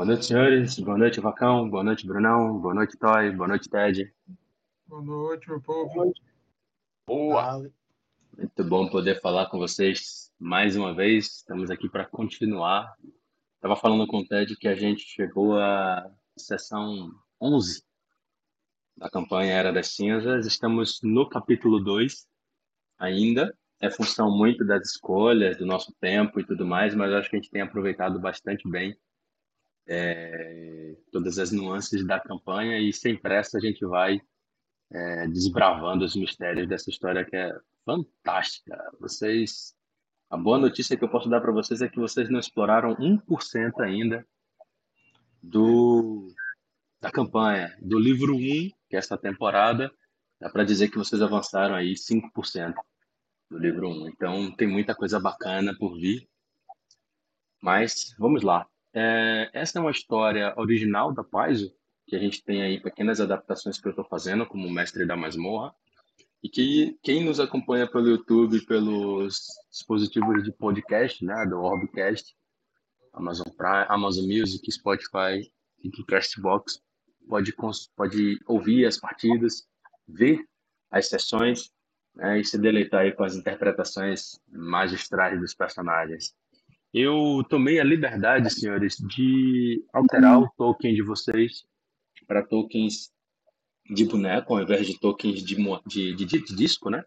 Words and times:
Boa 0.00 0.06
noite, 0.06 0.24
senhores. 0.24 0.78
Boa 0.78 0.96
noite, 0.96 1.20
Vacão. 1.20 1.68
Boa 1.68 1.84
noite, 1.84 2.06
Brunão. 2.06 2.58
Boa 2.58 2.72
noite, 2.72 2.96
Toy. 2.96 3.30
Boa 3.32 3.46
noite, 3.46 3.68
Ted. 3.68 4.10
Boa 4.86 5.02
noite, 5.02 5.46
meu 5.46 5.60
povo. 5.60 6.14
Boa. 7.06 7.70
Muito 8.34 8.64
bom 8.64 8.88
poder 8.88 9.20
falar 9.20 9.50
com 9.50 9.58
vocês 9.58 10.32
mais 10.38 10.74
uma 10.74 10.94
vez. 10.94 11.26
Estamos 11.26 11.70
aqui 11.70 11.86
para 11.86 12.06
continuar. 12.06 12.94
Estava 13.56 13.76
falando 13.76 14.06
com 14.06 14.20
o 14.20 14.26
Ted 14.26 14.56
que 14.56 14.68
a 14.68 14.74
gente 14.74 15.02
chegou 15.02 15.58
à 15.58 16.10
sessão 16.34 17.10
11 17.38 17.84
da 18.96 19.10
campanha 19.10 19.52
Era 19.52 19.70
das 19.70 19.88
Cinzas. 19.88 20.46
Estamos 20.46 21.00
no 21.02 21.28
capítulo 21.28 21.78
2 21.78 22.26
ainda. 22.98 23.54
É 23.78 23.90
função 23.90 24.34
muito 24.34 24.64
das 24.64 24.92
escolhas, 24.92 25.58
do 25.58 25.66
nosso 25.66 25.92
tempo 26.00 26.40
e 26.40 26.46
tudo 26.46 26.64
mais, 26.64 26.94
mas 26.94 27.10
eu 27.10 27.18
acho 27.18 27.28
que 27.28 27.36
a 27.36 27.38
gente 27.38 27.50
tem 27.50 27.60
aproveitado 27.60 28.18
bastante 28.18 28.66
bem 28.66 28.96
é, 29.86 30.96
todas 31.10 31.38
as 31.38 31.50
nuances 31.50 32.06
da 32.06 32.20
campanha 32.20 32.78
e 32.78 32.92
sem 32.92 33.16
pressa 33.16 33.58
a 33.58 33.60
gente 33.60 33.84
vai 33.84 34.20
é, 34.90 35.28
desbravando 35.28 36.04
os 36.04 36.16
mistérios 36.16 36.68
dessa 36.68 36.90
história 36.90 37.24
que 37.24 37.36
é 37.36 37.52
fantástica. 37.84 38.76
Vocês, 39.00 39.74
a 40.28 40.36
boa 40.36 40.58
notícia 40.58 40.96
que 40.96 41.04
eu 41.04 41.08
posso 41.08 41.28
dar 41.28 41.40
para 41.40 41.52
vocês 41.52 41.82
é 41.82 41.88
que 41.88 41.98
vocês 41.98 42.28
não 42.30 42.38
exploraram 42.38 42.94
1% 42.96 43.80
ainda 43.80 44.26
do 45.42 46.32
da 47.00 47.10
campanha, 47.10 47.74
do 47.80 47.98
livro 47.98 48.34
1, 48.34 48.38
que 48.38 48.94
é 48.94 48.98
esta 48.98 49.16
temporada, 49.16 49.90
dá 50.38 50.50
para 50.50 50.64
dizer 50.64 50.90
que 50.90 50.98
vocês 50.98 51.22
avançaram 51.22 51.74
aí 51.74 51.94
5% 51.94 52.74
do 53.50 53.58
livro 53.58 53.88
1. 53.88 54.08
Então 54.08 54.54
tem 54.54 54.68
muita 54.68 54.94
coisa 54.94 55.18
bacana 55.18 55.74
por 55.78 55.98
vir. 55.98 56.28
Mas 57.62 58.14
vamos 58.18 58.42
lá. 58.42 58.66
É, 58.92 59.50
essa 59.52 59.78
é 59.78 59.80
uma 59.80 59.90
história 59.90 60.52
original 60.56 61.12
da 61.12 61.22
Paizo, 61.22 61.72
que 62.06 62.16
a 62.16 62.18
gente 62.18 62.42
tem 62.42 62.62
aí 62.62 62.80
pequenas 62.80 63.20
adaptações 63.20 63.80
que 63.80 63.86
eu 63.86 63.90
estou 63.90 64.04
fazendo 64.04 64.44
como 64.46 64.70
mestre 64.70 65.06
da 65.06 65.16
masmorra. 65.16 65.74
E 66.42 66.48
que 66.48 66.98
quem 67.02 67.22
nos 67.22 67.38
acompanha 67.38 67.86
pelo 67.86 68.08
YouTube, 68.08 68.64
pelos 68.64 69.46
dispositivos 69.70 70.42
de 70.42 70.50
podcast, 70.50 71.22
né, 71.22 71.46
do 71.46 71.60
Orbcast, 71.60 72.34
Amazon 73.12 73.46
Prime, 73.56 73.86
Amazon 73.88 74.24
Music, 74.24 74.72
Spotify 74.72 75.46
e 75.82 76.04
Castbox, 76.04 76.80
pode, 77.28 77.54
pode 77.94 78.40
ouvir 78.46 78.86
as 78.86 78.98
partidas, 78.98 79.68
ver 80.08 80.42
as 80.90 81.08
sessões 81.08 81.70
né, 82.14 82.40
e 82.40 82.44
se 82.44 82.58
deleitar 82.58 83.02
aí 83.02 83.12
com 83.12 83.22
as 83.22 83.36
interpretações 83.36 84.40
magistrais 84.48 85.38
dos 85.38 85.54
personagens. 85.54 86.34
Eu 86.92 87.44
tomei 87.48 87.78
a 87.78 87.84
liberdade, 87.84 88.52
senhores, 88.52 88.96
de 88.96 89.84
alterar 89.92 90.40
o 90.40 90.50
token 90.56 90.92
de 90.92 91.02
vocês 91.02 91.64
para 92.26 92.44
tokens 92.44 93.12
de 93.88 94.04
boneco, 94.04 94.54
ao 94.54 94.62
invés 94.62 94.86
de 94.86 94.98
tokens 94.98 95.42
de, 95.42 95.56
de, 95.86 96.14
de, 96.16 96.26
de 96.26 96.56
disco, 96.56 96.90
né? 96.90 97.04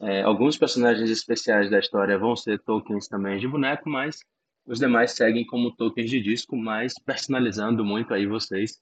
É, 0.00 0.22
alguns 0.22 0.56
personagens 0.56 1.10
especiais 1.10 1.70
da 1.70 1.78
história 1.78 2.18
vão 2.18 2.34
ser 2.34 2.58
tokens 2.62 3.06
também 3.06 3.38
de 3.38 3.46
boneco, 3.46 3.88
mas 3.88 4.18
os 4.66 4.78
demais 4.78 5.12
seguem 5.12 5.44
como 5.44 5.76
tokens 5.76 6.10
de 6.10 6.20
disco, 6.20 6.56
mas 6.56 6.94
personalizando 7.04 7.84
muito 7.84 8.14
aí 8.14 8.26
vocês. 8.26 8.80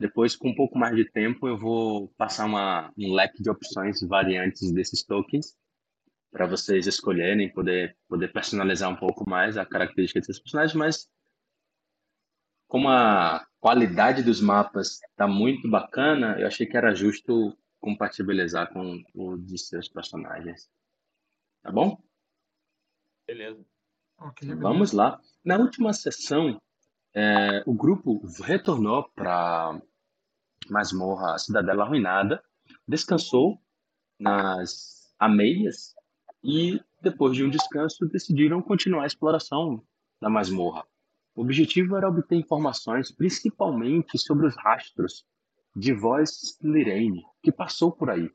Depois, 0.00 0.34
com 0.34 0.48
um 0.48 0.54
pouco 0.54 0.78
mais 0.78 0.96
de 0.96 1.04
tempo, 1.04 1.46
eu 1.46 1.58
vou 1.58 2.08
passar 2.16 2.46
uma, 2.46 2.90
um 2.96 3.12
leque 3.12 3.42
de 3.42 3.50
opções 3.50 4.00
variantes 4.00 4.72
desses 4.72 5.04
tokens 5.04 5.54
para 6.30 6.46
vocês 6.46 6.86
escolherem, 6.86 7.52
poder, 7.52 7.96
poder 8.08 8.32
personalizar 8.32 8.90
um 8.90 8.96
pouco 8.96 9.28
mais 9.28 9.56
a 9.56 9.64
característica 9.64 10.20
desses 10.20 10.38
personagens, 10.38 10.74
mas 10.74 11.10
como 12.66 12.88
a 12.88 13.46
qualidade 13.58 14.22
dos 14.22 14.40
mapas 14.40 15.02
está 15.02 15.26
muito 15.26 15.68
bacana, 15.70 16.38
eu 16.38 16.46
achei 16.46 16.66
que 16.66 16.76
era 16.76 16.94
justo 16.94 17.56
compatibilizar 17.80 18.72
com 18.72 19.02
o 19.14 19.36
de 19.38 19.58
seus 19.58 19.88
personagens. 19.88 20.68
Tá 21.62 21.72
bom? 21.72 22.02
Beleza. 23.26 23.64
Ok, 24.18 24.54
Vamos 24.54 24.92
lá. 24.92 25.20
Na 25.44 25.56
última 25.56 25.92
sessão, 25.92 26.60
é, 27.14 27.62
o 27.66 27.72
grupo 27.72 28.20
retornou 28.42 29.08
para 29.14 29.80
masmorra 30.68 31.38
Cidadela 31.38 31.84
Arruinada, 31.84 32.42
descansou 32.86 33.60
nas 34.18 35.14
ameias 35.18 35.94
e, 36.42 36.80
depois 37.02 37.36
de 37.36 37.44
um 37.44 37.50
descanso, 37.50 38.06
decidiram 38.06 38.62
continuar 38.62 39.04
a 39.04 39.06
exploração 39.06 39.82
da 40.20 40.28
masmorra. 40.28 40.84
O 41.34 41.42
objetivo 41.42 41.96
era 41.96 42.08
obter 42.08 42.36
informações, 42.36 43.12
principalmente 43.12 44.18
sobre 44.18 44.46
os 44.46 44.56
rastros 44.56 45.24
de 45.76 45.94
voz 45.94 46.58
Lirene, 46.62 47.22
que 47.42 47.52
passou 47.52 47.92
por 47.92 48.10
aí. 48.10 48.28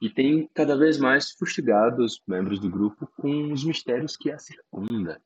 E 0.00 0.10
tem 0.10 0.48
cada 0.52 0.76
vez 0.76 0.98
mais 0.98 1.30
fustigado 1.30 2.02
os 2.02 2.20
membros 2.26 2.58
do 2.58 2.68
grupo 2.68 3.06
com 3.16 3.52
os 3.52 3.64
mistérios 3.64 4.16
que 4.16 4.32
a 4.32 4.38
circunda. 4.38 5.22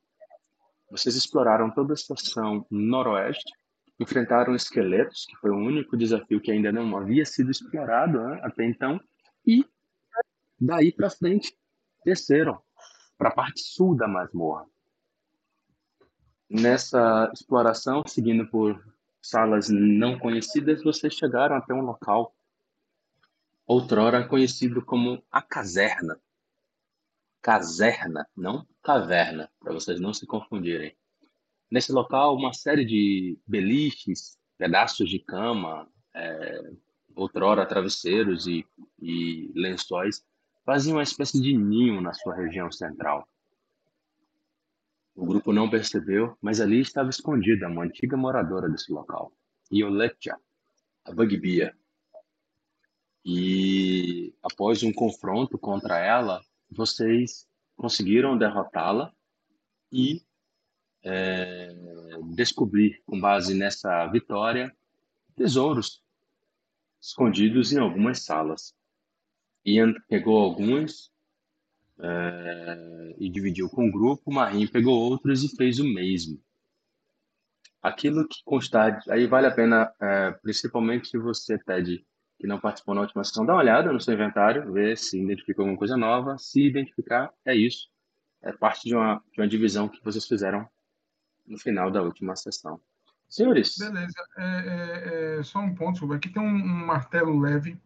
Vocês 0.90 1.16
exploraram 1.16 1.70
toda 1.70 1.94
a 1.94 1.94
estação 1.94 2.66
noroeste, 2.70 3.50
enfrentaram 3.98 4.54
esqueletos, 4.54 5.24
que 5.24 5.36
foi 5.36 5.50
o 5.50 5.56
único 5.56 5.96
desafio 5.96 6.40
que 6.40 6.52
ainda 6.52 6.70
não 6.70 6.94
havia 6.96 7.24
sido 7.24 7.50
explorado 7.50 8.20
né, 8.20 8.40
até 8.42 8.66
então, 8.66 9.00
e 9.46 9.64
daí 10.60 10.92
para 10.92 11.08
frente 11.08 11.56
desceram 12.06 12.62
para 13.18 13.30
a 13.30 13.34
parte 13.34 13.60
sul 13.60 13.96
da 13.96 14.06
masmorra. 14.06 14.64
Nessa 16.48 17.28
exploração, 17.34 18.04
seguindo 18.06 18.46
por 18.46 18.80
salas 19.20 19.68
não 19.68 20.16
conhecidas, 20.16 20.84
vocês 20.84 21.12
chegaram 21.14 21.56
até 21.56 21.74
um 21.74 21.80
local 21.80 22.32
outrora 23.66 24.28
conhecido 24.28 24.80
como 24.84 25.20
a 25.32 25.42
caserna. 25.42 26.20
Caserna, 27.42 28.24
não 28.36 28.64
caverna, 28.80 29.50
para 29.58 29.72
vocês 29.72 29.98
não 30.00 30.14
se 30.14 30.24
confundirem. 30.24 30.96
Nesse 31.68 31.90
local, 31.90 32.36
uma 32.36 32.52
série 32.52 32.84
de 32.84 33.36
beliches, 33.44 34.38
pedaços 34.56 35.10
de 35.10 35.18
cama, 35.18 35.90
é, 36.14 36.70
outrora 37.16 37.66
travesseiros 37.66 38.46
e, 38.46 38.64
e 39.00 39.50
lençóis 39.56 40.24
faziam 40.66 40.96
uma 40.96 41.02
espécie 41.04 41.40
de 41.40 41.56
ninho 41.56 42.00
na 42.00 42.12
sua 42.12 42.34
região 42.34 42.70
central. 42.72 43.26
O 45.14 45.24
grupo 45.24 45.52
não 45.52 45.70
percebeu, 45.70 46.36
mas 46.42 46.60
ali 46.60 46.80
estava 46.80 47.08
escondida 47.08 47.68
uma 47.68 47.84
antiga 47.84 48.16
moradora 48.16 48.68
desse 48.68 48.92
local, 48.92 49.32
Ioletia, 49.72 50.36
a 51.04 51.12
Bugbear. 51.12 51.74
E 53.24 54.34
após 54.42 54.82
um 54.82 54.92
confronto 54.92 55.56
contra 55.56 55.98
ela, 55.98 56.44
vocês 56.68 57.48
conseguiram 57.76 58.36
derrotá-la 58.36 59.12
e 59.90 60.22
é, 61.02 61.72
descobrir, 62.34 63.00
com 63.06 63.20
base 63.20 63.54
nessa 63.54 64.06
vitória, 64.08 64.74
tesouros 65.36 66.02
escondidos 67.00 67.72
em 67.72 67.78
algumas 67.78 68.24
salas. 68.24 68.74
Ian 69.66 69.92
pegou 70.08 70.38
alguns 70.38 71.10
é, 71.98 73.14
e 73.18 73.28
dividiu 73.28 73.68
com 73.68 73.88
o 73.88 73.92
grupo, 73.92 74.32
Marim 74.32 74.66
pegou 74.66 74.94
outros 74.94 75.42
e 75.42 75.56
fez 75.56 75.80
o 75.80 75.84
mesmo. 75.84 76.40
Aquilo 77.82 78.26
que 78.26 78.42
constar, 78.44 79.02
aí 79.08 79.26
vale 79.26 79.46
a 79.48 79.54
pena, 79.54 79.92
é, 80.00 80.30
principalmente 80.42 81.08
se 81.08 81.18
você, 81.18 81.58
Ted, 81.58 82.04
que 82.38 82.46
não 82.46 82.60
participou 82.60 82.94
na 82.94 83.00
última 83.00 83.24
sessão, 83.24 83.46
dá 83.46 83.54
uma 83.54 83.60
olhada 83.60 83.92
no 83.92 84.00
seu 84.00 84.14
inventário, 84.14 84.72
ver 84.72 84.96
se 84.96 85.20
identificou 85.20 85.62
alguma 85.62 85.78
coisa 85.78 85.96
nova. 85.96 86.36
Se 86.38 86.66
identificar, 86.66 87.32
é 87.44 87.54
isso. 87.54 87.88
É 88.42 88.52
parte 88.52 88.88
de 88.88 88.94
uma, 88.94 89.22
de 89.32 89.40
uma 89.40 89.48
divisão 89.48 89.88
que 89.88 90.02
vocês 90.04 90.26
fizeram 90.26 90.68
no 91.46 91.58
final 91.58 91.90
da 91.90 92.02
última 92.02 92.36
sessão. 92.36 92.80
Senhores. 93.28 93.76
Beleza. 93.78 94.14
É, 94.36 94.44
é, 94.44 95.38
é, 95.38 95.42
só 95.42 95.58
um 95.60 95.74
ponto, 95.74 95.98
sobre 95.98 96.16
aqui 96.16 96.28
tem 96.28 96.42
um, 96.42 96.46
um 96.46 96.86
martelo 96.86 97.40
leve 97.40 97.78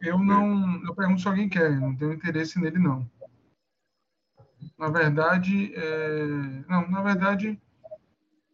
eu 0.00 0.18
não. 0.18 0.82
Eu 0.84 0.94
pergunto 0.94 1.20
se 1.20 1.28
alguém 1.28 1.48
quer, 1.48 1.78
não 1.78 1.94
tenho 1.94 2.14
interesse 2.14 2.58
nele, 2.58 2.78
não. 2.78 3.08
Na 4.78 4.88
verdade, 4.88 5.74
é, 5.74 6.24
não, 6.68 6.88
na 6.90 7.02
verdade, 7.02 7.60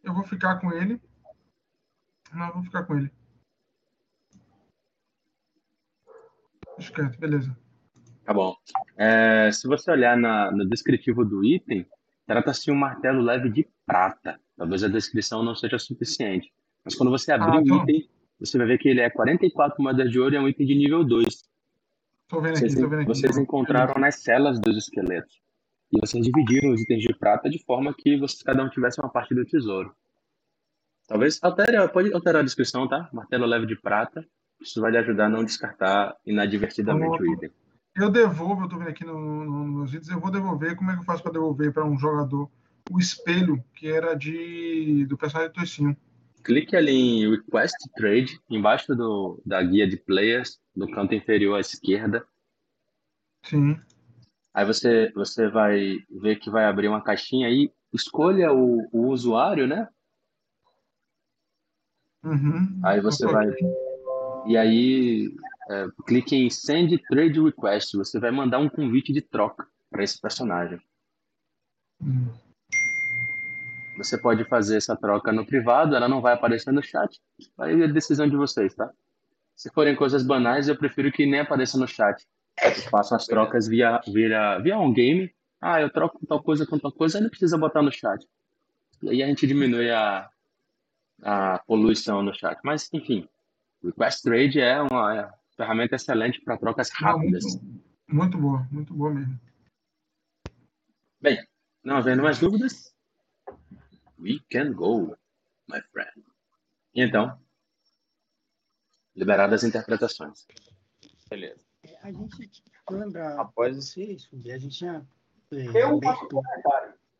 eu 0.03 0.13
vou 0.13 0.23
ficar 0.23 0.57
com 0.59 0.71
ele. 0.71 1.01
Não, 2.33 2.47
eu 2.47 2.53
vou 2.53 2.63
ficar 2.63 2.83
com 2.83 2.97
ele. 2.97 3.11
Deixa 6.77 6.93
quieto, 6.93 7.19
beleza. 7.19 7.57
Tá 8.23 8.33
bom. 8.33 8.55
É, 8.97 9.49
se 9.51 9.67
você 9.67 9.89
olhar 9.89 10.17
na, 10.17 10.51
no 10.51 10.67
descritivo 10.67 11.23
do 11.23 11.45
item, 11.45 11.87
trata-se 12.25 12.65
de 12.65 12.71
um 12.71 12.75
martelo 12.75 13.21
leve 13.21 13.49
de 13.49 13.67
prata. 13.85 14.39
Talvez 14.57 14.83
a 14.83 14.89
descrição 14.89 15.43
não 15.43 15.55
seja 15.55 15.79
suficiente. 15.79 16.51
Mas 16.83 16.93
quando 16.93 17.09
você 17.09 17.31
abrir 17.31 17.57
ah, 17.57 17.61
então... 17.61 17.79
o 17.79 17.83
item, 17.83 18.09
você 18.39 18.57
vai 18.57 18.67
ver 18.67 18.77
que 18.77 18.87
ele 18.87 19.01
é 19.01 19.09
44 19.09 19.81
moedas 19.81 20.11
de 20.11 20.19
ouro 20.19 20.33
e 20.33 20.37
é 20.37 20.41
um 20.41 20.47
item 20.47 20.65
de 20.65 20.75
nível 20.75 21.03
2. 21.03 21.25
Tô 22.27 22.41
vendo 22.41 22.51
aqui, 22.51 22.59
vocês, 22.59 22.75
tô 22.75 22.87
vendo 22.87 23.01
aqui. 23.01 23.07
Vocês 23.07 23.37
encontraram 23.37 23.99
nas 23.99 24.21
celas 24.21 24.59
dos 24.59 24.77
esqueletos. 24.77 25.41
E 25.91 25.99
vocês 25.99 26.23
dividiram 26.23 26.71
os 26.71 26.81
itens 26.81 27.01
de 27.01 27.13
prata 27.17 27.49
de 27.49 27.63
forma 27.63 27.93
que 27.97 28.17
vocês, 28.17 28.43
cada 28.43 28.63
um 28.63 28.69
tivesse 28.69 28.99
uma 28.99 29.09
parte 29.09 29.33
do 29.33 29.45
tesouro. 29.45 29.95
Talvez 31.07 31.39
altere, 31.41 31.87
pode 31.89 32.13
alterar 32.13 32.41
a 32.41 32.45
descrição, 32.45 32.87
tá? 32.87 33.09
Martelo 33.13 33.45
leve 33.45 33.65
de 33.65 33.79
prata. 33.79 34.25
Isso 34.61 34.81
vai 34.81 34.91
lhe 34.91 34.97
ajudar 34.97 35.27
a 35.27 35.29
não 35.29 35.43
descartar 35.45 36.15
inadvertidamente 36.25 37.21
o 37.21 37.33
item. 37.33 37.49
Eu 37.95 38.11
devolvo, 38.11 38.61
eu 38.61 38.65
estou 38.65 38.77
vendo 38.77 38.89
aqui 38.89 39.05
no, 39.05 39.45
no, 39.45 39.67
nos 39.67 39.91
vídeos, 39.91 40.09
eu 40.09 40.19
vou 40.19 40.29
devolver. 40.29 40.75
Como 40.75 40.91
é 40.91 40.93
que 40.93 40.99
eu 40.99 41.05
faço 41.05 41.23
para 41.23 41.31
devolver 41.31 41.71
para 41.71 41.85
um 41.85 41.97
jogador 41.97 42.49
o 42.91 42.99
espelho 42.99 43.63
que 43.73 43.87
era 43.87 44.13
de 44.13 45.05
do 45.05 45.17
personagem 45.17 45.53
Toicinho? 45.53 45.97
Clique 46.47 46.77
ali 46.77 46.93
em 46.93 47.29
Request 47.29 47.75
Trade, 47.93 48.39
embaixo 48.49 48.95
do, 48.95 49.37
da 49.45 49.61
guia 49.61 49.85
de 49.85 49.97
players, 49.97 50.57
no 50.73 50.89
canto 50.89 51.13
inferior 51.13 51.57
à 51.57 51.59
esquerda. 51.59 52.25
Sim. 53.43 53.77
Aí 54.53 54.65
você, 54.65 55.11
você 55.13 55.49
vai 55.49 55.97
ver 56.09 56.37
que 56.37 56.49
vai 56.49 56.63
abrir 56.63 56.87
uma 56.87 57.03
caixinha 57.03 57.47
aí. 57.47 57.69
Escolha 57.93 58.53
o, 58.53 58.87
o 58.93 59.07
usuário, 59.09 59.67
né? 59.67 59.89
Uhum. 62.23 62.79
Aí 62.81 63.01
você 63.01 63.25
vai. 63.25 63.45
E 64.45 64.55
aí 64.55 65.29
é, 65.69 65.87
clique 66.07 66.33
em 66.33 66.49
Send 66.49 66.97
Trade 67.09 67.41
Request. 67.41 67.97
Você 67.97 68.21
vai 68.21 68.31
mandar 68.31 68.59
um 68.59 68.69
convite 68.69 69.11
de 69.11 69.21
troca 69.21 69.67
para 69.89 70.01
esse 70.01 70.17
personagem. 70.21 70.81
Hum. 72.01 72.29
Você 73.97 74.17
pode 74.17 74.43
fazer 74.45 74.77
essa 74.77 74.95
troca 74.95 75.31
no 75.31 75.45
privado, 75.45 75.95
ela 75.95 76.07
não 76.07 76.21
vai 76.21 76.33
aparecer 76.33 76.71
no 76.71 76.83
chat. 76.83 77.19
Aí 77.57 77.81
é 77.81 77.87
decisão 77.87 78.29
de 78.29 78.35
vocês, 78.35 78.73
tá? 78.75 78.91
Se 79.55 79.71
forem 79.71 79.95
coisas 79.95 80.23
banais, 80.23 80.67
eu 80.67 80.77
prefiro 80.77 81.11
que 81.11 81.25
nem 81.25 81.39
apareça 81.39 81.77
no 81.77 81.87
chat. 81.87 82.23
Eu 82.61 82.71
faço 82.89 83.15
as 83.15 83.25
trocas 83.25 83.67
via, 83.67 83.99
via, 84.07 84.59
via 84.59 84.77
um 84.77 84.93
game. 84.93 85.33
Ah, 85.59 85.81
eu 85.81 85.89
troco 85.89 86.23
tal 86.27 86.43
coisa 86.43 86.65
com 86.65 86.77
tal 86.77 86.91
coisa, 86.91 87.17
aí 87.17 87.23
não 87.23 87.29
precisa 87.29 87.57
botar 87.57 87.81
no 87.81 87.91
chat. 87.91 88.23
E 89.01 89.09
aí 89.09 89.23
a 89.23 89.27
gente 89.27 89.47
diminui 89.47 89.89
a, 89.89 90.29
a 91.23 91.59
poluição 91.65 92.21
no 92.21 92.33
chat. 92.33 92.59
Mas, 92.63 92.87
enfim, 92.93 93.27
Request 93.83 94.21
Trade 94.21 94.61
é 94.61 94.81
uma, 94.81 95.33
ferramenta 95.57 95.95
excelente 95.95 96.39
para 96.41 96.57
trocas 96.57 96.89
rápidas. 96.91 97.43
muito, 97.43 97.83
muito 98.07 98.37
boa, 98.37 98.67
muito 98.71 98.93
boa 98.93 99.11
mesmo. 99.11 99.39
Bem, 101.19 101.43
não 101.83 101.97
havendo 101.97 102.21
mais 102.21 102.39
dúvidas, 102.39 102.93
we 104.19 104.39
can 104.51 104.73
go, 104.73 105.15
my 105.67 105.81
friend. 105.91 106.23
E 106.93 107.01
então, 107.01 107.39
liberadas 109.15 109.63
as 109.63 109.69
interpretações. 109.69 110.45
Beleza. 111.29 111.65
É, 111.83 111.97
a 112.01 112.11
gente 112.11 112.63
lembra 112.89 113.39
Após 113.39 113.77
isso, 113.97 114.35
a 114.35 114.57
gente 114.57 114.77
tinha 114.77 115.05
é, 115.51 115.65
Eu 115.67 115.97
aberto, 115.97 116.41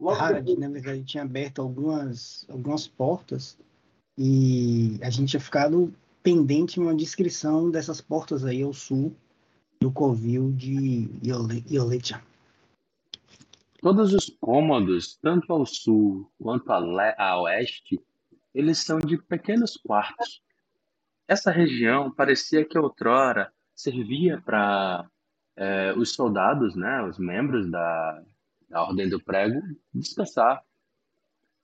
Harald, 0.09 0.55
na 0.57 0.69
verdade, 0.69 1.03
tinha 1.03 1.23
aberto 1.23 1.61
algumas, 1.61 2.45
algumas 2.49 2.87
portas 2.87 3.57
e 4.17 4.97
a 5.01 5.09
gente 5.09 5.29
tinha 5.29 5.39
ficado 5.41 5.93
pendente 6.23 6.79
uma 6.79 6.95
descrição 6.95 7.69
dessas 7.69 8.01
portas 8.01 8.43
aí 8.45 8.61
ao 8.61 8.73
sul 8.73 9.15
do 9.79 9.91
covil 9.91 10.51
de 10.51 11.09
Iole- 11.23 11.63
Ioletia. 11.69 12.21
Todos 13.79 14.13
os 14.13 14.25
cômodos, 14.39 15.17
tanto 15.17 15.53
ao 15.53 15.65
sul 15.65 16.31
quanto 16.39 16.71
a, 16.71 16.79
a 17.17 17.41
oeste, 17.41 18.01
eles 18.53 18.79
são 18.79 18.97
de 18.97 19.17
pequenos 19.17 19.77
quartos. 19.77 20.41
Essa 21.27 21.51
região 21.51 22.11
parecia 22.11 22.65
que 22.65 22.77
outrora 22.77 23.53
servia 23.75 24.41
para 24.41 25.07
os 25.95 26.13
soldados, 26.13 26.75
né, 26.75 27.03
os 27.03 27.17
membros 27.17 27.69
da, 27.69 28.23
da 28.69 28.83
Ordem 28.83 29.09
do 29.09 29.19
Prego, 29.19 29.61
descansar 29.93 30.63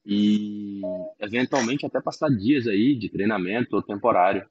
e 0.06 0.82
eventualmente 1.20 1.86
até 1.86 2.02
passar 2.02 2.30
dias 2.30 2.68
aí 2.68 2.96
de 2.96 3.10
treinamento 3.10 3.76
ou 3.76 3.82
temporário. 3.82 4.48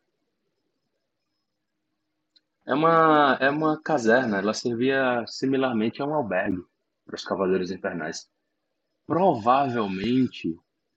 É 2.64 2.74
uma, 2.74 3.36
é 3.40 3.50
uma 3.50 3.80
caserna, 3.80 4.38
ela 4.38 4.54
servia 4.54 5.24
similarmente 5.26 6.00
a 6.00 6.06
um 6.06 6.14
albergue 6.14 6.64
para 7.04 7.16
os 7.16 7.24
Cavaleiros 7.24 7.70
Infernais. 7.70 8.28
Provavelmente, 9.06 10.56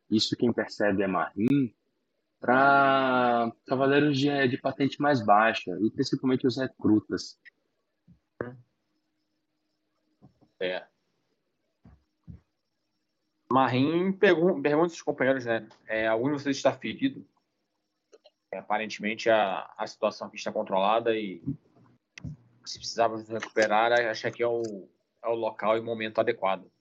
isso 0.10 0.36
quem 0.36 0.54
percebe 0.54 1.04
é 1.04 1.08
Marim, 1.08 1.74
para 2.40 3.52
cavaleiros 3.66 4.18
de, 4.20 4.48
de 4.48 4.58
patente 4.58 5.02
mais 5.02 5.26
baixa, 5.26 5.72
e 5.82 5.90
principalmente 5.90 6.46
os 6.46 6.58
recrutas. 6.58 7.40
É. 10.60 10.86
Marim 13.52 14.14
pergun 14.14 14.62
pergunta 14.62 14.94
aos 14.94 15.02
companheiros, 15.02 15.46
né? 15.46 15.68
É, 15.88 16.08
algum 16.08 16.28
de 16.28 16.34
vocês 16.34 16.58
está 16.58 16.72
ferido? 16.72 17.26
É, 18.52 18.60
aparentemente 18.60 19.30
a, 19.30 19.74
a 19.78 19.88
situação 19.88 20.28
aqui 20.28 20.38
está 20.38 20.52
controlada 20.52 21.16
e 21.16 21.42
se 22.66 22.80
precisarmos 22.80 23.28
recuperar, 23.28 23.92
acho 23.92 24.32
que 24.32 24.44
é 24.44 24.48
o, 24.48 24.88
é 25.26 25.30
o 25.30 25.36
local 25.36 25.76
e 25.78 25.82
momento 25.82 26.20
adequado. 26.20 26.72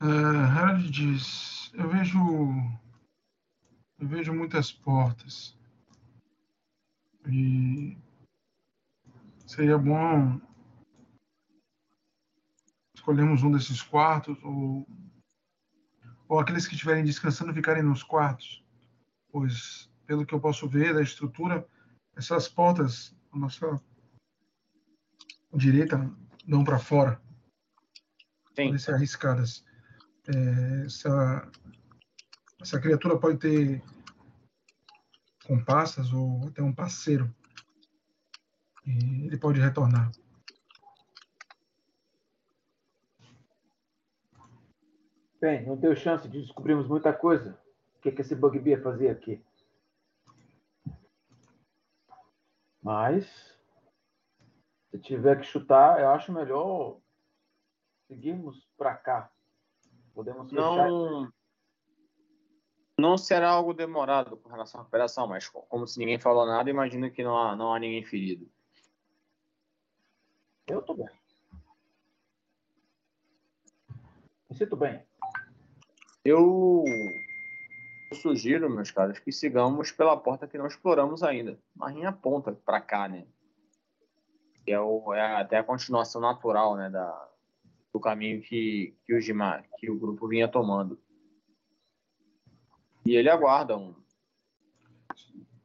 É, 0.00 0.06
Harald 0.06 0.90
diz: 0.90 1.70
Eu 1.74 1.88
vejo. 1.88 2.18
Eu 3.98 4.08
vejo 4.08 4.32
muitas 4.32 4.72
portas. 4.72 5.56
E. 7.26 7.96
Seria 9.46 9.76
bom. 9.76 10.40
Escolhermos 12.94 13.42
um 13.42 13.50
desses 13.50 13.82
quartos, 13.82 14.42
ou. 14.42 14.86
Ou 16.28 16.38
aqueles 16.38 16.66
que 16.66 16.74
estiverem 16.74 17.04
descansando 17.04 17.54
ficarem 17.54 17.82
nos 17.82 18.02
quartos. 18.02 18.64
Pois, 19.30 19.90
pelo 20.06 20.24
que 20.24 20.34
eu 20.34 20.40
posso 20.40 20.68
ver 20.68 20.94
da 20.94 21.02
estrutura, 21.02 21.66
essas 22.14 22.48
portas, 22.48 23.14
nossa 23.38 23.80
direita, 25.54 25.98
dão 26.46 26.64
para 26.64 26.78
fora. 26.78 27.20
Sim, 28.54 28.64
podem 28.64 28.78
ser 28.78 28.94
arriscadas. 28.94 29.64
É, 30.28 30.84
essa, 30.84 31.50
essa 32.60 32.80
criatura 32.80 33.18
pode 33.18 33.38
ter 33.38 33.82
compassas 35.46 36.12
ou 36.12 36.48
até 36.48 36.62
um 36.62 36.74
parceiro. 36.74 37.34
E 38.86 39.26
ele 39.26 39.38
pode 39.38 39.60
retornar. 39.60 40.10
Bem, 45.40 45.64
não 45.64 45.76
deu 45.76 45.94
chance 45.94 46.28
de 46.28 46.40
descobrirmos 46.40 46.88
muita 46.88 47.12
coisa. 47.12 47.58
O 47.96 48.00
que, 48.00 48.10
que 48.10 48.22
esse 48.22 48.34
Bugbear 48.34 48.82
fazia 48.82 49.12
aqui? 49.12 49.40
Mas, 52.88 53.26
se 54.90 54.98
tiver 54.98 55.38
que 55.38 55.46
chutar, 55.46 56.00
eu 56.00 56.08
acho 56.08 56.32
melhor 56.32 56.98
seguirmos 58.06 58.66
para 58.78 58.96
cá. 58.96 59.30
Podemos 60.14 60.48
fechar. 60.48 60.88
não, 60.88 61.30
não 62.98 63.18
será 63.18 63.50
algo 63.50 63.74
demorado 63.74 64.38
com 64.38 64.48
relação 64.48 64.80
à 64.80 64.84
recuperação, 64.84 65.26
mas 65.28 65.46
co- 65.46 65.66
como 65.68 65.86
se 65.86 65.98
ninguém 65.98 66.18
falou 66.18 66.46
nada, 66.46 66.70
imagino 66.70 67.10
que 67.10 67.22
não 67.22 67.36
há, 67.36 67.54
não 67.54 67.74
há 67.74 67.78
ninguém 67.78 68.02
ferido. 68.06 68.50
Eu 70.66 70.80
tô 70.80 70.94
bem. 70.94 71.10
Me 74.48 74.56
sinto 74.56 74.76
bem. 74.78 75.06
Eu 76.24 76.84
sugiro, 78.14 78.70
meus 78.70 78.90
caros, 78.90 79.18
que 79.18 79.30
sigamos 79.32 79.92
pela 79.92 80.16
porta 80.16 80.46
que 80.46 80.58
não 80.58 80.66
exploramos 80.66 81.22
ainda. 81.22 81.58
Marim 81.74 82.04
aponta 82.04 82.52
para 82.52 82.80
cá, 82.80 83.08
né? 83.08 83.26
Que 84.64 84.72
é, 84.72 84.80
o, 84.80 85.12
é 85.14 85.36
até 85.36 85.58
a 85.58 85.64
continuação 85.64 86.20
natural, 86.20 86.76
né, 86.76 86.90
da, 86.90 87.28
do 87.92 88.00
caminho 88.00 88.40
que, 88.42 88.94
que, 89.06 89.14
os 89.14 89.24
dema- 89.26 89.62
que 89.78 89.90
o 89.90 89.98
grupo 89.98 90.26
vinha 90.28 90.48
tomando. 90.48 90.98
E 93.04 93.14
ele 93.16 93.30
aguarda 93.30 93.76
um. 93.76 93.94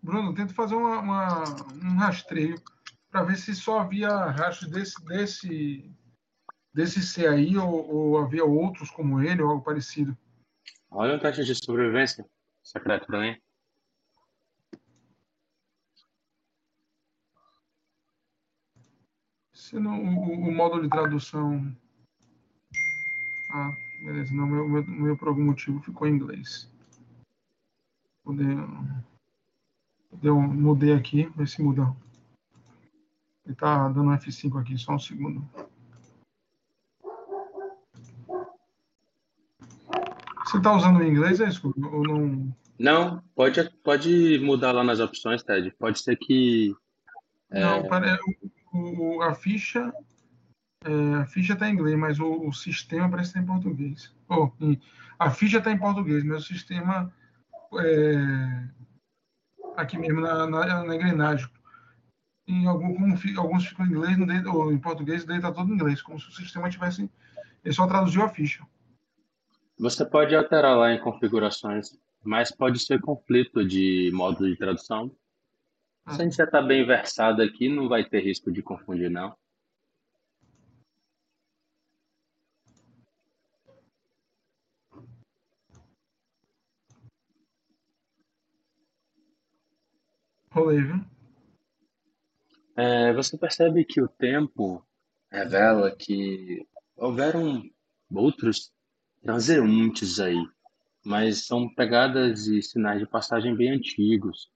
Bruno, 0.02 0.34
tenta 0.34 0.54
fazer 0.54 0.76
uma, 0.76 1.00
uma- 1.00 1.44
um 1.84 1.98
rastreio 1.98 2.62
para 3.10 3.24
ver 3.24 3.38
se 3.38 3.56
só 3.56 3.80
havia 3.80 4.10
rastro 4.10 4.70
desse, 4.70 5.04
desse, 5.06 5.92
desse 6.74 7.02
ser 7.02 7.30
aí 7.30 7.56
ou, 7.58 7.94
ou 7.94 8.18
havia 8.18 8.44
outros 8.44 8.90
como 8.90 9.22
ele 9.22 9.42
ou 9.42 9.50
algo 9.52 9.64
parecido. 9.64 10.18
Olha 10.96 11.16
um 11.16 11.20
teste 11.20 11.44
de 11.44 11.56
sobrevivência 11.56 12.24
secreto 12.64 13.08
também. 13.08 13.42
Se 19.52 19.80
não, 19.80 20.04
o, 20.04 20.50
o- 20.50 20.82
de 20.82 20.90
tradução. 20.90 21.76
Ah, 23.52 23.72
beleza. 24.06 24.34
Não, 24.36 24.46
meu, 24.46 24.70
meu, 24.70 24.84
meu 24.84 25.18
por 25.18 25.30
algum 25.30 25.46
motivo 25.46 25.82
ficou 25.82 26.08
em 26.08 26.12
inglês. 26.14 26.72
Poder, 28.24 28.56
eu 30.22 30.40
mudei 30.40 30.94
aqui, 30.94 31.26
ver 31.36 31.48
se 31.48 31.62
muda. 31.62 31.96
Ele 33.46 33.56
tá 33.56 33.90
dando 33.90 34.12
F5 34.12 34.60
aqui, 34.62 34.78
só 34.78 34.94
um 34.94 35.00
segundo. 35.00 35.44
Você 40.54 40.60
está 40.60 40.72
usando 40.72 41.00
o 41.00 41.04
inglês, 41.04 41.40
é 41.40 41.48
isso? 41.48 41.74
Ou 41.76 42.04
não? 42.04 42.56
Não, 42.78 43.24
pode, 43.34 43.68
pode 43.84 44.38
mudar 44.38 44.72
lá 44.72 44.84
nas 44.84 45.00
opções, 45.00 45.42
Ted. 45.42 45.72
Pode 45.80 45.98
ser 46.00 46.16
que. 46.16 46.76
Não, 47.50 47.88
para, 47.88 48.20
o, 48.72 49.20
a 49.24 49.34
ficha 49.34 49.92
é, 50.86 51.16
a 51.16 51.26
ficha 51.26 51.54
está 51.54 51.68
em 51.68 51.74
inglês, 51.74 51.98
mas 51.98 52.20
o, 52.20 52.48
o 52.48 52.54
sistema 52.54 53.10
parece 53.10 53.30
estar 53.30 53.42
em 53.42 53.48
português. 53.48 54.14
Oh, 54.30 54.52
em- 54.62 54.80
a 55.18 55.32
ficha 55.32 55.58
está 55.58 55.72
em 55.72 55.78
português, 55.80 56.24
mas 56.24 56.44
o 56.44 56.48
sistema 56.48 57.12
é, 57.80 58.68
aqui 59.76 59.98
mesmo 59.98 60.22
na, 60.22 60.46
na, 60.46 60.84
na 60.84 60.96
engrenagem. 60.96 61.50
Em 62.48 62.68
algum, 62.68 62.94
como 62.94 63.18
fi- 63.18 63.36
alguns 63.36 63.66
ficam 63.66 63.88
em 63.88 63.90
inglês 63.90 64.18
no 64.20 64.54
ou 64.54 64.72
em 64.72 64.78
português, 64.78 65.24
o 65.24 65.26
dele 65.26 65.40
está 65.40 65.52
todo 65.52 65.72
em 65.72 65.74
inglês, 65.74 66.00
como 66.00 66.20
se 66.20 66.30
o 66.30 66.32
sistema 66.32 66.70
tivesse. 66.70 67.10
Ele 67.66 67.74
só 67.74 67.88
traduziu 67.88 68.22
a 68.22 68.30
ficha. 68.30 68.64
Você 69.78 70.06
pode 70.06 70.36
alterar 70.36 70.78
lá 70.78 70.94
em 70.94 71.02
configurações, 71.02 71.98
mas 72.24 72.52
pode 72.52 72.80
ser 72.80 73.02
conflito 73.02 73.66
de 73.66 74.12
modo 74.14 74.48
de 74.48 74.56
tradução. 74.56 75.10
Se 76.10 76.22
a 76.22 76.24
gente 76.24 76.36
já 76.36 76.44
está 76.44 76.62
bem 76.62 76.86
versado 76.86 77.42
aqui, 77.42 77.68
não 77.70 77.90
vai 77.90 78.04
ter 78.08 78.22
risco 78.22 78.52
de 78.52 78.62
confundir, 78.62 79.10
não. 79.10 79.36
Rolei, 90.52 90.82
viu? 90.82 91.04
É, 92.76 93.12
você 93.14 93.38
percebe 93.38 93.84
que 93.86 94.02
o 94.02 94.08
tempo 94.08 94.86
revela 95.32 95.96
que 95.96 96.68
houveram 96.96 97.64
outros 98.14 98.72
transeuntes 99.24 100.20
aí, 100.20 100.46
mas 101.04 101.46
são 101.46 101.74
pegadas 101.74 102.46
e 102.48 102.62
sinais 102.62 103.00
de 103.00 103.08
passagem 103.08 103.56
bem 103.56 103.72
antigos, 103.72 104.52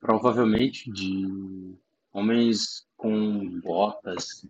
provavelmente 0.00 0.90
de 0.90 1.76
homens 2.12 2.86
com 2.96 3.60
botas 3.60 4.46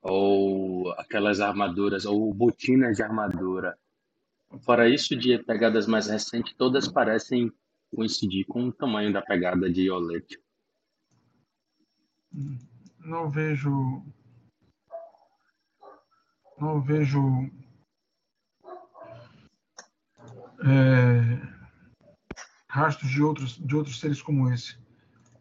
ou 0.00 0.92
aquelas 0.92 1.40
armaduras 1.40 2.06
ou 2.06 2.32
botinas 2.32 2.96
de 2.96 3.02
armadura. 3.02 3.76
Fora 4.60 4.88
isso, 4.88 5.16
de 5.16 5.36
pegadas 5.42 5.88
mais 5.88 6.06
recentes, 6.06 6.54
todas 6.54 6.86
parecem 6.86 7.52
coincidir 7.94 8.46
com 8.46 8.68
o 8.68 8.72
tamanho 8.72 9.12
da 9.12 9.20
pegada 9.20 9.68
de 9.68 9.82
Iolete. 9.82 10.40
Não 13.00 13.28
vejo. 13.28 14.02
Não 16.58 16.80
vejo. 16.80 17.50
É, 20.66 21.40
rastros 22.68 23.10
de 23.10 23.22
outros, 23.22 23.56
de 23.56 23.76
outros 23.76 24.00
seres 24.00 24.20
como 24.20 24.50
esse. 24.52 24.78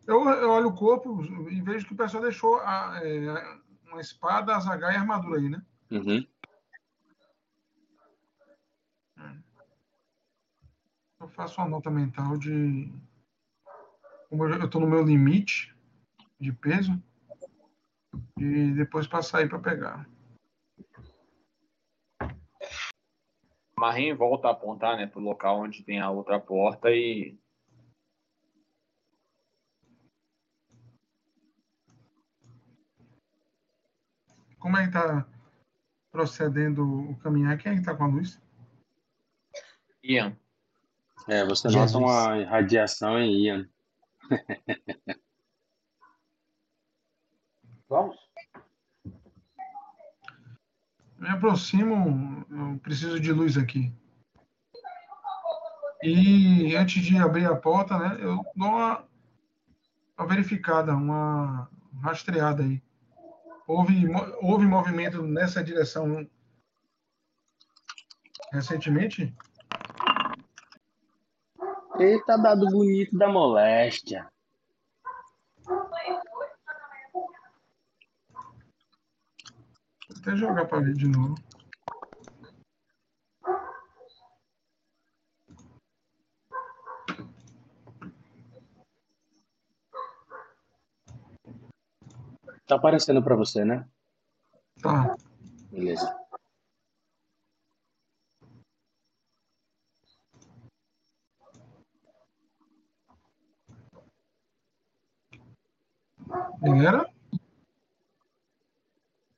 Eu, 0.08 0.24
eu 0.30 0.52
olho 0.52 0.68
o 0.68 0.76
corpo 0.76 1.24
e 1.50 1.62
vejo 1.62 1.88
que 1.88 1.94
o 1.94 1.98
pessoal 1.98 2.22
deixou 2.22 2.60
a, 2.60 3.00
é, 3.04 3.60
uma 3.88 4.02
espada, 4.02 4.56
azaghal 4.56 4.92
e 4.92 4.96
armadura 4.96 5.40
aí, 5.40 5.50
né? 5.50 5.62
Uhum. 5.92 6.26
Eu 11.20 11.30
faço 11.30 11.60
uma 11.60 11.70
nota 11.70 11.90
mental 11.90 12.38
de. 12.38 12.94
Como 14.30 14.46
eu 14.46 14.66
estou 14.66 14.82
no 14.82 14.88
meu 14.88 15.04
limite 15.04 15.76
de 16.40 16.52
peso, 16.52 17.02
e 18.38 18.72
depois 18.74 19.08
passar 19.08 19.40
aí 19.40 19.50
para 19.50 19.60
pegar. 19.60 20.08
Marim 23.80 24.14
volta 24.14 24.48
a 24.48 24.52
apontar, 24.52 24.98
né, 24.98 25.06
pro 25.06 25.20
local 25.20 25.60
onde 25.60 25.84
tem 25.84 26.00
a 26.00 26.10
outra 26.10 26.40
porta 26.40 26.90
e 26.92 27.38
Como 34.66 34.78
é 34.78 34.82
que 34.82 34.88
está 34.88 35.28
procedendo 36.12 37.12
o 37.12 37.16
caminhar? 37.20 37.56
Quem 37.56 37.74
é 37.74 37.76
que 37.76 37.82
está 37.82 37.96
com 37.96 38.06
a 38.06 38.08
luz? 38.08 38.42
Ian. 40.04 40.36
É, 41.28 41.46
você 41.46 41.70
Jesus. 41.70 41.94
nota 41.94 42.04
uma 42.04 42.44
radiação 42.46 43.20
em 43.20 43.46
Ian. 43.46 43.70
Vamos? 47.88 48.25
Me 51.26 51.32
aproximo, 51.32 52.46
eu 52.52 52.80
preciso 52.84 53.20
de 53.20 53.34
luz 53.34 53.58
aqui. 53.58 53.92
E 56.04 56.76
antes 56.76 57.04
de 57.04 57.18
abrir 57.18 57.48
a 57.48 57.56
porta, 57.56 57.98
né, 57.98 58.18
eu 58.20 58.36
dou 58.36 58.46
uma, 58.56 59.04
uma 60.16 60.28
verificada, 60.28 60.96
uma 60.96 61.68
rastreada 62.04 62.62
aí. 62.62 62.80
Houve, 63.68 64.06
houve 64.40 64.68
movimento 64.68 65.24
nessa 65.24 65.64
direção 65.64 66.30
recentemente? 68.52 69.36
Eita, 71.98 72.38
dado 72.38 72.68
bonito 72.68 73.18
da 73.18 73.28
moléstia. 73.28 74.32
Até 80.26 80.36
jogar 80.36 80.66
para 80.66 80.80
ver 80.80 80.96
de 80.96 81.08
novo. 81.08 81.36
Tá 92.66 92.76
aparecendo 92.76 93.24
pra 93.24 93.36
você, 93.36 93.64
né? 93.64 93.88
Tá. 94.82 95.16
Beleza. 95.72 96.18
Galera? 106.60 107.06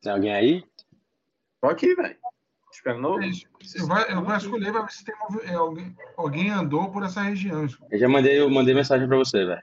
Tem 0.02 0.12
alguém 0.14 0.34
aí? 0.34 0.77
Tô 1.62 1.68
aqui, 1.70 1.96
velho. 1.96 2.16
Esperando. 2.72 3.22
É. 3.24 3.28
Eu 3.76 3.88
vou, 3.88 3.98
eu 3.98 4.24
vou 4.24 4.36
escolher 4.36 4.72
para 4.72 4.82
ver 4.84 4.92
se 4.92 5.04
tem 5.06 5.16
é, 5.46 5.54
alguém, 5.54 5.96
alguém 6.16 6.50
andou 6.52 6.92
por 6.92 7.04
essa 7.04 7.22
região. 7.22 7.66
Eu 7.90 8.00
já 8.00 8.08
mandei, 8.10 8.40
eu 8.40 8.50
mandei 8.50 8.74
mensagem 8.76 9.08
pra 9.08 9.18
você, 9.18 9.46
velho. 9.46 9.62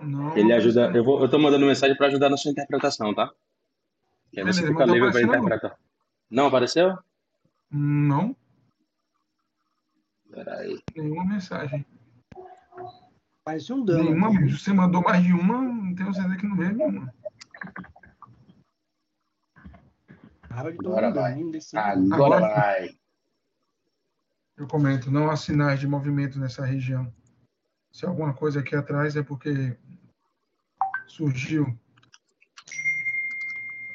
Não, 0.00 0.36
Ele 0.36 0.52
ajuda. 0.52 0.88
não. 0.88 0.96
Eu, 0.96 1.04
vou, 1.04 1.20
eu 1.22 1.28
tô 1.28 1.38
mandando 1.38 1.66
mensagem 1.66 1.96
pra 1.96 2.08
ajudar 2.08 2.28
na 2.28 2.36
sua 2.36 2.50
interpretação, 2.50 3.14
tá? 3.14 3.30
Que 4.32 4.40
aí 4.40 4.46
você 4.46 4.62
Beleza, 4.62 4.66
fica 4.66 4.84
livre 4.86 5.00
pra 5.00 5.08
apareceu, 5.10 5.26
não. 5.28 5.38
interpretar. 5.38 5.78
Não 6.30 6.46
apareceu? 6.46 6.98
Não, 7.70 8.36
Peraí. 10.30 10.82
nenhuma 10.96 11.24
mensagem. 11.24 11.86
Faz 13.44 13.70
um 13.70 13.84
dano. 13.84 14.04
Nenhuma, 14.04 14.28
aqui. 14.28 14.48
você 14.52 14.72
mandou 14.72 15.02
mais 15.02 15.22
de 15.22 15.32
uma, 15.32 15.60
não 15.62 15.94
tenho 15.94 16.12
certeza 16.12 16.36
que 16.36 16.46
não 16.46 16.56
veio 16.56 16.74
nenhuma. 16.74 17.14
De 20.54 20.86
Agora 20.86 21.10
vai. 21.10 21.42
desse- 21.50 21.76
Agora 21.76 22.14
Agora- 22.14 22.40
vai. 22.40 22.98
Eu 24.56 24.68
comento, 24.68 25.10
não 25.10 25.30
há 25.30 25.36
sinais 25.36 25.80
de 25.80 25.86
movimento 25.86 26.38
nessa 26.38 26.64
região. 26.64 27.12
Se 27.92 28.06
alguma 28.06 28.32
coisa 28.32 28.60
aqui 28.60 28.76
atrás 28.76 29.16
é 29.16 29.22
porque 29.22 29.76
surgiu. 31.08 31.76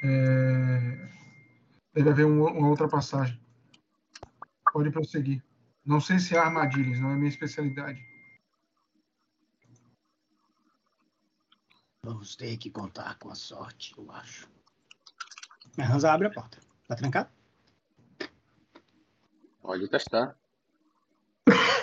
É, 0.03 1.09
Deve 1.93 2.09
haver 2.11 2.25
um- 2.25 2.45
uma 2.45 2.67
outra 2.69 2.87
passagem. 2.87 3.39
Pode 4.71 4.91
prosseguir. 4.91 5.43
Não 5.85 5.99
sei 5.99 6.19
se 6.19 6.37
há 6.37 6.43
armadilhas, 6.43 6.99
não 6.99 7.09
é 7.11 7.15
minha 7.15 7.29
especialidade. 7.29 8.05
Vamos 12.03 12.35
ter 12.35 12.55
que 12.57 12.69
contar 12.69 13.17
com 13.19 13.29
a 13.29 13.35
sorte, 13.35 13.93
eu 13.97 14.09
acho. 14.11 14.47
Mas 15.77 15.89
Hansa 15.89 16.11
abre 16.11 16.27
a 16.27 16.31
porta. 16.31 16.57
Tá 16.87 16.95
trancado? 16.95 17.29
Pode 19.61 19.87
testar. 19.87 20.35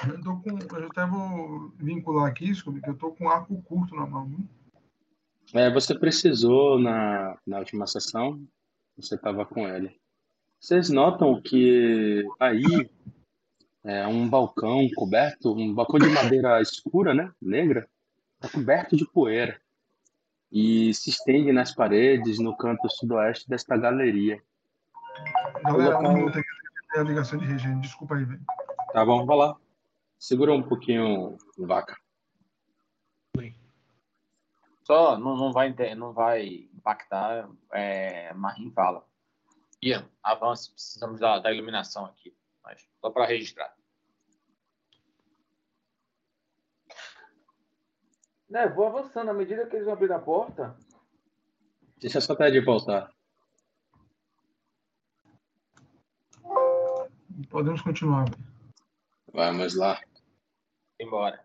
Eu, 0.08 0.20
tô 0.22 0.36
com, 0.36 0.58
eu 0.58 0.86
até 0.86 1.06
vou 1.06 1.72
vincular 1.76 2.28
aqui, 2.28 2.54
Scooby, 2.54 2.80
que 2.80 2.90
eu 2.90 2.96
tô 2.96 3.12
com 3.12 3.28
arco 3.28 3.60
curto 3.62 3.94
na 3.94 4.06
mão. 4.06 4.36
É, 5.54 5.72
você 5.72 5.96
precisou 5.98 6.78
na, 6.78 7.38
na 7.46 7.58
última 7.58 7.86
sessão, 7.86 8.44
você 8.96 9.14
estava 9.14 9.46
com 9.46 9.66
ele. 9.68 9.96
Vocês 10.60 10.90
notam 10.90 11.40
que 11.40 12.24
aí 12.40 12.90
é 13.84 14.06
um 14.06 14.28
balcão 14.28 14.88
coberto, 14.94 15.52
um 15.52 15.72
balcão 15.72 16.00
de 16.00 16.08
madeira 16.08 16.60
escura, 16.62 17.14
né? 17.14 17.32
Negra, 17.40 17.88
está 18.40 18.48
coberto 18.48 18.96
de 18.96 19.06
poeira 19.08 19.60
e 20.50 20.92
se 20.94 21.10
estende 21.10 21.52
nas 21.52 21.74
paredes 21.74 22.38
no 22.38 22.56
canto 22.56 22.88
sudoeste 22.88 23.48
desta 23.48 23.76
galeria. 23.76 24.42
Galera, 25.62 25.98
um 25.98 26.02
local- 26.02 26.18
eu 26.18 26.32
tenho 26.32 26.44
a 26.96 27.02
ligação 27.02 27.38
de 27.38 27.46
regime. 27.46 27.80
Desculpa 27.80 28.14
aí, 28.16 28.24
velho. 28.24 28.40
Tá 28.92 29.04
bom, 29.04 29.26
vai 29.26 29.36
lá. 29.36 29.56
Segura 30.18 30.52
um 30.52 30.62
pouquinho, 30.62 31.36
vaca. 31.58 31.96
Só 34.84 35.18
não, 35.18 35.36
não, 35.36 35.52
vai, 35.52 35.74
não 35.96 36.12
vai 36.12 36.68
impactar. 36.72 37.48
É, 37.72 38.32
Marim 38.34 38.70
fala. 38.70 39.04
Ian, 39.82 40.08
avance, 40.22 40.70
precisamos 40.70 41.18
da, 41.20 41.40
da 41.40 41.52
iluminação 41.52 42.06
aqui. 42.06 42.32
Mas 42.62 42.88
só 43.00 43.10
para 43.10 43.26
registrar. 43.26 43.74
Né, 48.48 48.68
vou 48.68 48.86
avançando. 48.86 49.30
À 49.30 49.34
medida 49.34 49.66
que 49.66 49.76
eles 49.76 49.86
vão 49.86 49.94
abrir 49.94 50.12
a 50.12 50.18
porta, 50.18 50.76
Deixa 51.98 52.20
só 52.20 52.34
até 52.34 52.50
de 52.50 52.60
voltar. 52.60 53.10
Podemos 57.48 57.80
continuar. 57.80 58.26
Vamos 59.32 59.74
lá. 59.74 59.98
Embora. 61.00 61.42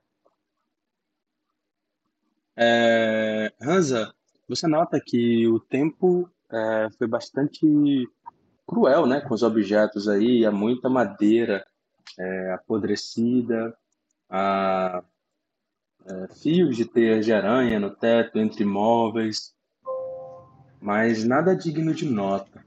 É, 2.56 3.54
Hansa, 3.62 4.14
você 4.48 4.68
nota 4.68 5.00
que 5.00 5.48
o 5.48 5.60
tempo 5.60 6.30
é, 6.52 6.90
foi 6.98 7.08
bastante 7.08 8.08
cruel, 8.68 9.06
né, 9.06 9.22
com 9.22 9.34
os 9.34 9.44
objetos 9.44 10.08
aí, 10.08 10.46
há 10.46 10.52
muita 10.52 10.90
madeira 10.90 11.66
é, 12.20 12.52
apodrecida, 12.52 13.76
há 14.30 15.04
é, 16.06 16.34
fios 16.36 16.76
de 16.76 16.86
teias 16.86 17.26
de 17.26 17.34
aranha 17.34 17.80
no 17.80 17.90
teto, 17.90 18.40
entre 18.40 18.66
móveis, 18.66 19.56
mas 20.80 21.24
nada 21.24 21.56
digno 21.56 21.94
de 21.94 22.06
nota, 22.06 22.66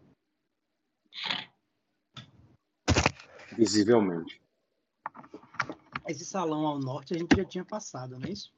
visivelmente. 3.56 4.40
Esse 6.06 6.24
salão 6.24 6.66
ao 6.66 6.78
norte 6.78 7.14
a 7.14 7.18
gente 7.18 7.34
já 7.36 7.44
tinha 7.44 7.64
passado, 7.64 8.18
não 8.18 8.26
é 8.26 8.30
isso? 8.30 8.52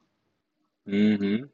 Uhum. 0.85 1.49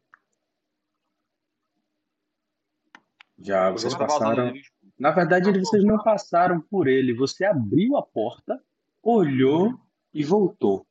Já 3.40 3.70
vocês 3.72 3.94
passaram. 3.96 4.54
Na 4.98 5.12
verdade, 5.12 5.52
vocês 5.60 5.84
não 5.84 6.02
passaram 6.02 6.62
por 6.62 6.88
ele. 6.88 7.14
Você 7.14 7.44
abriu 7.44 7.98
a 7.98 8.04
porta, 8.04 8.64
olhou 9.02 9.78
e 10.14 10.24
voltou. 10.24 10.88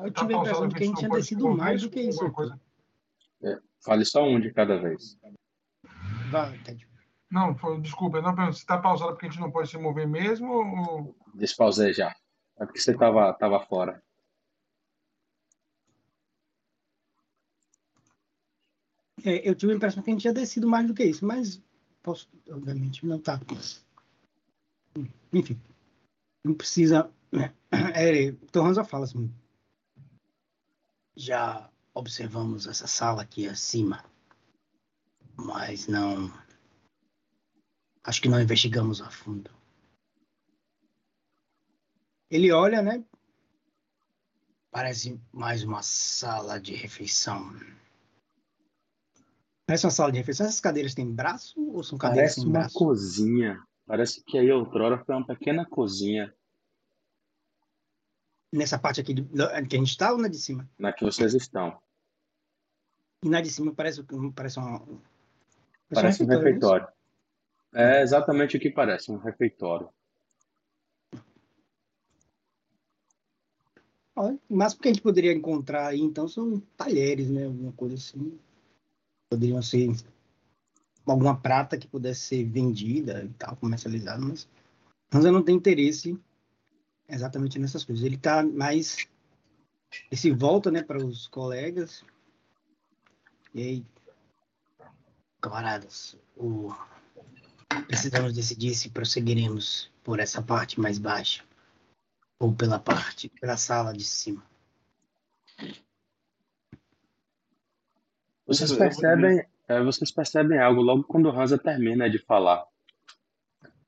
Eu 0.00 0.12
Tá 0.12 0.20
tive 0.22 0.34
a 0.34 0.38
impressão 0.38 0.68
de 0.68 0.74
que 0.74 0.82
a 0.82 0.86
gente 0.86 0.98
tinha 0.98 1.10
descido 1.10 1.56
mais 1.56 1.82
do 1.82 1.90
que 1.90 2.00
isso. 2.00 2.30
coisa. 2.32 2.60
Fale 3.84 4.04
só 4.04 4.24
um 4.24 4.40
de 4.40 4.52
cada 4.52 4.78
vez. 4.78 5.18
Ted. 6.64 6.86
Não, 7.30 7.56
foi, 7.56 7.80
desculpa, 7.80 8.20
não, 8.20 8.52
se 8.52 8.60
está 8.60 8.78
pausado 8.78 9.12
porque 9.12 9.26
a 9.26 9.30
gente 9.30 9.40
não 9.40 9.50
pode 9.50 9.68
se 9.68 9.78
mover 9.78 10.06
mesmo 10.06 10.48
ou... 10.48 11.16
Despausei 11.34 11.92
já. 11.92 12.14
É 12.58 12.64
porque 12.64 12.80
você 12.80 12.92
estava 12.92 13.32
tava 13.34 13.60
fora. 13.60 14.02
É, 19.24 19.48
eu 19.48 19.54
tive 19.54 19.72
a 19.72 19.76
impressão 19.76 20.02
que 20.02 20.10
a 20.10 20.12
gente 20.12 20.22
tinha 20.22 20.32
descido 20.32 20.68
mais 20.68 20.86
do 20.86 20.94
que 20.94 21.04
isso, 21.04 21.26
mas 21.26 21.60
posso, 22.02 22.28
obviamente, 22.48 23.04
não 23.04 23.18
tá. 23.18 23.40
Enfim, 25.32 25.60
não 26.44 26.54
precisa. 26.54 27.10
né? 27.32 27.52
É, 27.94 28.32
Torranza 28.52 28.84
fala 28.84 29.04
assim. 29.04 29.32
Já 31.16 31.70
observamos 31.94 32.66
essa 32.66 32.86
sala 32.86 33.22
aqui 33.22 33.48
acima, 33.48 34.04
mas 35.34 35.86
não. 35.88 36.30
Acho 38.04 38.20
que 38.20 38.28
não 38.28 38.40
investigamos 38.40 39.00
a 39.00 39.10
fundo. 39.10 39.50
Ele 42.30 42.52
olha, 42.52 42.82
né? 42.82 43.02
Parece 44.70 45.18
mais 45.32 45.62
uma 45.62 45.82
sala 45.82 46.60
de 46.60 46.74
refeição. 46.74 47.54
Parece 49.66 49.86
uma 49.86 49.90
sala 49.90 50.12
de 50.12 50.18
refeição. 50.18 50.46
Essas 50.46 50.60
cadeiras 50.60 50.94
têm 50.94 51.10
braço 51.10 51.58
ou 51.70 51.82
são 51.82 51.96
cadeiras 51.96 52.32
Parece 52.32 52.40
sem 52.40 52.44
uma 52.50 52.60
braço? 52.60 52.78
cozinha. 52.78 53.66
Parece 53.86 54.22
que 54.22 54.36
aí 54.36 54.50
outrora 54.52 55.02
foi 55.02 55.14
uma 55.14 55.26
pequena 55.26 55.64
cozinha 55.64 56.35
Nessa 58.56 58.78
parte 58.78 59.00
aqui 59.00 59.14
da- 59.14 59.62
que 59.62 59.76
a 59.76 59.78
gente 59.78 59.90
está 59.90 60.12
ou 60.12 60.18
na 60.18 60.28
de 60.28 60.38
cima? 60.38 60.68
na 60.78 60.92
que 60.92 61.04
vocês 61.04 61.34
estão. 61.34 61.78
E 63.22 63.28
na 63.28 63.40
de 63.40 63.50
cima 63.50 63.72
parece, 63.74 64.02
parece 64.34 64.58
uma. 64.58 64.80
Parece 65.92 66.22
um 66.22 66.30
é 66.30 66.34
isso? 66.34 66.44
refeitório. 66.44 66.88
É 67.74 68.00
exatamente 68.02 68.56
o 68.56 68.60
que 68.60 68.70
parece, 68.70 69.10
um 69.10 69.18
refeitório. 69.18 69.88
Olha, 74.14 74.38
O 74.48 74.56
máximo 74.56 74.80
que 74.82 74.88
a 74.88 74.92
gente 74.92 75.02
poderia 75.02 75.32
encontrar 75.32 75.88
aí, 75.88 76.00
então, 76.00 76.26
são 76.26 76.58
talheres, 76.76 77.28
né? 77.28 77.44
Alguma 77.44 77.72
coisa 77.72 77.96
assim. 77.96 78.38
Poderiam 79.28 79.60
ser 79.60 79.90
alguma 81.04 81.38
prata 81.38 81.76
que 81.76 81.86
pudesse 81.86 82.20
ser 82.20 82.44
vendida 82.44 83.22
e 83.24 83.28
tal, 83.34 83.56
comercializada, 83.56 84.24
mas 84.24 84.48
Hansa 85.12 85.30
não 85.30 85.42
tem 85.42 85.54
interesse 85.54 86.18
exatamente 87.08 87.58
nessas 87.58 87.84
coisas. 87.84 88.04
Ele 88.04 88.16
tá 88.16 88.42
mais. 88.42 89.06
Ele 90.10 90.20
se 90.20 90.30
volta, 90.30 90.70
né, 90.70 90.82
para 90.82 91.04
os 91.04 91.26
colegas. 91.28 92.04
E 93.54 93.62
aí, 93.62 93.86
camaradas, 95.40 96.16
o... 96.36 96.74
precisamos 97.86 98.34
decidir 98.34 98.74
se 98.74 98.90
prosseguiremos 98.90 99.90
por 100.04 100.20
essa 100.20 100.42
parte 100.42 100.78
mais 100.78 100.98
baixa 100.98 101.42
ou 102.38 102.54
pela 102.54 102.78
parte, 102.78 103.28
pela 103.28 103.56
sala 103.56 103.92
de 103.92 104.04
cima. 104.04 104.42
Vocês 108.46 108.72
percebem, 108.72 109.44
é, 109.66 109.82
vocês 109.82 110.10
percebem 110.10 110.58
algo 110.60 110.80
logo 110.80 111.02
quando 111.04 111.26
o 111.26 111.40
Hansa 111.40 111.58
termina 111.58 112.08
de 112.08 112.18
falar. 112.18 112.64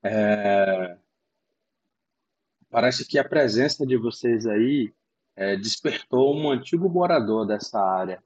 É, 0.03 0.97
parece 2.69 3.05
que 3.05 3.17
a 3.17 3.27
presença 3.27 3.85
de 3.85 3.97
vocês 3.97 4.45
aí 4.45 4.93
é, 5.35 5.55
despertou 5.55 6.35
um 6.35 6.49
antigo 6.51 6.89
morador 6.89 7.45
dessa 7.45 7.79
área. 7.79 8.23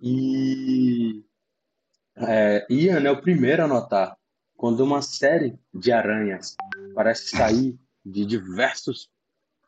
E 0.00 1.24
é, 2.16 2.66
Ian 2.68 3.00
é 3.00 3.10
o 3.10 3.20
primeiro 3.20 3.64
a 3.64 3.68
notar 3.68 4.16
quando 4.56 4.80
uma 4.80 5.00
série 5.02 5.58
de 5.72 5.90
aranhas 5.90 6.56
parece 6.94 7.36
sair 7.36 7.78
de 8.04 8.24
diversos 8.24 9.10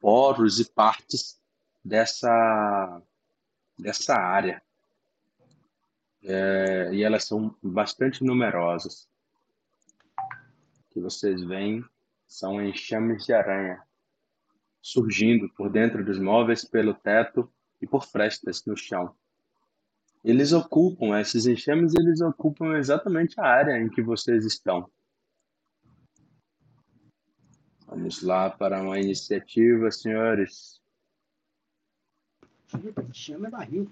poros 0.01 0.61
e 0.61 0.71
partes 0.71 1.41
dessa, 1.85 3.03
dessa 3.79 4.17
área. 4.17 4.63
É, 6.23 6.91
e 6.93 7.03
elas 7.03 7.25
são 7.25 7.55
bastante 7.63 8.25
numerosas. 8.25 9.09
Que 10.91 11.01
vocês 11.01 11.43
veem 11.43 11.85
são 12.27 12.63
enxames 12.63 13.25
de 13.25 13.33
aranha 13.33 13.83
surgindo 14.85 15.49
por 15.55 15.71
dentro 15.71 16.05
dos 16.05 16.19
móveis, 16.19 16.63
pelo 16.63 16.93
teto 16.93 17.51
e 17.81 17.87
por 17.87 18.05
frestas 18.05 18.63
no 18.67 18.77
chão. 18.77 19.17
Eles 20.23 20.53
ocupam, 20.53 21.19
esses 21.19 21.47
enxames, 21.47 21.95
eles 21.95 22.21
ocupam 22.21 22.77
exatamente 22.77 23.41
a 23.41 23.45
área 23.45 23.81
em 23.81 23.89
que 23.89 24.03
vocês 24.03 24.45
estão. 24.45 24.91
Vamos 27.87 28.23
lá 28.23 28.51
para 28.51 28.83
uma 28.83 29.01
iniciativa, 29.01 29.91
senhores. 29.91 30.83
Chama 33.13 33.47
é 33.47 33.51
barril. 33.51 33.91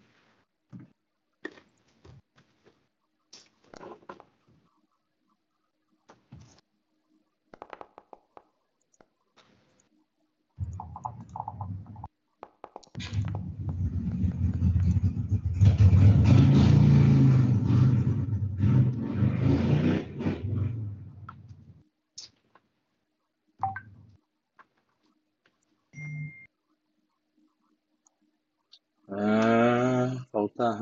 Ah, 29.14 30.26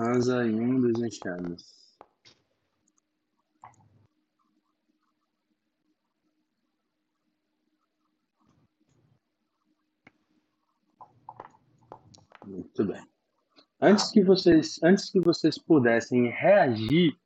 falta 0.00 0.02
a 0.02 0.06
Hansa 0.06 0.46
em 0.46 0.60
um 0.60 0.80
dos 0.80 1.02
enxames. 1.02 1.80
Muito 12.46 12.84
bem. 12.84 13.06
Antes 13.80 14.10
que 14.10 14.22
vocês, 14.22 14.80
antes 14.82 15.10
que 15.10 15.20
vocês 15.20 15.56
pudessem 15.58 16.30
reagir, 16.30 17.16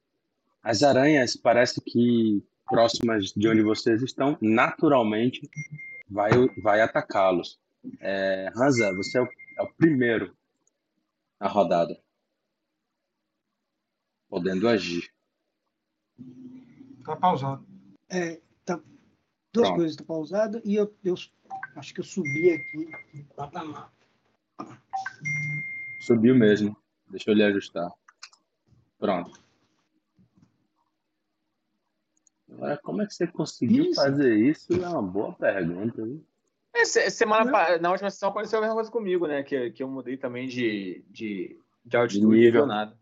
as 0.62 0.82
aranhas 0.82 1.36
parece 1.36 1.80
que 1.80 2.44
próximas 2.66 3.32
de 3.32 3.48
onde 3.48 3.62
vocês 3.62 4.02
estão, 4.02 4.36
naturalmente 4.40 5.48
vai, 6.08 6.30
vai 6.62 6.80
atacá-los. 6.80 7.58
É, 8.00 8.50
Hansa, 8.56 8.94
você 8.94 9.18
é 9.18 9.22
o, 9.22 9.28
é 9.58 9.62
o 9.62 9.72
primeiro 9.74 10.34
na 11.40 11.48
rodada, 11.48 11.98
podendo 14.34 14.68
agir. 14.68 15.08
Tá 17.04 17.14
pausado. 17.14 17.64
É, 18.10 18.40
tá, 18.64 18.80
duas 19.52 19.68
Pronto. 19.68 19.76
coisas, 19.76 19.96
tá 19.96 20.02
pausado 20.04 20.60
e 20.64 20.74
eu, 20.74 20.92
eu 21.04 21.14
acho 21.76 21.94
que 21.94 22.00
eu 22.00 22.04
subi 22.04 22.50
aqui. 22.50 22.90
Subiu 26.00 26.34
mesmo. 26.34 26.76
Deixa 27.08 27.30
eu 27.30 27.34
lhe 27.34 27.44
ajustar. 27.44 27.88
Pronto. 28.98 29.38
Agora, 32.50 32.76
como 32.78 33.02
é 33.02 33.06
que 33.06 33.14
você 33.14 33.28
conseguiu 33.28 33.84
Isso. 33.84 33.94
fazer 34.02 34.34
isso? 34.36 34.72
É 34.82 34.88
uma 34.88 35.02
boa 35.02 35.32
pergunta. 35.34 36.04
viu? 36.04 36.26
É, 36.74 36.84
se- 36.84 37.08
semana 37.12 37.52
pa- 37.52 37.78
na 37.78 37.92
última 37.92 38.10
sessão 38.10 38.30
aconteceu 38.30 38.58
a 38.58 38.62
mesma 38.62 38.74
coisa 38.74 38.90
comigo, 38.90 39.28
né? 39.28 39.44
Que, 39.44 39.70
que 39.70 39.80
eu 39.82 39.88
mudei 39.88 40.16
também 40.16 40.48
de, 40.48 41.04
de, 41.08 41.56
de 41.84 41.96
altitude 41.96 42.26
nível. 42.26 42.66
nada. 42.66 42.96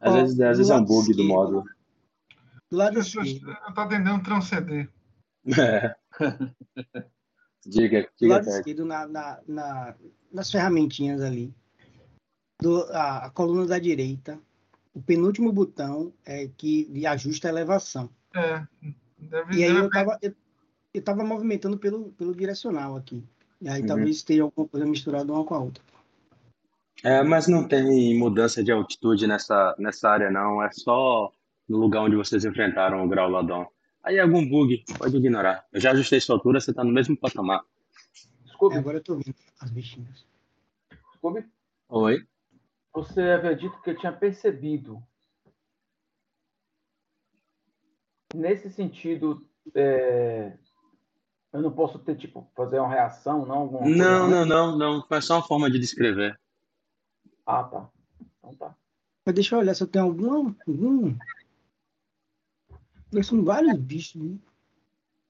Às 0.00 0.12
Ó, 0.14 0.16
vezes, 0.20 0.40
às 0.40 0.56
vezes 0.58 0.70
é 0.70 0.76
um 0.76 0.84
bug 0.84 1.12
do 1.14 1.24
módulo. 1.24 1.64
Do 2.70 2.76
lado 2.76 2.94
Pessoas- 2.94 3.28
esquerdo, 3.28 3.56
Eu 3.66 3.74
tô 3.74 3.88
tentando 3.88 4.22
transcender. 4.22 4.88
É. 5.58 5.94
Diga, 7.66 8.02
do 8.02 8.08
diga, 8.18 8.34
lado 8.34 8.44
Ted. 8.44 8.56
esquerdo 8.58 8.84
na, 8.84 9.06
na, 9.06 9.40
na- 9.46 9.94
nas 10.32 10.50
ferramentinhas 10.50 11.20
ali, 11.22 11.52
do, 12.60 12.82
a, 12.92 13.26
a 13.26 13.30
coluna 13.30 13.66
da 13.66 13.78
direita, 13.78 14.38
o 14.94 15.00
penúltimo 15.02 15.52
botão 15.52 16.12
é 16.24 16.48
que 16.56 17.04
ajusta 17.06 17.48
a 17.48 17.50
elevação. 17.50 18.10
É. 18.34 18.66
Deve, 19.18 19.56
E 19.56 19.64
aí 19.64 19.72
deve- 19.72 19.86
eu 19.86 19.90
tava, 19.90 20.18
eu, 20.22 20.34
eu 20.94 21.02
tava 21.02 21.24
movimentando 21.24 21.78
pelo, 21.78 22.10
pelo 22.12 22.34
direcional 22.34 22.96
aqui. 22.96 23.24
E 23.60 23.68
aí 23.68 23.80
Uhum. 23.80 23.86
talvez 23.86 24.22
tenha 24.22 24.42
alguma 24.42 24.68
coisa 24.68 24.86
misturada 24.86 25.32
uma 25.32 25.44
com 25.44 25.54
a 25.54 25.58
outra. 25.58 25.82
É, 27.04 27.22
mas 27.22 27.46
não 27.46 27.66
tem 27.66 28.16
mudança 28.18 28.62
de 28.62 28.72
altitude 28.72 29.26
nessa, 29.26 29.74
nessa 29.78 30.10
área, 30.10 30.30
não. 30.30 30.62
É 30.62 30.70
só 30.72 31.32
no 31.68 31.78
lugar 31.78 32.02
onde 32.02 32.16
vocês 32.16 32.44
enfrentaram 32.44 33.04
o 33.04 33.08
grau 33.08 33.28
Ladon. 33.30 33.66
Aí 34.02 34.18
algum 34.18 34.46
bug, 34.48 34.84
pode 34.96 35.16
ignorar. 35.16 35.64
Eu 35.72 35.80
já 35.80 35.92
ajustei 35.92 36.20
sua 36.20 36.36
altura, 36.36 36.60
você 36.60 36.72
tá 36.72 36.82
no 36.82 36.92
mesmo 36.92 37.16
patamar. 37.16 37.62
Scooby, 38.46 38.76
É, 38.76 38.78
agora 38.78 38.96
eu 38.98 39.02
tô 39.02 39.14
vendo 39.16 39.34
as 39.60 39.70
bichinhas. 39.70 40.26
Scooby, 41.16 41.44
Oi? 41.88 42.26
você 42.92 43.20
havia 43.22 43.54
dito 43.54 43.80
que 43.82 43.90
eu 43.90 43.96
tinha 43.98 44.12
percebido. 44.12 45.02
Nesse 48.34 48.70
sentido, 48.70 49.46
é, 49.74 50.52
eu 51.52 51.62
não 51.62 51.72
posso 51.72 51.98
ter, 51.98 52.16
tipo, 52.16 52.50
fazer 52.54 52.78
uma 52.78 52.88
reação, 52.88 53.46
não? 53.46 53.56
Alguma 53.58 53.82
coisa, 53.82 53.96
Não, 53.96 54.28
né? 54.28 54.44
não, 54.44 54.46
não, 54.46 54.78
não. 54.78 55.06
Foi 55.06 55.20
só 55.22 55.36
uma 55.36 55.46
forma 55.46 55.70
de 55.70 55.78
descrever. 55.78 56.38
Ah, 57.48 57.64
tá. 57.64 57.88
Então 58.20 58.54
tá. 58.56 58.76
Mas 59.24 59.34
deixa 59.34 59.54
eu 59.54 59.60
olhar 59.60 59.74
se 59.74 59.82
eu 59.82 59.86
tenho 59.86 60.04
alguma. 60.04 60.54
Algum... 60.66 61.14
Porque 63.10 63.22
São 63.22 63.42
vários 63.42 63.74
bichos. 63.78 64.22
Né? 64.22 64.36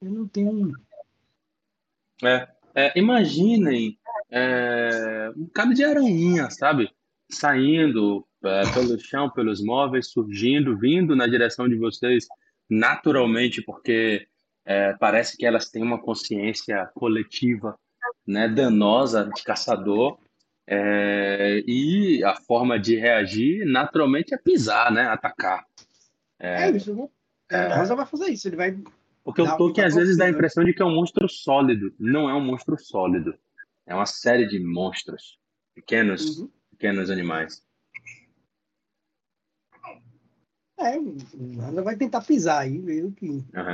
Eu 0.02 0.10
não 0.10 0.26
tenho 0.26 0.50
um. 0.50 0.72
É, 2.24 2.48
é, 2.74 2.98
imaginem 2.98 3.96
é, 4.28 5.32
um 5.36 5.44
bocado 5.44 5.72
de 5.74 5.84
aranha, 5.84 6.50
sabe? 6.50 6.92
Saindo 7.30 8.26
é, 8.42 8.62
pelo 8.72 8.98
chão, 8.98 9.30
pelos 9.30 9.62
móveis, 9.62 10.10
surgindo, 10.10 10.76
vindo 10.76 11.14
na 11.14 11.28
direção 11.28 11.68
de 11.68 11.76
vocês 11.76 12.26
naturalmente, 12.68 13.62
porque 13.62 14.26
é, 14.64 14.92
parece 14.94 15.36
que 15.36 15.46
elas 15.46 15.70
têm 15.70 15.84
uma 15.84 16.00
consciência 16.00 16.84
coletiva, 16.94 17.78
né, 18.26 18.48
danosa 18.48 19.30
de 19.32 19.42
caçador. 19.44 20.18
É, 20.70 21.62
e 21.66 22.22
a 22.24 22.34
forma 22.36 22.78
de 22.78 22.94
reagir 22.96 23.64
naturalmente 23.66 24.34
é 24.34 24.38
pisar, 24.38 24.92
né? 24.92 25.02
Atacar. 25.08 25.64
É, 26.38 26.70
isso. 26.70 26.90
eu 26.90 26.94
vou- 26.96 27.12
É. 27.50 27.68
O 27.68 27.76
Rosa 27.78 27.96
vai 27.96 28.04
fazer 28.06 28.26
isso. 28.26 28.46
Ele 28.46 28.56
vai. 28.56 28.78
Porque 29.24 29.40
o 29.40 29.56
Tolkien 29.56 29.84
dá 29.84 29.88
às 29.88 29.94
vezes 29.94 30.16
dá 30.18 30.24
a 30.24 30.26
confusão. 30.26 30.38
impressão 30.38 30.64
de 30.64 30.74
que 30.74 30.82
é 30.82 30.84
um 30.84 30.94
monstro 30.94 31.26
sólido. 31.28 31.94
Não 31.98 32.28
é 32.28 32.34
um 32.34 32.44
monstro 32.44 32.78
sólido. 32.78 33.34
É 33.86 33.94
uma 33.94 34.04
série 34.06 34.46
de 34.46 34.58
monstros. 34.60 35.38
Pequenos, 35.74 36.38
Uhum. 36.40 36.50
pequenos 36.70 37.08
animais. 37.10 37.62
É, 40.78 40.96
o 40.98 41.16
Rosa 41.60 41.82
vai 41.82 41.96
tentar 41.96 42.20
pisar 42.20 42.60
aí, 42.62 42.78
ver 42.78 43.04
o 43.04 43.12
que, 43.12 43.26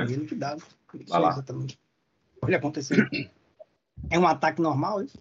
ver 0.07 0.19
o 0.19 0.25
que 0.25 0.35
dá. 0.35 0.55
Não 0.55 1.05
sei 1.05 1.19
lá. 1.19 1.29
exatamente. 1.33 1.79
Olha 2.41 2.57
acontecendo. 2.57 3.05
É 4.09 4.17
um 4.17 4.25
ataque 4.27 4.61
normal 4.61 5.03
isso? 5.03 5.17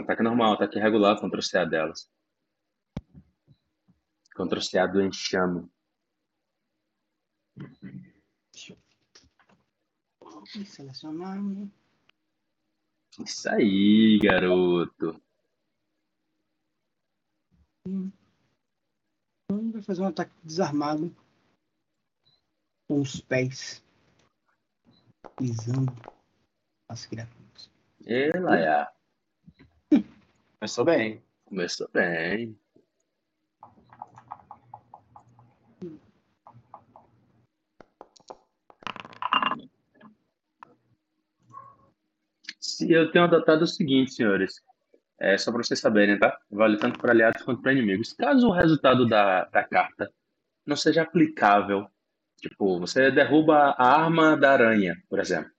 Ataque 0.00 0.22
normal, 0.22 0.54
ataque 0.54 0.78
regular 0.78 1.20
contra 1.20 1.38
o 1.38 1.42
CA 1.42 1.64
delas. 1.64 2.10
Contra 4.34 4.58
o 4.58 4.62
CA 4.62 4.86
do 4.86 5.02
enxame. 5.02 5.70
Selecionar. 10.66 11.38
Isso 13.20 13.48
aí, 13.50 14.18
garoto. 14.22 15.22
Vai 19.50 19.82
fazer 19.82 20.02
um 20.02 20.06
ataque 20.06 20.32
desarmado. 20.42 21.14
Com 22.88 23.00
os 23.00 23.20
pés. 23.20 23.84
Pisando 25.36 25.92
as 26.88 27.04
criaturas. 27.04 27.70
E 28.00 28.32
Laia, 28.38 28.90
Começou 30.62 30.84
bem. 30.84 31.20
começou 31.44 31.88
bem. 31.92 32.56
Se 42.60 42.92
eu 42.92 43.10
tenho 43.10 43.24
adotado 43.24 43.64
o 43.64 43.66
seguinte, 43.66 44.14
senhores, 44.14 44.62
é 45.18 45.36
só 45.36 45.50
para 45.50 45.64
vocês 45.64 45.80
saberem, 45.80 46.16
tá? 46.16 46.38
Vale 46.48 46.78
tanto 46.78 46.96
para 46.96 47.10
aliados 47.10 47.42
quanto 47.42 47.60
para 47.60 47.72
inimigos. 47.72 48.12
Caso 48.12 48.46
o 48.46 48.52
resultado 48.52 49.04
da, 49.04 49.46
da 49.46 49.64
carta 49.64 50.12
não 50.64 50.76
seja 50.76 51.02
aplicável, 51.02 51.88
tipo, 52.36 52.78
você 52.78 53.10
derruba 53.10 53.74
a 53.76 54.00
arma 54.00 54.36
da 54.36 54.52
aranha, 54.52 54.94
por 55.10 55.18
exemplo. 55.18 55.50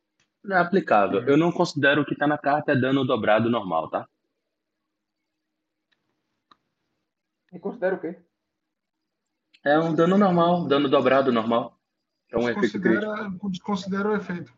Não 0.42 0.56
é 0.56 0.62
aplicável. 0.62 1.28
Eu 1.28 1.36
não 1.36 1.52
considero 1.52 2.06
que 2.06 2.14
está 2.14 2.26
na 2.26 2.38
carta 2.38 2.72
é 2.72 2.76
dano 2.78 3.04
dobrado 3.04 3.50
normal, 3.50 3.90
tá? 3.90 4.08
E 7.54 7.60
considera 7.60 7.96
o 7.96 8.00
quê? 8.00 8.18
É 9.64 9.80
um 9.80 9.94
dano 9.94 10.18
normal, 10.18 10.66
dano 10.68 10.90
dobrado 10.90 11.32
normal. 11.32 11.80
É 12.32 12.38
um 12.38 12.50
efeito 12.50 12.82
crítico. 12.82 13.06
Considera, 13.06 13.50
desconsidera 13.50 14.10
o 14.10 14.16
efeito. 14.16 14.52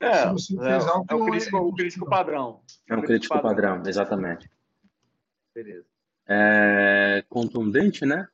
É, 0.00 0.14
Se 0.14 0.32
você 0.32 0.58
é, 0.58 0.62
fez 0.62 0.86
algo, 0.86 1.06
é 1.08 1.14
o 1.14 1.26
é 1.26 1.30
crítico, 1.30 1.56
o 1.58 1.74
crítico 1.74 2.08
padrão. 2.08 2.60
É 2.88 2.96
um 2.96 3.02
crítico 3.02 3.40
padrão, 3.40 3.82
exatamente. 3.86 4.50
Beleza. 5.54 5.84
É 6.26 7.24
contundente, 7.28 8.04
né? 8.06 8.26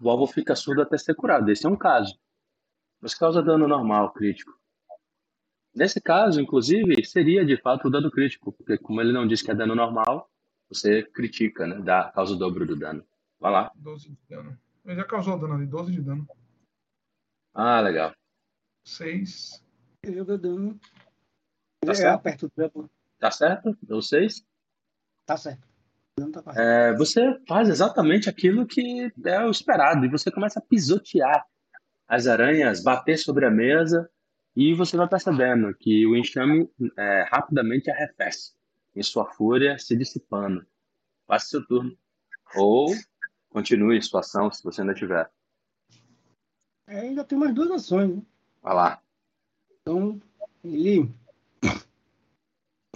O 0.00 0.10
alvo 0.10 0.26
fica 0.26 0.54
surdo 0.56 0.82
até 0.82 0.98
ser 0.98 1.14
curado. 1.14 1.50
Esse 1.50 1.66
é 1.66 1.68
um 1.68 1.76
caso. 1.76 2.18
Mas 3.00 3.14
causa 3.14 3.42
dano 3.42 3.68
normal, 3.68 4.12
crítico. 4.12 4.58
Nesse 5.74 6.00
caso, 6.00 6.40
inclusive, 6.40 7.04
seria 7.04 7.44
de 7.44 7.56
fato 7.56 7.86
o 7.86 7.90
dano 7.90 8.10
crítico, 8.10 8.52
porque 8.52 8.76
como 8.76 9.00
ele 9.00 9.12
não 9.12 9.26
diz 9.26 9.40
que 9.40 9.50
é 9.50 9.54
dano 9.54 9.74
normal, 9.74 10.28
você 10.68 11.02
critica, 11.02 11.66
né? 11.66 11.80
Dá, 11.80 12.10
causa 12.12 12.34
o 12.34 12.38
dobro 12.38 12.66
do 12.66 12.76
dano. 12.76 13.04
Vai 13.40 13.50
lá. 13.50 13.72
12 13.74 14.10
de 14.10 14.18
dano. 14.28 14.58
Ele 14.84 14.96
já 14.96 15.04
causou 15.04 15.38
dano 15.38 15.54
ali, 15.54 15.66
12 15.66 15.92
de 15.92 16.02
dano. 16.02 16.28
Ah, 17.54 17.80
legal. 17.80 18.14
6. 18.84 19.64
Ele 20.02 20.16
joga 20.16 20.38
dano. 20.38 20.78
Tá 21.80 21.92
eu 21.92 21.94
certo. 21.94 22.14
aperto 22.14 22.46
o 22.46 22.50
trampo. 22.50 22.90
Tá 23.18 23.30
certo? 23.30 23.76
Deu 23.82 24.00
seis? 24.00 24.44
Tá 25.26 25.36
certo. 25.36 25.66
O 26.18 26.20
dano 26.20 26.32
tá. 26.32 26.52
É, 26.56 26.94
você 26.94 27.38
faz 27.46 27.68
exatamente 27.68 28.28
aquilo 28.28 28.66
que 28.66 29.12
é 29.24 29.44
o 29.44 29.50
esperado, 29.50 30.04
e 30.04 30.08
você 30.08 30.30
começa 30.30 30.58
a 30.58 30.62
pisotear 30.62 31.46
as 32.06 32.26
aranhas, 32.26 32.82
bater 32.82 33.18
sobre 33.18 33.46
a 33.46 33.50
mesa, 33.50 34.10
e 34.56 34.74
você 34.74 34.96
vai 34.96 35.08
percebendo 35.08 35.72
que 35.74 36.06
o 36.06 36.16
enxame 36.16 36.68
é, 36.98 37.26
rapidamente 37.30 37.90
arrefece, 37.90 38.52
em 38.94 39.02
sua 39.02 39.26
fúria 39.32 39.78
se 39.78 39.96
dissipando. 39.96 40.66
Passe 41.26 41.50
seu 41.50 41.64
turno. 41.66 41.96
Ou 42.56 42.92
continue 43.50 44.00
sua 44.02 44.20
ação, 44.20 44.50
se 44.50 44.62
você 44.62 44.80
ainda 44.80 44.94
tiver. 44.94 45.30
É, 46.86 47.00
ainda 47.00 47.24
tem 47.24 47.38
mais 47.38 47.54
duas 47.54 47.70
ações, 47.70 48.16
né? 48.16 48.22
Vai 48.62 48.74
lá. 48.74 49.02
Então, 49.80 50.20
ele 50.64 51.10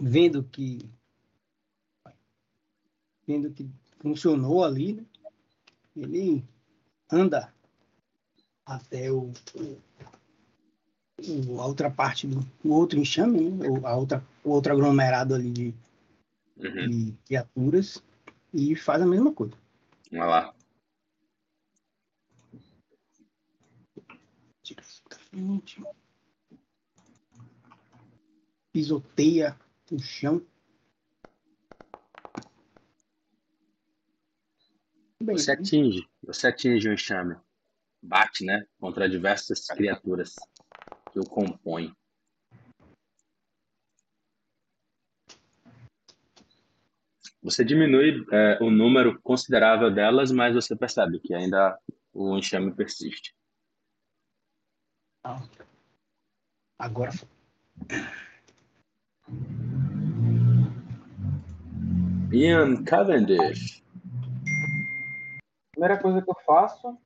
vendo 0.00 0.42
que 0.42 0.78
vendo 3.26 3.50
que 3.52 3.68
funcionou 4.00 4.64
ali, 4.64 4.94
né? 4.94 5.04
ele 5.96 6.44
anda 7.10 7.52
até 8.66 9.10
o, 9.10 9.32
o 9.54 9.80
a 11.60 11.66
outra 11.66 11.90
parte 11.90 12.26
do 12.26 12.44
o 12.64 12.70
outro 12.70 12.98
enxame, 12.98 13.50
né? 13.50 13.68
o, 13.68 13.86
a 13.86 13.96
outra, 13.96 14.22
o 14.42 14.50
outro 14.50 14.72
aglomerado 14.72 15.34
ali 15.34 15.50
de, 15.50 15.74
Uhum. 16.56 16.88
de 16.88 17.12
criaturas 17.26 18.02
e 18.52 18.76
faz 18.76 19.02
a 19.02 19.06
mesma 19.06 19.32
coisa. 19.32 19.54
Vamos 20.10 20.26
lá. 20.28 20.54
Tira 24.62 24.80
isso 24.82 25.02
da 25.08 25.18
frente. 25.18 25.82
Pisoteia 28.72 29.58
o 29.90 29.98
chão. 29.98 30.44
Bem, 35.20 35.38
Você 35.38 35.52
atinge, 35.52 36.08
você 36.22 36.48
atinge 36.48 36.88
o 36.88 36.92
enxame. 36.92 37.36
Bate, 38.02 38.44
né? 38.44 38.66
Contra 38.78 39.08
diversas 39.08 39.66
criaturas 39.66 40.36
que 41.12 41.18
o 41.18 41.24
compõem. 41.24 41.94
Você 47.44 47.64
diminui 47.64 48.24
é, 48.32 48.58
o 48.60 48.70
número 48.70 49.20
considerável 49.20 49.92
delas, 49.92 50.32
mas 50.32 50.54
você 50.54 50.74
percebe 50.74 51.20
que 51.20 51.34
ainda 51.34 51.78
o 52.12 52.36
enxame 52.36 52.74
persiste. 52.74 53.34
agora 56.78 57.12
foi. 57.12 57.28
Ian 62.32 62.82
Cavendish. 62.82 63.84
Primeira 65.72 66.00
coisa 66.00 66.22
que 66.22 66.30
eu 66.30 66.36
faço. 66.46 66.98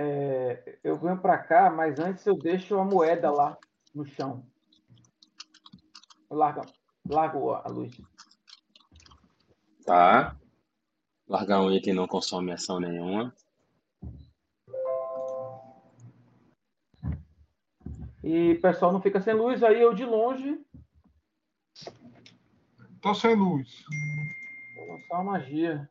é, 0.00 0.78
eu 0.82 0.96
venho 0.96 1.20
para 1.20 1.36
cá, 1.36 1.68
mas 1.68 1.98
antes 1.98 2.24
eu 2.24 2.34
deixo 2.34 2.78
a 2.78 2.84
moeda 2.84 3.30
lá 3.30 3.58
no 3.94 4.06
chão. 4.06 4.49
Eu 6.30 6.36
largo, 6.36 6.62
largo 7.08 7.50
a 7.52 7.68
luz. 7.68 8.00
Tá. 9.84 10.36
Largar 11.28 11.60
um 11.60 11.72
item 11.72 11.94
não 11.94 12.06
consome 12.06 12.52
ação 12.52 12.78
nenhuma. 12.80 13.34
E 18.22 18.52
o 18.52 18.60
pessoal 18.60 18.92
não 18.92 19.00
fica 19.00 19.20
sem 19.20 19.34
luz, 19.34 19.62
aí 19.62 19.80
eu 19.80 19.94
de 19.94 20.04
longe 20.04 20.60
Tô 23.00 23.14
sem 23.14 23.34
luz. 23.34 23.82
vou 24.76 24.88
lançar 24.88 25.14
uma 25.20 25.32
magia. 25.32 25.90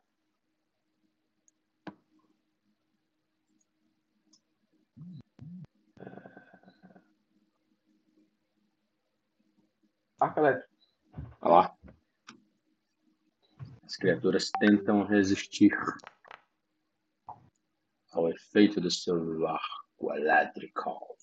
Arco 10.19 10.39
elétrico. 10.39 10.69
Olha 11.41 11.53
lá. 11.53 11.77
As 13.83 13.95
criaturas 13.95 14.51
tentam 14.59 15.03
resistir 15.03 15.71
ao 18.11 18.29
efeito 18.29 18.81
do 18.81 18.91
seu 18.91 19.47
arco 19.47 20.13
elétrico. 20.13 21.17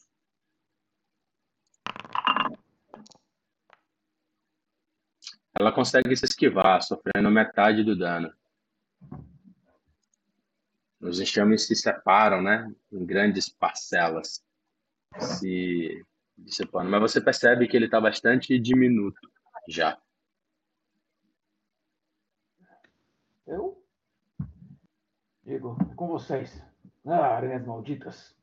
Ela 5.59 5.73
consegue 5.73 6.17
se 6.17 6.25
esquivar, 6.25 6.83
sofrendo 6.83 7.31
metade 7.31 7.83
do 7.83 7.97
dano. 7.97 8.33
Os 11.01 11.21
enxames 11.21 11.67
se 11.67 11.77
separam, 11.77 12.43
né? 12.43 12.75
Em 12.91 13.05
grandes 13.07 13.49
parcelas, 13.49 14.45
se 15.19 16.05
dissipando. 16.37 16.90
Mas 16.90 17.01
você 17.01 17.20
percebe 17.20 17.66
que 17.66 17.77
ele 17.77 17.87
está 17.87 18.01
bastante 18.01 18.59
diminuto 18.59 19.20
já. 19.68 19.99
Eu 23.46 23.83
digo, 25.44 25.77
é 25.90 25.94
com 25.94 26.09
vocês. 26.09 26.62
Ah, 27.05 27.37
aranhas 27.37 27.64
malditas. 27.64 28.37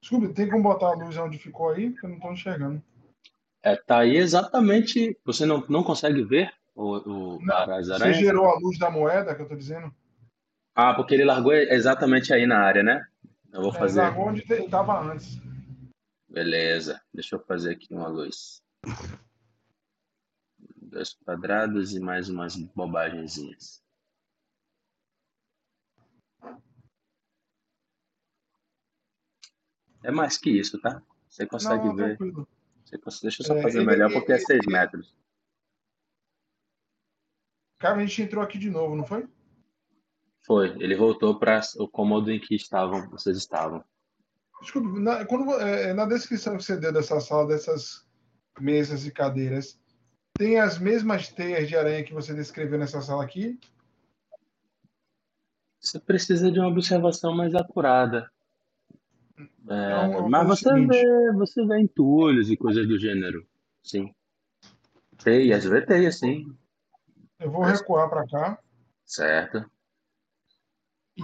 Desculpa, 0.00 0.34
tem 0.34 0.48
como 0.48 0.62
botar 0.62 0.88
a 0.88 0.94
luz 0.94 1.16
onde 1.16 1.38
ficou 1.38 1.70
aí? 1.70 1.90
Porque 1.90 2.06
eu 2.06 2.10
não 2.10 2.18
tô 2.20 2.32
enxergando. 2.32 2.82
É, 3.62 3.76
tá 3.76 3.98
aí 3.98 4.16
exatamente. 4.16 5.16
Você 5.24 5.46
não, 5.46 5.64
não 5.68 5.84
consegue 5.84 6.24
ver 6.24 6.52
o, 6.74 7.36
o, 7.36 7.42
Não, 7.42 7.56
as 7.72 7.86
Você 7.86 7.92
aranhas? 7.92 8.16
gerou 8.16 8.46
a 8.46 8.58
luz 8.58 8.78
da 8.78 8.90
moeda 8.90 9.34
que 9.34 9.42
eu 9.42 9.48
tô 9.48 9.54
dizendo? 9.54 9.94
Ah, 10.74 10.94
porque 10.94 11.14
ele 11.14 11.24
largou 11.24 11.52
exatamente 11.52 12.32
aí 12.32 12.46
na 12.46 12.58
área, 12.58 12.82
né? 12.82 13.06
Eu 13.52 13.62
vou 13.62 13.74
É, 13.74 13.78
fazer. 13.78 14.00
largou 14.00 14.28
onde 14.28 14.42
te- 14.42 14.68
tava 14.68 14.98
antes. 15.00 15.36
Beleza. 16.28 17.00
Deixa 17.12 17.36
eu 17.36 17.44
fazer 17.44 17.72
aqui 17.72 17.92
uma 17.92 18.08
luz. 18.08 18.62
Dois 20.80 21.14
quadrados 21.14 21.92
e 21.94 22.00
mais 22.00 22.28
umas 22.28 22.56
bobagenzinhas. 22.56 23.82
É 30.02 30.10
mais 30.10 30.36
que 30.36 30.50
isso, 30.50 30.80
tá? 30.80 31.02
Você 31.28 31.46
consegue 31.46 31.84
Não, 31.86 31.94
ver. 31.96 32.16
tranquilo. 32.16 32.48
Você 32.84 32.98
cons- 32.98 33.20
Deixa 33.20 33.42
eu 33.42 33.46
só 33.46 33.54
É, 33.56 33.62
fazer 33.62 33.78
ele- 33.78 33.86
melhor 33.86 34.12
porque 34.12 34.32
é 34.32 34.36
ele- 34.36 34.44
6 34.44 34.66
metros. 34.66 35.14
Cara, 37.78 37.96
a 37.96 38.06
gente 38.06 38.22
entrou 38.22 38.42
aqui 38.42 38.58
de 38.58 38.70
novo, 38.70 38.94
não 38.96 39.04
foi? 39.04 39.28
Foi. 40.44 40.68
Ele 40.82 40.96
voltou 40.96 41.38
para 41.38 41.60
o 41.78 41.88
cômodo 41.88 42.30
em 42.30 42.40
que 42.40 42.54
estavam, 42.54 43.08
vocês 43.10 43.36
estavam. 43.36 43.84
Desculpa, 44.60 45.00
na, 45.00 45.24
quando, 45.24 45.50
é, 45.60 45.92
na 45.92 46.04
descrição 46.06 46.56
que 46.56 46.64
você 46.64 46.76
deu 46.76 46.92
dessa 46.92 47.20
sala, 47.20 47.48
dessas 47.48 48.06
mesas 48.60 49.06
e 49.06 49.10
cadeiras, 49.10 49.78
tem 50.34 50.58
as 50.58 50.78
mesmas 50.78 51.28
teias 51.28 51.68
de 51.68 51.76
aranha 51.76 52.04
que 52.04 52.14
você 52.14 52.34
descreveu 52.34 52.78
nessa 52.78 53.00
sala 53.00 53.24
aqui? 53.24 53.58
Você 55.80 55.98
precisa 55.98 56.50
de 56.50 56.60
uma 56.60 56.68
observação 56.68 57.34
mais 57.34 57.54
acurada. 57.54 58.30
É, 59.38 59.42
Então, 60.06 60.12
vou 60.12 60.28
mas 60.28 60.46
você 60.46 60.68
seguinte. 60.68 60.88
vê, 60.88 61.32
você 61.32 61.66
vê 61.66 61.80
entulhos 61.80 62.50
e 62.50 62.56
coisas 62.56 62.86
do 62.86 62.98
gênero. 62.98 63.46
Sim. 63.82 64.14
Teias, 65.22 65.64
vê 65.64 65.84
teias, 65.84 66.18
sim. 66.18 66.56
Eu 67.38 67.50
vou 67.50 67.62
recuar 67.62 68.08
para 68.08 68.26
cá 68.28 68.58
Certo. 69.04 69.70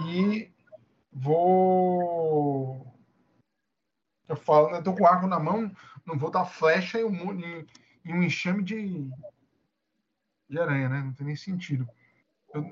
E 0.07 0.51
vou. 1.11 2.85
Eu 4.27 4.35
falo, 4.35 4.71
né? 4.71 4.81
Tô 4.81 4.93
com 4.93 5.05
arco 5.05 5.27
na 5.27 5.39
mão, 5.39 5.71
não 6.05 6.17
vou 6.17 6.29
dar 6.29 6.45
flecha 6.45 6.99
em 6.99 7.03
um, 7.03 7.33
em, 7.33 7.67
em 8.05 8.13
um 8.13 8.23
enxame 8.23 8.63
de, 8.63 9.09
de 10.47 10.59
aranha, 10.59 10.87
né? 10.87 11.01
Não 11.01 11.13
tem 11.13 11.25
nem 11.25 11.35
sentido. 11.35 11.87
Eu, 12.53 12.63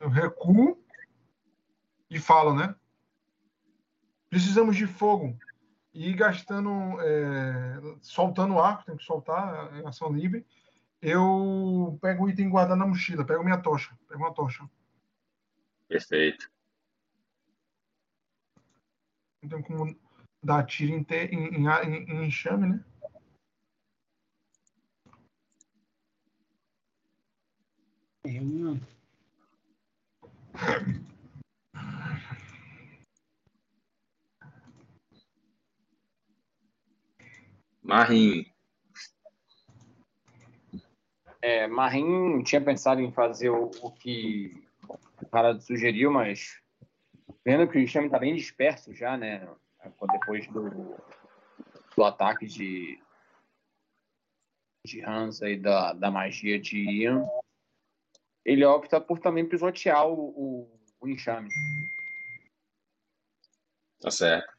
eu 0.00 0.08
recuo 0.08 0.82
e 2.10 2.18
falo, 2.18 2.54
né? 2.54 2.74
Precisamos 4.30 4.76
de 4.76 4.86
fogo. 4.86 5.38
E 5.92 6.12
gastando, 6.12 7.00
é, 7.00 7.80
soltando 8.02 8.54
o 8.54 8.60
arco, 8.60 8.84
tem 8.84 8.96
que 8.96 9.04
soltar 9.04 9.74
em 9.76 9.86
ação 9.86 10.12
livre. 10.12 10.46
Eu 11.00 11.98
pego 12.02 12.24
o 12.24 12.28
item 12.28 12.50
guardado 12.50 12.78
na 12.78 12.86
mochila, 12.86 13.24
pego 13.24 13.44
minha 13.44 13.58
tocha, 13.58 13.96
pego 14.08 14.22
uma 14.22 14.34
tocha. 14.34 14.68
Perfeito. 15.88 16.50
Não 19.46 19.62
tem 19.62 19.62
como 19.62 19.96
dar 20.42 20.66
tiro 20.66 20.92
em, 20.92 21.04
te- 21.04 21.26
em, 21.26 21.54
em, 21.54 21.66
em- 21.68 22.26
enxame, 22.26 22.68
né? 22.68 22.84
É 28.24 28.40
uma... 28.40 28.80
Marinho. 37.84 38.44
É, 41.40 41.68
Marim 41.68 42.42
tinha 42.42 42.60
pensado 42.60 43.00
em 43.00 43.12
fazer 43.12 43.50
o, 43.50 43.70
o 43.80 43.92
que 43.92 44.60
o 45.22 45.26
cara 45.28 45.60
sugeriu, 45.60 46.10
mas 46.10 46.60
vendo 47.46 47.68
que 47.70 47.78
o 47.78 47.80
enxame 47.80 48.06
está 48.06 48.18
bem 48.18 48.34
disperso 48.34 48.92
já, 48.92 49.16
né? 49.16 49.48
Depois 50.10 50.48
do, 50.48 50.96
do 51.96 52.04
ataque 52.04 52.44
de, 52.44 53.00
de 54.84 55.00
Hansa 55.00 55.48
e 55.48 55.56
da, 55.56 55.92
da 55.92 56.10
magia 56.10 56.58
de 56.58 56.76
Ian, 56.76 57.24
ele 58.44 58.64
opta 58.64 59.00
por 59.00 59.20
também 59.20 59.48
pisotear 59.48 60.08
o, 60.08 60.12
o, 60.12 60.80
o 61.00 61.08
enxame 61.08 61.48
Tá 64.00 64.10
certo. 64.10 64.52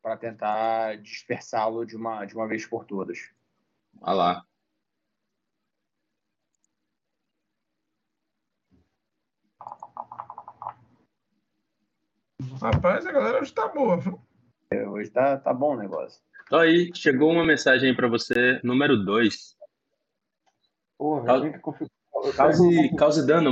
para 0.00 0.16
tentar 0.16 0.98
dispersá-lo 0.98 1.84
de 1.84 1.96
uma, 1.96 2.24
de 2.24 2.34
uma 2.36 2.46
vez 2.46 2.64
por 2.64 2.84
todas. 2.84 3.18
Olha 4.00 4.14
lá. 4.14 4.46
Rapaz, 12.62 13.04
a 13.04 13.10
galera 13.10 13.40
hoje 13.40 13.52
tá 13.52 13.66
boa. 13.66 13.96
viu? 13.98 14.22
É, 14.70 14.88
hoje 14.88 15.10
tá, 15.10 15.36
tá 15.36 15.52
bom 15.52 15.74
o 15.74 15.78
negócio. 15.78 16.22
Aí, 16.52 16.92
chegou 16.94 17.32
uma 17.32 17.44
mensagem 17.44 17.90
aí 17.90 17.96
pra 17.96 18.06
você, 18.06 18.60
número 18.62 18.96
2. 19.04 19.56
Porra, 20.96 21.26
Cau- 21.26 21.44
eu. 21.44 21.52
Eu 22.24 22.32
Cause, 22.34 22.96
cause 22.96 23.26
dano, 23.26 23.50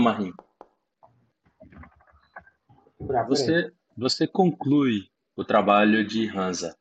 peraí. 3.05 3.27
Você, 3.27 3.73
você 3.97 4.29
conclui 4.29 5.11
o 5.35 5.45
trabalho 5.45 6.07
de 6.07 6.29
Hansa, 6.29 6.77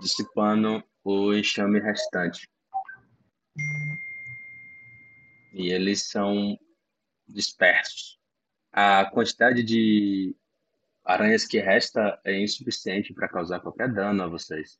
dissipando 0.00 0.82
o 1.04 1.32
enxame 1.32 1.78
restante. 1.78 2.48
E 5.52 5.70
eles 5.70 6.08
são 6.08 6.58
dispersos. 7.28 8.18
A 8.72 9.04
quantidade 9.04 9.62
de 9.62 10.34
aranhas 11.08 11.46
que 11.46 11.58
resta 11.58 12.20
é 12.22 12.38
insuficiente 12.38 13.14
para 13.14 13.28
causar 13.28 13.60
qualquer 13.60 13.90
dano 13.90 14.22
a 14.22 14.28
vocês. 14.28 14.78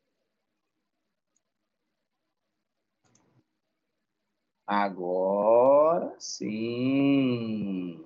Agora 4.66 6.14
sim. 6.20 8.04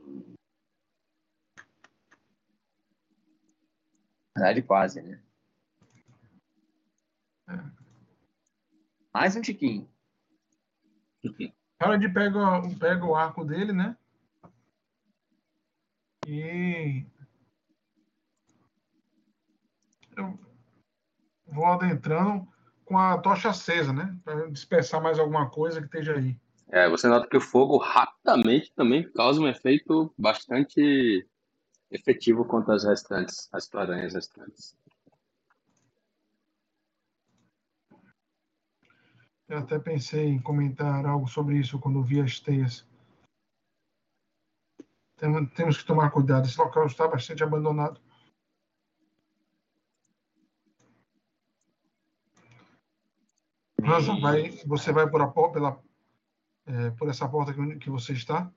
Na 4.36 4.44
verdade, 4.46 4.62
quase, 4.62 5.02
né? 5.02 5.20
Mais 9.12 9.34
um 9.34 9.42
tiquinho. 9.42 9.90
Harold 11.80 12.08
pega, 12.14 12.40
pega 12.78 13.04
o 13.04 13.16
arco 13.16 13.44
dele, 13.44 13.72
né? 13.72 13.96
E. 16.26 17.04
Eu 20.16 20.38
vou 21.46 21.66
adentrando 21.66 22.46
com 22.84 22.98
a 22.98 23.18
tocha 23.18 23.50
acesa, 23.50 23.92
né? 23.92 24.18
Para 24.24 24.50
dispersar 24.50 25.02
mais 25.02 25.18
alguma 25.18 25.48
coisa 25.50 25.80
que 25.80 25.86
esteja 25.86 26.14
aí. 26.16 26.36
É, 26.68 26.88
você 26.88 27.06
nota 27.08 27.28
que 27.28 27.36
o 27.36 27.40
fogo 27.40 27.76
rapidamente 27.76 28.72
também 28.74 29.10
causa 29.12 29.40
um 29.40 29.48
efeito 29.48 30.12
bastante 30.16 31.28
efetivo 31.90 32.44
contra 32.44 32.74
as 32.74 32.84
restantes, 32.84 33.48
as 33.52 33.72
aranhas 33.74 34.14
restantes. 34.14 34.74
Eu 39.48 39.58
até 39.58 39.78
pensei 39.78 40.28
em 40.28 40.40
comentar 40.40 41.04
algo 41.04 41.28
sobre 41.28 41.58
isso 41.58 41.78
quando 41.78 42.02
vi 42.02 42.20
as 42.20 42.40
teias. 42.40 42.86
Tem- 45.16 45.46
Temos 45.46 45.76
que 45.76 45.84
tomar 45.84 46.10
cuidado. 46.10 46.46
Esse 46.46 46.58
local 46.58 46.86
está 46.86 47.06
bastante 47.06 47.44
abandonado. 47.44 48.00
Vai, 54.20 54.50
você 54.66 54.92
vai 54.92 55.08
por, 55.08 55.20
a, 55.22 55.28
pela, 55.28 55.82
é, 56.66 56.90
por 56.90 57.08
essa 57.08 57.28
porta 57.28 57.52
que, 57.52 57.76
que 57.78 57.90
você 57.90 58.12
está? 58.12 58.52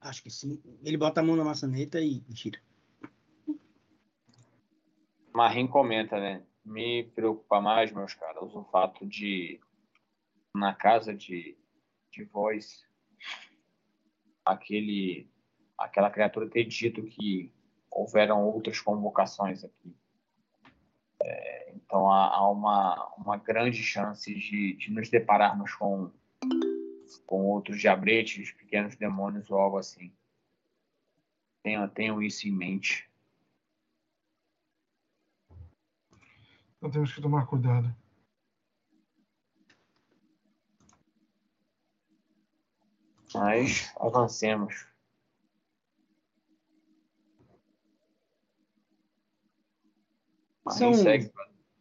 Acho 0.00 0.22
que 0.22 0.30
sim. 0.30 0.62
Ele 0.82 0.96
bota 0.96 1.20
a 1.20 1.22
mão 1.22 1.36
na 1.36 1.44
maçaneta 1.44 2.00
e 2.00 2.20
tira. 2.32 2.60
Marim 5.34 5.66
comenta, 5.66 6.18
né? 6.18 6.42
Me 6.64 7.04
preocupa 7.14 7.60
mais, 7.60 7.92
meus 7.92 8.14
caras, 8.14 8.54
o 8.54 8.64
fato 8.64 9.06
de 9.06 9.60
na 10.54 10.74
casa 10.74 11.14
de, 11.14 11.56
de 12.10 12.24
voz 12.24 12.84
aquele 14.44 15.30
aquela 15.78 16.10
criatura 16.10 16.48
ter 16.48 16.64
dito 16.64 17.02
que 17.04 17.52
houveram 17.90 18.44
outras 18.44 18.80
convocações 18.80 19.64
aqui. 19.64 19.96
É, 21.22 21.49
então 21.74 22.10
há, 22.10 22.34
há 22.36 22.50
uma, 22.50 23.14
uma 23.16 23.36
grande 23.36 23.82
chance 23.82 24.32
de, 24.34 24.74
de 24.74 24.90
nos 24.90 25.08
depararmos 25.08 25.74
com, 25.74 26.10
com 27.26 27.46
outros 27.46 27.80
diabretes, 27.80 28.52
pequenos 28.52 28.96
demônios 28.96 29.50
ou 29.50 29.58
algo 29.58 29.78
assim. 29.78 30.12
Tenham, 31.62 31.88
tenham 31.88 32.22
isso 32.22 32.48
em 32.48 32.52
mente. 32.52 33.08
Então 36.78 36.90
temos 36.90 37.12
que 37.12 37.20
tomar 37.20 37.46
cuidado. 37.46 37.94
Mas 43.34 43.92
avancemos. 44.00 44.86
São- 50.70 50.94
segue. 50.94 51.30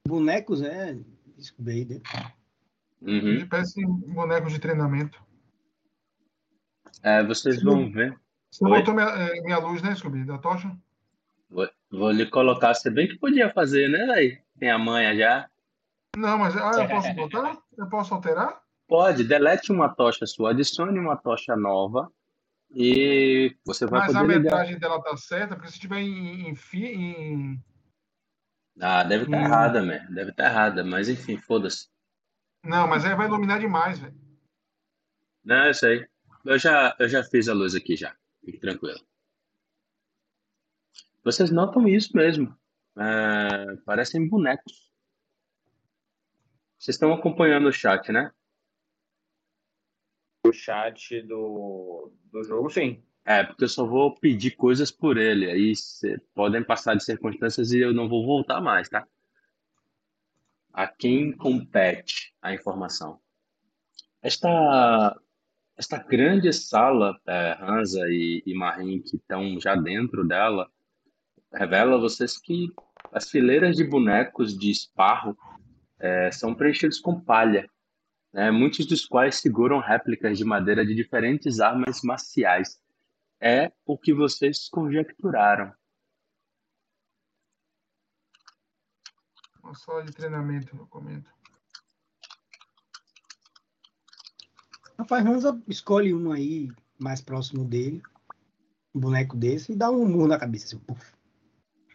Bonecos, 0.08 0.62
é. 0.62 0.98
Descobri. 1.38 1.86
né? 1.86 2.02
Uhum. 3.02 3.16
Ele 3.28 3.46
parece 3.46 3.86
bonecos 3.86 4.54
de 4.54 4.60
treinamento. 4.60 5.22
É, 7.02 7.24
vocês 7.24 7.62
vão 7.64 7.90
ver. 7.92 8.18
Você 8.52 8.66
Oi? 8.66 8.80
botou 8.80 8.94
minha, 8.94 9.08
é, 9.08 9.42
minha 9.42 9.60
luz, 9.60 9.82
né, 9.82 9.96
Scooby? 9.96 10.26
Da 10.26 10.38
tocha? 10.38 10.76
Vou, 11.50 11.70
vou 11.90 12.12
lhe 12.12 12.26
colocar, 12.30 12.74
se 12.74 12.90
bem 12.90 13.08
que 13.08 13.18
podia 13.18 13.52
fazer, 13.54 13.88
né, 13.90 14.06
velho? 14.06 14.38
Tem 14.60 14.70
a 14.70 14.78
manha 14.78 15.16
já. 15.16 15.50
Não, 16.18 16.38
mas 16.38 16.56
ah, 16.58 16.72
eu 16.82 16.88
posso 16.90 17.14
botar? 17.16 17.58
Eu 17.78 17.88
posso 17.88 18.14
alterar? 18.14 18.62
Pode, 18.88 19.24
delete 19.24 19.72
uma 19.72 19.88
tocha 19.88 20.26
sua, 20.26 20.50
adicione 20.50 20.98
uma 21.00 21.16
tocha 21.16 21.56
nova 21.56 22.12
e 22.72 23.56
você 23.64 23.86
vai 23.86 24.02
Mas 24.02 24.16
a 24.16 24.22
poder 24.22 24.38
ligar. 24.40 24.52
metragem 24.58 24.80
dela 24.80 25.02
tá 25.02 25.16
certa, 25.16 25.56
porque 25.56 25.72
se 25.72 25.80
tiver 25.80 26.00
em, 26.00 26.50
em, 26.50 26.56
em- 26.74 27.64
Ah, 28.82 29.04
deve 29.04 29.26
estar 29.26 29.38
Hum. 29.38 29.46
errada, 29.46 29.82
man. 29.82 30.06
Deve 30.14 30.32
estar 30.32 30.46
errada, 30.46 30.84
mas 30.84 31.10
enfim, 31.10 31.38
foda-se. 31.38 31.90
Não, 32.64 32.88
mas 32.88 33.06
aí 33.06 33.16
vai 33.16 33.28
iluminar 33.28 33.60
demais, 33.60 34.00
velho. 34.00 34.16
Não, 35.44 35.66
eu 35.68 35.74
sei. 35.74 36.08
Eu 36.46 36.58
já, 36.58 36.96
eu 37.00 37.08
já 37.10 37.24
fiz 37.24 37.50
a 37.50 37.54
luz 37.54 37.76
aqui 37.76 37.96
já. 37.96 38.16
Fique 38.44 38.60
tranquilo. 38.60 39.00
Vocês 41.24 41.52
notam 41.52 41.88
isso 41.88 42.16
mesmo. 42.16 42.58
É, 42.98 43.76
parecem 43.86 44.28
bonecos. 44.28 44.90
Vocês 46.78 46.96
estão 46.96 47.14
acompanhando 47.14 47.68
o 47.68 47.74
chat, 47.74 48.12
né? 48.12 48.32
O 50.46 50.54
chat 50.54 51.22
do, 51.24 52.14
do 52.32 52.44
jogo, 52.44 52.70
sim. 52.70 53.04
É, 53.30 53.44
porque 53.44 53.66
eu 53.66 53.70
só 53.70 53.86
vou 53.86 54.16
pedir 54.16 54.56
coisas 54.56 54.90
por 54.90 55.16
ele. 55.16 55.52
Aí 55.52 55.76
cê- 55.76 56.20
podem 56.34 56.64
passar 56.64 56.96
de 56.96 57.04
circunstâncias 57.04 57.72
e 57.72 57.78
eu 57.78 57.94
não 57.94 58.10
vou 58.10 58.26
voltar 58.26 58.60
mais, 58.60 58.90
tá? 58.90 59.06
A 60.74 60.88
quem 60.88 61.32
compete 61.34 62.34
a 62.42 62.56
informação? 62.56 63.20
Esta, 64.20 65.16
esta 65.78 66.00
grande 66.00 66.52
sala, 66.52 67.22
é, 67.28 67.56
Hansa 67.62 68.00
e, 68.10 68.42
e 68.48 68.56
Marim, 68.56 69.00
que 69.00 69.18
estão 69.18 69.60
já 69.60 69.76
dentro 69.76 70.28
dela, 70.28 70.68
revela 71.54 71.98
a 71.98 72.00
vocês 72.00 72.36
que 72.36 72.74
as 73.12 73.30
fileiras 73.30 73.76
de 73.76 73.84
bonecos 73.84 74.58
de 74.58 74.72
esparro 74.72 75.38
é, 76.00 76.32
são 76.32 76.56
preenchidos 76.56 77.00
com 77.00 77.22
palha, 77.22 77.70
né? 78.34 78.50
Muitos 78.50 78.88
dos 78.88 79.06
quais 79.06 79.36
seguram 79.36 79.78
réplicas 79.80 80.36
de 80.36 80.44
madeira 80.44 80.84
de 80.84 80.96
diferentes 80.96 81.60
armas 81.60 82.02
marciais 82.02 82.82
é 83.40 83.72
o 83.86 83.98
que 83.98 84.14
vocês 84.14 84.68
conjecturaram. 84.70 85.74
Uma 89.64 89.74
sala 89.76 90.04
de 90.04 90.12
treinamento, 90.12 90.76
eu 90.76 90.88
comento. 90.88 91.30
Rapaz, 94.98 95.26
Hansa 95.26 95.62
escolhe 95.68 96.14
um 96.14 96.32
aí 96.32 96.70
mais 97.00 97.22
próximo 97.22 97.64
dele, 97.64 98.02
um 98.94 99.00
boneco 99.00 99.38
desse, 99.38 99.72
e 99.72 99.76
dá 99.76 99.90
um 99.90 100.06
murro 100.08 100.28
na 100.28 100.40
cabeça. 100.40 100.66
Assim, 100.76 100.80
puf. 100.80 101.14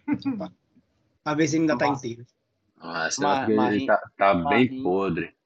pra 1.23 1.35
ver 1.35 1.49
se 1.49 1.57
ele 1.57 1.63
ainda 1.63 1.77
tá 1.77 1.87
inteiro. 1.89 2.25
Nossa, 2.77 3.21
Ma- 3.21 3.37
porque 3.39 3.53
ele 3.53 3.61
Marim- 3.61 3.87
tá, 3.87 4.11
tá 4.17 4.35
bem 4.35 4.83
podre. 4.83 5.37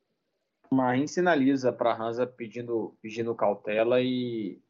Marim 0.70 1.07
sinaliza 1.07 1.72
para 1.72 1.96
Hansa 1.96 2.26
pedindo, 2.26 2.96
pedindo 3.01 3.34
cautela 3.34 4.01
e, 4.01 4.61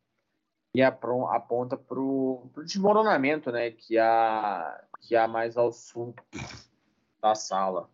e 0.79 0.83
aponta 0.83 1.77
para 1.77 1.99
o 1.99 2.49
desmoronamento 2.65 3.51
né, 3.51 3.73
que, 3.73 3.99
há, 3.99 4.81
que 5.01 5.17
há 5.17 5.27
mais 5.27 5.57
ao 5.57 5.73
sul 5.73 6.15
da 7.21 7.35
sala. 7.35 7.91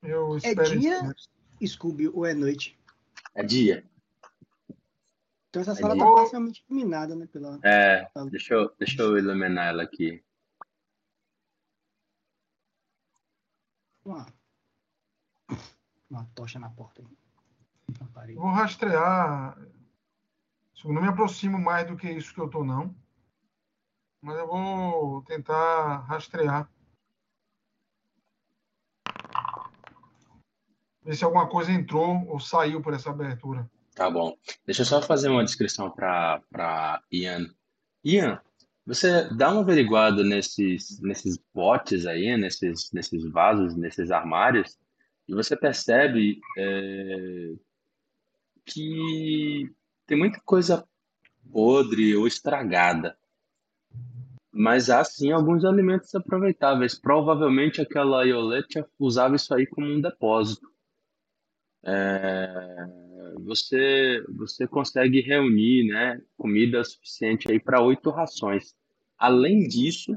Eu 0.00 0.36
É 0.44 0.54
dia? 0.54 1.00
isso. 1.60 1.74
Scooby 1.74 2.08
ou 2.08 2.24
é 2.24 2.32
noite. 2.32 2.78
É 3.34 3.42
dia. 3.42 3.84
Então 5.48 5.62
essa 5.62 5.72
É 5.72 5.74
sala 5.74 5.94
dia. 5.94 6.04
tá 6.04 6.12
parcialmente 6.14 6.64
iluminada, 6.70 7.16
né? 7.16 7.26
Pela... 7.26 7.58
É, 7.64 8.08
deixa 8.30 8.54
eu, 8.54 8.72
deixa 8.78 9.02
eu 9.02 9.18
iluminar 9.18 9.70
ela 9.70 9.82
aqui. 9.82 10.24
Uma... 14.04 14.26
uma 16.08 16.24
tocha 16.36 16.60
na 16.60 16.70
porta. 16.70 17.02
aí. 17.02 18.34
Na 18.34 18.40
vou 18.40 18.50
rastrear. 18.52 19.58
Eu 20.84 20.92
não 20.92 21.02
me 21.02 21.08
aproximo 21.08 21.58
mais 21.58 21.86
do 21.86 21.96
que 21.96 22.10
isso 22.10 22.34
que 22.34 22.40
eu 22.40 22.48
tô, 22.48 22.64
não. 22.64 22.94
Mas 24.20 24.38
eu 24.38 24.46
vou 24.46 25.22
tentar 25.22 26.00
rastrear. 26.00 26.68
Ver 31.04 31.16
se 31.16 31.24
alguma 31.24 31.48
coisa 31.48 31.72
entrou 31.72 32.26
ou 32.28 32.38
saiu 32.38 32.80
por 32.80 32.94
essa 32.94 33.10
abertura. 33.10 33.68
Tá 33.94 34.10
bom. 34.10 34.36
Deixa 34.64 34.82
eu 34.82 34.86
só 34.86 35.02
fazer 35.02 35.28
uma 35.28 35.44
descrição 35.44 35.90
para 35.90 37.02
Ian. 37.10 37.46
Ian, 38.04 38.40
você 38.84 39.28
dá 39.34 39.50
uma 39.50 39.60
averiguada 39.60 40.24
nesses, 40.24 41.00
nesses 41.00 41.38
potes 41.52 42.06
aí, 42.06 42.36
nesses, 42.36 42.90
nesses 42.92 43.24
vasos, 43.30 43.76
nesses 43.76 44.10
armários, 44.10 44.78
e 45.28 45.34
você 45.34 45.56
percebe 45.56 46.40
é, 46.58 47.52
que 48.64 49.72
tem 50.06 50.18
muita 50.18 50.40
coisa 50.40 50.86
podre 51.50 52.16
ou 52.16 52.26
estragada. 52.26 53.16
Mas 54.50 54.90
há 54.90 55.02
sim 55.02 55.32
alguns 55.32 55.64
alimentos 55.64 56.14
aproveitáveis. 56.14 56.98
Provavelmente 56.98 57.80
aquela 57.80 58.24
Iolete 58.24 58.84
usava 58.98 59.36
isso 59.36 59.54
aí 59.54 59.66
como 59.66 59.86
um 59.86 60.00
depósito. 60.00 60.70
É, 61.84 62.86
você, 63.44 64.22
você 64.28 64.66
consegue 64.66 65.20
reunir 65.20 65.88
né, 65.88 66.20
comida 66.36 66.84
suficiente 66.84 67.58
para 67.60 67.82
oito 67.82 68.10
rações. 68.10 68.74
Além 69.18 69.66
disso, 69.66 70.14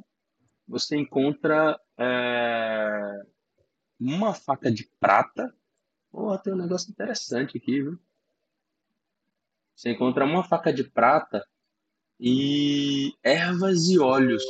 você 0.67 0.97
encontra 0.97 1.79
é, 1.97 3.21
uma 3.99 4.33
faca 4.33 4.71
de 4.71 4.89
prata. 4.99 5.53
Oh, 6.11 6.37
tem 6.37 6.53
um 6.53 6.57
negócio 6.57 6.91
interessante 6.91 7.57
aqui, 7.57 7.81
viu? 7.81 7.99
Você 9.75 9.91
encontra 9.91 10.23
uma 10.25 10.43
faca 10.43 10.71
de 10.71 10.83
prata 10.83 11.45
e 12.19 13.13
ervas 13.23 13.89
e 13.89 13.99
óleos. 13.99 14.43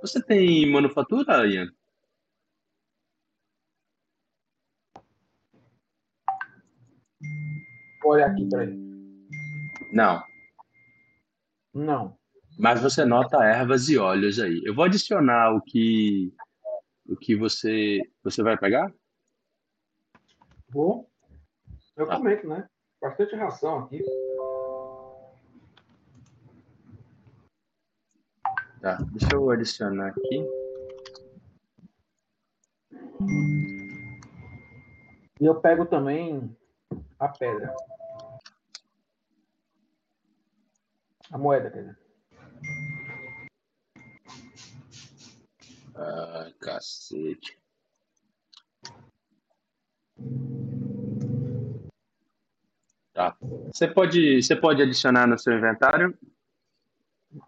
Você 0.00 0.22
tem 0.22 0.70
manufatura, 0.70 1.46
Ian? 1.46 1.68
Olha 8.04 8.26
aqui 8.26 8.48
ele. 8.54 8.76
Não. 9.92 10.22
Não. 11.72 12.18
Mas 12.58 12.80
você 12.80 13.04
nota 13.04 13.42
ervas 13.44 13.88
e 13.88 13.96
óleos 13.96 14.38
aí. 14.38 14.60
Eu 14.64 14.74
vou 14.74 14.84
adicionar 14.84 15.54
o 15.54 15.60
que 15.62 16.32
o 17.06 17.16
que 17.16 17.36
você 17.36 18.00
você 18.22 18.42
vai 18.42 18.56
pegar? 18.58 18.92
Vou. 20.68 21.10
Eu 21.96 22.06
Tá. 22.06 22.16
comento, 22.16 22.46
né? 22.48 22.68
Bastante 23.04 23.36
ração 23.36 23.80
aqui. 23.80 24.02
Tá. 28.80 28.96
Deixa 29.12 29.34
eu 29.34 29.50
adicionar 29.50 30.08
aqui. 30.08 30.48
E 35.38 35.44
eu 35.44 35.60
pego 35.60 35.84
também 35.84 36.56
a 37.18 37.28
pedra. 37.28 37.74
A 41.30 41.36
moeda, 41.36 41.70
quer 41.70 41.80
dizer. 41.80 41.98
Ah, 45.94 46.50
cacete. 46.58 47.62
Tá. 53.14 53.36
Você 53.72 53.86
pode, 53.86 54.42
você 54.42 54.56
pode 54.56 54.82
adicionar 54.82 55.26
no 55.28 55.38
seu 55.38 55.56
inventário 55.56 56.18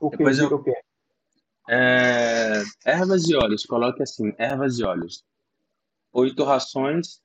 O 0.01 0.09
que 0.11 0.17
Depois 0.17 0.39
eu- 0.39 0.47
o 0.49 0.62
quê? 0.62 0.73
é, 1.69 2.62
ervas 2.85 3.29
e 3.29 3.35
óleos. 3.35 3.67
Coloque 3.67 4.01
assim, 4.03 4.33
ervas 4.39 4.79
e 4.79 4.85
óleos. 4.85 5.25
Oito 6.12 6.45
rações 6.45 7.21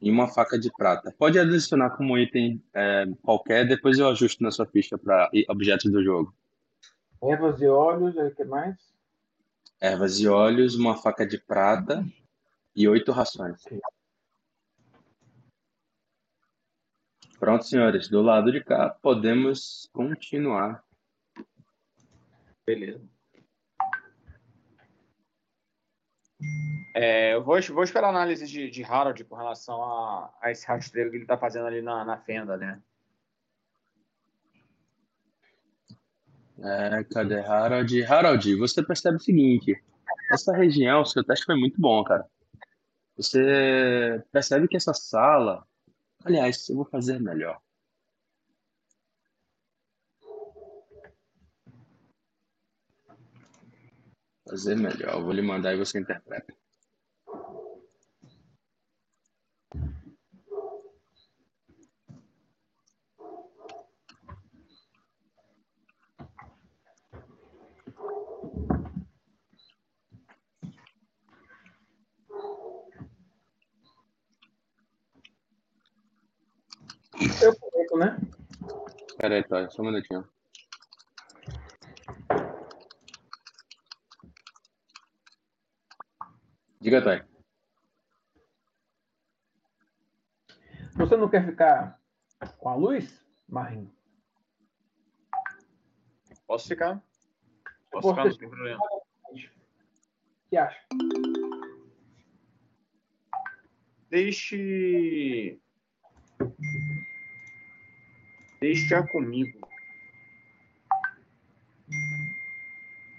e 0.00 0.10
uma 0.10 0.26
faca 0.28 0.58
de 0.58 0.70
prata. 0.76 1.14
Pode 1.16 1.38
adicionar 1.38 1.90
como 1.90 2.18
item 2.18 2.62
é, 2.74 3.06
qualquer, 3.22 3.66
depois 3.66 3.98
eu 3.98 4.08
ajusto 4.08 4.42
na 4.42 4.50
sua 4.50 4.66
ficha 4.66 4.98
para 4.98 5.30
objetos 5.48 5.90
do 5.90 6.02
jogo. 6.02 6.34
Ervas 7.22 7.60
e 7.60 7.66
óleos, 7.66 8.16
o 8.16 8.34
que 8.34 8.44
mais? 8.44 8.76
Ervas 9.80 10.18
e 10.18 10.26
óleos, 10.28 10.74
uma 10.74 10.96
faca 10.96 11.24
de 11.24 11.38
prata 11.38 12.04
e 12.74 12.88
oito 12.88 13.12
rações. 13.12 13.62
Pronto, 17.38 17.64
senhores. 17.64 18.08
Do 18.08 18.20
lado 18.20 18.50
de 18.50 18.62
cá, 18.62 18.90
podemos 19.00 19.88
continuar. 19.92 20.82
Beleza. 22.66 23.00
É, 26.94 27.34
eu 27.34 27.44
vou, 27.44 27.60
vou 27.60 27.84
esperar 27.84 28.08
a 28.08 28.10
análise 28.10 28.46
de, 28.46 28.68
de 28.68 28.84
Harold 28.84 29.24
com 29.24 29.36
relação 29.36 29.82
a, 29.82 30.34
a 30.42 30.50
esse 30.50 30.66
rastreio 30.66 31.10
que 31.10 31.16
ele 31.16 31.24
está 31.24 31.38
fazendo 31.38 31.66
ali 31.66 31.80
na, 31.80 32.04
na 32.04 32.16
fenda, 32.18 32.56
né? 32.56 32.82
É, 36.60 37.04
cadê 37.04 37.38
Harold? 37.38 38.04
Harold, 38.04 38.56
você 38.56 38.82
percebe 38.82 39.16
o 39.16 39.20
seguinte: 39.20 39.80
essa 40.32 40.52
região, 40.52 41.04
seu 41.04 41.22
teste 41.22 41.46
foi 41.46 41.56
muito 41.56 41.80
bom, 41.80 42.02
cara. 42.02 42.26
Você 43.16 44.22
percebe 44.32 44.66
que 44.68 44.76
essa 44.76 44.92
sala. 44.92 45.64
Aliás, 46.24 46.68
eu 46.68 46.76
vou 46.76 46.84
fazer 46.84 47.20
melhor. 47.20 47.60
Fazer 54.48 54.76
melhor. 54.76 55.14
Eu 55.14 55.22
vou 55.22 55.32
lhe 55.32 55.42
mandar 55.42 55.74
e 55.74 55.78
você 55.78 55.98
interpreta. 56.00 56.57
Eu 77.40 77.56
comento, 77.56 77.96
né? 77.96 78.18
Pera 79.16 79.36
aí, 79.36 79.44
Toy, 79.44 79.70
só 79.70 79.82
um 79.82 79.86
minutinho. 79.86 80.28
Diga, 86.80 87.02
Toy. 87.02 87.22
Você 90.96 91.16
não 91.16 91.28
quer 91.28 91.46
ficar 91.46 92.00
com 92.58 92.68
a 92.68 92.74
luz, 92.74 93.24
Marinho? 93.48 93.94
Posso 96.44 96.66
ficar? 96.66 97.00
Posso 97.90 98.02
Posso 98.02 98.08
ficar, 98.08 98.24
não 98.24 98.36
tem 98.36 98.48
problema. 98.48 98.80
O 98.82 100.50
que 100.50 100.56
acha? 100.56 100.86
Deixe. 104.10 105.60
Deixe 108.60 108.86
já 108.88 109.06
comigo. 109.06 109.58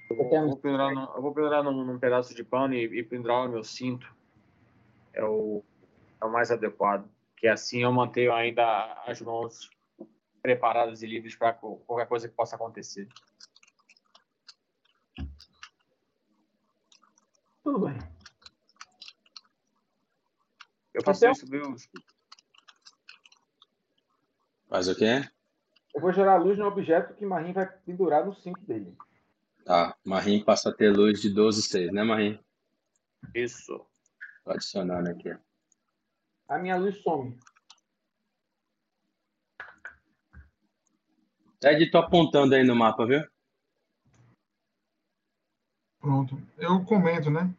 Eu 0.09 0.15
vou, 0.15 0.29
vou 0.29 0.57
pendurar, 0.57 0.93
no- 0.93 1.13
eu 1.15 1.21
vou 1.21 1.33
pendurar 1.33 1.63
num, 1.63 1.83
num 1.85 1.99
pedaço 1.99 2.33
de 2.35 2.43
pano 2.43 2.73
e, 2.73 2.83
e 2.99 3.03
pendurar 3.03 3.45
o 3.45 3.49
meu 3.49 3.63
cinto. 3.63 4.13
É 5.13 5.23
o, 5.23 5.63
é 6.21 6.25
o 6.25 6.31
mais 6.31 6.51
adequado. 6.51 7.09
Que 7.37 7.47
assim 7.47 7.83
eu 7.83 7.91
mantenho 7.91 8.33
ainda 8.33 9.01
as 9.05 9.21
mãos 9.21 9.69
preparadas 10.41 11.01
e 11.03 11.07
livres 11.07 11.35
para 11.35 11.53
qualquer 11.53 12.07
coisa 12.07 12.27
que 12.27 12.35
possa 12.35 12.55
acontecer. 12.55 13.07
Tudo 17.63 17.79
bem. 17.85 17.97
Eu 20.93 21.03
faço 21.03 21.23
Então- 21.25 21.31
isso, 21.31 21.45
viu? 21.45 21.75
Faz 24.69 24.87
o 24.87 24.95
quê? 24.95 25.27
Eu 25.95 25.99
vou 25.99 26.13
gerar 26.13 26.37
luz 26.37 26.57
no 26.57 26.67
objeto 26.67 27.15
que 27.15 27.25
Marinho 27.25 27.55
vai 27.55 27.67
pendurar 27.67 28.23
no 28.23 28.35
cinto 28.35 28.61
dele. 28.61 28.95
Tá, 29.65 29.97
Marim 30.05 30.43
passa 30.43 30.69
a 30.69 30.73
ter 30.73 30.95
luz 30.95 31.19
de 31.19 31.33
12,6, 31.33 31.91
né, 31.91 32.03
Marim? 32.03 32.39
Isso. 33.33 33.83
Tô 34.43 34.51
adicionando 34.51 35.09
aqui. 35.09 35.35
A 36.47 36.59
minha 36.59 36.77
luz 36.77 37.01
some. 37.01 37.37
Ed, 41.63 41.91
tô 41.91 41.97
apontando 41.97 42.55
aí 42.55 42.63
no 42.63 42.75
mapa, 42.75 43.05
viu? 43.05 43.21
Pronto. 45.99 46.41
Eu 46.57 46.85
comento, 46.85 47.29
né? 47.29 47.53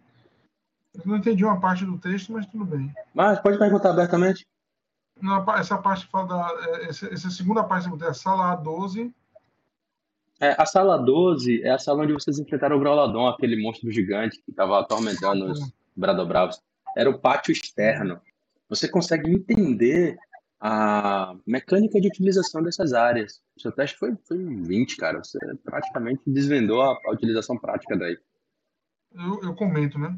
Eu 0.95 1.03
não 1.05 1.17
entendi 1.17 1.45
uma 1.45 1.61
parte 1.61 1.85
do 1.85 1.99
texto, 1.99 2.33
mas 2.33 2.47
tudo 2.47 2.65
bem. 2.65 2.93
Mas 3.13 3.41
pode 3.41 3.59
perguntar 3.59 3.91
abertamente. 3.91 4.47
Na 5.21 5.45
essa 5.59 5.79
parte 5.79 6.07
fala 6.07 6.27
da. 6.27 6.67
é, 6.67 6.85
Essa, 6.89 7.07
essa 7.13 7.31
segunda 7.31 7.63
parte 7.65 7.85
que 7.85 7.89
eu 7.89 7.97
botei, 7.97 8.09
a 8.09 8.15
sala 8.15 8.57
A12, 8.57 9.13
É, 10.41 10.55
a 10.59 10.65
sala 10.65 10.97
12 10.97 11.63
é 11.63 11.71
a 11.71 11.79
sala 11.79 12.03
onde 12.03 12.13
vocês 12.13 12.39
enfrentaram 12.39 12.77
o 12.77 12.81
Grauladon, 12.81 13.29
aquele 13.29 13.63
monstro 13.63 13.91
gigante 13.91 14.41
que 14.43 14.51
estava 14.51 14.81
atormentando 14.81 15.51
os 15.51 15.73
Bradobravos. 15.95 16.63
Era 16.97 17.11
o 17.11 17.19
pátio 17.19 17.53
externo. 17.53 18.21
Você 18.69 18.89
consegue 18.89 19.31
entender 19.31 20.17
a 20.61 21.35
mecânica 21.47 22.01
de 22.01 22.09
utilização 22.09 22.63
dessas 22.63 22.93
áreas. 22.93 23.41
O 23.57 23.61
seu 23.61 23.73
teste 23.73 23.99
foi, 23.99 24.17
foi 24.27 24.39
20, 24.39 24.97
cara. 24.97 25.19
Você 25.19 25.39
praticamente 25.65 26.23
desvendou 26.27 26.83
a, 26.83 26.99
a 27.07 27.13
utilização 27.13 27.57
prática 27.59 27.97
daí. 27.97 28.19
Eu, 29.13 29.43
eu 29.43 29.55
comento, 29.55 29.99
né? 29.99 30.17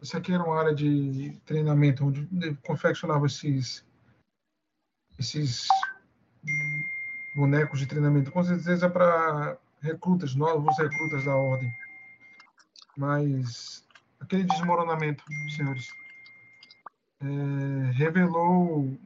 Essa 0.00 0.18
aqui 0.18 0.32
era 0.32 0.44
uma 0.44 0.58
área 0.58 0.74
de 0.74 1.36
treinamento 1.44 2.04
onde 2.04 2.26
confeccionava 2.64 3.26
esses 3.26 3.84
esses 5.18 5.66
bonecos 7.34 7.80
de 7.80 7.86
treinamento, 7.86 8.30
com 8.30 8.42
certeza 8.42 8.88
para 8.88 9.58
recrutas, 9.80 10.34
novos 10.34 10.78
recrutas 10.78 11.24
da 11.24 11.34
ordem. 11.34 11.70
Mas 12.96 13.86
aquele 14.20 14.44
desmoronamento, 14.44 15.24
senhores, 15.54 15.88
é, 17.20 17.90
revelou 17.92 18.98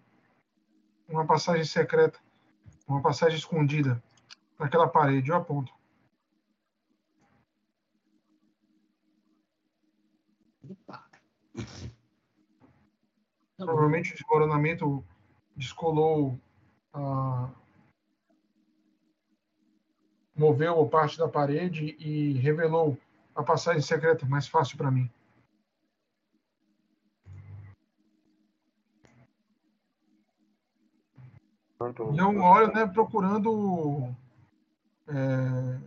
uma 1.09 1.27
passagem 1.27 1.65
secreta, 1.65 2.19
uma 2.87 3.01
passagem 3.01 3.39
escondida 3.39 4.03
naquela 4.59 4.89
parede. 4.89 5.31
Eu 5.31 5.37
aponto. 5.37 5.73
Provavelmente 13.57 14.13
o 14.13 14.17
desmoronamento 14.17 15.05
descolou 15.57 16.39
a 16.93 17.51
moveu 20.35 20.87
parte 20.89 21.19
da 21.19 21.29
parede 21.29 21.97
e 21.99 22.33
revelou 22.35 22.99
a 23.35 23.43
passagem 23.43 23.83
secreta 23.83 24.27
mais 24.27 24.49
fácil 24.49 24.77
para 24.77 24.91
mim. 24.91 25.11
E 32.15 32.19
eu 32.19 32.41
olho, 32.41 32.73
né, 32.73 32.87
procurando 32.87 34.15
é, 35.09 35.81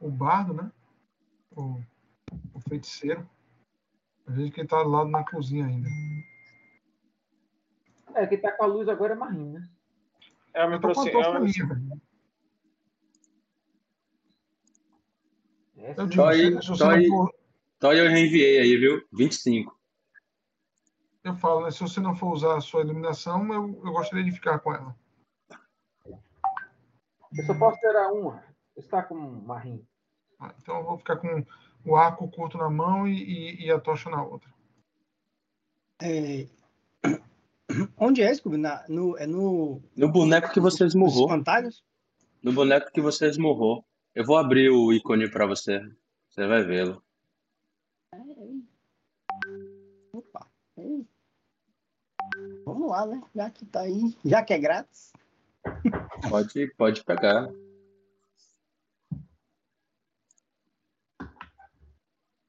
o 0.00 0.10
bardo, 0.10 0.54
né? 0.54 0.72
O, 1.54 1.62
o 1.62 1.93
feiticeiro. 2.68 3.28
Eu 4.26 4.34
vejo 4.34 4.52
que 4.52 4.60
ele 4.60 4.68
tá 4.68 4.82
do 4.82 4.88
lado 4.88 5.10
na 5.10 5.24
cozinha 5.24 5.66
ainda. 5.66 5.88
É, 8.14 8.26
quem 8.26 8.40
tá 8.40 8.52
com 8.52 8.64
a 8.64 8.66
luz 8.66 8.88
agora 8.88 9.12
é 9.12 9.16
Marinho, 9.16 9.54
né? 9.54 9.68
É, 10.54 10.62
eu 10.62 10.68
me 10.68 10.76
aproximo. 10.76 11.08
Eu 15.96 16.06
digo, 16.06 16.32
se, 16.32 16.62
se 16.62 16.68
você 16.68 16.84
não 16.84 17.08
for, 17.08 17.34
só 17.80 17.92
eu 17.92 18.08
reenviei 18.08 18.60
aí, 18.60 18.76
viu? 18.76 19.06
25. 19.12 19.78
Eu 21.24 21.34
falo, 21.36 21.64
né? 21.64 21.70
Se 21.70 21.80
você 21.80 22.00
não 22.00 22.14
for 22.14 22.32
usar 22.32 22.56
a 22.56 22.60
sua 22.60 22.82
iluminação, 22.82 23.46
eu, 23.52 23.80
eu 23.84 23.92
gostaria 23.92 24.24
de 24.24 24.32
ficar 24.32 24.58
com 24.60 24.72
ela. 24.72 24.96
Eu 26.06 27.44
só 27.46 27.58
posso 27.58 27.78
tirar 27.80 28.12
uma. 28.12 28.42
Está 28.76 29.02
com 29.02 29.14
marrinho. 29.14 29.86
Ah, 30.40 30.54
então 30.58 30.78
eu 30.78 30.84
vou 30.84 30.98
ficar 30.98 31.16
com 31.16 31.44
o 31.84 31.96
arco 31.96 32.28
curto 32.28 32.58
na 32.58 32.70
mão 32.70 33.06
e, 33.06 33.22
e, 33.22 33.66
e 33.66 33.70
a 33.70 33.78
tocha 33.78 34.10
na 34.10 34.22
outra. 34.22 34.48
É... 36.02 36.46
Onde 37.96 38.22
é, 38.22 38.34
Scooby? 38.34 38.56
Na, 38.56 38.84
no, 38.88 39.16
é 39.16 39.26
no... 39.26 39.82
No 39.96 40.08
boneco 40.10 40.52
que 40.52 40.60
você 40.60 40.84
esmurrou. 40.84 41.24
Espantalhos? 41.24 41.84
No 42.42 42.52
boneco 42.52 42.90
que 42.92 43.00
você 43.00 43.26
esmurrou. 43.26 43.84
Eu 44.14 44.24
vou 44.24 44.36
abrir 44.36 44.70
o 44.70 44.92
ícone 44.92 45.30
para 45.30 45.46
você. 45.46 45.80
Você 46.28 46.46
vai 46.46 46.62
vê-lo. 46.62 47.02
Opa. 50.12 50.46
Vamos 52.64 52.90
lá, 52.90 53.06
né? 53.06 53.22
Já 53.34 53.50
que 53.50 53.64
tá 53.66 53.80
aí, 53.80 54.16
já 54.24 54.42
que 54.42 54.52
é 54.52 54.58
grátis. 54.58 55.12
Pode, 56.28 56.74
pode 56.76 57.04
pegar. 57.04 57.48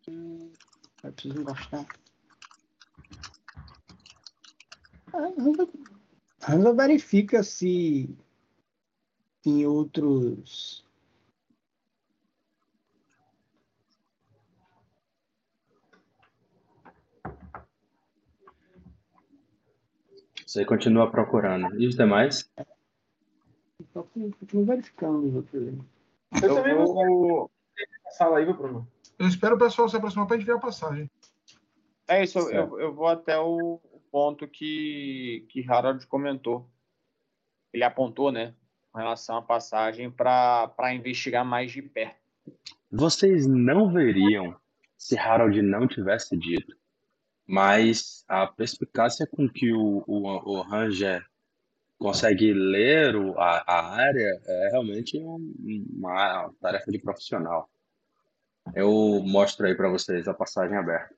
Eu 0.08 1.12
preciso 1.14 1.44
gostar. 1.44 1.86
Hansa 6.48 6.74
verifica 6.74 7.42
se 7.44 8.10
em 9.46 9.66
outros 9.66 10.86
Você 20.56 20.64
continua 20.64 21.12
procurando. 21.12 21.78
E 21.82 21.86
os 21.86 21.96
demais? 21.96 22.50
Continuo 23.94 24.66
verificando. 24.66 25.46
Eu 26.42 26.56
também 26.56 26.76
vou 26.76 27.52
sala 28.12 28.38
aí, 28.38 28.46
Bruno. 28.46 28.88
Eu 29.18 29.28
espero 29.28 29.56
o 29.56 29.60
pessoal 29.60 29.88
se 29.88 29.96
aproximar 29.96 30.28
para 30.28 30.36
a 30.36 30.40
gente 30.40 30.48
ver 30.48 30.56
a 30.56 30.60
passagem. 30.60 31.10
É 32.08 32.24
isso, 32.24 32.40
eu, 32.40 32.80
eu, 32.80 32.94
vou 32.94 33.08
até 33.08 33.38
o 33.40 33.80
ponto 34.12 34.48
que, 34.48 35.46
que 35.50 35.66
Harold 35.70 36.06
comentou. 36.08 36.70
Ele 37.74 37.84
apontou, 37.84 38.32
né? 38.32 38.54
Com 38.92 39.00
relação 39.00 39.38
à 39.38 39.42
passagem 39.42 40.12
para 40.12 40.94
investigar 40.94 41.44
mais 41.44 41.72
de 41.72 41.82
perto. 41.82 42.16
Vocês 42.92 43.48
não 43.48 43.92
veriam 43.92 44.56
se 44.98 45.18
Harold 45.18 45.62
não 45.62 45.88
tivesse 45.88 46.38
dito 46.38 46.76
mas 47.48 48.24
a 48.28 48.48
perspicácia 48.48 49.28
com 49.28 49.48
que 49.48 49.72
o, 49.72 50.04
o, 50.08 50.58
o 50.58 50.62
Ranger 50.62 51.24
consegue 51.98 52.52
ler 52.54 53.16
o, 53.16 53.38
a, 53.40 53.64
a 53.68 53.96
área 53.96 54.42
é 54.46 54.70
realmente 54.72 55.18
uma 55.18 56.52
tarefa 56.60 56.92
de 56.92 57.00
profissional. 57.00 57.70
Eu 58.74 59.22
mostro 59.24 59.68
aí 59.68 59.76
para 59.76 59.90
vocês 59.90 60.28
a 60.28 60.34
passagem 60.34 60.78
aberta. 60.78 61.16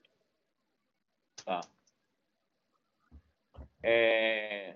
Tá. 1.46 1.62
É, 3.82 4.76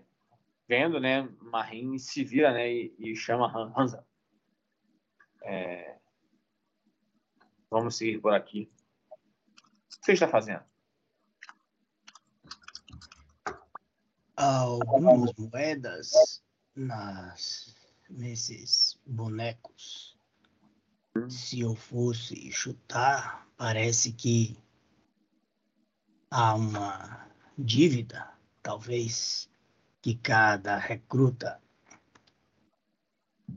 vendo, 0.68 1.00
né, 1.00 1.28
Marin 1.42 1.98
se 1.98 2.24
vira, 2.24 2.54
né, 2.54 2.72
e, 2.72 2.96
e 2.98 3.16
chama 3.16 3.52
Hansa. 3.78 4.06
É, 5.44 5.98
vamos 7.70 7.96
seguir 7.96 8.20
por 8.20 8.34
aqui. 8.34 8.72
O 9.12 10.00
que 10.00 10.06
você 10.06 10.14
está 10.14 10.28
fazendo? 10.28 10.64
algumas 14.42 15.34
moedas 15.38 16.42
nas, 16.76 17.76
nesses 18.10 19.00
bonecos. 19.06 20.11
Se 21.30 21.60
eu 21.60 21.76
fosse 21.76 22.52
chutar, 22.52 23.46
parece 23.58 24.14
que 24.14 24.58
há 26.30 26.56
uma 26.56 27.28
dívida, 27.58 28.32
talvez, 28.64 29.50
que 30.02 30.16
cada 30.16 30.78
recruta 30.78 31.62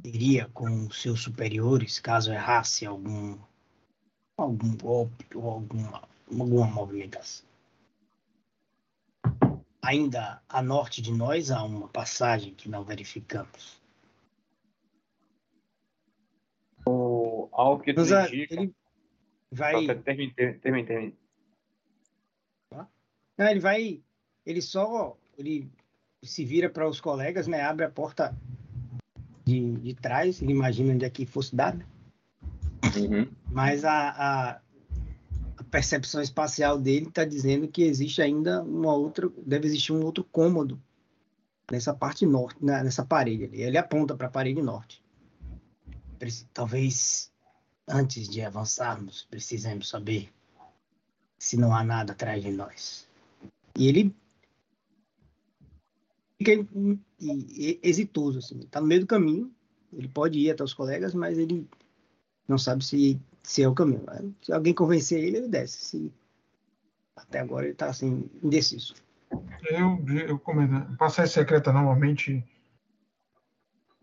teria 0.02 0.48
com 0.48 0.90
seus 0.90 1.22
superiores 1.22 2.00
caso 2.00 2.32
errasse 2.32 2.84
algum 2.84 3.38
algum 4.36 4.76
golpe 4.76 5.24
ou 5.36 5.48
alguma, 5.48 6.02
alguma 6.28 6.66
movimentação. 6.66 7.46
Ainda 9.80 10.42
a 10.48 10.62
norte 10.62 11.00
de 11.00 11.12
nós 11.12 11.50
há 11.50 11.62
uma 11.62 11.88
passagem 11.88 12.54
que 12.54 12.68
não 12.68 12.84
verificamos. 12.84 13.83
Algo 17.54 17.82
que 17.82 17.92
Mas, 17.92 18.10
indica... 18.10 18.54
ele 18.54 18.74
vai. 19.50 19.86
Termine, 20.02 20.32
termine, 20.32 20.86
termine. 20.86 21.16
Tá? 22.68 22.88
Não, 23.38 23.46
ele 23.46 23.60
vai. 23.60 24.02
Ele 24.44 24.60
só. 24.60 25.16
Ele 25.38 25.70
se 26.22 26.44
vira 26.44 26.68
para 26.68 26.88
os 26.88 27.00
colegas, 27.00 27.46
né? 27.46 27.62
Abre 27.62 27.84
a 27.84 27.90
porta 27.90 28.36
de, 29.44 29.72
de 29.76 29.94
trás. 29.94 30.42
Ele 30.42 30.52
imagina 30.52 30.92
onde 30.92 31.04
é 31.04 31.10
que 31.10 31.24
fosse 31.24 31.54
dada. 31.54 31.86
Uhum. 32.96 33.28
Mas 33.50 33.84
a, 33.84 34.10
a, 34.10 34.60
percepção 35.74 36.22
espacial 36.22 36.78
dele 36.78 37.08
está 37.08 37.24
dizendo 37.24 37.66
que 37.66 37.82
existe 37.82 38.22
ainda 38.22 38.62
uma 38.62 38.94
outra, 38.94 39.28
deve 39.44 39.66
existir 39.66 39.92
um 39.92 40.04
outro 40.04 40.22
cômodo 40.22 40.80
nessa 41.68 41.92
parte 41.92 42.24
norte, 42.24 42.64
nessa 42.64 43.04
parede 43.04 43.44
ali. 43.44 43.60
Ele 43.60 43.76
aponta 43.76 44.14
para 44.14 44.28
a 44.28 44.30
parede 44.30 44.62
norte. 44.62 45.02
Talvez 46.52 47.33
antes 47.88 48.28
de 48.28 48.42
avançarmos, 48.42 49.26
precisemos 49.30 49.88
saber 49.88 50.32
se 51.38 51.56
não 51.56 51.74
há 51.74 51.84
nada 51.84 52.12
atrás 52.12 52.42
de 52.42 52.50
nós. 52.50 53.06
E 53.76 53.88
ele 53.88 54.14
fica 56.38 56.52
exitoso, 57.82 58.38
assim. 58.38 58.60
Tá 58.66 58.80
no 58.80 58.86
meio 58.86 59.02
do 59.02 59.06
caminho, 59.06 59.52
ele 59.92 60.08
pode 60.08 60.38
ir 60.38 60.50
até 60.50 60.62
os 60.64 60.74
colegas, 60.74 61.14
mas 61.14 61.38
ele 61.38 61.68
não 62.48 62.58
sabe 62.58 62.84
se, 62.84 63.20
se 63.42 63.62
é 63.62 63.68
o 63.68 63.74
caminho. 63.74 64.04
Se 64.42 64.52
alguém 64.52 64.74
convencer 64.74 65.22
ele, 65.22 65.38
ele 65.38 65.48
desce. 65.48 65.78
Se- 65.84 66.12
até 67.16 67.40
agora 67.40 67.66
ele 67.66 67.74
tá 67.74 67.86
assim, 67.86 68.28
indeciso. 68.42 68.94
Eu, 69.62 70.04
eu 70.26 70.38
comento, 70.38 70.96
passagem 70.96 71.32
secreta 71.32 71.72
normalmente 71.72 72.44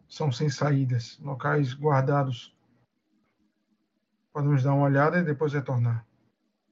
são 0.09 0.31
sem 0.31 0.49
saídas, 0.49 1.17
locais 1.19 1.73
guardados. 1.73 2.53
Podemos 4.33 4.63
dar 4.63 4.73
uma 4.73 4.85
olhada 4.85 5.19
e 5.19 5.23
depois 5.23 5.53
retornar. 5.53 6.05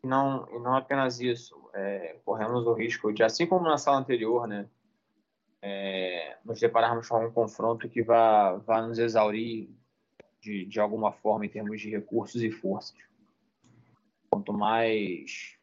E 0.03 0.07
não, 0.07 0.47
e 0.51 0.59
não 0.59 0.75
apenas 0.75 1.19
isso, 1.19 1.69
é, 1.73 2.17
corremos 2.23 2.65
o 2.65 2.73
risco 2.73 3.11
de, 3.11 3.21
assim 3.21 3.45
como 3.45 3.65
na 3.65 3.77
sala 3.77 3.97
anterior, 3.97 4.47
né, 4.47 4.65
é, 5.61 6.37
nos 6.45 6.59
depararmos 6.59 7.07
com 7.07 7.25
um 7.25 7.31
confronto 7.31 7.89
que 7.89 8.01
vá, 8.01 8.53
vá 8.57 8.81
nos 8.81 8.97
exaurir 8.97 9.69
de, 10.39 10.65
de 10.65 10.79
alguma 10.79 11.11
forma 11.11 11.45
em 11.45 11.49
termos 11.49 11.81
de 11.81 11.89
recursos 11.89 12.41
e 12.41 12.49
forças. 12.49 12.97
Quanto 14.29 14.53
mais, 14.53 15.57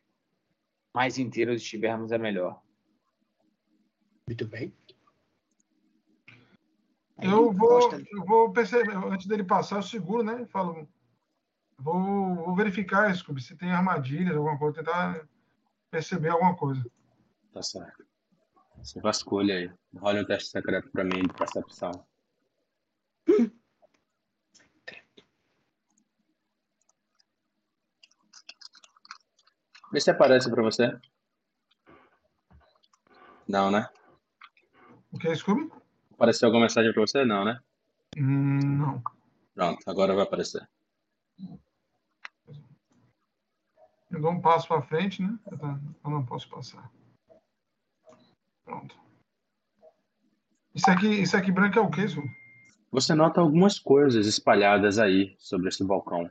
mais 0.94 1.18
inteiros 1.18 1.62
estivermos, 1.62 2.12
é 2.12 2.18
melhor. 2.18 2.60
Muito 4.26 4.46
bem. 4.46 4.74
Eu 7.22 7.50
vou, 7.50 7.90
eu 7.92 8.24
vou 8.26 8.52
perceber, 8.52 8.94
antes 8.94 9.26
dele 9.26 9.44
passar, 9.44 9.76
eu 9.76 9.82
seguro, 9.82 10.22
né? 10.22 10.44
Falo, 10.46 10.86
vou, 11.78 12.34
vou 12.36 12.54
verificar, 12.54 13.14
Scooby, 13.14 13.40
se 13.40 13.56
tem 13.56 13.70
armadilhas, 13.70 14.36
alguma 14.36 14.58
coisa, 14.58 14.78
tentar 14.78 15.26
perceber 15.90 16.30
alguma 16.30 16.56
coisa. 16.56 16.84
Tá 17.52 17.62
certo. 17.62 18.06
Você 18.78 19.00
vasculha 19.00 19.54
aí. 19.54 19.72
Rola 19.96 20.20
um 20.20 20.24
teste 20.24 20.50
secreto 20.50 20.90
pra 20.90 21.04
mim 21.04 21.22
de 21.22 21.32
percepção. 21.34 22.06
Vê 29.92 30.00
se 30.00 30.10
aparece 30.10 30.50
pra 30.50 30.62
você. 30.62 30.98
Não, 33.48 33.70
né? 33.70 33.88
O 35.12 35.18
que 35.18 35.28
é 35.28 35.34
Scooby? 35.34 35.70
Apareceu 36.12 36.46
alguma 36.46 36.64
mensagem 36.64 36.92
pra 36.92 37.00
você? 37.00 37.24
Não, 37.24 37.44
né? 37.44 37.60
Hum, 38.16 38.58
não. 38.78 39.02
Pronto, 39.54 39.78
agora 39.88 40.14
vai 40.14 40.24
aparecer. 40.24 40.68
Eu 44.10 44.20
dou 44.20 44.30
um 44.30 44.40
passo 44.40 44.68
para 44.68 44.82
frente, 44.82 45.22
né? 45.22 45.38
Eu 46.04 46.10
não 46.10 46.24
posso 46.24 46.48
passar. 46.48 46.90
Pronto. 48.64 48.96
Isso 50.74 50.90
aqui, 50.90 51.08
isso 51.08 51.36
aqui 51.36 51.50
branco 51.50 51.78
é 51.78 51.82
o 51.82 51.90
quê, 51.90 52.06
Scooby? 52.06 52.28
Você 52.92 53.14
nota 53.14 53.40
algumas 53.40 53.78
coisas 53.78 54.26
espalhadas 54.26 54.98
aí 54.98 55.34
sobre 55.38 55.68
esse 55.68 55.84
balcão. 55.84 56.30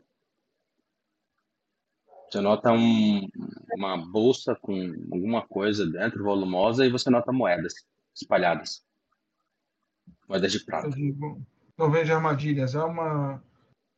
Você 2.29 2.41
nota 2.41 2.71
um- 2.71 3.27
uma 3.75 3.97
bolsa 3.97 4.55
com 4.55 4.73
alguma 5.11 5.45
coisa 5.45 5.85
dentro, 5.89 6.23
volumosa, 6.23 6.85
e 6.85 6.89
você 6.91 7.09
nota 7.09 7.31
moedas 7.31 7.73
espalhadas. 8.13 8.83
Moedas 10.27 10.51
de 10.51 10.63
prata. 10.65 10.89
não 11.77 11.91
vejo 11.91 12.13
armadilhas. 12.13 12.75
Há 12.75 12.85
uma, 12.85 13.43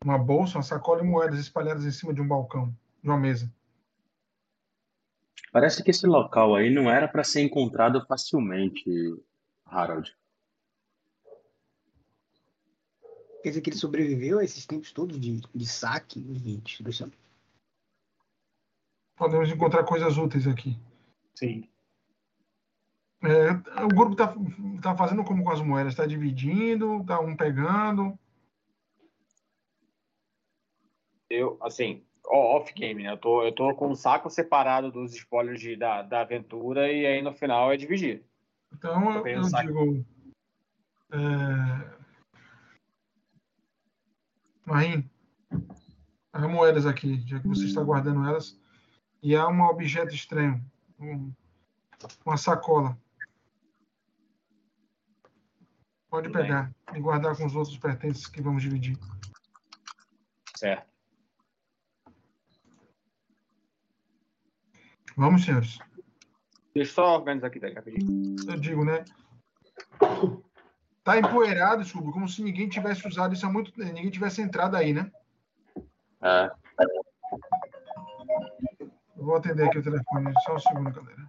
uma 0.03 0.17
bolsa, 0.17 0.57
uma 0.57 0.63
sacola 0.63 1.01
de 1.01 1.07
moedas 1.07 1.39
espalhadas 1.39 1.85
em 1.85 1.91
cima 1.91 2.13
de 2.13 2.21
um 2.21 2.27
balcão, 2.27 2.75
de 3.01 3.09
uma 3.09 3.17
mesa. 3.17 3.51
Parece 5.57 5.81
que 5.81 5.89
esse 5.89 6.05
local 6.05 6.53
aí 6.53 6.69
não 6.69 6.87
era 6.87 7.07
para 7.07 7.23
ser 7.23 7.41
encontrado 7.41 8.05
facilmente, 8.05 8.85
Harold. 9.65 10.15
Quer 13.41 13.49
dizer 13.49 13.61
que 13.61 13.71
ele 13.71 13.77
sobreviveu 13.77 14.37
a 14.37 14.43
esses 14.43 14.67
tempos 14.67 14.91
todos 14.91 15.19
de, 15.19 15.41
de 15.41 15.65
saque 15.65 16.19
e 16.19 16.57
destruição. 16.57 17.11
Podemos 19.15 19.49
encontrar 19.49 19.83
coisas 19.83 20.15
úteis 20.15 20.45
aqui. 20.45 20.77
Sim. 21.33 21.67
É, 23.23 23.83
o 23.83 23.87
grupo 23.87 24.11
está 24.11 24.35
tá 24.79 24.95
fazendo 24.95 25.23
como 25.23 25.43
com 25.43 25.49
as 25.49 25.61
moedas? 25.61 25.93
Está 25.93 26.05
dividindo? 26.05 27.01
Está 27.01 27.19
um 27.19 27.35
pegando? 27.35 28.15
Eu, 31.27 31.57
assim, 31.63 32.05
ó, 32.27 32.57
off-game, 32.57 33.03
né? 33.03 33.11
Eu 33.11 33.17
tô, 33.17 33.43
eu 33.43 33.51
tô 33.51 33.73
com 33.75 33.89
um 33.89 33.95
saco 33.95 34.29
separado 34.29 34.91
dos 34.91 35.13
spoilers 35.13 35.59
de, 35.59 35.75
da, 35.75 36.01
da 36.01 36.21
aventura 36.21 36.91
e 36.91 37.05
aí 37.05 37.21
no 37.21 37.33
final 37.33 37.71
é 37.71 37.77
dividir. 37.77 38.23
Então, 38.73 39.15
eu, 39.15 39.25
eu 39.25 39.41
digo... 39.41 40.05
É... 41.11 41.97
Marim, 44.65 45.09
as 46.33 46.45
moedas 46.49 46.85
aqui, 46.85 47.23
já 47.25 47.39
que 47.39 47.47
você 47.47 47.65
está 47.65 47.81
guardando 47.81 48.27
elas, 48.27 48.59
e 49.23 49.33
há 49.33 49.47
um 49.47 49.61
objeto 49.61 50.13
estranho, 50.13 50.61
um- 50.99 51.31
uma 52.25 52.35
sacola. 52.35 52.97
Pode 56.09 56.27
Tudo 56.27 56.37
bem. 56.37 56.43
pegar 56.43 56.75
e 56.93 56.99
guardar 56.99 57.35
com 57.37 57.45
os 57.45 57.55
outros 57.55 57.77
pertences 57.77 58.27
que 58.27 58.41
vamos 58.41 58.61
dividir. 58.61 58.97
Certo. 60.55 60.96
Vamos, 65.17 65.43
senhores. 65.45 65.79
Deixa 66.75 66.91
eu 66.91 66.93
só 66.93 67.15
organizar 67.15 67.47
aqui, 67.47 67.59
daqui 67.59 67.73
rapidinho. 67.73 68.35
Eu 68.47 68.59
digo, 68.59 68.85
né? 68.85 69.03
Tá 71.03 71.17
empoeirado, 71.17 71.83
Subo, 71.83 72.11
como 72.11 72.29
se 72.29 72.43
ninguém 72.43 72.69
tivesse 72.69 73.07
usado 73.07 73.33
isso 73.33 73.43
há 73.43 73.51
muito 73.51 73.71
tempo, 73.71 73.91
ninguém 73.93 74.11
tivesse 74.11 74.43
entrado 74.43 74.75
aí, 74.75 74.93
né? 74.93 75.11
É, 76.21 76.51
Eu 79.15 79.25
vou 79.25 79.35
atender 79.35 79.67
aqui 79.67 79.79
o 79.79 79.83
telefone, 79.83 80.31
só 80.45 80.55
um 80.55 80.59
segundo, 80.59 80.93
galera. 80.93 81.27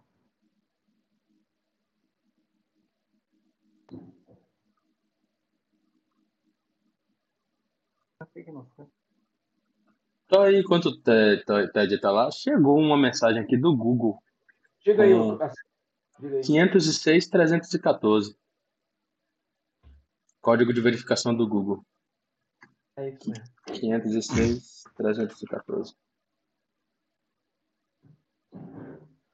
Então 10.29 10.43
aí, 10.43 10.59
enquanto 10.61 10.91
o 10.91 10.97
Te- 11.01 11.39
Te- 11.43 11.73
Ted 11.73 11.99
tá 12.03 12.11
lá, 12.11 12.31
chegou 12.31 12.77
uma 12.79 12.99
mensagem 12.99 13.41
aqui 13.43 13.57
do 13.57 13.75
Google. 13.75 14.23
Diga 14.85 15.03
aí, 15.05 15.15
o- 15.15 15.39
diga 16.21 16.37
aí. 16.37 16.43
506-314. 16.43 18.37
Código 20.43 20.71
de 20.75 20.83
verificação 20.83 21.35
do 21.35 21.49
Google. 21.49 21.83
É 22.97 23.09
isso 23.09 23.31
mesmo. 23.31 23.45
506-314. 23.69 25.97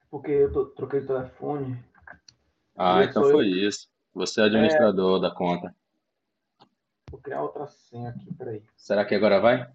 Porque 0.09 0.31
eu 0.31 0.53
tô- 0.53 0.67
troquei 0.67 1.01
de 1.01 1.09
telefone. 1.09 1.85
Ah, 2.77 3.03
então 3.03 3.25
foi 3.25 3.49
isso. 3.49 3.89
Você 4.15 4.41
é 4.41 4.45
administrador 4.45 5.19
da 5.21 5.33
conta. 5.35 5.75
Vou 7.11 7.21
criar 7.21 7.43
outra 7.43 7.67
senha 7.67 8.11
aqui, 8.11 8.33
peraí. 8.35 8.63
Será 8.77 9.05
que 9.05 9.17
agora 9.17 9.41
vai? 9.41 9.69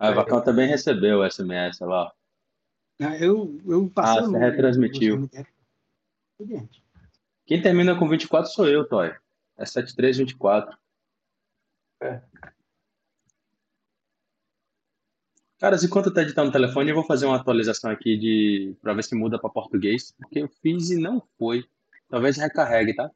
Ah, 0.00 0.10
o 0.10 0.14
Vai. 0.14 0.24
Vacão 0.24 0.42
também 0.42 0.66
recebeu 0.66 1.18
o 1.18 1.24
SMS, 1.30 1.78
lá. 1.80 2.10
Ah, 3.02 3.16
Eu, 3.18 3.60
eu 3.66 3.90
passei 3.90 4.22
Ah, 4.22 4.24
o 4.26 4.30
você 4.30 4.38
retransmitiu. 4.38 5.28
Quem 7.44 7.60
termina 7.60 7.94
com 7.98 8.08
24 8.08 8.50
sou 8.50 8.66
eu, 8.66 8.88
Toy. 8.88 9.14
É 9.58 9.66
7324. 9.66 10.74
É. 12.02 12.22
Caras, 15.58 15.84
enquanto 15.84 16.06
o 16.06 16.14
Ted 16.14 16.32
tá 16.32 16.42
no 16.42 16.50
telefone, 16.50 16.88
eu 16.88 16.94
vou 16.94 17.04
fazer 17.04 17.26
uma 17.26 17.36
atualização 17.36 17.90
aqui 17.90 18.16
de 18.16 18.74
para 18.80 18.94
ver 18.94 19.04
se 19.04 19.14
muda 19.14 19.38
para 19.38 19.50
português, 19.50 20.12
porque 20.12 20.38
eu 20.38 20.48
fiz 20.48 20.88
e 20.88 20.96
não 20.96 21.20
foi. 21.38 21.66
Talvez 22.08 22.38
recarregue, 22.38 22.94
tá? 22.96 23.10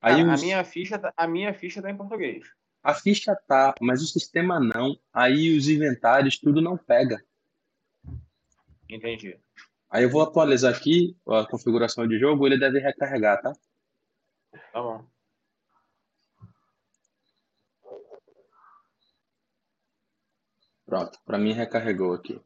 Aí 0.00 0.20
a, 0.20 0.34
a 0.34 0.36
minha 0.36 0.62
ficha, 0.62 0.96
tá- 0.96 1.12
a 1.16 1.26
minha 1.26 1.52
ficha 1.52 1.82
tá 1.82 1.90
em 1.90 1.96
português. 1.96 2.46
A 2.84 2.92
ficha 2.92 3.34
tá, 3.34 3.74
mas 3.80 4.02
o 4.02 4.06
sistema 4.06 4.60
não. 4.60 5.00
Aí 5.10 5.56
os 5.56 5.68
inventários, 5.68 6.38
tudo 6.38 6.60
não 6.60 6.76
pega. 6.76 7.24
Entendi. 8.90 9.40
Aí 9.88 10.02
eu 10.02 10.10
vou 10.10 10.20
atualizar 10.20 10.74
aqui 10.74 11.16
a 11.26 11.46
configuração 11.46 12.06
de 12.06 12.18
jogo, 12.18 12.46
ele 12.46 12.58
deve 12.58 12.78
recarregar, 12.80 13.40
tá? 13.40 13.52
Tá 14.70 14.82
bom. 14.82 15.06
Pronto, 20.84 21.18
para 21.24 21.38
mim 21.38 21.54
recarregou 21.54 22.12
aqui. 22.12 22.38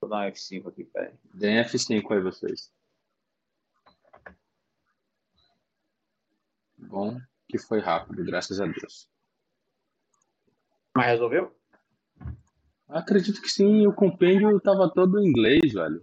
Vou 0.00 0.08
dar 0.08 0.26
um 0.26 0.30
F5 0.30 0.68
aqui, 0.68 0.84
peraí. 0.84 1.12
Deem 1.34 1.64
F5 1.64 2.12
aí 2.12 2.20
vocês. 2.20 2.70
Bom, 6.76 7.20
que 7.52 7.58
foi 7.58 7.80
rápido, 7.80 8.24
graças 8.24 8.58
a 8.60 8.64
Deus. 8.66 9.06
Mas 10.96 11.06
resolveu? 11.08 11.54
Acredito 12.88 13.42
que 13.42 13.48
sim, 13.48 13.86
o 13.86 13.92
compêndio 13.92 14.58
tava 14.60 14.90
todo 14.90 15.20
em 15.20 15.28
inglês, 15.28 15.72
velho. 15.74 16.02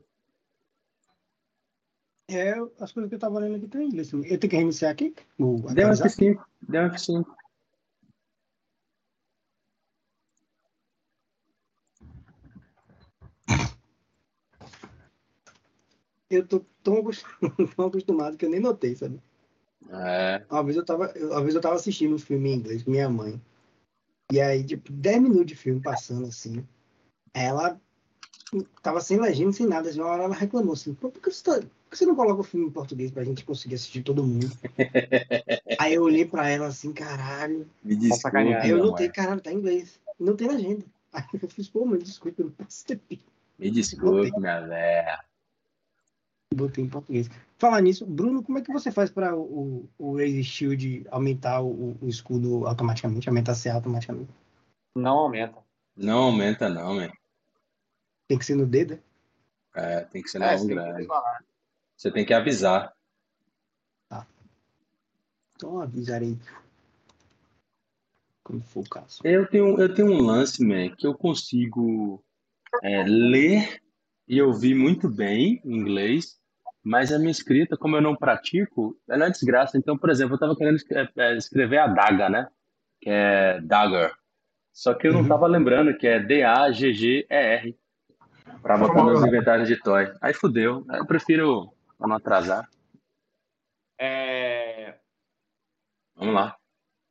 É, 2.30 2.54
as 2.80 2.92
coisas 2.92 3.10
que 3.10 3.16
eu 3.16 3.20
tava 3.20 3.40
lendo 3.40 3.56
aqui 3.56 3.66
estão 3.66 3.82
em 3.82 3.88
inglês. 3.88 4.14
Eu 4.14 4.22
tenho 4.22 4.40
que 4.40 4.56
reiniciar 4.56 4.92
aqui? 4.92 5.16
Deu 5.38 5.58
atualizar? 5.68 6.08
F5. 6.10 6.46
Deu 6.62 6.84
um 6.84 6.90
F5. 6.90 7.26
Eu 16.30 16.48
tô 16.48 16.60
tão 16.84 17.00
acostum- 17.00 17.28
tão 17.76 17.88
acostumado 17.88 18.38
que 18.38 18.46
eu 18.46 18.50
nem 18.52 18.60
notei, 18.60 18.96
sabe? 18.96 19.20
É. 19.92 20.44
Uma 20.50 20.64
vez 20.64 20.78
eu 20.78 20.86
tava, 20.86 21.12
uma 21.20 21.42
vez 21.42 21.56
eu 21.56 21.62
tava 21.62 21.76
assistindo 21.76 22.16
um 22.16 22.20
filme 22.20 22.50
em 22.50 22.56
inglês 22.56 22.84
com 22.84 22.92
minha 22.92 23.10
mãe. 23.10 23.42
E 24.32 24.40
aí, 24.40 24.64
tipo, 24.64 24.92
10 24.92 25.22
minutos 25.22 25.48
de 25.48 25.56
filme 25.56 25.82
passando 25.82 26.28
assim. 26.28 26.64
Ela 27.34 27.80
tava 28.82 29.02
sem 29.02 29.20
legenda, 29.20 29.52
sem 29.52 29.66
nada. 29.68 29.90
Assim, 29.90 30.00
uma 30.00 30.10
hora 30.10 30.24
ela 30.24 30.36
reclamou 30.36 30.74
assim: 30.74 30.94
por 30.94 31.12
que 31.12 31.32
você, 31.32 31.44
tá- 31.44 31.60
por 31.60 31.90
que 31.92 31.98
você 31.98 32.06
não 32.06 32.16
coloca 32.16 32.42
o 32.42 32.44
filme 32.44 32.68
em 32.68 32.72
português 32.72 33.12
pra 33.12 33.24
gente 33.24 33.44
conseguir 33.44 33.76
assistir 33.76 34.04
todo 34.04 34.24
mundo? 34.24 34.52
aí 35.80 35.96
eu 35.96 36.04
olhei 36.04 36.26
pra 36.26 36.48
ela 36.48 36.68
assim: 36.68 36.94
caralho. 36.94 37.68
Me 37.84 37.96
desculpa. 37.96 38.22
sacanear. 38.22 38.64
Aí 38.64 38.70
eu 38.70 38.78
notei: 38.78 39.08
amor. 39.08 39.16
caralho, 39.16 39.42
tá 39.42 39.52
em 39.52 39.56
inglês. 39.58 40.00
Não 40.20 40.36
tem 40.36 40.48
legenda. 40.48 40.86
Aí 41.12 41.24
eu 41.42 41.50
fiz: 41.50 41.68
pô, 41.68 41.86
mas 41.86 42.04
desculpa, 42.04 42.42
eu 42.42 42.46
não 42.46 42.52
posso 42.54 42.86
ter 42.86 43.00
Me 43.58 43.72
desculpe, 43.72 44.32
minha 44.40 44.62
véia. 44.62 45.29
Botei 46.60 46.84
em 46.84 46.90
português. 46.90 47.30
Falar 47.58 47.82
nisso, 47.82 48.06
Bruno, 48.06 48.44
como 48.44 48.58
é 48.58 48.62
que 48.62 48.72
você 48.72 48.92
faz 48.92 49.10
para 49.10 49.36
o, 49.36 49.88
o 49.98 50.16
Raise 50.18 50.44
Shield 50.44 51.06
aumentar 51.10 51.62
o, 51.62 51.98
o 52.02 52.08
escudo 52.08 52.66
automaticamente, 52.68 53.30
aumentar 53.30 53.56
CA 53.56 53.74
automaticamente? 53.76 54.30
Não 54.96 55.18
aumenta. 55.18 55.58
Não 55.96 56.24
aumenta, 56.24 56.70
não, 56.70 56.96
man. 56.96 57.10
Tem 58.28 58.38
que 58.38 58.46
ser 58.46 58.56
no 58.56 58.66
dedo? 58.66 59.00
é? 59.76 60.00
É, 60.00 60.02
tem 60.02 60.22
que 60.22 60.30
ser 60.30 60.38
É, 60.38 60.42
na 60.42 60.58
você 60.58 60.68
tem 60.68 60.68
que 60.68 60.76
grande. 60.76 61.08
Você 61.96 62.12
tem 62.12 62.26
que 62.26 62.34
avisar. 62.34 62.94
Então 65.60 65.82
avisarei. 65.82 66.38
Quando 68.42 68.64
for 68.64 68.80
o 68.80 68.90
caso. 68.90 69.20
Eu 69.26 69.46
tenho, 69.46 69.78
eu 69.78 69.94
tenho 69.94 70.10
um 70.10 70.22
lance, 70.22 70.64
man, 70.64 70.96
que 70.96 71.06
eu 71.06 71.14
consigo 71.14 72.24
é, 72.82 73.04
ler 73.04 73.82
e 74.26 74.42
ouvir 74.42 74.74
muito 74.74 75.10
bem 75.10 75.62
em 75.66 75.76
inglês, 75.76 76.39
mas 76.90 77.12
a 77.14 77.20
minha 77.20 77.30
escrita, 77.32 77.78
como 77.78 77.96
eu 77.96 78.02
não 78.02 78.16
pratico, 78.16 78.98
ela 79.08 79.28
é 79.28 79.30
desgraça. 79.30 79.78
Então, 79.78 79.96
por 79.98 80.10
exemplo, 80.10 80.34
eu 80.34 80.36
estava 80.36 80.56
querendo 80.56 80.80
é, 81.18 81.36
escrever 81.38 81.78
a 81.78 81.88
daga, 81.88 82.30
né? 82.30 82.48
Que 83.00 83.10
é 83.12 83.62
dagger. 83.62 84.12
Só 84.74 84.94
que 84.96 85.08
eu 85.08 85.12
não 85.12 85.20
Uhum. 85.20 85.26
estava 85.26 85.46
lembrando 85.48 85.96
que 85.98 86.08
é 86.08 86.20
D-A-G-G-E-R 86.20 87.78
para 88.62 88.78
botar 88.78 88.94
Como 88.94 89.12
nos 89.12 89.22
eu- 89.22 89.28
inventários 89.28 89.68
de 89.68 89.76
toy. 89.82 90.12
Aí 90.22 90.34
fudeu. 90.34 90.84
Eu 90.92 91.06
prefiro 91.06 91.72
pra 91.98 92.08
não 92.08 92.16
atrasar. 92.16 92.68
É, 94.00 94.96
Vamos 96.16 96.34
lá. 96.34 96.58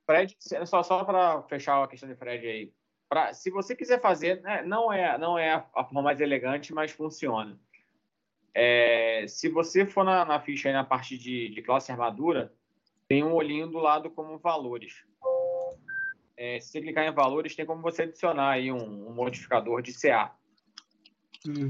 Fred, 0.06 0.36
só, 0.66 0.82
só 0.82 1.04
para 1.04 1.42
fechar 1.44 1.82
a 1.82 1.88
questão 1.88 2.08
de 2.08 2.14
Fred 2.16 2.46
aí. 2.46 2.72
Pra, 3.10 3.32
se 3.32 3.50
você 3.50 3.74
quiser 3.76 4.00
fazer, 4.00 4.40
né, 4.42 4.62
não 4.62 4.92
é, 4.92 5.16
não 5.18 5.38
é 5.38 5.52
a, 5.54 5.66
a 5.74 5.84
forma 5.84 6.02
mais 6.02 6.20
elegante, 6.20 6.74
mas 6.74 6.90
funciona. 6.90 7.58
É, 8.60 9.24
se 9.28 9.48
você 9.48 9.86
for 9.86 10.02
na, 10.02 10.24
na 10.24 10.40
ficha 10.40 10.68
aí 10.68 10.74
na 10.74 10.82
parte 10.82 11.16
de, 11.16 11.48
de 11.50 11.62
classe 11.62 11.92
armadura, 11.92 12.52
tem 13.06 13.22
um 13.22 13.32
olhinho 13.32 13.68
do 13.68 13.78
lado 13.78 14.10
como 14.10 14.36
valores. 14.36 15.04
É, 16.36 16.58
se 16.58 16.72
você 16.72 16.80
clicar 16.80 17.06
em 17.06 17.14
valores, 17.14 17.54
tem 17.54 17.64
como 17.64 17.80
você 17.80 18.02
adicionar 18.02 18.50
aí 18.50 18.72
um, 18.72 19.08
um 19.08 19.14
modificador 19.14 19.80
de 19.80 19.92
CA. 19.92 20.36
Hum. 21.46 21.68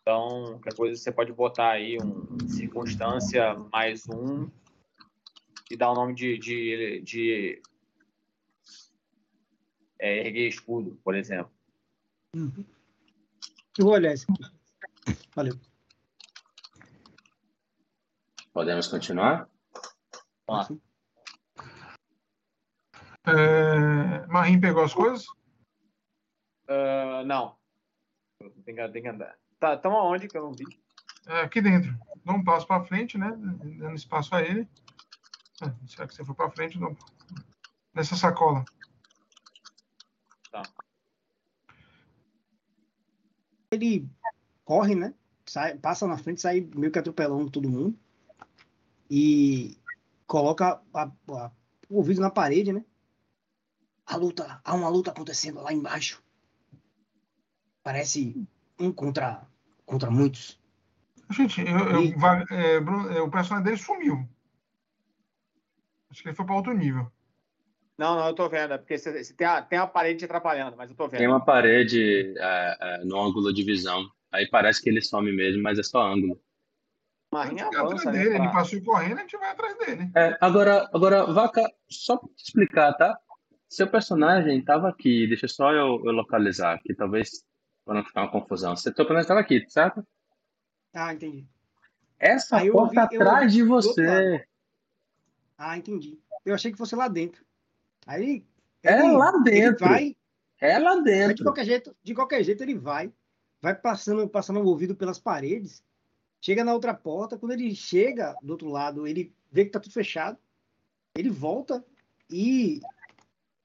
Então, 0.00 0.44
qualquer 0.52 0.74
coisa 0.74 0.96
você 0.98 1.12
pode 1.12 1.34
botar 1.34 1.72
aí 1.72 1.98
um 1.98 2.48
circunstância 2.48 3.52
mais 3.70 4.08
um 4.08 4.50
e 5.70 5.76
dar 5.76 5.90
o 5.90 5.94
nome 5.94 6.14
de, 6.14 6.38
de, 6.38 7.02
de 7.02 7.62
é, 9.98 10.26
erguer 10.26 10.48
escudo, 10.48 10.98
por 11.04 11.14
exemplo. 11.14 11.52
Eu 13.78 13.84
vou 13.84 13.92
olhar 13.92 14.14
isso 14.14 14.26
aqui. 14.32 14.50
Valeu. 15.36 15.69
Podemos 18.52 18.88
continuar? 18.88 19.48
Vamos 20.46 20.68
lá. 20.68 20.76
É, 23.26 24.26
Marim 24.26 24.60
pegou 24.60 24.82
as 24.82 24.94
coisas? 24.94 25.26
Ah, 26.68 27.22
não. 27.24 27.56
Tem 28.64 28.74
que, 28.74 28.88
tem 28.88 29.02
que 29.02 29.08
andar. 29.08 29.36
Tá, 29.58 29.76
tamo 29.76 29.96
aonde 29.96 30.26
que 30.26 30.36
eu 30.36 30.42
não 30.42 30.52
vi? 30.52 30.64
É, 31.26 31.42
aqui 31.42 31.60
dentro. 31.60 31.96
Dá 32.24 32.32
um 32.32 32.42
passo 32.42 32.66
para 32.66 32.84
frente, 32.84 33.18
né? 33.18 33.30
Dando 33.78 33.94
espaço 33.94 34.34
a 34.34 34.42
ele. 34.42 34.68
É, 35.62 35.86
será 35.86 36.08
que 36.08 36.14
você 36.14 36.24
for 36.24 36.34
para 36.34 36.50
frente? 36.50 36.78
Não. 36.78 36.96
Nessa 37.94 38.16
sacola. 38.16 38.64
Ele 43.70 44.08
corre, 44.64 44.94
né? 44.94 45.14
Sai, 45.46 45.76
passa 45.76 46.06
na 46.06 46.16
frente, 46.16 46.40
sai 46.40 46.60
meio 46.74 46.90
que 46.90 46.98
atropelando 46.98 47.50
todo 47.50 47.70
mundo. 47.70 47.98
E 49.10 49.76
coloca 50.26 50.80
a- 50.94 51.10
a- 51.28 51.50
o 51.88 51.96
ouvido 51.96 52.20
na 52.20 52.30
parede, 52.30 52.72
né? 52.72 52.84
A 54.06 54.16
luta, 54.16 54.60
há 54.64 54.74
uma 54.74 54.88
luta 54.88 55.10
acontecendo 55.10 55.60
lá 55.60 55.72
embaixo. 55.72 56.22
Parece 57.82 58.46
um 58.78 58.92
contra, 58.92 59.46
contra 59.84 60.10
muitos. 60.10 60.60
Gente, 61.30 61.60
eu, 61.60 61.78
eu- 61.78 62.02
E- 62.02 62.14
é, 62.50 62.80
Bruno, 62.80 63.10
é, 63.10 63.20
o 63.20 63.30
personagem 63.30 63.64
dele 63.64 63.76
sumiu. 63.76 64.28
Acho 66.10 66.22
que 66.22 66.28
ele 66.28 66.36
foi 66.36 66.44
para 66.44 66.56
outro 66.56 66.72
nível. 66.72 67.10
Não, 67.96 68.16
não, 68.16 68.26
eu 68.26 68.34
tô 68.34 68.48
vendo. 68.48 68.74
É 68.74 68.78
porque 68.78 68.96
você, 68.98 69.22
você 69.24 69.34
tem, 69.34 69.46
a, 69.46 69.62
tem 69.62 69.78
a 69.78 69.86
parede 69.86 70.20
te 70.20 70.24
atrapalhando, 70.24 70.76
mas 70.76 70.88
eu 70.90 70.96
tô 70.96 71.06
vendo. 71.06 71.18
Tem 71.18 71.28
uma 71.28 71.44
parede 71.44 72.34
é, 72.38 72.76
é, 72.80 73.04
no 73.04 73.20
ângulo 73.20 73.52
de 73.52 73.62
visão. 73.62 74.08
Aí 74.32 74.48
parece 74.48 74.80
que 74.82 74.88
ele 74.88 75.02
some 75.02 75.30
mesmo, 75.32 75.62
mas 75.62 75.78
é 75.78 75.82
só 75.82 76.02
ângulo. 76.02 76.40
Marinha 77.32 77.66
Atrás 77.66 77.86
avança, 77.86 78.10
dele, 78.10 78.28
ele 78.30 78.38
pra- 78.38 78.52
passou 78.52 78.82
correndo, 78.82 79.18
a 79.18 79.20
gente 79.20 79.36
vai 79.36 79.50
atrás 79.50 79.78
dele. 79.78 80.10
É, 80.16 80.36
agora, 80.40 80.90
agora, 80.92 81.26
Vaca, 81.32 81.62
só 81.88 82.16
pra 82.16 82.28
te 82.34 82.44
explicar, 82.44 82.92
tá? 82.94 83.16
Seu 83.68 83.88
personagem 83.88 84.60
tava 84.64 84.88
aqui, 84.88 85.28
deixa 85.28 85.46
só 85.46 85.70
eu, 85.72 86.02
eu 86.04 86.10
localizar 86.12 86.74
aqui, 86.74 86.92
talvez 86.92 87.44
para 87.84 87.94
não 87.94 88.04
ficar 88.04 88.22
uma 88.22 88.32
confusão. 88.32 88.74
Seu 88.74 88.92
personagem 88.92 89.22
estava 89.22 89.40
aqui, 89.40 89.64
certo? 89.68 90.04
Ah, 90.92 91.14
entendi. 91.14 91.46
Essa 92.18 92.56
Ah, 92.58 92.60
porta 92.62 92.78
ouvi- 92.80 92.98
atrás 93.16 93.42
ouvi 93.44 93.54
de 93.54 93.62
você. 93.62 94.46
Ah, 95.56 95.78
entendi. 95.78 96.18
Eu 96.44 96.54
achei 96.54 96.72
que 96.72 96.78
fosse 96.78 96.96
lá 96.96 97.06
dentro. 97.06 97.44
Aí. 98.06 98.44
É 98.82 98.98
ele- 98.98 99.12
lá 99.12 99.32
Ele 99.34 99.44
dentro. 99.44 99.86
vai, 99.86 100.16
É 100.60 100.78
lá 100.80 100.96
mas 100.96 101.04
de 101.04 101.10
dentro. 101.10 101.44
qualquer 101.44 101.64
jeito, 101.64 101.94
de 102.02 102.14
qualquer 102.14 102.42
jeito 102.42 102.62
ele 102.62 102.74
vai, 102.76 103.12
vai 103.62 103.74
passando, 103.74 104.28
passando 104.28 104.58
o 104.60 104.66
ouvido 104.66 104.96
pelas 104.96 105.18
paredes, 105.18 105.84
chega 106.40 106.64
na 106.64 106.72
outra 106.74 106.94
porta, 106.94 107.36
quando 107.38 107.52
ele 107.52 107.74
chega 107.74 108.34
do 108.42 108.52
outro 108.52 108.68
lado, 108.68 109.06
ele 109.06 109.32
vê 109.50 109.64
que 109.64 109.70
tá 109.70 109.80
tudo 109.80 109.92
fechado, 109.92 110.38
ele 111.16 111.28
volta 111.30 111.84
e 112.30 112.80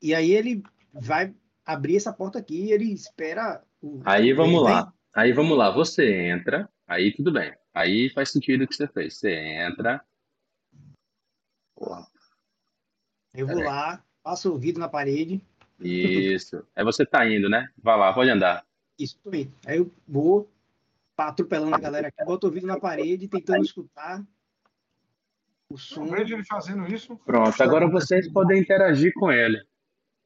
e 0.01 0.13
aí 0.13 0.31
ele 0.31 0.61
vai 0.93 1.33
abrir 1.65 1.95
essa 1.97 2.13
porta 2.13 2.37
aqui, 2.39 2.65
e 2.65 2.71
ele 2.71 2.91
espera 2.93 3.63
o 3.81 4.01
Aí 4.05 4.33
vamos 4.33 4.61
vem- 4.63 4.63
lá. 4.63 4.93
Aí 5.13 5.31
vamos 5.31 5.57
lá. 5.57 5.71
Você 5.71 6.27
entra, 6.27 6.69
aí 6.85 7.11
tudo 7.15 7.31
bem. 7.31 7.53
Aí 7.73 8.09
faz 8.11 8.29
sentido 8.31 8.63
o 8.63 8.67
que 8.67 8.75
você 8.75 8.87
fez. 8.87 9.17
Você 9.17 9.33
entra. 9.33 10.03
Porra, 11.75 12.07
Eu 13.33 13.47
vou 13.47 13.55
Peraí. 13.57 13.69
lá, 13.69 14.03
passo 14.23 14.49
o 14.49 14.53
ouvido 14.53 14.79
na 14.79 14.87
parede, 14.87 15.41
isso. 15.79 16.65
Aí 16.75 16.83
você 16.85 17.05
tá 17.05 17.27
indo, 17.29 17.49
né? 17.49 17.69
Vai 17.77 17.97
lá, 17.97 18.13
pode 18.13 18.29
andar. 18.29 18.65
isso 18.97 19.19
tô 19.23 19.33
indo. 19.33 19.53
Aí 19.65 19.77
eu 19.77 19.91
vou 20.07 20.49
atropelando 21.17 21.75
a 21.75 21.79
galera 21.79 22.07
aqui, 22.09 22.23
boto 22.25 22.47
o 22.47 22.49
ouvido 22.49 22.67
na 22.67 22.79
parede, 22.79 23.27
tentando 23.27 23.63
escutar 23.63 24.25
o 25.69 25.77
som. 25.77 26.05
Eu 26.05 26.11
vejo 26.11 26.35
ele 26.35 26.45
fazendo 26.45 26.87
isso. 26.93 27.17
Pronto, 27.25 27.61
agora 27.61 27.89
vocês 27.89 28.31
podem 28.31 28.59
interagir 28.59 29.13
com 29.13 29.31
ele. 29.31 29.61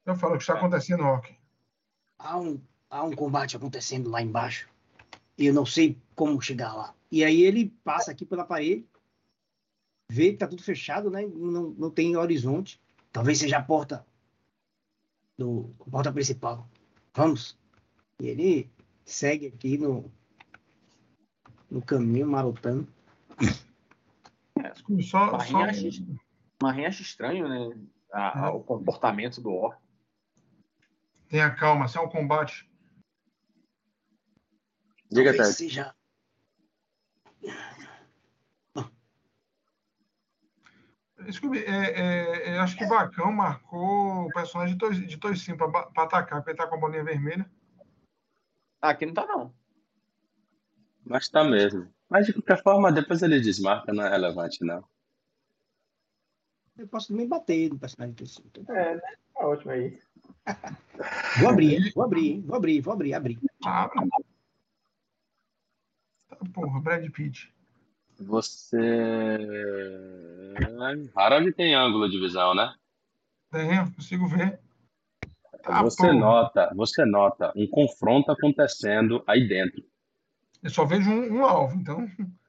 Eu 0.04 0.14
falo 0.14 0.34
o 0.34 0.36
que 0.36 0.42
está 0.42 0.54
acontecendo, 0.54 1.02
Rock. 1.02 1.34
há 2.18 2.38
um, 2.38 2.60
há 2.88 3.04
um 3.04 3.12
combate 3.12 3.56
acontecendo 3.56 4.10
lá 4.10 4.20
embaixo. 4.20 4.68
E 5.38 5.46
eu 5.46 5.54
não 5.54 5.64
sei 5.64 5.96
como 6.14 6.40
chegar 6.40 6.74
lá. 6.74 6.94
E 7.10 7.24
aí 7.24 7.42
ele 7.42 7.74
passa 7.82 8.10
aqui 8.10 8.24
pela 8.24 8.44
parede, 8.44 8.86
vê 10.08 10.32
que 10.32 10.38
tá 10.38 10.46
tudo 10.46 10.62
fechado, 10.62 11.10
né? 11.10 11.26
Não, 11.26 11.70
não 11.70 11.90
tem 11.90 12.16
horizonte. 12.16 12.80
Talvez 13.12 13.38
seja 13.38 13.58
a 13.58 13.62
porta 13.62 14.06
do 15.38 15.74
a 15.80 15.90
porta 15.90 16.12
principal. 16.12 16.68
Vamos. 17.14 17.58
E 18.20 18.28
ele 18.28 18.70
segue 19.04 19.46
aqui 19.48 19.78
no 19.78 20.10
no 21.70 21.80
caminho 21.82 22.26
marotando. 22.26 22.86
Só, 25.02 25.02
só... 25.02 25.36
Marinha 25.36 25.66
acha, 25.66 25.88
Marinha 26.62 26.88
acha 26.88 27.02
estranho, 27.02 27.48
né? 27.48 27.80
a- 28.12 28.46
a- 28.46 28.50
o 28.52 28.62
comportamento 28.62 29.40
do 29.40 29.50
orc. 29.50 29.78
Tenha 31.28 31.54
calma, 31.54 31.86
se 31.86 31.96
é 31.96 32.00
um 32.00 32.08
combate. 32.08 32.68
Diga, 35.10 35.30
Talvez 35.30 35.36
Ted. 35.36 35.52
seja 35.54 35.94
Desculpe, 41.24 41.58
é, 41.58 41.70
é, 41.70 42.48
é, 42.54 42.58
acho 42.58 42.76
que 42.76 42.86
Bacão 42.86 43.30
marcou 43.30 44.26
o 44.26 44.32
personagem 44.32 44.76
de 44.76 45.16
Toicinho 45.18 45.56
para 45.56 45.90
atacar, 45.96 46.38
porque 46.40 46.50
ele 46.50 46.56
tá 46.58 46.66
com 46.66 46.76
a 46.76 46.78
bolinha 46.78 47.04
vermelha. 47.04 47.48
Ah, 48.80 48.90
aqui 48.90 49.04
não 49.04 49.12
tá, 49.12 49.26
não. 49.26 49.54
Mas 51.10 51.28
tá 51.28 51.42
mesmo. 51.42 51.92
Mas 52.08 52.26
de 52.26 52.32
qualquer 52.32 52.62
forma, 52.62 52.92
depois 52.92 53.20
ele 53.20 53.40
desmarca, 53.40 53.92
não 53.92 54.04
é 54.04 54.08
relevante, 54.08 54.64
não. 54.64 54.84
Eu 56.78 56.86
posso 56.86 57.08
também 57.08 57.26
bater 57.26 57.68
no 57.68 57.80
personagem 57.80 58.14
do 58.14 58.18
Toicinho. 58.18 58.48
É, 58.68 58.94
né? 58.94 59.02
Tá 59.34 59.44
ótimo 59.44 59.72
aí. 59.72 60.00
vou 61.40 61.50
abrir, 61.50 61.92
vou 61.92 62.04
abrir, 62.04 62.40
vou 62.42 62.56
abrir, 62.56 62.80
vou 62.80 62.92
abrir, 62.92 63.14
abrir. 63.14 63.38
Ah, 63.64 63.90
tá, 66.28 66.36
porra, 66.54 66.80
Brad 66.80 67.10
Pitt. 67.10 67.52
Você. 68.20 68.78
Harold 71.16 71.52
tem 71.54 71.74
ângulo 71.74 72.08
de 72.08 72.20
visão, 72.20 72.54
né? 72.54 72.72
Tem, 73.50 73.92
consigo 73.94 74.28
ver. 74.28 74.60
Ah, 75.64 75.82
você 75.82 76.12
nota, 76.12 76.72
você 76.72 77.04
nota 77.04 77.52
um 77.56 77.66
confronto 77.66 78.30
acontecendo 78.30 79.24
aí 79.26 79.48
dentro. 79.48 79.89
Eu 80.62 80.70
só 80.70 80.84
vejo 80.84 81.10
um, 81.10 81.38
um 81.38 81.44
alvo, 81.44 81.76
então. 81.76 82.08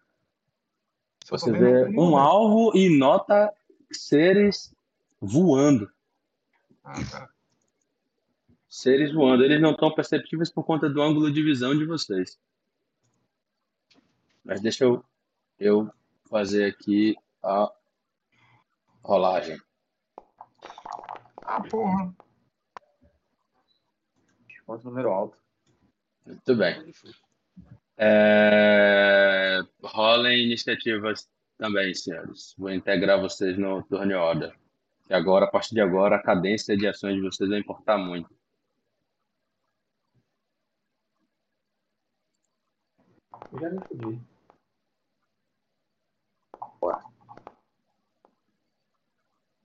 Só 1.24 1.38
você 1.38 1.52
vê 1.52 1.86
um, 1.90 2.12
um 2.12 2.18
alvo 2.18 2.76
e 2.76 2.90
nota 2.90 3.54
seres 3.92 4.74
voando. 5.20 5.90
Ah, 6.84 7.00
tá. 7.10 7.30
Seres 8.68 9.14
voando. 9.14 9.44
Eles 9.44 9.62
não 9.62 9.72
estão 9.72 9.94
perceptíveis 9.94 10.52
por 10.52 10.66
conta 10.66 10.90
do 10.90 11.02
ângulo 11.02 11.32
de 11.32 11.42
visão 11.44 11.78
de 11.78 11.86
vocês. 11.86 12.38
Mas 14.44 14.62
deixa 14.62 14.84
eu 14.84 15.06
eu 15.60 15.90
fazer 16.28 16.66
aqui 16.66 17.16
a 17.44 17.72
rolagem. 19.04 19.62
Ah, 21.44 21.62
porra. 21.62 22.14
Quanto 24.66 24.86
número 24.86 25.12
alto. 25.12 25.38
Muito 26.26 26.56
bem. 26.56 26.94
É... 28.04 29.60
Rolem 29.84 30.46
iniciativas 30.46 31.30
também, 31.56 31.94
senhores. 31.94 32.56
Vou 32.58 32.72
integrar 32.72 33.22
vocês 33.22 33.56
no 33.58 33.84
turno 33.84 34.18
order. 34.18 34.56
E 35.08 35.14
agora, 35.14 35.46
a 35.46 35.48
partir 35.48 35.76
de 35.76 35.82
agora, 35.82 36.16
a 36.16 36.24
cadência 36.24 36.76
de 36.76 36.88
ações 36.88 37.16
de 37.16 37.22
vocês 37.22 37.48
vai 37.48 37.60
importar 37.60 38.00
muito. 38.00 38.30
Eu 43.52 43.60
já 43.60 43.70
me 43.70 43.80
fudi. 43.88 44.22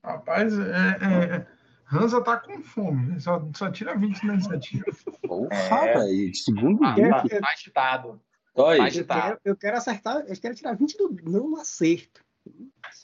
Rapaz, 0.04 0.52
é, 0.58 1.42
é, 1.42 1.55
Hansa 1.92 2.20
tá 2.22 2.36
com 2.38 2.62
fome, 2.62 3.06
né? 3.06 3.20
só, 3.20 3.40
só 3.54 3.70
tira 3.70 3.96
20 3.96 4.26
na 4.26 4.34
iniciativa. 4.34 4.84
Porra, 5.22 5.54
é. 5.54 5.98
velho, 5.98 6.34
segundo 6.34 6.84
ah, 6.84 6.92
dia. 6.94 7.40
Tá 7.40 7.50
agitado. 7.50 8.20
Eu 8.56 9.06
quero, 9.06 9.40
eu 9.44 9.56
quero 9.56 9.76
acertar, 9.76 10.24
eu 10.26 10.40
quero 10.40 10.54
tirar 10.54 10.74
20 10.74 10.96
do 10.96 11.16
não 11.22 11.60
acerto. 11.60 12.24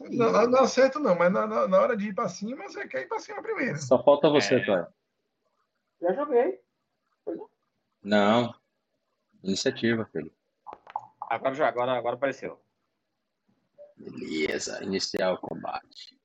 Não, 0.00 0.32
não 0.48 0.60
acerto 0.60 0.98
não, 0.98 1.14
mas 1.14 1.32
na, 1.32 1.46
na, 1.68 1.80
hora 1.80 1.96
de 1.96 2.08
ir 2.08 2.14
pra 2.14 2.28
cima, 2.28 2.64
você 2.64 2.88
quer 2.88 3.02
ir 3.02 3.08
pra 3.08 3.18
cima 3.18 3.42
primeiro. 3.42 3.78
Só 3.78 4.02
falta 4.02 4.30
você, 4.30 4.56
é. 4.56 4.86
Já 6.00 6.12
joguei. 6.14 6.60
Não. 8.02 8.54
Iniciativa, 9.42 10.04
filho. 10.06 10.32
Agora 11.28 11.54
já, 11.54 11.68
agora, 11.68 11.92
agora 11.92 12.16
apareceu. 12.16 12.60
Beleza, 13.96 14.82
iniciar 14.82 15.32
o 15.32 15.38
combate. 15.38 16.18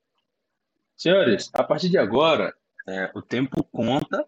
Senhores, 0.98 1.52
a 1.54 1.64
partir 1.64 1.89
de 1.89 1.98
agora, 1.98 2.58
é, 2.88 3.12
o 3.14 3.22
tempo 3.22 3.64
conta, 3.66 4.28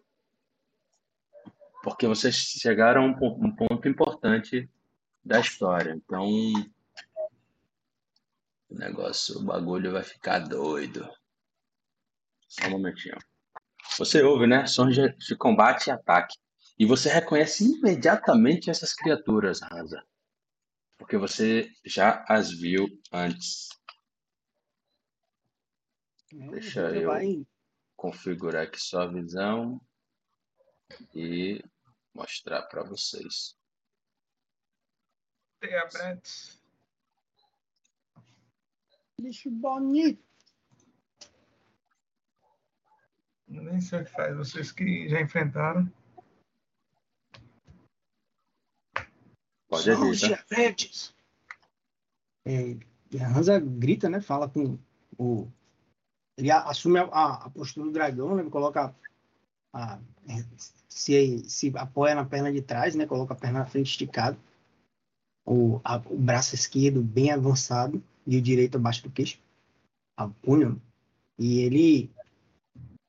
porque 1.82 2.06
vocês 2.06 2.36
chegaram 2.36 3.02
a 3.02 3.06
um, 3.06 3.48
um 3.48 3.56
ponto 3.56 3.88
importante 3.88 4.70
da 5.24 5.40
história. 5.40 5.92
Então, 5.94 6.28
o 8.70 8.76
negócio, 8.76 9.40
o 9.40 9.44
bagulho 9.44 9.92
vai 9.92 10.04
ficar 10.04 10.40
doido. 10.40 11.10
Só 12.48 12.68
um 12.68 12.72
momentinho. 12.72 13.18
Você 13.98 14.22
ouve, 14.22 14.46
né? 14.46 14.68
Sons 14.68 14.96
de, 14.96 15.36
combate 15.36 15.88
e 15.88 15.92
ataque. 15.92 16.38
E 16.78 16.86
você 16.86 17.10
reconhece 17.10 17.66
imediatamente 17.66 18.70
essas 18.70 18.94
criaturas, 18.94 19.60
Hansa. 19.64 20.04
Porque 20.98 21.18
você 21.18 21.70
já 21.84 22.24
as 22.28 22.52
viu 22.52 22.88
antes. 23.12 23.70
Deixa 26.32 26.82
eu 26.92 27.08
vai... 27.08 27.46
configurar 27.96 28.68
aqui 28.68 28.80
só 28.80 29.02
a 29.02 29.08
visão 29.08 29.82
e 31.16 31.64
mostrar 32.14 32.64
para 32.64 32.84
vocês. 32.84 33.58
Tem 35.60 35.76
a 35.76 35.86
Brett. 35.88 36.60
Bicho 39.20 39.50
bonito. 39.52 40.24
Eu 43.48 43.64
nem 43.64 43.82
sei 43.82 44.02
o 44.02 44.06
que 44.06 44.12
faz. 44.12 44.38
Vocês 44.38 44.72
que 44.72 45.10
já 45.10 45.20
enfrentaram. 45.20 45.92
Pode 49.68 49.90
agir, 49.92 50.46
tá? 50.46 50.56
É, 52.46 52.72
e 53.12 53.20
a 53.20 53.28
Hansa 53.28 53.60
grita, 53.60 54.08
né? 54.10 54.22
Fala 54.22 54.50
com 54.50 54.80
o 55.18 55.52
ele 56.40 56.52
assume 56.52 57.00
a, 57.00 57.04
a, 57.04 57.50
postura 57.50 57.86
do 57.86 57.92
dragão, 57.92 58.36
né? 58.36 58.44
Coloca 58.50 58.96
a, 59.74 60.00
se, 60.88 61.44
se 61.50 61.72
apoia 61.76 62.16
na 62.16 62.26
perna 62.26 62.52
de 62.52 62.62
trás, 62.62 62.96
né? 62.96 63.06
Coloca 63.06 63.34
a 63.34 63.38
perna 63.38 63.60
na 63.60 63.66
frente 63.66 63.92
esticada, 63.92 64.38
o, 65.46 65.82
a, 65.84 65.98
o 65.98 66.18
braço 66.18 66.56
esquerdo 66.56 67.02
bem 67.02 67.32
avançado 67.32 68.02
e 68.26 68.38
o 68.38 68.42
direito 68.42 68.78
abaixo 68.78 69.04
do 69.04 69.12
queixo, 69.12 69.40
a 70.16 70.28
punho, 70.28 70.82
e 71.38 71.60
ele 71.60 72.12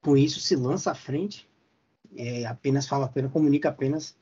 com 0.03 0.17
isso 0.17 0.41
se 0.41 0.57
lança 0.57 0.91
à 0.91 0.95
frente, 0.95 1.49
é, 2.17 2.47
apenas 2.47 2.89
fala 2.89 3.07
apenas 3.07 3.31
comunica 3.31 3.69
apenas, 3.69 4.17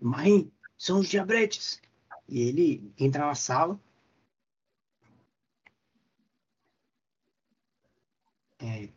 mãe, 0.00 0.50
são 0.76 1.00
os 1.00 1.08
diabretes. 1.08 1.80
E 2.28 2.40
ele 2.40 2.92
entra 2.98 3.26
na 3.26 3.34
sala, 3.34 3.80
É, 8.64 8.88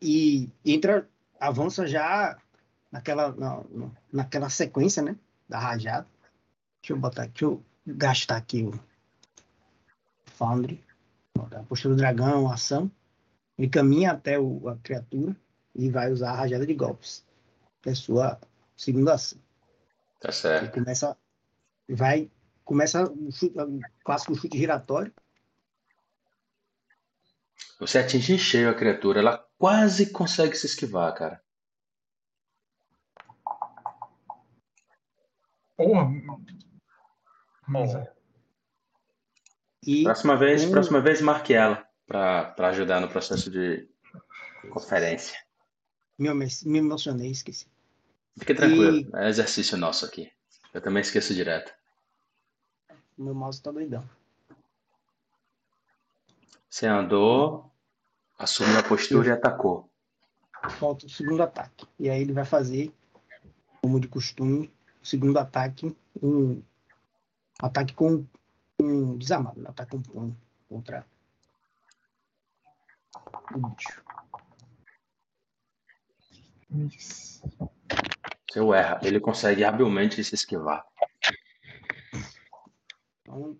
e 0.00 0.50
entra, 0.64 1.06
avança 1.38 1.86
já 1.86 2.38
naquela, 2.90 3.32
na, 3.32 3.62
naquela 4.10 4.48
sequência, 4.48 5.02
né? 5.02 5.16
Da 5.46 5.58
rajada. 5.58 6.06
Deixa 6.80 6.94
eu 6.94 6.96
botar, 6.96 7.26
deixa 7.26 7.44
eu 7.44 7.62
gastar 7.86 8.36
aqui 8.36 8.62
o 8.62 8.72
Foundry. 10.24 10.82
A 11.36 11.62
postura 11.64 11.94
do 11.94 11.98
dragão, 11.98 12.48
a 12.48 12.54
ação. 12.54 12.90
Ele 13.58 13.68
caminha 13.68 14.12
até 14.12 14.38
o, 14.38 14.68
a 14.68 14.76
criatura 14.76 15.36
e 15.74 15.90
vai 15.90 16.10
usar 16.10 16.30
a 16.30 16.36
rajada 16.36 16.66
de 16.66 16.74
golpes. 16.74 17.24
Que 17.82 17.90
é 17.90 17.92
a 17.92 17.96
sua 17.96 18.40
segunda 18.76 19.14
ação. 19.14 19.38
Tá 20.18 20.32
certo. 20.32 20.64
Ele 20.64 20.72
começa, 20.72 21.16
vai, 21.88 22.30
começa 22.64 23.04
o, 23.10 23.30
chute, 23.30 23.58
o 23.58 23.80
clássico 24.02 24.34
chute 24.34 24.56
giratório 24.56 25.12
você 27.78 27.98
atinge 27.98 28.34
em 28.34 28.38
cheio 28.38 28.70
a 28.70 28.74
criatura, 28.74 29.20
ela 29.20 29.46
quase 29.58 30.10
consegue 30.10 30.56
se 30.56 30.66
esquivar, 30.66 31.14
cara. 31.14 31.42
Porra. 35.76 36.10
E 39.86 40.04
próxima 40.04 40.36
vez, 40.36 40.64
um... 40.64 40.70
próxima 40.70 41.00
vez 41.00 41.20
marque 41.20 41.52
ela 41.54 41.86
para 42.06 42.68
ajudar 42.68 43.00
no 43.00 43.08
processo 43.08 43.50
de 43.50 43.88
conferência. 44.70 45.38
Me, 46.18 46.30
me 46.32 46.78
emocionei, 46.78 47.30
esqueci. 47.30 47.66
Fique 48.38 48.54
tranquilo, 48.54 48.98
e... 48.98 49.10
é 49.14 49.28
exercício 49.28 49.76
nosso 49.76 50.04
aqui. 50.04 50.30
Eu 50.72 50.80
também 50.80 51.00
esqueço 51.00 51.34
direto. 51.34 51.72
Meu 53.16 53.34
mouse 53.34 53.62
tá 53.62 53.70
doidão. 53.70 54.08
Você 56.74 56.88
andou, 56.88 57.72
assumiu 58.36 58.76
a 58.76 58.82
postura 58.82 59.28
e 59.28 59.30
atacou. 59.30 59.88
Falta 60.70 61.06
o 61.06 61.08
segundo 61.08 61.40
ataque. 61.40 61.86
E 62.00 62.10
aí 62.10 62.20
ele 62.20 62.32
vai 62.32 62.44
fazer, 62.44 62.92
como 63.80 64.00
de 64.00 64.08
costume, 64.08 64.74
o 65.00 65.06
segundo 65.06 65.38
ataque, 65.38 65.96
um 66.20 66.60
ataque 67.62 67.94
com 67.94 68.26
um 68.80 69.16
desarmado, 69.16 69.60
um 69.60 69.68
ataque 69.68 69.92
com 69.92 70.20
um 70.20 70.36
contra 70.68 71.06
o 73.54 73.68
bicho. 73.68 74.02
Seu 78.50 78.74
erra, 78.74 78.98
ele 79.04 79.20
consegue 79.20 79.62
habilmente 79.62 80.24
se 80.24 80.34
esquivar. 80.34 80.84
Então, 83.22 83.56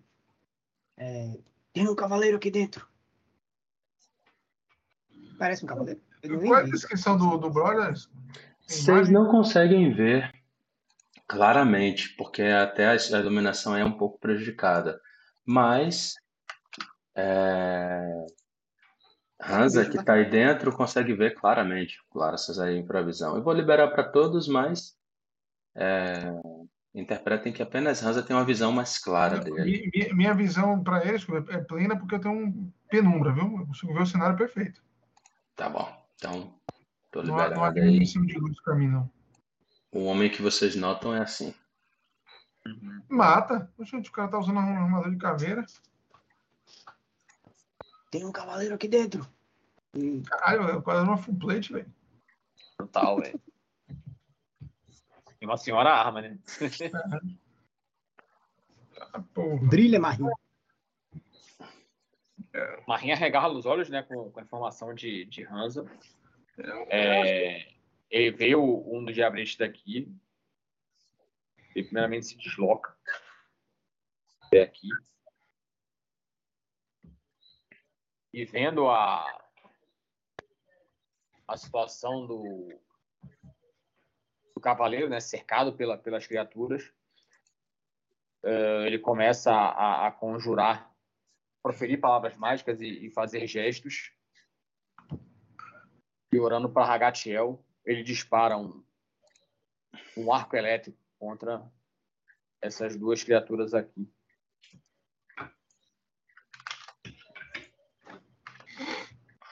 é, 0.97 1.39
tem 1.71 1.87
um 1.87 1.95
cavaleiro 1.95 2.35
aqui 2.35 2.51
dentro. 2.51 2.93
Parece 5.37 5.63
um 5.63 5.67
cavaleiro. 5.67 6.01
Qual 6.21 6.57
é 6.57 6.61
a 6.61 6.65
descrição 6.65 7.17
do, 7.17 7.37
do 7.37 7.49
Brothers? 7.49 8.09
Vocês 8.67 9.09
não 9.09 9.29
conseguem 9.29 9.93
ver 9.93 10.31
claramente, 11.27 12.15
porque 12.15 12.41
até 12.43 12.87
a, 12.87 12.95
iluminação 13.19 13.75
é 13.75 13.83
um 13.83 13.97
pouco 13.97 14.19
prejudicada. 14.19 14.99
Mas 15.45 16.15
é... 17.15 18.25
Hansa, 19.41 19.85
que 19.85 19.97
está 19.97 20.13
aí 20.13 20.29
dentro, 20.29 20.75
consegue 20.75 21.13
ver 21.13 21.35
claramente, 21.35 21.97
claro, 22.11 22.35
essas 22.35 22.57
aí 22.59 22.77
em 22.77 22.85
previsão. 22.85 23.35
Eu 23.35 23.43
vou 23.43 23.53
liberar 23.53 23.89
para 23.89 24.03
todos, 24.03 24.47
mas 24.47 24.95
é... 25.75 26.31
interpretem 26.93 27.53
que 27.53 27.61
apenas 27.61 28.03
Hansa 28.03 28.23
tem 28.23 28.35
uma 28.35 28.45
visão 28.45 28.71
mais 28.71 28.97
clara 28.97 29.39
dele. 29.39 29.89
Minha, 29.93 30.13
minha 30.13 30.33
visão 30.33 30.81
para 30.83 31.05
eles 31.05 31.25
é 31.49 31.57
plena 31.59 31.97
porque 31.97 32.15
eu 32.15 32.19
tenho 32.19 32.33
um 32.33 32.71
penumbra, 32.89 33.33
viu? 33.33 33.59
Eu 33.59 33.67
consigo 33.67 33.93
ver 33.93 34.01
o 34.01 34.07
cenário 34.07 34.37
perfeito. 34.37 34.81
Tá 35.55 35.69
bom. 35.69 36.05
Então, 36.15 36.53
tô 37.11 37.21
Não 37.21 37.29
liberado 37.29 37.55
não 37.55 37.63
há 37.63 37.67
aí. 37.69 37.73
diminuição 37.75 38.25
de 38.25 38.37
luz 38.37 38.59
para 38.61 38.75
mim, 38.75 38.87
não. 38.87 39.09
O 39.91 40.03
homem 40.05 40.29
que 40.29 40.41
vocês 40.41 40.75
notam 40.75 41.13
é 41.15 41.21
assim. 41.21 41.53
Mata. 43.07 43.71
Poxa, 43.77 43.97
o 43.97 44.11
cara 44.11 44.29
tá 44.29 44.39
usando 44.39 44.57
uma 44.57 44.63
armadura 44.63 45.11
de 45.11 45.17
caveira. 45.17 45.65
Tem 48.11 48.25
um 48.25 48.31
cavaleiro 48.31 48.75
aqui 48.75 48.87
dentro. 48.87 49.27
E 49.93 50.21
Caralho, 50.23 50.77
é 50.77 50.81
quase 50.81 51.03
uma 51.03 51.17
full 51.17 51.35
plate, 51.37 51.71
velho. 51.73 51.93
Total, 52.77 53.19
velho. 53.21 53.41
E 55.39 55.45
uma 55.45 55.57
senhora 55.57 55.91
arma, 55.91 56.21
né? 56.21 56.37
Ah, 59.13 59.21
brilha, 59.69 59.99
Marinho. 59.99 60.31
Marinha 62.87 63.15
regala 63.15 63.53
os 63.53 63.65
olhos, 63.65 63.89
né, 63.89 64.03
com, 64.03 64.31
com 64.31 64.39
a 64.39 64.43
informação 64.43 64.93
de, 64.93 65.25
de 65.25 65.43
Hansa. 65.43 65.85
É, 66.89 67.73
ele 68.09 68.31
veio 68.31 68.61
um 68.61 69.03
dos 69.03 69.13
diabretes 69.13 69.57
daqui. 69.57 70.11
Ele 71.75 71.85
primeiramente 71.85 72.27
se 72.27 72.37
desloca 72.37 72.95
até 74.41 74.61
aqui. 74.61 74.87
E 78.33 78.45
vendo 78.45 78.89
a, 78.89 79.49
a 81.47 81.57
situação 81.57 82.25
do, 82.25 82.69
do 84.53 84.61
cavaleiro, 84.61 85.09
né, 85.09 85.19
cercado 85.19 85.73
pela, 85.73 85.97
pelas 85.97 86.27
criaturas, 86.27 86.91
eh, 88.43 88.83
ele 88.85 88.99
começa 88.99 89.51
a, 89.51 90.07
a 90.07 90.11
conjurar 90.11 90.94
proferir 91.65 91.99
palavras 91.99 92.37
mágicas 92.37 92.79
e, 92.79 93.07
e 93.07 93.09
fazer 93.09 93.47
gestos. 93.47 94.11
E 96.31 96.39
orando 96.39 96.69
para 96.71 96.85
Ragatiel, 96.85 97.65
ele 97.83 98.03
dispara 98.03 98.55
um, 98.55 98.85
um 100.15 100.31
arco 100.31 100.55
elétrico 100.55 100.99
contra 101.17 101.67
essas 102.61 102.95
duas 102.95 103.23
criaturas 103.23 103.73
aqui. 103.73 104.07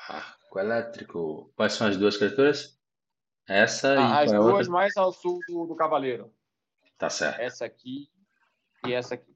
Arco 0.07 0.59
elétrico. 0.59 1.51
Quais 1.55 1.73
são 1.73 1.87
as 1.87 1.97
duas 1.97 2.15
criaturas? 2.15 2.79
Essa 3.47 3.95
e 3.95 3.97
Ah, 3.97 4.19
as 4.19 4.29
qual 4.29 4.35
é 4.35 4.37
a 4.37 4.41
duas 4.51 4.67
outra? 4.67 4.71
mais 4.71 4.97
ao 4.97 5.11
sul 5.11 5.39
do, 5.47 5.65
do 5.65 5.75
cavaleiro. 5.75 6.31
Tá 6.95 7.09
certo. 7.09 7.41
Essa 7.41 7.65
aqui 7.65 8.07
e 8.85 8.93
essa 8.93 9.15
aqui. 9.15 9.32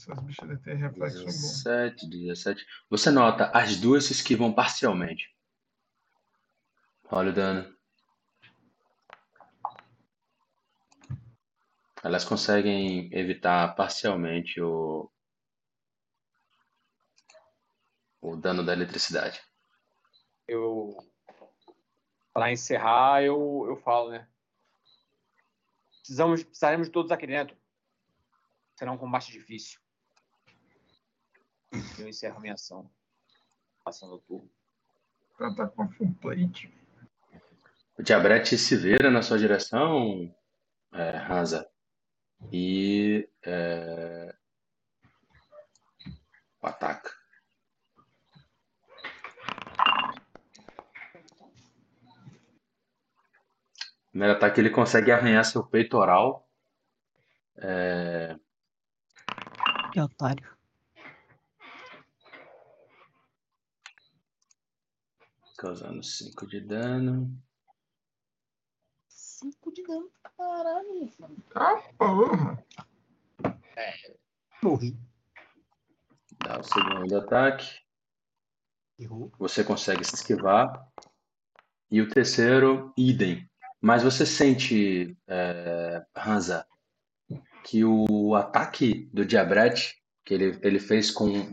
Essas 0.00 0.18
bichas 0.20 0.48
de 0.48 0.56
ter 0.56 0.76
reflexo 0.76 1.18
são 1.18 1.26
bom. 1.26 1.30
17, 1.30 2.08
17. 2.08 2.66
Você 2.88 3.10
nota, 3.10 3.50
as 3.52 3.76
duas 3.76 4.06
se 4.06 4.12
esquivam 4.12 4.50
parcialmente. 4.50 5.36
Olha 7.10 7.30
o 7.30 7.34
dano. 7.34 7.76
Elas 12.02 12.24
conseguem 12.24 13.10
evitar 13.12 13.74
parcialmente 13.74 14.58
o, 14.58 15.12
o 18.22 18.36
dano 18.36 18.64
da 18.64 18.72
eletricidade. 18.72 19.38
Eu 20.48 20.96
para 22.32 22.50
encerrar, 22.50 23.22
eu, 23.22 23.66
eu 23.68 23.76
falo, 23.76 24.12
né? 24.12 24.26
Precisamos, 25.98 26.42
precisaremos 26.42 26.86
de 26.86 26.92
todos 26.92 27.12
aqui 27.12 27.26
dentro. 27.26 27.54
Será 28.76 28.92
um 28.92 28.96
combate 28.96 29.30
difícil. 29.30 29.78
Eu 31.98 32.08
encerro 32.08 32.40
minha 32.40 32.54
ação. 32.54 32.90
Passando 33.84 34.14
o 34.14 34.18
turno. 34.18 34.50
O 35.34 35.38
cara 35.38 35.54
tá 35.54 35.66
com 35.68 35.82
a 35.82 35.88
full 35.88 36.14
plate. 36.20 36.72
O 37.98 38.02
Diabrete 38.02 38.56
se 38.56 38.76
vira 38.76 39.10
na 39.10 39.22
sua 39.22 39.38
direção, 39.38 40.34
é, 40.92 41.18
Hansa, 41.18 41.70
e 42.50 43.28
é, 43.42 44.34
o 46.62 46.66
ataca. 46.66 47.10
Primeiro 54.10 54.34
ataque 54.34 54.60
ele 54.60 54.70
consegue 54.70 55.12
arranhar 55.12 55.44
seu 55.44 55.64
peitoral, 55.64 56.48
é, 57.58 58.36
Que 59.92 60.00
otário. 60.00 60.59
Causando 65.60 66.02
5 66.02 66.46
de 66.46 66.58
dano. 66.58 67.38
Cinco 69.06 69.70
de 69.70 69.82
dano. 69.82 70.10
Caralho. 70.34 71.12
Ah, 71.54 71.76
porra. 71.98 72.64
Morri. 74.62 74.98
Dá 76.42 76.60
o 76.60 76.62
segundo 76.62 77.14
ataque. 77.14 77.78
Errou. 78.98 79.30
Você 79.38 79.62
consegue 79.62 80.02
se 80.02 80.14
esquivar. 80.14 80.88
E 81.90 82.00
o 82.00 82.08
terceiro, 82.08 82.94
idem. 82.96 83.46
Mas 83.82 84.02
você 84.02 84.24
sente, 84.24 85.14
é, 85.26 86.02
Hansa, 86.16 86.66
que 87.64 87.84
o 87.84 88.34
ataque 88.34 89.10
do 89.12 89.26
Diabrete, 89.26 90.02
que 90.24 90.32
ele, 90.32 90.58
ele 90.62 90.80
fez 90.80 91.10
com 91.10 91.52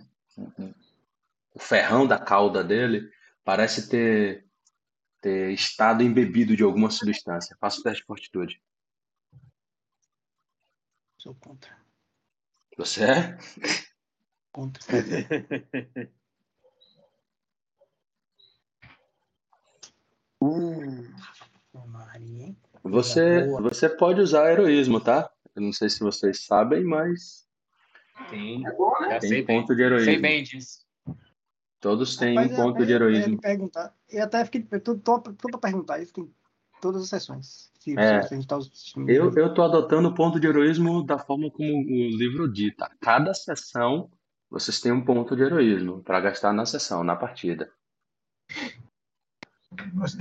o 1.53 1.59
ferrão 1.59 2.07
da 2.07 2.17
cauda 2.17 2.63
dele, 2.63 3.09
parece 3.47 3.87
ter, 3.87 4.45
ter 5.21 5.53
estado 5.53 6.03
embebido 6.03 6.53
de 6.53 6.63
alguma 6.63 6.91
substância. 6.91 7.55
Faça 7.61 7.79
o 7.79 7.83
teste 7.83 8.01
de 8.01 8.05
fortitude. 8.05 8.61
Sou 11.17 11.33
contra. 11.33 11.71
Você 12.77 13.05
é? 13.05 13.37
Contra. 14.51 14.83
Hein? 22.19 22.57
Você, 22.83 23.45
você 23.61 23.89
pode 23.89 24.21
usar 24.21 24.51
heroísmo, 24.51 24.99
tá? 24.99 25.31
Eu 25.55 25.61
não 25.61 25.71
sei 25.71 25.89
se 25.89 25.99
vocês 25.99 26.45
sabem, 26.45 26.83
mas 26.83 27.47
Sim. 28.29 28.65
É 28.65 28.71
bom, 28.71 28.93
né? 29.01 29.19
Tem 29.19 29.29
sei 29.29 29.43
bem. 29.43 29.61
ponto 29.61 29.75
de 29.75 29.77
Sei 29.77 29.85
heroísmo. 29.85 30.21
bem 30.21 30.43
disso. 30.43 30.86
Todos 31.79 32.15
têm 32.17 32.35
Rapaz, 32.35 32.51
um 32.51 32.55
ponto 32.55 32.75
até 32.77 32.85
de 32.85 32.91
heroísmo. 32.93 33.39
perguntar. 33.39 33.93
Eu 34.09 34.23
até 34.23 34.43
fiquei. 34.45 34.67
Eu 34.71 34.81
tô, 34.81 34.95
tô, 34.97 35.19
tô 35.19 35.49
pra 35.49 35.59
perguntar 35.59 35.99
isso 35.99 36.13
em 36.19 36.33
todas 36.81 37.03
as 37.03 37.09
sessões. 37.09 37.71
Se, 37.79 37.97
É. 37.97 38.23
se 38.23 38.33
a 38.33 38.37
gente 38.37 38.47
tá 38.47 38.57
assistindo. 38.57 39.09
Eu, 39.09 39.31
eu 39.35 39.53
tô 39.53 39.61
adotando 39.61 40.09
o 40.09 40.13
ponto 40.15 40.39
de 40.39 40.47
heroísmo 40.47 41.03
da 41.03 41.19
forma 41.19 41.49
como 41.51 41.71
o 41.71 42.17
livro 42.17 42.51
dita. 42.51 42.89
Cada 42.99 43.33
sessão 43.33 44.09
vocês 44.49 44.79
têm 44.81 44.91
um 44.91 45.03
ponto 45.05 45.35
de 45.35 45.43
heroísmo 45.43 46.01
para 46.03 46.19
gastar 46.19 46.51
na 46.53 46.65
sessão, 46.65 47.03
na 47.03 47.15
partida. 47.15 47.69
Nós, 49.93 50.17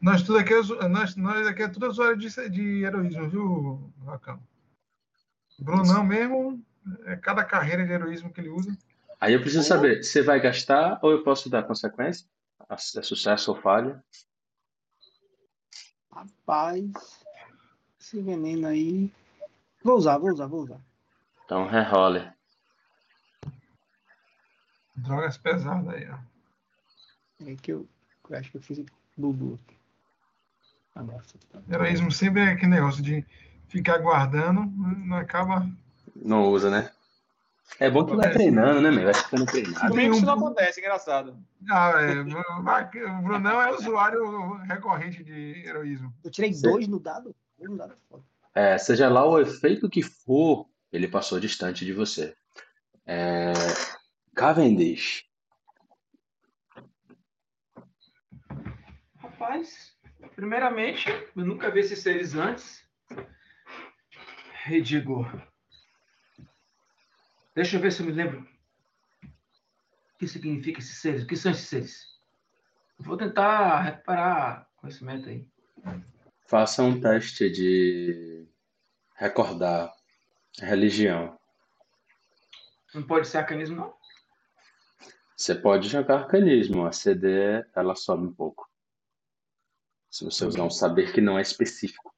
nós, 0.00 0.22
tudo 0.22 0.38
aqui, 0.38 0.52
é- 0.54 0.88
nós, 0.88 1.14
nós 1.16 1.46
aqui 1.46 1.62
é 1.62 1.68
tudo 1.68 1.86
usuário 1.86 2.16
de, 2.16 2.28
de 2.50 2.82
heroísmo, 2.84 3.28
viu, 3.28 3.92
Racão? 4.04 4.40
Brunão 5.58 6.04
mesmo, 6.04 6.62
é 7.04 7.16
cada 7.16 7.44
carreira 7.44 7.86
de 7.86 7.92
heroísmo 7.92 8.32
que 8.32 8.40
ele 8.40 8.48
usa. 8.50 8.76
Aí 9.20 9.32
eu 9.32 9.40
preciso 9.40 9.66
saber, 9.66 10.02
você 10.02 10.22
vai 10.22 10.40
gastar 10.40 10.98
ou 11.02 11.10
eu 11.10 11.22
posso 11.22 11.48
dar 11.48 11.62
consequência? 11.62 12.26
É 12.68 12.76
sucesso 12.76 13.52
ou 13.52 13.60
falha? 13.60 14.04
Rapaz. 16.10 17.24
Esse 18.00 18.20
veneno 18.20 18.66
aí. 18.66 19.12
Vou 19.82 19.96
usar, 19.96 20.18
vou 20.18 20.30
usar, 20.30 20.46
vou 20.46 20.62
usar. 20.62 20.80
Então 21.44 21.66
rerole. 21.66 22.30
Drogas 24.96 25.36
pesadas 25.38 25.94
aí, 25.94 26.08
ó. 26.10 26.18
É 27.46 27.54
que 27.54 27.72
eu, 27.72 27.86
eu 28.28 28.36
acho 28.38 28.50
que 28.50 28.56
eu 28.56 28.62
fiz 28.62 28.84
Bubu. 29.16 29.58
Agora. 30.94 31.22
Heroísmo 31.70 32.10
sempre 32.10 32.40
é 32.40 32.52
aquele 32.52 32.72
negócio 32.72 33.02
de 33.02 33.24
ficar 33.68 33.98
guardando, 33.98 34.64
não 34.64 35.16
acaba. 35.16 35.68
Não 36.14 36.44
usa, 36.50 36.70
né? 36.70 36.90
É 37.78 37.90
bom 37.90 38.06
que 38.06 38.16
vai 38.16 38.30
treinando, 38.30 38.80
né, 38.80 38.90
meu? 38.90 39.04
Vai 39.04 39.14
ficando 39.14 39.44
treinado. 39.44 39.90
Comigo 39.90 40.14
isso 40.14 40.24
não 40.24 40.34
acontece, 40.34 40.80
engraçado. 40.80 41.36
Ah, 41.70 41.92
é. 42.00 42.20
O 42.20 43.22
Brunão 43.22 43.60
é 43.60 43.72
usuário 43.72 44.54
recorrente 44.62 45.22
de 45.22 45.66
heroísmo. 45.66 46.14
Eu 46.24 46.30
tirei 46.30 46.52
Sim. 46.52 46.62
dois 46.62 46.88
no 46.88 46.98
dado. 46.98 47.34
Dois 47.58 47.70
no 47.70 47.76
dado 47.76 47.92
é 47.92 47.96
foda. 48.08 48.24
É, 48.54 48.78
seja 48.78 49.08
lá 49.10 49.26
o 49.28 49.38
efeito 49.38 49.90
que 49.90 50.02
for, 50.02 50.66
ele 50.90 51.06
passou 51.06 51.38
distante 51.38 51.84
de 51.84 51.92
você. 51.92 52.34
É, 53.04 53.52
Cavendish. 54.34 55.26
Rapaz, 59.18 59.92
primeiramente, 60.34 61.10
eu 61.36 61.44
nunca 61.44 61.70
vi 61.70 61.80
esses 61.80 61.98
seres 61.98 62.34
antes. 62.34 62.82
E 64.70 64.80
digo. 64.80 65.30
Deixa 67.56 67.78
eu 67.78 67.80
ver 67.80 67.90
se 67.90 68.02
eu 68.02 68.06
me 68.06 68.12
lembro. 68.12 68.46
O 69.22 70.18
que 70.18 70.28
significa 70.28 70.78
esses 70.78 70.98
seres? 70.98 71.22
O 71.22 71.26
que 71.26 71.34
são 71.34 71.50
esses 71.50 71.66
seres? 71.66 72.20
Vou 72.98 73.16
tentar 73.16 73.80
recuperar 73.80 74.68
conhecimento 74.76 75.30
aí. 75.30 75.48
Faça 76.44 76.82
um 76.82 77.00
teste 77.00 77.48
de 77.48 78.46
recordar 79.14 79.90
religião. 80.58 81.38
Não 82.94 83.02
pode 83.02 83.26
ser 83.26 83.38
arcanismo, 83.38 83.76
não? 83.76 83.94
Você 85.34 85.54
pode 85.54 85.88
jogar 85.88 86.24
arcanismo, 86.24 86.84
a 86.84 86.92
CD 86.92 87.64
ela 87.74 87.94
sobe 87.94 88.26
um 88.26 88.34
pouco. 88.34 88.70
Se 90.10 90.26
você 90.26 90.44
usar 90.44 90.62
um 90.62 90.70
saber 90.70 91.10
que 91.10 91.22
não 91.22 91.38
é 91.38 91.42
específico 91.42 92.14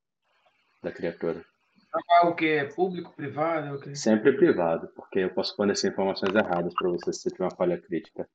da 0.83 0.91
criatura. 0.91 1.45
É 2.11 2.21
o 2.27 2.35
que? 2.35 2.47
É 2.47 2.65
público, 2.65 3.13
privado? 3.15 3.67
É 3.67 3.73
o 3.73 3.81
quê? 3.81 3.95
Sempre 3.95 4.37
privado, 4.37 4.89
porque 4.89 5.21
eu 5.21 5.35
posso 5.35 5.57
fornecer 5.57 5.91
informações 5.91 6.35
erradas 6.35 6.75
para 6.75 6.91
você 6.91 7.13
se 7.13 7.23
você 7.23 7.31
tiver 7.31 7.45
uma 7.45 7.57
falha 7.57 7.81
crítica. 7.81 8.29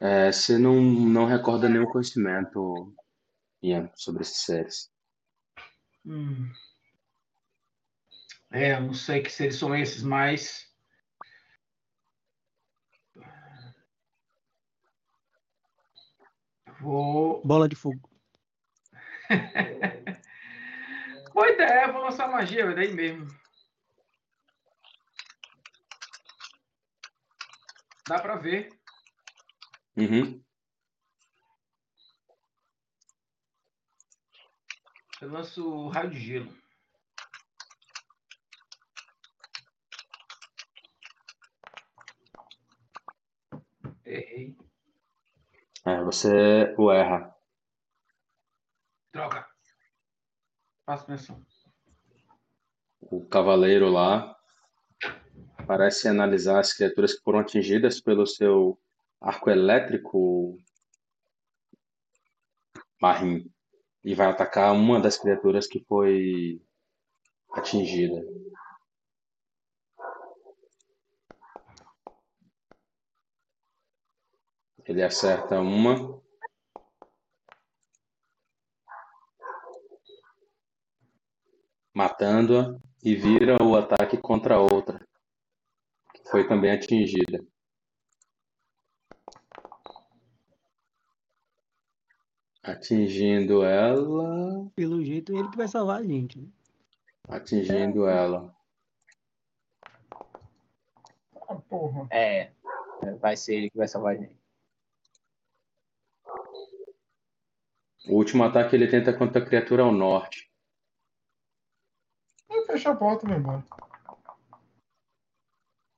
É, 0.00 0.30
você 0.30 0.58
não, 0.58 0.80
não 0.82 1.24
recorda 1.24 1.68
nenhum 1.68 1.86
conhecimento, 1.86 2.94
Ian, 3.62 3.90
sobre 3.94 4.22
esses 4.22 4.44
seres. 4.44 4.90
Hum. 6.04 6.52
É, 8.52 8.74
eu 8.74 8.82
não 8.82 8.92
sei 8.92 9.22
que 9.22 9.32
seres 9.32 9.56
são 9.56 9.74
esses, 9.74 10.02
mas. 10.02 10.70
Vou. 16.80 17.40
Bola 17.42 17.66
de 17.66 17.74
fogo. 17.74 18.13
Boa 21.34 21.50
ideia, 21.50 21.90
vou 21.92 22.02
lançar 22.02 22.28
magia, 22.28 22.64
vai 22.66 22.74
daí 22.74 22.92
mesmo. 22.92 23.26
Dá 28.06 28.18
pra 28.18 28.36
ver. 28.36 28.70
Uhum. 29.96 30.42
Eu 35.20 35.30
lanço 35.30 35.88
raio 35.88 36.10
de 36.10 36.20
gelo. 36.20 36.52
Errei. 44.04 44.54
É, 45.86 46.02
você 46.02 46.74
o 46.76 46.92
erra. 46.92 47.33
Droga. 49.14 49.46
Faço 50.84 51.08
menção. 51.08 51.40
O 53.00 53.24
cavaleiro 53.24 53.88
lá 53.88 54.36
parece 55.68 56.08
analisar 56.08 56.58
as 56.58 56.72
criaturas 56.72 57.14
que 57.14 57.22
foram 57.22 57.38
atingidas 57.38 58.00
pelo 58.00 58.26
seu 58.26 58.76
arco 59.20 59.48
elétrico 59.50 60.58
Marim 63.00 63.48
e 64.02 64.16
vai 64.16 64.26
atacar 64.26 64.72
uma 64.72 65.00
das 65.00 65.16
criaturas 65.16 65.68
que 65.68 65.78
foi 65.84 66.60
atingida. 67.52 68.20
Ele 74.84 75.04
acerta 75.04 75.60
uma. 75.60 76.23
Matando-a 81.94 82.76
e 83.04 83.14
vira 83.14 83.62
o 83.62 83.76
ataque 83.76 84.16
contra 84.16 84.56
a 84.56 84.60
outra, 84.60 84.98
que 86.12 86.28
foi 86.28 86.46
também 86.48 86.72
atingida. 86.72 87.44
Atingindo 92.62 93.62
ela. 93.62 94.70
Pelo 94.74 95.04
jeito, 95.04 95.36
ele 95.36 95.48
que 95.50 95.56
vai 95.56 95.68
salvar 95.68 96.00
a 96.00 96.02
gente. 96.02 96.40
né? 96.40 96.48
Atingindo 97.28 98.08
ela. 98.08 98.54
Ah, 101.48 101.56
porra. 101.68 102.08
É, 102.10 102.50
vai 103.20 103.36
ser 103.36 103.56
ele 103.56 103.70
que 103.70 103.76
vai 103.76 103.86
salvar 103.86 104.14
a 104.14 104.18
gente. 104.18 104.36
O 108.08 108.16
último 108.16 108.44
ataque 108.44 108.74
ele 108.74 108.88
tenta 108.88 109.16
contra 109.16 109.42
a 109.42 109.46
criatura 109.46 109.82
ao 109.82 109.92
norte. 109.92 110.50
Eu 112.64 112.66
fecho 112.66 112.88
a 112.88 112.96
porta 112.96 113.26
e 113.26 113.28
vou 113.28 113.38
embora. 113.38 113.64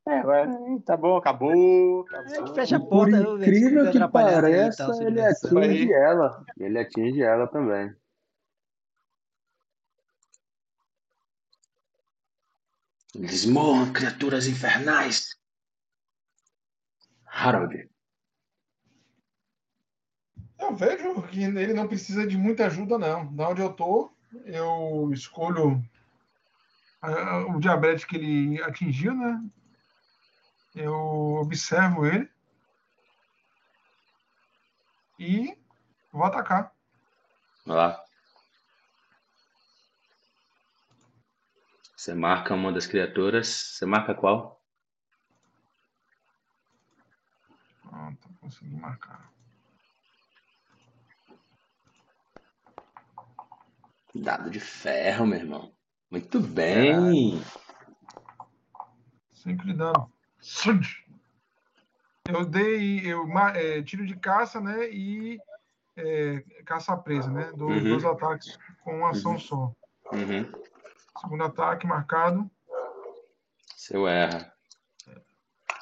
É, 0.09 0.18
agora, 0.18 0.48
tá 0.84 0.97
bom, 0.97 1.16
acabou. 1.16 1.52
Ele 1.52 2.16
acabou. 2.16 2.55
fecha 2.55 2.76
a 2.76 2.80
Por 2.80 2.88
porta. 2.88 3.16
eu 3.16 3.36
incrível 3.38 3.90
que 3.90 3.98
e 3.98 4.09
pareça, 4.09 4.86
tal, 4.86 4.94
sua 4.94 5.05
ele 5.05 5.20
atinge 5.20 5.93
ela. 5.93 6.44
Ele 6.59 6.78
atinge 6.78 7.22
ela 7.22 7.47
também. 7.47 7.94
Eles 13.14 13.47
morram, 13.47 13.93
criaturas 13.93 14.47
infernais. 14.47 15.36
Harold. 17.26 17.88
Eu 20.59 20.74
vejo 20.74 21.22
que 21.28 21.43
ele 21.43 21.72
não 21.72 21.88
precisa 21.88 22.26
de 22.26 22.36
muita 22.36 22.66
ajuda, 22.66 22.98
não. 22.98 23.32
Da 23.34 23.48
onde 23.48 23.60
eu 23.62 23.72
tô, 23.72 24.12
eu 24.44 25.10
escolho 25.12 25.82
ah, 27.06 27.46
o 27.48 27.60
diabetes 27.60 28.04
que 28.04 28.16
ele 28.16 28.62
atingiu, 28.62 29.14
né? 29.14 29.40
Eu 30.74 30.94
observo 31.40 32.04
ele 32.06 32.30
e 35.18 35.56
vou 36.12 36.24
atacar. 36.24 36.72
Vai 37.64 37.76
lá. 37.76 38.04
Você 41.96 42.14
marca 42.14 42.54
uma 42.54 42.72
das 42.72 42.86
criaturas. 42.86 43.48
Você 43.48 43.86
marca 43.86 44.14
qual? 44.14 44.62
Pronto, 47.82 48.28
consegui 48.40 48.76
marcar. 48.76 49.32
Dado 54.14 54.50
de 54.50 54.60
ferro, 54.60 55.26
meu 55.26 55.38
irmão. 55.38 55.76
Muito 56.10 56.40
bem. 56.40 57.42
Cinco 59.32 59.64
de 59.64 59.72
dano. 59.74 60.10
Eu 62.28 62.44
dei 62.44 63.00
eu, 63.06 63.26
é, 63.54 63.82
tiro 63.82 64.06
de 64.06 64.16
caça, 64.16 64.60
né? 64.60 64.88
E 64.90 65.38
é, 65.96 66.40
caça 66.64 66.96
presa, 66.96 67.30
né? 67.30 67.52
Do, 67.52 67.66
Uhum. 67.66 67.82
Dois 67.90 68.04
ataques 68.04 68.58
com 68.82 68.98
uma 68.98 69.10
ação 69.10 69.32
Uhum. 69.32 69.38
só. 69.38 69.72
Uhum. 70.12 70.52
Segundo 71.20 71.44
ataque 71.44 71.86
marcado. 71.86 72.50
Seu 73.76 74.06
erra. 74.06 74.52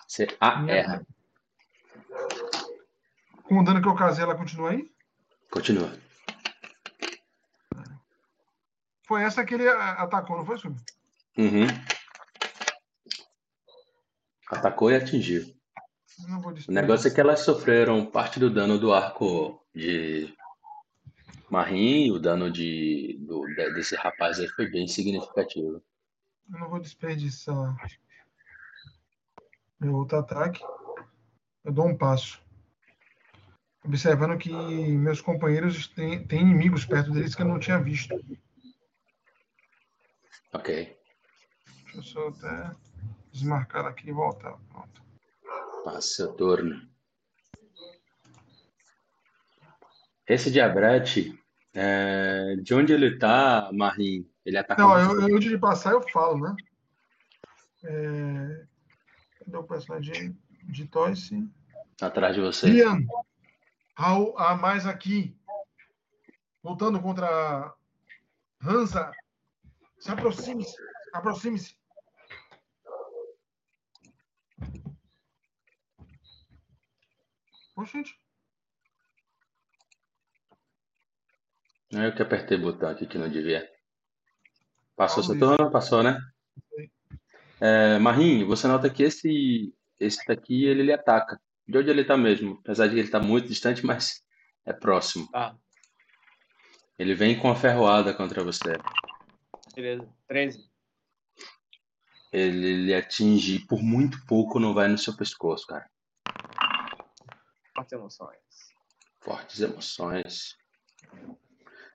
Você 0.06 0.26
a 0.40 0.56
Minha- 0.60 0.74
erra. 0.76 1.06
Com 3.44 3.58
o 3.60 3.64
dano 3.64 3.82
que 3.82 3.88
eu 3.88 3.94
casei, 3.94 4.24
ela 4.24 4.36
continua 4.36 4.70
aí? 4.70 4.90
Continua. 5.50 5.92
Foi 9.06 9.22
essa 9.22 9.44
que 9.44 9.54
ele 9.54 9.68
a- 9.68 9.92
atacou, 10.02 10.36
não 10.36 10.46
foi, 10.46 10.58
Sub? 10.58 10.76
Uhum. 11.36 11.66
Atacou 14.50 14.90
e 14.90 14.96
atingiu. 14.96 15.44
O 16.68 16.72
negócio 16.72 17.08
é 17.08 17.10
que 17.14 17.20
elas 17.20 17.40
sofreram 17.40 18.06
parte 18.06 18.38
do 18.38 18.48
dano 18.48 18.78
do 18.78 18.92
arco 18.92 19.60
de 19.74 20.32
Marim, 21.50 22.10
o 22.12 22.18
dano 22.20 22.50
de, 22.50 23.18
do, 23.20 23.44
de- 23.46 23.74
desse 23.74 23.96
rapaz 23.96 24.38
aí 24.38 24.48
foi 24.48 24.70
bem 24.70 24.86
significativo. 24.86 25.82
Eu 26.52 26.58
não 26.60 26.68
vou 26.68 26.78
desperdiçar 26.80 27.74
meu 29.80 29.94
outro 29.94 30.18
ataque. 30.18 30.62
Eu 31.64 31.72
dou 31.72 31.86
um 31.88 31.96
passo. 31.96 32.40
Observando 33.84 34.38
que 34.38 34.50
meus 34.52 35.20
companheiros 35.20 35.88
têm, 35.88 36.24
têm 36.26 36.40
inimigos 36.42 36.86
perto 36.86 37.10
deles 37.10 37.34
que 37.34 37.42
eu 37.42 37.46
não 37.48 37.58
tinha 37.58 37.78
visto. 37.78 38.14
Ok. 40.54 40.96
Deixa 41.92 41.98
eu 41.98 42.02
só 42.02 42.28
até 42.28 42.70
desmarcar 43.32 43.86
aqui 43.86 44.08
e 44.08 44.12
voltar. 44.12 44.56
Pronto. 44.70 45.02
Passa 45.84 46.00
seu 46.00 46.32
turno. 46.32 46.80
Esse 50.26 50.50
diabrete, 50.50 51.38
é, 51.74 52.56
de 52.62 52.72
onde 52.72 52.92
ele 52.92 53.18
tá, 53.18 53.68
Marim? 53.72 54.26
Ele 54.46 54.56
ataca 54.56 54.80
Não, 54.80 54.98
eu, 54.98 55.28
eu, 55.28 55.36
antes 55.36 55.50
de 55.50 55.58
passar, 55.58 55.92
eu 55.92 56.02
falo, 56.08 56.38
né? 56.38 56.56
É... 57.84 58.66
Cadê 59.40 59.56
o 59.56 59.64
personagem 59.64 60.38
de 60.62 60.86
Toyce? 60.86 61.46
atrás 62.00 62.34
de 62.34 62.40
você. 62.40 62.68
Ian, 62.68 63.00
Raul, 63.96 64.36
a 64.38 64.56
mais 64.56 64.86
aqui. 64.86 65.36
Voltando 66.62 67.00
contra 67.00 67.74
Hansa. 68.62 69.12
Se 70.04 70.10
aproxime-se. 70.10 70.76
Aproxime-se. 71.14 71.74
Ô, 77.74 77.84
gente. 77.86 78.14
É 81.94 82.06
Eu 82.06 82.14
que 82.14 82.20
apertei 82.20 82.58
o 82.58 82.60
botão 82.60 82.90
aqui 82.90 83.06
que 83.06 83.16
não 83.16 83.30
devia. 83.30 83.66
Passou 84.94 85.22
seu 85.22 85.38
turno? 85.38 85.70
Passou, 85.70 86.02
né? 86.02 86.20
É, 87.58 87.98
Marim, 87.98 88.44
você 88.44 88.68
nota 88.68 88.90
que 88.90 89.04
esse, 89.04 89.74
esse 89.98 90.22
daqui, 90.26 90.66
ele, 90.66 90.82
ele 90.82 90.92
ataca. 90.92 91.40
De 91.66 91.78
onde 91.78 91.88
ele 91.88 92.04
tá 92.04 92.14
mesmo? 92.14 92.58
Apesar 92.60 92.88
de 92.88 92.92
ele 92.92 93.06
estar 93.06 93.20
muito 93.20 93.48
distante, 93.48 93.86
mas 93.86 94.22
é 94.66 94.72
próximo. 94.74 95.26
Tá, 95.30 95.56
Ele 96.98 97.14
vem 97.14 97.38
com 97.38 97.50
a 97.50 97.56
ferroada 97.56 98.12
contra 98.12 98.44
você. 98.44 98.76
Beleza. 99.82 100.08
13. 100.28 100.70
Ele 102.32 102.84
lhe 102.84 102.94
atinge 102.94 103.60
por 103.66 103.82
muito 103.82 104.24
pouco 104.26 104.58
não 104.58 104.74
vai 104.74 104.88
no 104.88 104.98
seu 104.98 105.16
pescoço, 105.16 105.66
cara. 105.66 105.88
Fortes 107.74 107.92
emoções. 107.92 108.38
Fortes 109.20 109.60
emoções. 109.60 110.56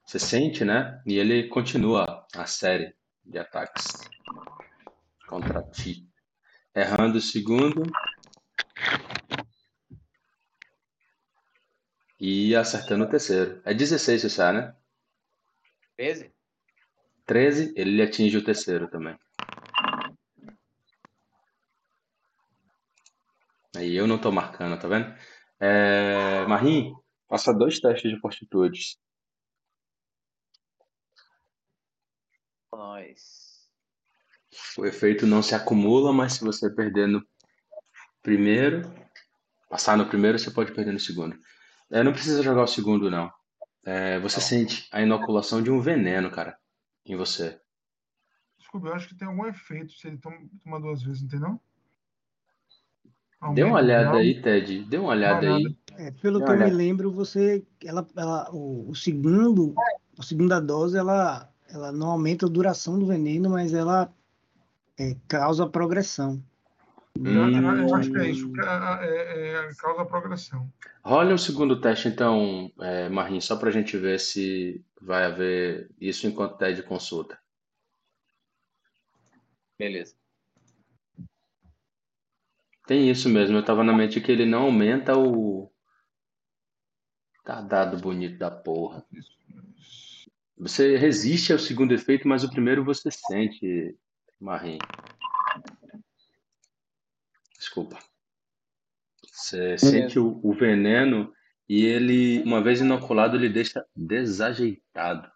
Você 0.05 0.17
sente, 0.17 0.63
né? 0.63 1.01
E 1.05 1.17
ele 1.17 1.49
continua 1.49 2.25
a 2.33 2.45
série 2.45 2.95
de 3.23 3.37
ataques 3.37 3.85
contra 5.27 5.61
ti. 5.61 6.09
Errando 6.73 7.17
o 7.17 7.21
segundo. 7.21 7.83
E 12.19 12.55
acertando 12.55 13.03
o 13.03 13.09
terceiro. 13.09 13.61
É 13.65 13.73
16 13.73 14.21
você 14.21 14.29
sai, 14.29 14.53
né? 14.53 14.75
13? 15.97 16.38
13, 17.29 17.73
ele 17.75 18.01
atinge 18.01 18.35
o 18.37 18.43
terceiro 18.43 18.89
também. 18.89 19.15
Aí 23.75 23.95
eu 23.95 24.07
não 24.07 24.17
tô 24.17 24.31
marcando, 24.31 24.79
tá 24.81 24.87
vendo? 24.87 25.15
É... 25.59 26.43
Marim, 26.47 26.91
faça 27.29 27.53
dois 27.53 27.79
testes 27.79 28.11
de 28.11 28.19
fortitudes. 28.19 28.97
Nós. 32.73 33.69
O 34.75 34.85
efeito 34.87 35.27
não 35.27 35.43
se 35.43 35.53
acumula, 35.53 36.11
mas 36.11 36.33
se 36.33 36.43
você 36.43 36.67
perder 36.67 37.07
no 37.07 37.23
primeiro, 38.23 38.91
passar 39.69 39.95
no 39.95 40.09
primeiro, 40.09 40.39
você 40.39 40.49
pode 40.49 40.73
perder 40.73 40.93
no 40.93 40.99
segundo. 40.99 41.39
É, 41.91 42.01
não 42.01 42.11
precisa 42.11 42.41
jogar 42.41 42.63
o 42.63 42.67
segundo, 42.67 43.11
não. 43.11 43.31
É, 43.85 44.17
você 44.19 44.41
sente 44.41 44.87
a 44.91 44.99
inoculação 44.99 45.61
de 45.61 45.69
um 45.69 45.79
veneno, 45.79 46.31
cara, 46.31 46.57
em 47.13 47.15
você. 47.15 47.59
Desculpa, 48.57 48.87
eu 48.87 48.93
acho 48.93 49.07
que 49.07 49.15
tem 49.15 49.27
algum 49.27 49.45
efeito 49.45 49.93
se 49.93 50.07
ele 50.07 50.17
toma, 50.17 50.37
toma 50.63 50.79
duas 50.79 51.01
vezes, 51.01 51.23
entendeu? 51.23 51.59
Dê 53.53 53.63
uma 53.63 53.77
olhada 53.77 54.17
aí, 54.17 54.41
Ted. 54.41 54.83
Dê 54.83 54.97
uma 54.97 55.09
olhada 55.09 55.47
Uma 55.47 55.57
aí. 55.57 55.77
É, 55.97 56.11
pelo 56.11 56.43
que 56.43 56.51
eu 56.51 56.57
me 56.57 56.69
lembro, 56.69 57.11
você, 57.11 57.65
ela, 57.83 58.05
ela, 58.15 58.49
o, 58.51 58.89
o 58.89 58.95
segundo, 58.95 59.73
a 60.17 60.23
segunda 60.23 60.59
dose, 60.59 60.97
ela, 60.97 61.49
ela 61.69 61.91
não 61.91 62.11
aumenta 62.11 62.45
a 62.45 62.49
duração 62.49 62.99
do 62.99 63.05
veneno, 63.05 63.49
mas 63.49 63.73
ela 63.73 64.13
é, 64.97 65.15
causa 65.27 65.65
progressão. 65.65 66.43
Eu, 67.15 67.49
eu- 67.49 67.77
eu 67.87 67.95
acho 67.95 68.11
que 68.11 68.17
é 68.17 68.21
Hum. 68.21 68.25
isso. 68.31 68.51
É, 68.61 69.67
é, 69.69 69.73
causa 69.75 70.05
progressão. 70.05 70.71
Rola 71.03 71.33
o 71.33 71.37
segundo 71.37 71.79
teste, 71.81 72.07
então, 72.07 72.71
é, 72.79 73.09
Marim, 73.09 73.41
só 73.41 73.55
pra 73.57 73.71
gente 73.71 73.97
ver 73.97 74.19
se 74.19 74.83
vai 75.01 75.25
haver 75.25 75.89
isso 75.99 76.27
enquanto 76.27 76.57
Ted 76.57 76.83
consulta. 76.83 77.37
Beleza. 79.77 80.15
Tem 82.85 83.09
isso 83.09 83.29
mesmo, 83.29 83.55
eu 83.57 83.63
tava 83.65 83.83
na 83.83 83.93
mente 83.93 84.19
que 84.19 84.31
ele 84.31 84.45
não 84.45 84.63
aumenta 84.63 85.17
o. 85.17 85.71
Tá 87.43 87.61
dado 87.61 87.97
bonito 87.97 88.37
da 88.37 88.51
porra. 88.51 89.03
Você 90.57 90.97
resiste 90.97 91.53
ao 91.53 91.59
segundo 91.59 91.93
efeito, 91.93 92.27
mas 92.27 92.43
o 92.43 92.49
primeiro 92.49 92.83
você 92.83 93.09
sente, 93.11 93.95
Marim. 94.39 94.77
Desculpa. 97.69 97.99
Você 99.31 99.77
sente 99.77 100.17
o, 100.17 100.39
o 100.43 100.53
veneno 100.53 101.31
e 101.67 101.85
ele, 101.85 102.41
uma 102.41 102.63
vez 102.63 102.81
inoculado, 102.81 103.37
ele 103.37 103.47
deixa 103.47 103.85
desajeitado. 103.95 105.31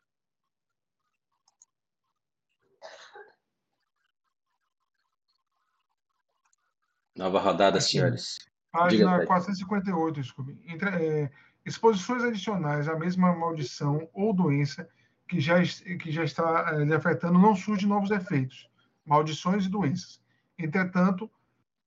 Nova 7.16 7.40
rodada, 7.40 7.78
Aqui. 7.78 7.86
senhores. 7.86 8.40
Página 8.72 9.18
Ted. 9.18 9.28
458, 9.28 10.20
desculpe. 10.20 10.60
Entre, 10.66 10.90
é, 10.90 11.32
exposições 11.64 12.24
adicionais 12.24 12.90
à 12.90 12.98
mesma 12.98 13.36
maldição 13.36 14.10
ou 14.12 14.34
doença 14.34 14.90
que 15.28 15.40
já, 15.40 15.62
que 15.62 16.12
já 16.12 16.24
está 16.24 16.72
é, 16.74 16.84
lhe 16.84 16.96
afetando 16.96 17.38
não 17.38 17.56
surgem 17.56 17.88
novos 17.88 18.10
efeitos, 18.10 18.68
maldições 19.06 19.68
e 19.68 19.70
doenças. 19.70 20.20
Entretanto, 20.58 21.30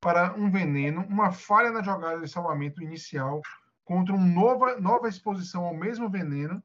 para 0.07 0.33
um 0.37 0.49
veneno, 0.49 1.05
uma 1.09 1.33
falha 1.33 1.73
na 1.73 1.83
jogada 1.83 2.21
de 2.21 2.29
salvamento 2.29 2.81
inicial 2.81 3.43
contra 3.85 4.15
uma 4.15 4.25
nova, 4.25 4.81
nova 4.81 5.09
exposição 5.09 5.65
ao 5.65 5.75
mesmo 5.75 6.09
veneno 6.09 6.63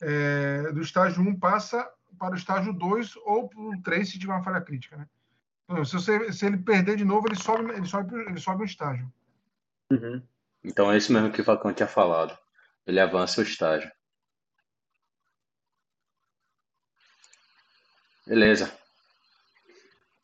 é, 0.00 0.70
do 0.70 0.80
estágio 0.80 1.20
1 1.20 1.36
passa 1.36 1.84
para 2.16 2.32
o 2.32 2.36
estágio 2.36 2.72
2 2.72 3.16
ou 3.24 3.48
para 3.48 3.60
o 3.60 3.82
3 3.82 4.08
se 4.08 4.20
tiver 4.20 4.34
uma 4.34 4.44
falha 4.44 4.60
crítica. 4.60 4.96
Né? 4.96 5.08
Então, 5.68 5.84
se, 5.84 5.94
você- 5.94 6.32
se 6.32 6.46
ele 6.46 6.58
perder 6.58 6.96
de 6.96 7.04
novo, 7.04 7.26
ele 7.26 7.34
sobe, 7.34 7.72
ele 7.72 7.86
sobe, 7.86 8.14
ele 8.14 8.38
sobe 8.38 8.62
um 8.62 8.66
estágio. 8.66 9.12
Uhum. 9.90 10.22
Então 10.62 10.92
é 10.92 10.96
isso 10.96 11.12
mesmo 11.12 11.32
que 11.32 11.40
o 11.40 11.44
Falcão 11.44 11.74
tinha 11.74 11.88
falado. 11.88 12.38
Ele 12.86 13.00
avança 13.00 13.40
o 13.40 13.44
estágio. 13.44 13.90
Beleza. 18.24 18.72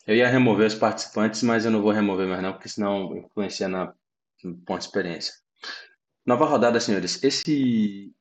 Eu 0.07 0.17
ia 0.17 0.29
remover 0.29 0.67
os 0.67 0.75
participantes, 0.75 1.43
mas 1.43 1.65
eu 1.65 1.71
não 1.71 1.83
vou 1.83 1.93
remover 1.93 2.27
mais 2.27 2.43
não, 2.43 2.53
porque 2.53 2.69
senão 2.69 3.17
influencia 3.17 3.69
na 3.69 3.95
no 4.43 4.57
ponto 4.59 4.81
de 4.81 4.87
experiência. 4.87 5.35
Nova 6.25 6.47
rodada, 6.47 6.81
senhores. 6.81 7.23
Esse 7.23 8.15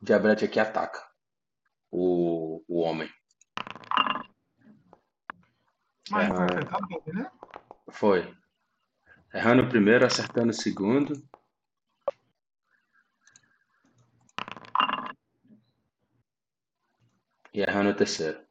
diabrete 0.00 0.44
aqui 0.44 0.58
ataca 0.58 1.00
o, 1.90 2.62
o 2.66 2.80
homem. 2.80 3.08
Mas 6.10 6.28
É. 6.28 6.34
foi 6.34 6.64
também, 6.66 7.02
né? 7.06 7.30
Foi. 7.90 8.36
Errando 9.32 9.62
o 9.62 9.68
primeiro, 9.68 10.04
acertando 10.04 10.50
o 10.50 10.54
segundo. 10.54 11.22
E 17.52 17.60
errando 17.60 17.90
o 17.90 17.94
terceiro. 17.94 18.49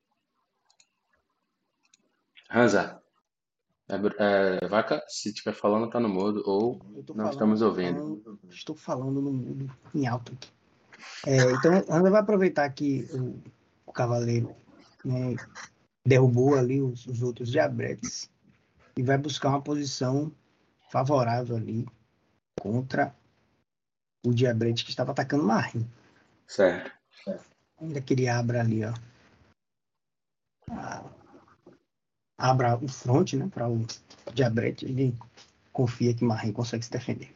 Hansa, 2.50 3.02
é, 3.88 3.96
é, 4.64 4.68
vaca, 4.68 5.04
se 5.08 5.30
estiver 5.30 5.54
falando, 5.54 5.90
tá 5.90 6.00
no 6.00 6.10
mudo, 6.10 6.44
ou 6.46 6.78
não 6.80 7.04
falando, 7.04 7.32
estamos 7.32 7.62
ouvindo. 7.62 8.22
falando- 8.24 8.40
estou 8.50 8.76
falando 8.76 9.22
no 9.22 9.32
mudo, 9.32 9.76
em 9.94 10.08
alto 10.08 10.34
aqui. 10.34 10.52
É, 11.26 11.52
então, 11.52 11.74
Ana 11.90 12.10
vai 12.10 12.22
aproveitar 12.22 12.70
que 12.72 13.08
o, 13.14 13.42
o 13.86 13.92
cavaleiro 13.94 14.56
né, 15.06 15.36
derrubou 16.06 16.56
ali 16.58 16.82
os, 16.82 17.06
os 17.08 17.22
outros 17.22 17.50
diabretes 17.50 18.30
e 18.98 19.04
vai 19.04 19.18
buscar 19.18 19.50
uma 19.50 19.62
posição 19.62 20.32
favorável 20.92 21.56
ali 21.56 21.86
contra 22.60 23.16
o 24.26 24.34
diabrete 24.34 24.84
que 24.84 24.90
estava 24.90 25.12
atacando 25.12 25.44
Marim. 25.44 25.90
Certo. 26.48 26.92
Ainda 27.80 28.02
que 28.02 28.14
ele 28.14 28.28
abra 28.28 28.60
ali, 28.62 28.84
ó. 28.84 28.94
a- 30.72 31.19
abra 32.40 32.78
o 32.78 32.88
front 32.88 33.34
né, 33.34 33.50
para 33.54 33.70
o 33.70 33.86
Diabrete, 34.34 34.86
ele 34.86 35.14
confia 35.74 36.14
que 36.14 36.24
Marim 36.24 36.54
consegue 36.54 36.86
se 36.86 36.92
defender. 36.92 37.36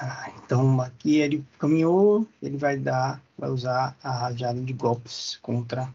Ah, 0.00 0.30
então 0.36 0.80
aqui 0.80 1.16
ele 1.16 1.44
caminhou, 1.58 2.26
ele 2.40 2.56
vai 2.56 2.76
dar, 2.76 3.20
vai 3.36 3.50
usar 3.50 3.96
a 4.00 4.12
rajada 4.12 4.60
de 4.60 4.72
golpes 4.72 5.36
contra 5.42 5.92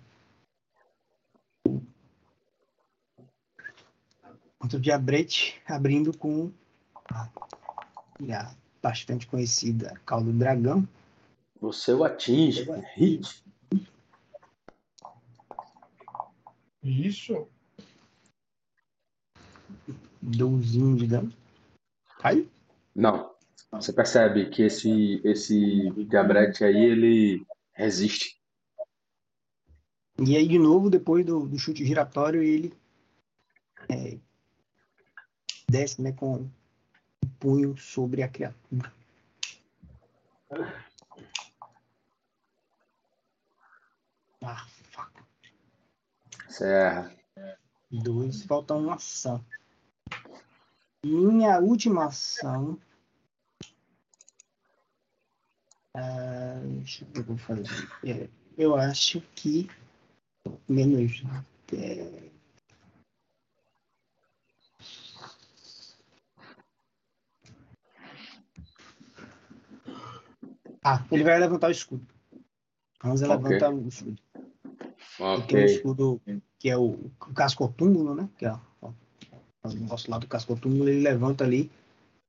contra 4.59 4.77
o 4.77 4.81
Diabrete, 4.81 5.61
abrindo 5.65 6.17
com 6.17 6.51
a, 7.09 7.29
a 8.29 8.55
bastante 8.81 9.27
conhecida 9.27 9.99
Caldo 10.05 10.33
Dragão. 10.33 10.87
Você 11.61 11.93
o 11.93 12.03
atinge, 12.03 12.65
hit. 12.95 13.42
Isso. 16.83 17.47
12 20.21 20.95
de 20.95 21.07
dano. 21.07 21.33
Cai? 22.19 22.47
Não. 22.95 23.33
Você 23.71 23.91
percebe 23.91 24.49
que 24.49 24.63
esse, 24.63 25.21
esse 25.23 25.89
Diabrete 26.07 26.63
aí, 26.63 26.75
ele 26.75 27.45
resiste. 27.73 28.39
E 30.19 30.37
aí, 30.37 30.47
de 30.47 30.59
novo, 30.59 30.89
depois 30.89 31.25
do, 31.25 31.47
do 31.47 31.57
chute 31.57 31.83
giratório, 31.85 32.41
ele 32.43 32.71
é, 33.89 34.19
desce 35.67 36.01
né, 36.01 36.11
com 36.11 36.35
o 36.35 36.51
punho 37.39 37.75
sobre 37.77 38.21
a 38.21 38.27
criatura. 38.27 38.93
Ah. 44.41 44.67
Serra. 46.53 47.11
Dois, 47.91 48.43
falta 48.43 48.75
uma 48.75 48.93
ação. 48.93 49.43
Minha 51.03 51.59
última 51.59 52.05
ação. 52.05 52.79
Ah, 55.95 56.61
deixa 56.63 57.05
eu 57.05 57.07
ver 57.07 57.11
o 57.11 57.13
que 57.13 57.19
eu 57.19 57.25
vou 57.25 57.37
fazer. 57.37 57.89
É, 58.03 58.29
eu 58.55 58.75
acho 58.75 59.19
que 59.35 59.67
menos. 60.69 61.23
É... 61.73 62.29
Ah, 70.83 71.03
ele 71.11 71.23
vai 71.23 71.39
levantar 71.39 71.69
o 71.69 71.71
escudo. 71.71 72.07
Hansa 73.03 73.25
Ok. 73.27 73.49
levanta 73.49 73.69
o 73.71 73.87
escudo. 73.87 74.21
Ele 75.19 75.43
tem 75.43 75.57
um 75.57 75.65
escudo 75.65 76.21
que 76.57 76.69
é 76.69 76.77
o, 76.77 76.91
o 76.93 77.33
cascotúmulo, 77.35 78.15
né? 78.15 78.29
Que 78.37 78.45
é 78.45 78.59
ó, 78.81 78.91
o 79.63 79.69
negócio 79.73 80.09
lá 80.09 80.17
do 80.17 80.27
cascotúmulo. 80.27 80.89
Ele 80.89 81.01
levanta 81.01 81.43
ali, 81.43 81.71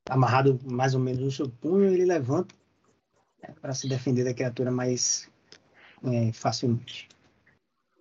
amarrado 0.09 0.59
mais 0.65 0.95
ou 0.95 1.01
menos 1.01 1.23
no 1.23 1.31
seu 1.31 1.49
punho, 1.49 1.85
ele 1.85 2.05
levanta 2.05 2.55
para 3.61 3.75
se 3.75 3.89
defender 3.89 4.25
da 4.25 4.35
criatura 4.35 4.71
mais 4.71 5.31
é, 6.05 6.33
facilmente. 6.33 7.09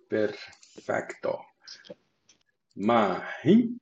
Perfecto. 0.08 1.38
Marim. 2.76 3.78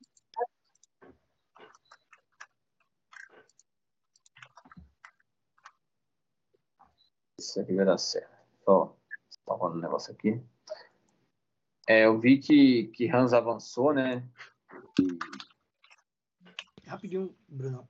Isso 7.39 7.59
aqui 7.59 7.75
vai 7.75 7.85
dar 7.85 7.97
certo. 7.97 8.31
Só 8.63 8.95
salvando 9.45 9.77
um 9.77 9.81
negócio 9.81 10.13
aqui. 10.13 10.41
É, 11.87 12.05
eu 12.05 12.19
vi 12.19 12.37
que, 12.37 12.85
que 12.93 13.09
Hans 13.09 13.33
avançou, 13.33 13.93
né? 13.93 14.23
Rapidinho, 16.85 17.35
Bruno. 17.47 17.87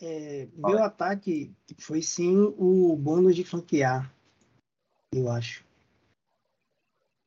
É, 0.00 0.48
meu 0.56 0.82
ataque 0.82 1.52
foi 1.78 2.02
sim 2.02 2.54
o 2.56 2.96
bônus 2.96 3.34
de 3.34 3.44
flanquear, 3.44 4.12
eu 5.12 5.30
acho. 5.30 5.64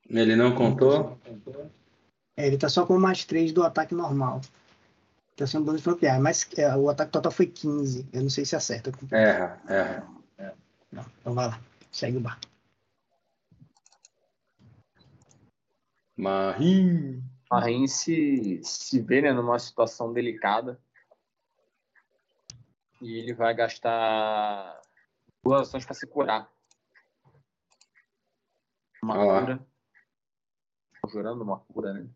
Ele 0.08 0.34
não 0.34 0.54
contou? 0.54 1.18
É, 2.36 2.46
ele 2.46 2.56
tá 2.56 2.68
só 2.68 2.86
com 2.86 2.98
mais 2.98 3.24
3 3.24 3.52
do 3.52 3.62
ataque 3.62 3.94
normal. 3.94 4.40
Tá 5.36 5.46
sendo 5.46 5.64
bônus 5.64 5.80
de 5.80 5.84
flanquear, 5.84 6.20
mas 6.20 6.48
é, 6.56 6.74
o 6.74 6.88
ataque 6.88 7.12
total 7.12 7.32
foi 7.32 7.46
15. 7.46 8.08
Eu 8.12 8.22
não 8.22 8.30
sei 8.30 8.44
se 8.44 8.56
acerta. 8.56 8.90
Erra, 9.10 9.60
erra. 9.68 10.08
Não, 10.90 11.04
então 11.20 11.34
vai 11.34 11.48
lá, 11.48 11.60
segue 11.90 12.18
o 12.18 12.20
bar. 12.20 12.38
Marim. 16.16 17.22
Marim 17.50 17.86
se, 17.86 18.60
se 18.62 19.00
vê 19.00 19.22
né, 19.22 19.32
numa 19.32 19.58
situação 19.58 20.12
delicada. 20.12 20.80
E 23.00 23.18
ele 23.18 23.34
vai 23.34 23.52
gastar 23.54 24.80
duas 25.42 25.62
ações 25.62 25.84
para 25.84 25.94
se 25.94 26.06
curar. 26.06 26.50
Uma 29.02 29.14
Ah 29.14 29.40
cura. 29.40 29.66
Jurando 31.10 31.42
uma 31.42 31.58
cura, 31.58 31.92
né? 31.92 32.08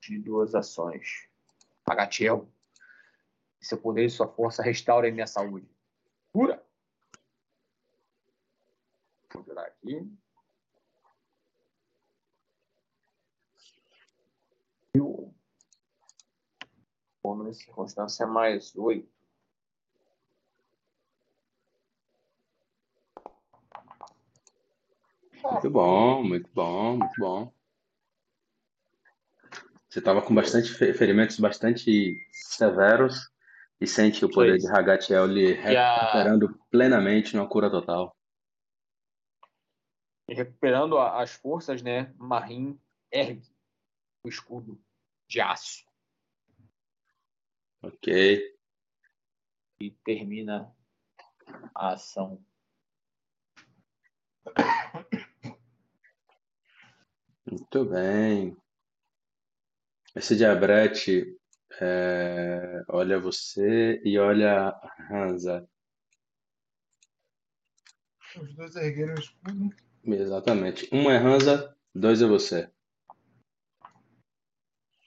De 0.00 0.18
duas 0.18 0.54
ações. 0.54 1.28
Agatiel. 1.84 2.48
Seu 3.60 3.76
poder 3.76 4.06
e 4.06 4.10
sua 4.10 4.28
força 4.28 4.62
restaurem 4.62 5.12
minha 5.12 5.26
saúde. 5.26 5.68
Cura! 6.32 6.64
Vou 9.34 9.44
jurar 9.44 9.66
aqui. 9.66 10.08
E 14.94 15.00
o 15.00 15.32
de 17.22 17.54
circunstância 17.54 18.24
é 18.24 18.26
mais 18.26 18.74
oito. 18.76 19.08
Muito 25.42 25.70
bom, 25.70 26.22
muito 26.22 26.50
bom, 26.54 26.96
muito 26.96 27.14
bom. 27.18 27.52
Você 29.88 29.98
estava 29.98 30.22
com 30.22 30.34
bastante 30.34 30.72
fe- 30.72 30.94
ferimentos 30.94 31.38
bastante 31.38 32.16
severos 32.30 33.30
e 33.80 33.86
sente 33.86 34.24
o 34.24 34.30
poder 34.30 34.50
Foi. 34.50 34.58
de 34.58 34.68
Hagatiel 34.70 35.26
lhe 35.26 35.52
E 35.54 35.76
a- 35.76 36.00
recuperando 36.00 36.58
plenamente 36.70 37.34
numa 37.34 37.48
cura 37.48 37.70
total. 37.70 38.14
E 40.28 40.34
recuperando 40.34 40.96
as 40.98 41.32
forças, 41.32 41.82
né? 41.82 42.14
Marim 42.16 42.78
ergue 43.10 43.48
o 44.24 44.28
escudo 44.28 44.80
de 45.26 45.40
aço 45.40 45.89
Ok. 47.82 48.60
e 49.80 49.90
termina 50.04 50.70
a 51.74 51.94
ação. 51.94 52.44
Muito 57.46 57.84
bem. 57.86 58.56
Esse 60.14 60.36
diabrete 60.36 61.38
é, 61.80 62.84
olha 62.88 63.18
você 63.18 64.00
e 64.04 64.18
olha 64.18 64.68
a 64.68 65.06
Hansa. 65.10 65.66
Os 68.36 68.54
dois 68.54 68.76
ergueram 68.76 69.14
o 69.14 69.18
escudo. 69.18 69.74
Exatamente. 70.04 70.88
Um 70.92 71.10
é 71.10 71.16
Hansa, 71.16 71.74
dois 71.94 72.20
é 72.20 72.26
você. 72.26 72.70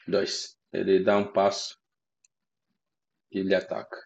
Dois. 0.08 0.58
Ele 0.72 1.04
dá 1.04 1.18
um 1.18 1.32
passo 1.32 1.83
e 3.34 3.44
lhe 3.44 3.56
ataca. 3.56 3.98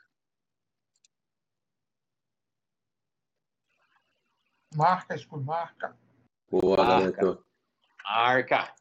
Marca, 4.76 5.16
escudo, 5.16 5.44
marca. 5.44 5.98
Boa, 6.50 6.78
Marca. 6.78 7.12
garoto. 7.12 7.46
Arca! 8.06 8.74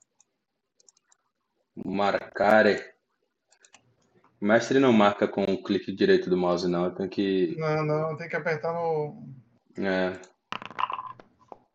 Marcare. 1.74 2.94
O 4.40 4.44
mestre 4.44 4.78
não 4.78 4.92
marca 4.92 5.26
com 5.26 5.42
o 5.42 5.62
clique 5.62 5.90
direito 5.92 6.28
do 6.28 6.36
mouse, 6.36 6.68
não. 6.68 6.94
Tenho 6.94 7.08
que. 7.08 7.56
Não, 7.58 7.84
não, 7.84 8.16
tem 8.16 8.28
que 8.28 8.36
apertar 8.36 8.72
no, 8.72 9.26
é, 9.78 10.20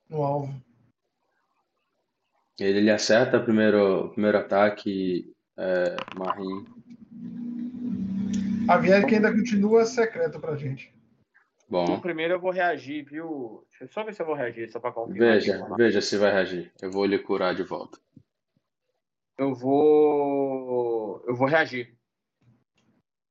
no 0.09 0.23
alvo. 0.23 0.61
ele 2.59 2.81
lhe 2.81 2.91
acerta 2.91 3.37
o 3.37 3.43
primeiro, 3.43 4.09
primeiro 4.11 4.37
ataque, 4.37 5.35
é, 5.57 5.95
Marim. 6.15 6.80
A 8.71 8.77
Vierick 8.77 9.13
ainda 9.13 9.33
continua 9.33 9.85
secreto 9.85 10.39
pra 10.39 10.55
gente. 10.55 10.93
Então, 11.67 11.85
Bom, 11.85 11.99
primeiro 11.99 12.33
eu 12.33 12.39
vou 12.39 12.51
reagir, 12.51 13.03
viu? 13.03 13.65
Deixa 13.69 13.85
eu 13.85 13.87
só 13.89 14.03
ver 14.03 14.13
se 14.13 14.21
eu 14.21 14.25
vou 14.25 14.35
reagir, 14.35 14.69
só 14.69 14.79
para 14.79 14.91
confirmar. 14.91 15.33
veja, 15.33 15.67
veja 15.77 16.01
se 16.01 16.17
vai 16.17 16.31
reagir. 16.31 16.71
Eu 16.81 16.91
vou 16.91 17.05
lhe 17.05 17.17
curar 17.17 17.55
de 17.55 17.63
volta. 17.63 17.97
Eu 19.37 19.53
vou. 19.53 21.23
Eu 21.27 21.35
vou 21.35 21.47
reagir. 21.47 21.95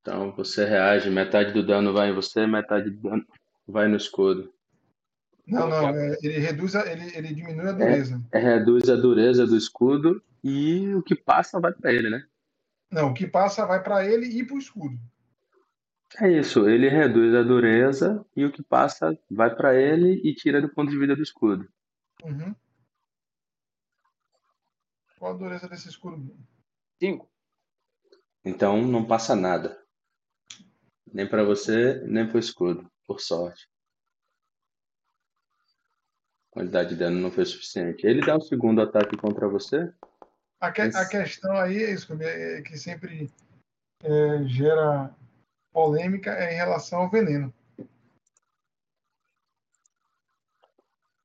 Então 0.00 0.32
você 0.32 0.64
reage, 0.64 1.10
metade 1.10 1.52
do 1.52 1.64
dano 1.64 1.92
vai 1.92 2.10
em 2.10 2.14
você, 2.14 2.46
metade 2.46 2.90
do 2.90 3.00
dano 3.10 3.26
vai 3.68 3.88
no 3.88 3.96
escudo. 3.96 4.52
Não, 5.46 5.68
não, 5.68 5.88
é, 5.88 6.16
ele 6.22 6.38
reduz, 6.38 6.76
a, 6.76 6.90
ele, 6.90 7.14
ele 7.14 7.34
diminui 7.34 7.68
a 7.68 7.72
dureza. 7.72 8.22
É, 8.32 8.38
reduz 8.38 8.88
a 8.88 8.96
dureza 8.96 9.46
do 9.46 9.56
escudo 9.56 10.22
e 10.42 10.94
o 10.94 11.02
que 11.02 11.14
passa 11.14 11.60
vai 11.60 11.72
pra 11.72 11.92
ele, 11.92 12.08
né? 12.08 12.24
Não, 12.90 13.10
o 13.10 13.14
que 13.14 13.26
passa 13.26 13.66
vai 13.66 13.82
pra 13.82 14.04
ele 14.04 14.26
e 14.26 14.44
pro 14.44 14.58
escudo. 14.58 14.98
É 16.18 16.28
isso, 16.28 16.68
ele 16.68 16.88
reduz 16.88 17.34
a 17.34 17.42
dureza 17.42 18.26
e 18.34 18.44
o 18.44 18.50
que 18.50 18.62
passa 18.62 19.16
vai 19.30 19.54
pra 19.54 19.74
ele 19.74 20.20
e 20.24 20.34
tira 20.34 20.60
do 20.60 20.68
ponto 20.68 20.90
de 20.90 20.98
vida 20.98 21.14
do 21.14 21.22
escudo. 21.22 21.70
Uhum. 22.24 22.54
Qual 25.18 25.34
a 25.34 25.36
dureza 25.36 25.68
desse 25.68 25.88
escudo? 25.88 26.36
Cinco. 26.98 27.30
Então 28.44 28.82
não 28.82 29.06
passa 29.06 29.36
nada. 29.36 29.80
Nem 31.12 31.28
para 31.28 31.44
você, 31.44 32.00
nem 32.06 32.26
para 32.26 32.36
o 32.36 32.40
escudo, 32.40 32.90
por 33.06 33.20
sorte. 33.20 33.68
A 36.50 36.54
quantidade 36.54 36.90
de 36.90 36.96
dano 36.96 37.20
não 37.20 37.30
foi 37.30 37.44
suficiente. 37.44 38.06
Ele 38.06 38.24
dá 38.24 38.36
o 38.36 38.40
segundo 38.40 38.82
ataque 38.82 39.16
contra 39.16 39.48
você? 39.48 39.92
A, 40.58 40.72
que, 40.72 40.82
a 40.82 41.08
questão 41.08 41.56
aí 41.56 41.84
é 41.84 41.92
isso, 41.92 42.12
é 42.20 42.62
que 42.62 42.76
sempre 42.76 43.30
é, 44.02 44.44
gera 44.44 45.14
polêmica 45.72 46.30
é 46.32 46.52
em 46.52 46.56
relação 46.56 47.00
ao 47.00 47.10
veneno. 47.10 47.52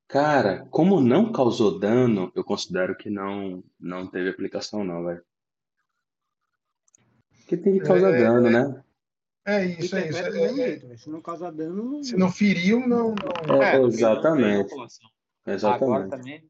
Cara, 0.08 0.66
como 0.70 1.02
não 1.02 1.32
causou 1.32 1.80
dano, 1.80 2.32
eu 2.36 2.44
considero 2.44 2.96
que 2.96 3.10
não 3.10 3.64
não 3.80 4.08
teve 4.08 4.30
aplicação 4.30 4.84
não, 4.84 5.04
velho. 5.04 5.24
Porque 7.40 7.58
tem 7.58 7.80
que 7.80 7.86
causar 7.86 8.14
É, 8.14 8.20
dano, 8.20 8.48
é, 8.48 8.52
né? 8.52 8.84
É 9.48 9.66
isso, 9.66 9.96
é 9.96 10.10
isso. 10.10 10.18
É- 10.18 10.92
é-. 10.94 10.98
Se 10.98 11.10
não 11.10 11.22
causar 11.22 11.52
dano, 11.52 12.04
se 12.04 12.16
não 12.16 12.32
feriu, 12.32 12.80
não. 12.88 13.14
não... 13.48 13.62
É, 13.62 13.76
É, 13.76 13.82
exatamente. 13.82 14.46
tem 14.46 14.56
inoculação. 14.62 15.10
Agora 15.46 15.56
Exatamente. 15.56 16.10
também 16.10 16.50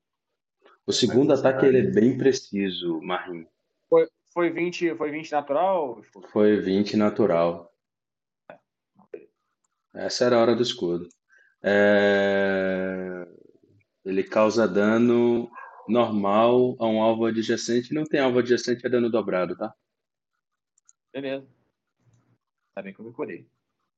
O 0.85 0.93
segundo 0.93 1.33
ataque 1.33 1.65
ele 1.65 1.79
é 1.79 1.91
bem 1.91 2.17
preciso, 2.17 3.01
Marinho. 3.01 3.47
foi, 3.89 4.07
foi 4.31 4.49
20, 4.49 4.95
foi 4.95 5.11
20 5.11 5.31
natural? 5.31 6.01
Foi 6.31 6.61
20 6.61 6.95
natural. 6.95 7.74
Essa 9.95 10.25
era 10.25 10.35
a 10.35 10.39
hora 10.41 10.55
do 10.55 10.61
escudo. 10.61 11.07
É, 11.63 13.25
Ele 14.03 14.23
causa 14.23 14.67
dano 14.67 15.49
normal 15.87 16.75
a 16.79 16.85
um 16.85 17.01
alvo 17.01 17.25
adjacente. 17.25 17.93
Não 17.93 18.03
tem 18.03 18.19
alvo 18.19 18.39
adjacente, 18.39 18.85
é 18.85 18.89
dano 18.89 19.09
dobrado, 19.09 19.55
tá? 19.57 19.73
Beleza. 21.13 21.47
Tá 22.73 22.81
bem 22.81 22.93
que 22.93 22.99
eu 22.99 23.05
me 23.05 23.13
curei. 23.13 23.49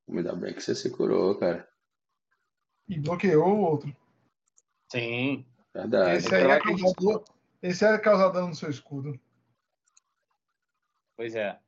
Ainda 0.07 0.35
bem 0.35 0.53
que 0.53 0.61
você 0.61 0.75
se 0.75 0.89
curou, 0.91 1.37
cara. 1.37 1.67
E 2.87 2.99
bloqueou 2.99 3.55
o 3.55 3.61
outro. 3.61 3.95
Sim. 4.91 5.45
Verdade. 5.73 6.17
Esse 6.17 6.35
aí 6.35 6.43
é 6.43 6.59
causador. 6.59 7.25
Esse 7.61 7.85
é 7.85 7.97
causar 7.97 8.29
dano 8.29 8.49
no 8.49 8.55
seu 8.55 8.69
escudo. 8.69 9.19
Pois 11.15 11.35
é. 11.35 11.59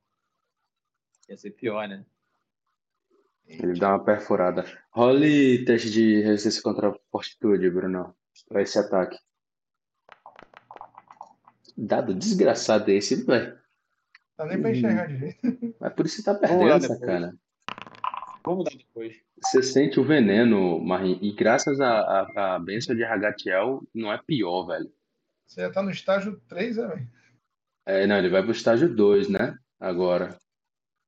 Ia 1.27 1.37
ser 1.37 1.51
pior, 1.51 1.87
né? 1.87 2.05
Ele 3.49 3.79
dá 3.79 3.89
uma 3.89 4.03
perfurada. 4.03 4.63
Role 4.91 5.65
teste 5.65 5.89
de 5.89 6.21
resistência 6.21 6.61
contra 6.61 6.89
a 6.89 6.95
fortitude, 7.11 7.69
Bruno. 7.69 8.15
Pra 8.47 8.61
esse 8.61 8.77
ataque. 8.77 9.17
Dado 11.75 12.13
desgraçado 12.13 12.89
esse, 12.91 13.23
velho. 13.25 13.57
Dá 14.37 14.45
nem 14.45 14.61
pra 14.61 14.71
enxergar 14.71 15.07
direito. 15.07 15.75
Mas 15.79 15.93
por 15.93 16.05
isso 16.05 16.17
você 16.17 16.23
tá 16.23 16.35
perdendo, 16.35 16.63
lá 16.65 16.77
depois. 16.77 16.99
sacana. 16.99 17.37
Vamos 18.45 18.65
dar 18.65 18.77
depois. 18.77 19.15
Você 19.41 19.63
sente 19.63 19.99
o 19.99 20.03
veneno, 20.03 20.79
Marim. 20.79 21.17
E 21.21 21.31
graças 21.33 21.79
à 21.79 21.99
à- 21.99 22.55
à 22.55 22.59
bênção 22.59 22.95
de 22.95 23.03
Ragatiel, 23.03 23.81
não 23.93 24.11
é 24.11 24.17
pior, 24.17 24.65
velho. 24.65 24.91
Você 25.45 25.61
já 25.61 25.71
tá 25.71 25.81
no 25.81 25.89
estágio 25.91 26.39
3, 26.47 26.77
é, 26.77 26.87
velho? 26.87 27.07
É, 27.85 28.05
não, 28.07 28.17
ele 28.17 28.29
vai 28.29 28.43
pro 28.43 28.51
estágio 28.51 28.93
2, 28.93 29.27
né? 29.29 29.57
Agora. 29.79 30.37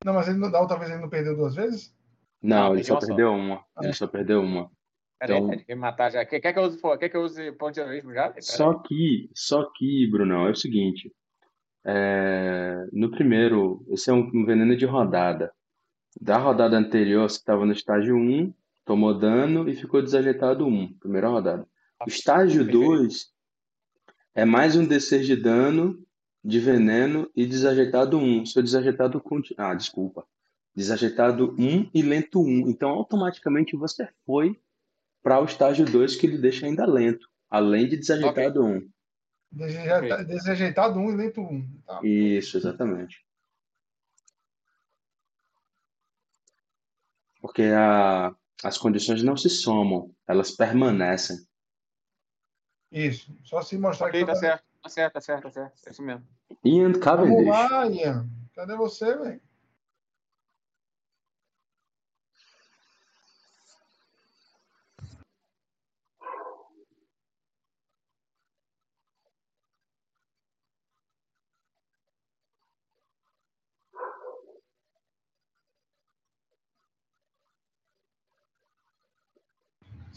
Não, 0.04 0.14
mas 0.14 0.28
ele 0.28 0.40
não, 0.40 0.50
da 0.50 0.60
outra 0.60 0.78
vez 0.80 0.90
ele 0.90 1.02
não 1.02 1.10
perdeu 1.10 1.36
duas 1.36 1.54
vezes? 1.56 1.94
Não, 2.42 2.74
ele 2.74 2.84
só 2.84 2.98
perdeu 3.00 3.32
uma. 3.32 3.64
Ele 3.82 3.94
só 3.94 4.08
perdeu 4.08 4.42
uma. 4.42 4.70
Peraí, 5.20 5.38
Então- 5.38 5.50
peraí, 5.50 5.66
quer 5.66 5.76
me 5.76 5.82
matar 5.82 6.10
já? 6.12 6.26
Quer, 6.26 6.40
quer 6.40 6.54
que 6.54 6.60
eu 6.60 6.64
use, 6.64 6.82
quer 7.00 7.10
que 7.10 7.16
eu 7.18 7.22
use 7.22 7.52
ponto 7.54 7.74
de 7.74 7.80
heroísmo 7.80 8.14
já? 8.14 8.34
Só 8.40 8.74
que, 8.80 9.30
só 9.36 9.70
que, 9.76 10.08
Brunão, 10.10 10.48
é 10.48 10.52
o 10.52 10.56
seguinte. 10.56 11.14
é, 11.84 12.86
no 12.94 13.10
primeiro, 13.10 13.84
esse 13.90 14.10
é 14.10 14.14
um 14.14 14.46
veneno 14.46 14.76
de 14.76 14.86
rodada. 14.86 15.52
Da 16.20 16.38
rodada 16.38 16.78
anterior, 16.78 17.28
você 17.30 17.38
estava 17.38 17.66
no 17.66 17.72
estágio 17.72 18.16
1, 18.16 18.54
tomou 18.86 19.18
dano 19.18 19.68
e 19.68 19.74
ficou 19.76 20.02
desajeitado 20.02 20.68
1, 20.68 20.94
primeira 21.00 21.28
rodada. 21.30 21.66
O 22.06 22.08
estágio 22.10 22.66
Perfeito. 22.66 22.86
2 22.88 23.32
é 24.36 24.46
mais 24.46 24.76
um 24.76 24.86
D6 24.86 25.26
de 25.26 25.36
dano, 25.36 25.98
de 26.44 26.60
veneno 26.60 27.30
e 27.36 27.46
desajeitado 27.48 28.18
1. 28.18 28.46
Seu 28.46 28.62
desajeitado. 28.62 29.20
conti- 29.22 29.56
Ah, 29.58 29.74
desculpa. 29.74 30.24
Desajeitado 30.76 31.54
1 31.60 31.90
e 31.94 32.02
lento 32.02 32.42
1. 32.42 32.70
Então, 32.70 32.90
automaticamente 32.90 33.76
você 33.76 34.08
foi 34.26 34.60
para 35.22 35.40
o 35.42 35.46
estágio 35.46 35.86
2, 35.86 36.16
que 36.16 36.26
ele 36.26 36.38
deixa 36.38 36.66
ainda 36.66 36.86
lento, 36.86 37.28
além 37.50 37.88
de 37.88 37.98
desajeitado 37.98 38.64
1. 38.66 38.90
Desajeita- 39.52 40.24
Desajeitado 40.24 41.00
1 41.00 41.12
e 41.12 41.16
lento 41.16 41.42
1. 41.42 41.82
Tá. 41.86 42.00
Isso, 42.04 42.58
exatamente. 42.58 43.26
Porque 47.42 47.64
a, 47.64 48.34
as 48.64 48.78
condições 48.78 49.24
não 49.24 49.36
se 49.36 49.50
somam, 49.50 50.14
elas 50.28 50.52
permanecem. 50.52 51.38
Isso. 52.92 53.36
Só 53.44 53.62
se 53.62 53.78
mostrar 53.78 54.08
Ok, 54.08 54.20
que 54.22 54.26
tá 54.26 54.34
tá 54.34 54.40
certo. 54.40 54.64
Tá 54.82 54.90
certo, 54.90 55.14
tá 55.14 55.22
certo, 55.22 55.44
tá 55.44 55.52
certo. 55.52 55.74
É 55.88 55.92
isso 55.92 56.02
mesmo. 56.02 56.26
Ian 56.64 56.84
Vamos 56.92 57.00
Cavendish. 57.00 57.48
lá, 57.48 57.88
Ian. 57.88 58.30
Cadê 58.56 58.76
você, 58.76 59.16
velho? 59.18 59.42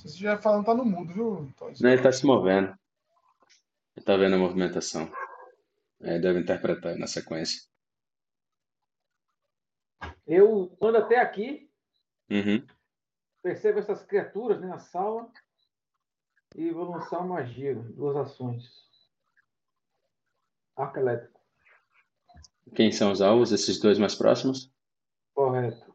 Se 0.05 0.09
você 0.11 0.15
estiver 0.17 0.43
falando, 0.43 0.67
tá 0.67 0.75
no 0.75 0.85
mudo, 0.85 1.15
viu? 1.15 1.53
Toys? 1.57 1.81
Não, 1.81 1.89
ele 1.89 1.99
está 1.99 2.13
se 2.13 2.27
movendo. 2.27 2.69
Ele 2.69 2.79
está 3.97 4.17
vendo 4.17 4.35
a 4.35 4.39
movimentação. 4.39 5.11
É, 6.03 6.19
deve 6.19 6.41
interpretar 6.41 6.95
na 6.99 7.07
sequência. 7.07 7.63
Eu 10.27 10.77
ando 10.81 10.99
até 10.99 11.19
aqui, 11.19 11.71
Uhum. 12.31 12.67
percebo 13.43 13.79
essas 13.79 14.03
criaturas 14.05 14.61
né, 14.61 14.67
na 14.67 14.79
sala 14.79 15.31
e 16.55 16.71
vou 16.71 16.91
lançar 16.91 17.19
uma 17.21 17.37
magia, 17.37 17.75
duas 17.75 18.17
ações. 18.17 18.65
Arco 20.77 20.99
elétrico, 20.99 21.41
Quem 22.75 22.91
são 22.91 23.13
os 23.13 23.21
alvos? 23.23 23.53
Esses 23.53 23.79
dois 23.81 23.99
mais 23.99 24.15
próximos? 24.15 24.71
correto. 25.35 25.94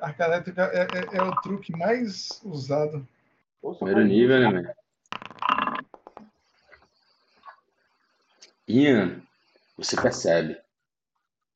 Arca 0.00 0.24
elétrica 0.24 0.62
é, 0.72 0.82
é- 0.82 1.16
é 1.18 1.22
o 1.22 1.34
truque 1.40 1.72
mais 1.72 2.40
usado. 2.44 3.06
Primeiro 3.60 4.00
mas- 4.00 4.08
nível, 4.08 4.40
né, 4.40 4.62
man? 4.62 4.74
Ian, 8.68 9.22
você 9.76 10.00
percebe, 10.00 10.60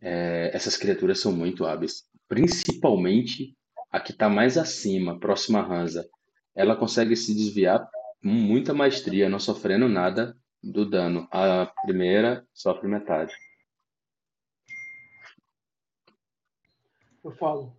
é, 0.01 0.51
essas 0.55 0.77
criaturas 0.77 1.21
são 1.21 1.33
muito 1.33 1.65
hábeis. 1.67 2.07
Principalmente 2.27 3.55
a 3.91 4.01
que 4.01 4.13
está 4.13 4.29
mais 4.29 4.57
acima, 4.57 5.19
próxima 5.21 5.61
à 5.61 5.67
Hansa. 5.67 6.09
Ela 6.55 6.75
consegue 6.77 7.15
se 7.15 7.35
desviar 7.35 7.87
com 8.23 8.29
muita 8.29 8.73
maestria, 8.73 9.29
não 9.29 9.39
sofrendo 9.39 9.89
nada 9.89 10.37
do 10.63 10.89
dano. 10.89 11.29
A 11.31 11.67
primeira 11.85 12.47
sofre 12.55 12.89
metade. 12.89 13.33
Eu 17.23 17.33
falo. 17.33 17.77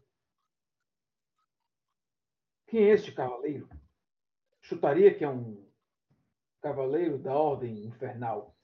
Quem 2.73 2.85
é 2.85 2.93
este 2.93 3.11
cavaleiro? 3.11 3.69
Chutaria 4.59 5.13
que 5.13 5.23
é 5.23 5.29
um 5.29 5.63
cavaleiro 6.59 7.19
da 7.19 7.31
ordem 7.31 7.85
infernal. 7.85 8.57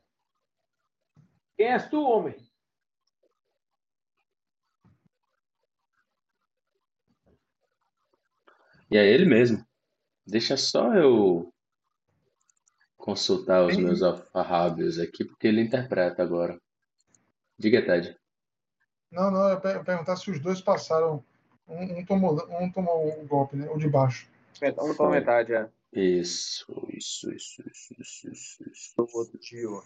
Quem 1.56 1.68
és 1.68 1.88
tu, 1.92 2.02
homem? 2.02 2.36
E 8.90 8.98
é 8.98 9.06
ele 9.06 9.26
mesmo. 9.26 9.64
Deixa 10.26 10.58
só 10.58 10.92
eu 10.96 11.54
consultar 12.98 13.64
os 13.64 13.78
meus 13.78 14.02
alfarrábios 14.02 14.98
aqui, 14.98 15.24
porque 15.24 15.46
ele 15.46 15.62
interpreta 15.62 16.24
agora. 16.24 16.60
Diga, 17.60 17.86
Ted. 17.86 18.20
Não, 19.12 19.30
não, 19.30 19.44
eu 19.50 19.54
ia 19.54 19.62
per- 19.62 19.84
perguntar 19.84 20.16
se 20.16 20.32
os 20.32 20.42
dois 20.42 20.60
passaram. 20.60 21.24
Um, 21.70 22.00
um 22.00 22.06
tomou, 22.06 22.36
um 22.60 22.72
tomou 22.72 23.22
o 23.22 23.28
golpe, 23.28 23.56
né? 23.56 23.70
O 23.70 23.78
de 23.78 23.88
baixo. 23.88 24.28
Um 24.62 24.74
Foi. 24.74 24.96
pela 24.96 25.10
metade, 25.12 25.54
é. 25.54 25.70
Isso, 25.94 26.66
isso, 26.90 27.32
isso, 27.32 27.64
isso, 27.70 27.96
isso, 28.00 28.32
isso, 28.32 28.70
isso. 28.70 28.94
O 28.98 29.18
outro 29.18 29.38
tio. 29.38 29.84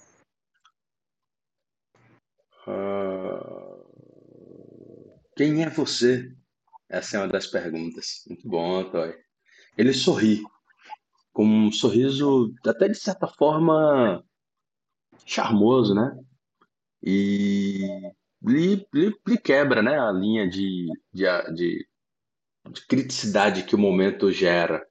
Ah, 2.65 3.77
Quem 5.35 5.63
é 5.63 5.69
você? 5.69 6.33
Essa 6.89 7.17
é 7.17 7.19
uma 7.19 7.27
das 7.27 7.47
perguntas. 7.47 8.23
Muito 8.27 8.47
bom, 8.47 8.89
Toy. 8.89 9.15
Ele 9.77 9.93
sorri, 9.93 10.43
com 11.33 11.45
um 11.45 11.71
sorriso 11.71 12.53
até 12.65 12.87
de 12.87 12.95
certa 12.95 13.27
forma 13.27 14.23
charmoso, 15.25 15.95
né? 15.95 16.17
E 17.01 17.87
lhe, 18.43 18.87
lhe, 18.93 19.15
lhe 19.25 19.37
quebra, 19.37 19.81
né, 19.81 19.97
a 19.97 20.11
linha 20.11 20.47
de, 20.49 20.87
de, 21.13 21.23
de, 21.53 21.87
de 22.69 22.87
criticidade 22.87 23.63
que 23.63 23.75
o 23.75 23.79
momento 23.79 24.31
gera. 24.31 24.85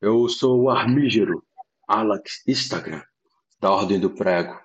Eu 0.00 0.28
sou 0.28 0.62
o 0.62 0.70
Armígero, 0.70 1.44
Alex 1.88 2.42
Instagram, 2.46 3.02
da 3.60 3.70
Ordem 3.70 3.98
do 3.98 4.10
Prego. 4.10 4.60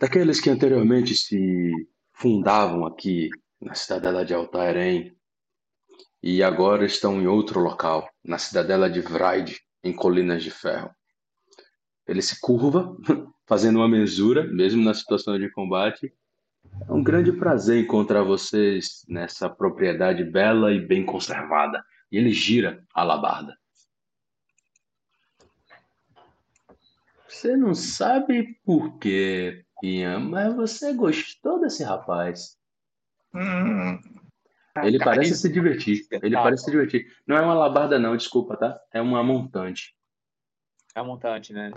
Daqueles 0.00 0.40
que 0.40 0.50
anteriormente 0.50 1.14
se 1.14 1.70
fundavam 2.12 2.86
aqui 2.86 3.30
na 3.60 3.74
cidadela 3.74 4.24
de 4.24 4.34
Altairém 4.34 5.16
e 6.22 6.42
agora 6.42 6.84
estão 6.84 7.20
em 7.20 7.26
outro 7.26 7.60
local, 7.60 8.08
na 8.22 8.38
cidadela 8.38 8.88
de 8.88 9.00
Vraide, 9.00 9.60
em 9.82 9.92
Colinas 9.92 10.42
de 10.42 10.50
Ferro. 10.50 10.90
Ele 12.06 12.22
se 12.22 12.40
curva, 12.40 12.96
fazendo 13.46 13.76
uma 13.76 13.88
mesura, 13.88 14.44
mesmo 14.44 14.82
na 14.82 14.94
situação 14.94 15.38
de 15.38 15.50
combate. 15.50 16.12
É 16.88 16.92
um 16.92 17.02
grande 17.02 17.32
prazer 17.32 17.82
encontrar 17.82 18.22
vocês 18.22 19.04
nessa 19.08 19.48
propriedade 19.48 20.24
bela 20.24 20.72
e 20.72 20.80
bem 20.80 21.04
conservada. 21.04 21.84
E 22.10 22.16
ele 22.16 22.30
gira 22.30 22.84
a 22.94 23.02
alabarda. 23.02 23.56
Você 27.28 27.56
não 27.56 27.74
sabe 27.74 28.58
por 28.64 28.98
quê, 28.98 29.64
Ian, 29.82 30.20
mas 30.20 30.54
você 30.54 30.92
gostou 30.94 31.60
desse 31.60 31.82
rapaz. 31.82 32.56
Hum, 33.34 34.00
Ele 34.82 34.98
parece 34.98 35.36
se 35.36 35.52
divertir. 35.52 36.06
Ele 36.10 36.36
parece 36.36 36.64
se 36.64 36.70
divertir. 36.70 37.06
Não 37.26 37.36
é 37.36 37.40
uma 37.40 37.52
alabarda, 37.52 37.98
não, 37.98 38.16
desculpa, 38.16 38.56
tá? 38.56 38.80
É 38.92 39.00
uma 39.00 39.22
montante. 39.22 39.94
É 40.94 41.02
um 41.02 41.06
montante, 41.06 41.52
né? 41.52 41.72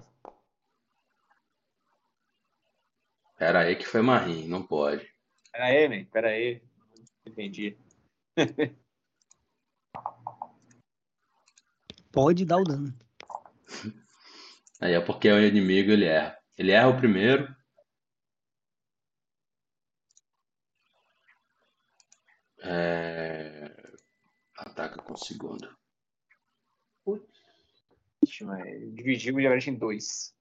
Pera 3.38 3.60
aí 3.62 3.76
que 3.76 3.86
foi 3.86 4.02
Marim, 4.02 4.48
não 4.48 4.66
pode. 4.66 5.08
Pera 5.52 5.66
aí, 5.66 5.88
man. 5.88 6.06
Pera 6.06 6.30
aí. 6.30 6.62
Entendi. 7.26 7.78
Pode 12.12 12.46
dar 12.46 12.58
o 12.58 12.64
dano. 12.64 12.98
Aí 14.82 14.94
é 14.94 15.00
porque 15.00 15.28
é 15.28 15.34
o 15.34 15.40
inimigo, 15.40 15.92
ele 15.92 16.06
erra. 16.06 16.36
Ele 16.58 16.72
erra 16.72 16.88
o 16.88 16.98
primeiro. 16.98 17.56
É... 22.64 23.72
Ataca 24.58 25.02
com 25.04 25.14
o 25.14 25.18
segundo. 25.18 25.78
Putz, 27.06 27.28
Dividiu 28.94 29.36
o 29.36 29.40
em 29.40 29.76
dois. 29.76 30.37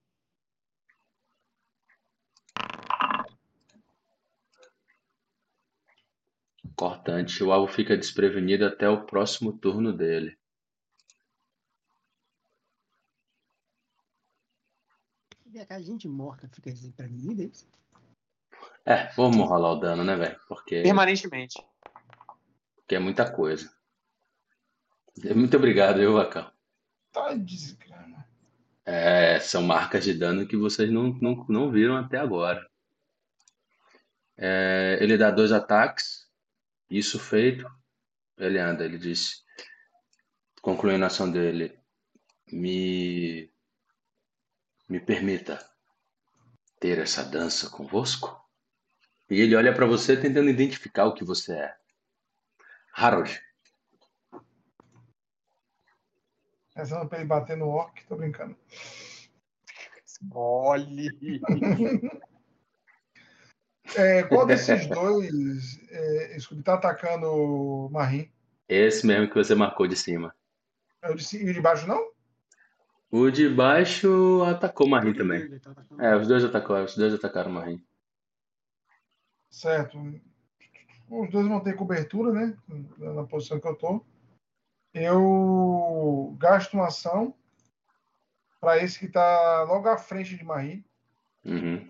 Cortante. 6.76 7.42
O 7.42 7.50
alvo 7.50 7.72
fica 7.72 7.96
desprevenido 7.96 8.66
até 8.66 8.88
o 8.88 9.06
próximo 9.06 9.52
turno 9.52 9.92
dele. 9.92 10.38
A 15.70 15.80
gente 15.80 16.06
morta 16.06 16.46
fica 16.52 16.70
desprevenida, 16.70 17.42
é 17.42 17.46
isso? 17.46 17.66
É, 18.84 19.10
vamos 19.14 19.48
rolar 19.48 19.72
o 19.72 19.80
dano, 19.80 20.04
né, 20.04 20.14
velho? 20.14 20.38
Porque, 20.46 20.82
Permanentemente. 20.82 21.64
porque 22.76 22.94
é 22.94 22.98
muita 22.98 23.32
coisa. 23.32 23.74
Muito 25.34 25.56
obrigado, 25.56 26.00
eu, 26.00 26.12
Vacão. 26.12 26.52
tá 27.10 27.32
desgrama. 27.32 28.28
É, 28.84 29.40
são 29.40 29.62
marcas 29.62 30.04
de 30.04 30.12
dano 30.12 30.46
que 30.46 30.58
vocês 30.58 30.90
não, 30.92 31.04
não, 31.22 31.46
não 31.48 31.70
viram 31.72 31.96
até 31.96 32.18
agora. 32.18 32.68
É, 34.36 34.98
ele 35.00 35.16
dá 35.16 35.30
dois 35.30 35.52
ataques. 35.52 36.25
Isso 36.88 37.18
feito, 37.18 37.66
ele 38.36 38.58
anda. 38.58 38.84
Ele 38.84 38.98
diz, 38.98 39.44
concluindo 40.60 41.04
a 41.04 41.08
ação 41.08 41.30
dele, 41.30 41.78
me, 42.52 43.52
me 44.88 45.00
permita 45.00 45.58
ter 46.78 46.98
essa 46.98 47.24
dança 47.24 47.70
convosco? 47.70 48.44
E 49.28 49.40
ele 49.40 49.56
olha 49.56 49.74
para 49.74 49.86
você 49.86 50.16
tentando 50.16 50.48
identificar 50.48 51.06
o 51.06 51.14
que 51.14 51.24
você 51.24 51.52
é. 51.54 51.76
Harold, 52.92 53.40
Rezando 56.76 57.08
pra 57.08 57.18
ele 57.18 57.26
bater 57.26 57.56
no 57.56 57.68
orc, 57.68 58.04
tô 58.06 58.16
brincando. 58.16 58.54
Olhe. 60.30 61.40
É, 63.94 64.22
qual 64.24 64.46
desses 64.46 64.86
dois 64.88 65.80
é, 65.90 66.38
Scooby 66.40 66.62
tá 66.62 66.74
atacando 66.74 67.26
o 67.28 67.88
Marim? 67.90 68.30
esse 68.68 69.06
mesmo 69.06 69.28
que 69.28 69.34
você 69.36 69.54
marcou 69.54 69.86
de 69.86 69.94
cima. 69.94 70.34
É 71.00 71.10
o 71.10 71.14
de, 71.14 71.22
ci- 71.24 71.44
e 71.44 71.48
o 71.48 71.54
de 71.54 71.60
baixo 71.60 71.86
não? 71.86 72.10
O 73.12 73.30
de 73.30 73.48
baixo 73.48 74.42
atacou 74.42 74.88
o 74.88 74.90
Marim 74.90 75.14
também. 75.14 75.42
Ele 75.42 75.60
tá. 75.60 75.72
É, 76.00 76.16
os 76.16 76.26
dois 76.26 76.44
atacaram, 76.44 76.84
os 76.84 76.96
dois 76.96 77.14
atacaram 77.14 77.50
o 77.50 77.54
Marim. 77.54 77.84
Certo. 79.50 79.98
Os 81.08 81.30
dois 81.30 81.46
vão 81.46 81.60
ter 81.60 81.76
cobertura, 81.76 82.32
né? 82.32 82.56
Na 82.98 83.24
posição 83.24 83.60
que 83.60 83.68
eu 83.68 83.76
tô. 83.76 84.04
Eu 84.92 86.34
gasto 86.38 86.74
uma 86.74 86.88
ação 86.88 87.32
para 88.60 88.78
esse 88.82 88.98
que 88.98 89.06
tá 89.08 89.62
logo 89.62 89.88
à 89.88 89.96
frente 89.96 90.36
de 90.36 90.44
Marim. 90.44 90.84
Uhum. 91.44 91.88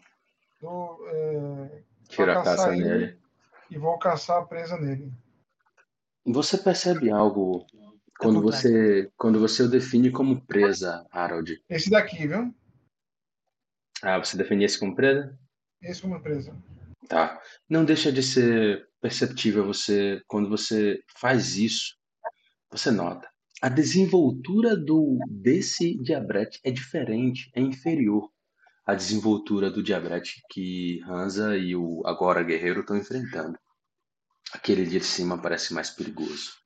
Dou, 0.60 1.09
é, 1.09 1.82
Tira 2.16 2.40
a 2.40 2.43
caça 2.43 2.74
ele. 2.74 2.84
nele. 2.84 3.18
e 3.70 3.78
vou 3.78 3.98
caçar 3.98 4.43
a 4.43 4.47
presa 4.47 4.78
nele. 4.78 5.12
Você 6.24 6.59
percebe 6.59 7.10
algo 7.10 7.66
quando 8.18 8.40
você, 8.40 9.10
quando 9.16 9.38
você 9.38 9.62
o 9.62 9.68
define 9.68 10.10
como 10.10 10.44
presa, 10.47 11.06
Harold? 11.10 11.62
Esse 11.68 11.90
daqui, 11.90 12.26
viu? 12.26 12.55
Ah, 14.02 14.18
você 14.18 14.36
define 14.36 14.64
esse 14.64 14.78
como 14.78 14.94
presa? 14.94 15.38
Esse 15.82 16.02
como 16.02 16.20
presa. 16.20 16.56
Tá. 17.09 17.40
Não 17.68 17.84
deixa 17.84 18.10
de 18.10 18.22
ser 18.22 18.88
perceptível 19.01 19.64
você 19.64 20.22
quando 20.26 20.48
você 20.48 21.01
faz 21.18 21.56
isso. 21.56 21.94
Você 22.70 22.90
nota. 22.90 23.28
A 23.62 23.68
desenvoltura 23.68 24.76
do 24.76 25.18
desse 25.30 25.97
diabrete 26.02 26.60
é 26.64 26.70
diferente, 26.70 27.51
é 27.55 27.60
inferior 27.60 28.30
à 28.87 28.95
desenvoltura 28.95 29.69
do 29.69 29.83
diabrete 29.83 30.43
que 30.49 31.03
Hansa 31.03 31.57
e 31.57 31.75
o 31.75 32.07
agora 32.07 32.45
guerreiro 32.45 32.81
estão 32.81 32.97
enfrentando. 32.97 33.59
Aquele 34.53 34.87
de 34.87 35.01
cima 35.01 35.43
parece 35.43 35.75
mais 35.75 35.91
perigoso. 35.91 36.57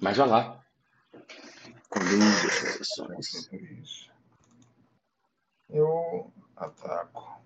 Mas 0.00 0.16
vá 0.16 0.24
lá. 0.24 0.64
Essas 1.92 2.80
ações. 2.80 3.52
Isso. 3.52 4.10
Eu 5.68 6.32
ataco. 6.56 7.42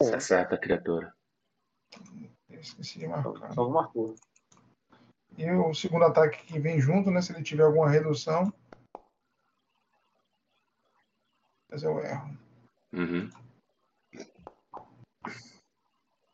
Você 0.00 0.14
acerta 0.14 0.56
a 0.56 0.58
criatura. 0.58 1.14
Eu 2.50 2.60
esqueci 2.60 2.98
de 2.98 3.06
marcar. 3.06 3.52
Só 3.52 3.68
marcou. 3.68 4.16
E 5.38 5.48
o 5.50 5.72
segundo 5.72 6.04
ataque 6.04 6.44
que 6.44 6.58
vem 6.58 6.80
junto, 6.80 7.10
né? 7.10 7.22
Se 7.22 7.32
ele 7.32 7.44
tiver 7.44 7.62
alguma 7.62 7.88
redução. 7.88 8.52
Mas 11.72 11.82
eu 11.82 11.98
erro. 12.00 12.38
Uhum. 12.92 13.30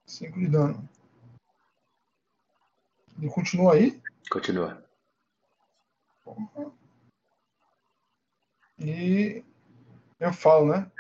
5 0.05 0.37
de 0.37 0.49
dano. 0.49 0.89
Ele 3.17 3.31
continua 3.31 3.75
aí. 3.75 4.03
Continua. 4.29 4.85
E 8.81 9.45
eu 10.19 10.33
falo, 10.33 10.73
né? 10.73 10.91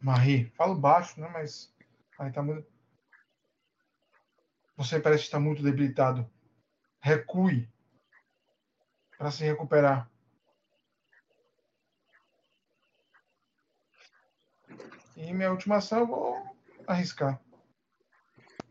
Marie, 0.00 0.50
falo 0.56 0.74
baixo, 0.74 1.20
né? 1.20 1.28
Mas 1.28 1.72
aí 2.18 2.32
tá 2.32 2.42
muito. 2.42 2.68
Você 4.76 4.98
parece 4.98 5.22
estar 5.22 5.38
muito 5.38 5.62
debilitado. 5.62 6.28
Recue 7.00 7.70
para 9.16 9.30
se 9.30 9.44
recuperar. 9.44 10.10
E 15.16 15.32
minha 15.32 15.50
última 15.50 15.76
ação 15.76 16.00
eu 16.00 16.06
vou 16.06 16.56
arriscar. 16.86 17.40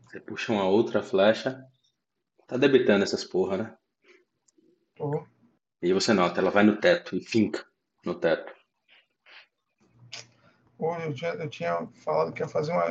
Você 0.02 0.20
puxa 0.20 0.52
uma 0.52 0.64
outra 0.64 1.02
flecha. 1.02 1.64
Tá 2.46 2.56
debitando 2.56 3.04
essas 3.04 3.24
porra, 3.24 3.56
né? 3.56 3.78
Tô. 4.96 5.26
E 5.80 5.92
você 5.92 6.12
nota, 6.12 6.40
ela 6.40 6.50
vai 6.50 6.64
no 6.64 6.76
teto 6.76 7.16
e 7.16 7.20
finca 7.20 7.64
no 8.04 8.14
teto. 8.14 8.52
Pô, 10.76 10.96
eu, 10.96 11.14
tinha, 11.14 11.30
eu 11.34 11.48
tinha 11.48 11.86
falado 12.04 12.32
que 12.32 12.42
ia 12.42 12.48
fazer 12.48 12.72
uma. 12.72 12.86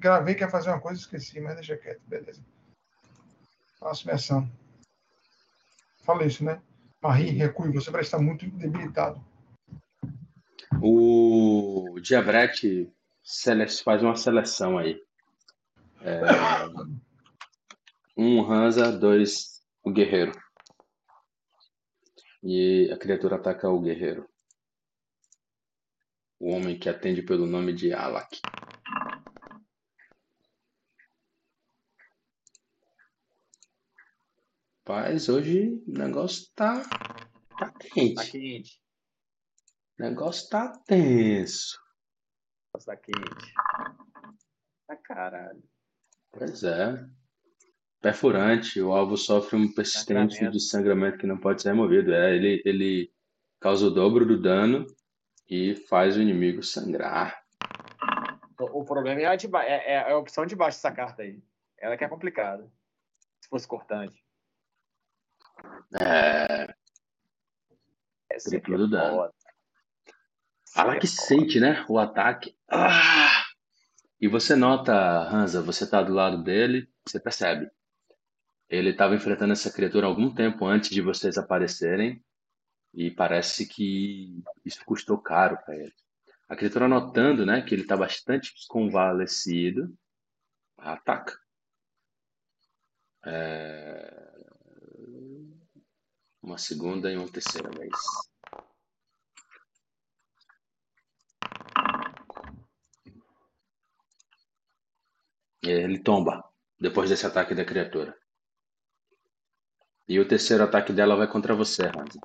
Gravei 0.00 0.34
que 0.34 0.42
ia 0.42 0.48
fazer 0.48 0.70
uma 0.70 0.80
coisa 0.80 0.98
e 0.98 1.02
esqueci, 1.02 1.40
mas 1.40 1.54
deixa 1.54 1.76
quieto, 1.76 2.00
beleza. 2.06 2.42
Faço 3.78 4.06
minha 4.06 4.16
ação. 4.16 4.50
Falei 6.02 6.28
isso, 6.28 6.44
né? 6.44 6.60
Marie, 7.02 7.30
recue, 7.30 7.70
você 7.72 7.90
vai 7.90 8.00
estar 8.00 8.18
muito 8.18 8.48
debilitado. 8.50 9.22
O 10.82 11.98
Diabrete 12.00 12.92
faz 13.84 14.02
uma 14.02 14.16
seleção 14.16 14.78
aí. 14.78 15.00
É, 16.00 16.20
Um 18.16 18.40
Hansa, 18.50 18.92
dois 18.92 19.62
o 19.82 19.92
guerreiro. 19.92 20.32
E 22.42 22.90
a 22.92 22.98
criatura 22.98 23.36
ataca 23.36 23.68
o 23.68 23.80
guerreiro. 23.80 24.28
O 26.38 26.50
homem 26.50 26.78
que 26.78 26.88
atende 26.88 27.22
pelo 27.22 27.46
nome 27.46 27.72
de 27.72 27.92
Alak. 27.92 28.40
Paz, 34.84 35.28
hoje 35.28 35.82
o 35.86 35.92
negócio 35.92 36.46
tá, 36.54 36.82
tá 37.58 37.72
Tá 38.14 38.24
quente. 38.24 38.80
O 39.98 40.02
negócio 40.02 40.48
tá 40.50 40.72
tenso. 40.86 41.80
Tá 42.84 42.96
quente. 42.96 43.54
Ah, 44.88 44.96
caralho. 44.96 45.62
Pois 46.30 46.62
é. 46.62 47.02
Perfurante, 48.02 48.80
o 48.80 48.92
alvo 48.92 49.16
sofre 49.16 49.56
um 49.56 49.72
persistente 49.72 50.34
Sangramento. 50.34 50.52
de 50.52 50.60
sangramento 50.60 51.18
que 51.18 51.26
não 51.26 51.38
pode 51.38 51.62
ser 51.62 51.70
removido. 51.70 52.12
É, 52.12 52.36
ele, 52.36 52.62
ele 52.64 53.12
causa 53.58 53.86
o 53.86 53.90
dobro 53.90 54.26
do 54.26 54.40
dano 54.40 54.86
e 55.48 55.74
faz 55.74 56.16
o 56.16 56.20
inimigo 56.20 56.62
sangrar. 56.62 57.42
O, 58.60 58.80
o 58.82 58.84
problema 58.84 59.20
é 59.22 59.26
a, 59.26 59.36
de 59.36 59.48
ba- 59.48 59.64
é- 59.64 59.92
é 59.92 60.12
a 60.12 60.18
opção 60.18 60.44
de 60.44 60.54
baixo 60.54 60.76
dessa 60.76 60.92
carta 60.92 61.22
aí. 61.22 61.42
Ela 61.78 61.96
que 61.96 62.04
é 62.04 62.08
complicada. 62.08 62.70
Se 63.40 63.48
fosse 63.48 63.66
cortante. 63.66 64.22
É, 65.98 66.74
é 68.30 68.36
dano. 68.88 69.14
foda. 69.16 69.34
Fala 70.76 70.98
que 70.98 71.06
sente, 71.06 71.58
né? 71.58 71.86
O 71.88 71.98
ataque. 71.98 72.54
Ah! 72.70 73.46
E 74.20 74.28
você 74.28 74.54
nota, 74.54 74.92
Hansa, 75.26 75.62
você 75.62 75.88
tá 75.88 76.02
do 76.02 76.12
lado 76.12 76.42
dele, 76.42 76.86
você 77.02 77.18
percebe. 77.18 77.70
Ele 78.68 78.90
estava 78.90 79.14
enfrentando 79.14 79.54
essa 79.54 79.72
criatura 79.72 80.06
algum 80.06 80.34
tempo 80.34 80.66
antes 80.66 80.90
de 80.90 81.00
vocês 81.00 81.38
aparecerem 81.38 82.22
e 82.92 83.10
parece 83.10 83.66
que 83.66 84.42
isso 84.66 84.84
custou 84.84 85.16
caro 85.16 85.56
para 85.64 85.76
ele. 85.76 85.94
A 86.46 86.54
criatura 86.54 86.86
notando, 86.86 87.46
né, 87.46 87.62
que 87.62 87.74
ele 87.74 87.82
está 87.82 87.96
bastante 87.96 88.52
convalescido, 88.68 89.96
ataca. 90.76 91.38
É, 93.24 94.26
Uma 96.42 96.58
segunda 96.58 97.10
e 97.10 97.16
uma 97.16 97.32
terceira 97.32 97.70
vez. 97.70 97.90
Ele 105.70 105.98
tomba 106.02 106.42
depois 106.80 107.10
desse 107.10 107.26
ataque 107.26 107.54
da 107.54 107.64
criatura. 107.64 108.14
E 110.08 110.18
o 110.18 110.26
terceiro 110.26 110.64
ataque 110.64 110.92
dela 110.92 111.14
vai 111.16 111.28
contra 111.30 111.54
você, 111.54 111.84
Hansa. 111.86 112.18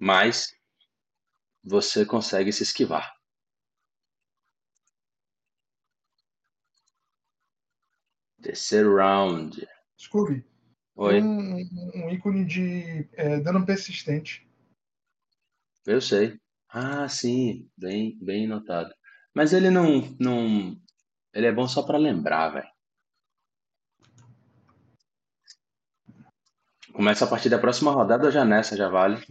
Mas 0.00 0.52
você 1.64 2.04
consegue 2.04 2.52
se 2.52 2.62
esquivar. 2.62 3.10
Terceiro 8.42 8.96
round. 8.96 9.66
Scooby, 9.96 10.44
Oi, 10.96 11.20
um, 11.20 11.54
um- 11.56 12.06
um 12.06 12.10
ícone 12.10 12.44
de 12.44 13.08
é, 13.12 13.40
dano 13.40 13.64
persistente. 13.66 14.46
eu 15.86 16.00
sei. 16.00 16.38
Ah, 16.68 17.08
sim, 17.08 17.68
bem, 17.76 18.16
bem 18.22 18.46
notado. 18.46 18.94
Mas 19.34 19.52
ele 19.52 19.70
não, 19.70 20.00
não, 20.18 20.76
ele 21.32 21.46
é 21.46 21.52
bom 21.52 21.66
só 21.68 21.82
pra 21.82 21.98
lembrar, 21.98 22.50
velho. 22.50 22.68
Começa 26.92 27.24
a 27.24 27.28
partir 27.28 27.48
da 27.48 27.58
próxima 27.58 27.92
rodada 27.92 28.26
ou 28.26 28.32
já 28.32 28.44
nessa 28.44 28.76
já 28.76 28.88
vale? 28.88 29.24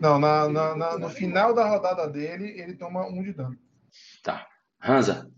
Não, 0.00 0.18
na, 0.18 0.48
na- 0.48 0.76
na- 0.76 0.98
no 0.98 1.08
final 1.08 1.54
da 1.54 1.68
rodada 1.68 2.08
dele, 2.08 2.60
ele 2.60 2.74
toma 2.76 3.06
um 3.06 3.22
de 3.22 3.32
dano. 3.32 3.58
Tá. 4.22 4.46
Hansa, 4.82 5.30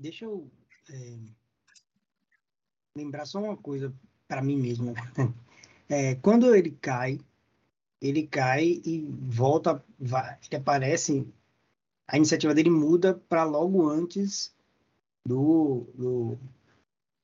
Deixa 0.00 0.24
eu 0.24 0.48
é, 0.90 1.18
lembrar 2.96 3.26
só 3.26 3.40
uma 3.40 3.56
coisa 3.56 3.92
para 4.26 4.42
mim 4.42 4.56
mesmo. 4.56 4.94
É, 5.90 6.16
quando 6.16 6.54
ele 6.54 6.72
cai, 6.72 7.18
ele 8.00 8.26
cai 8.26 8.80
e 8.84 9.06
volta, 9.10 9.84
vai, 9.98 10.38
ele 10.46 10.60
aparece, 10.60 11.26
a 12.06 12.16
iniciativa 12.16 12.54
dele 12.54 12.70
muda 12.70 13.14
para 13.28 13.44
logo 13.44 13.88
antes 13.88 14.54
do, 15.24 15.86
do 15.94 16.38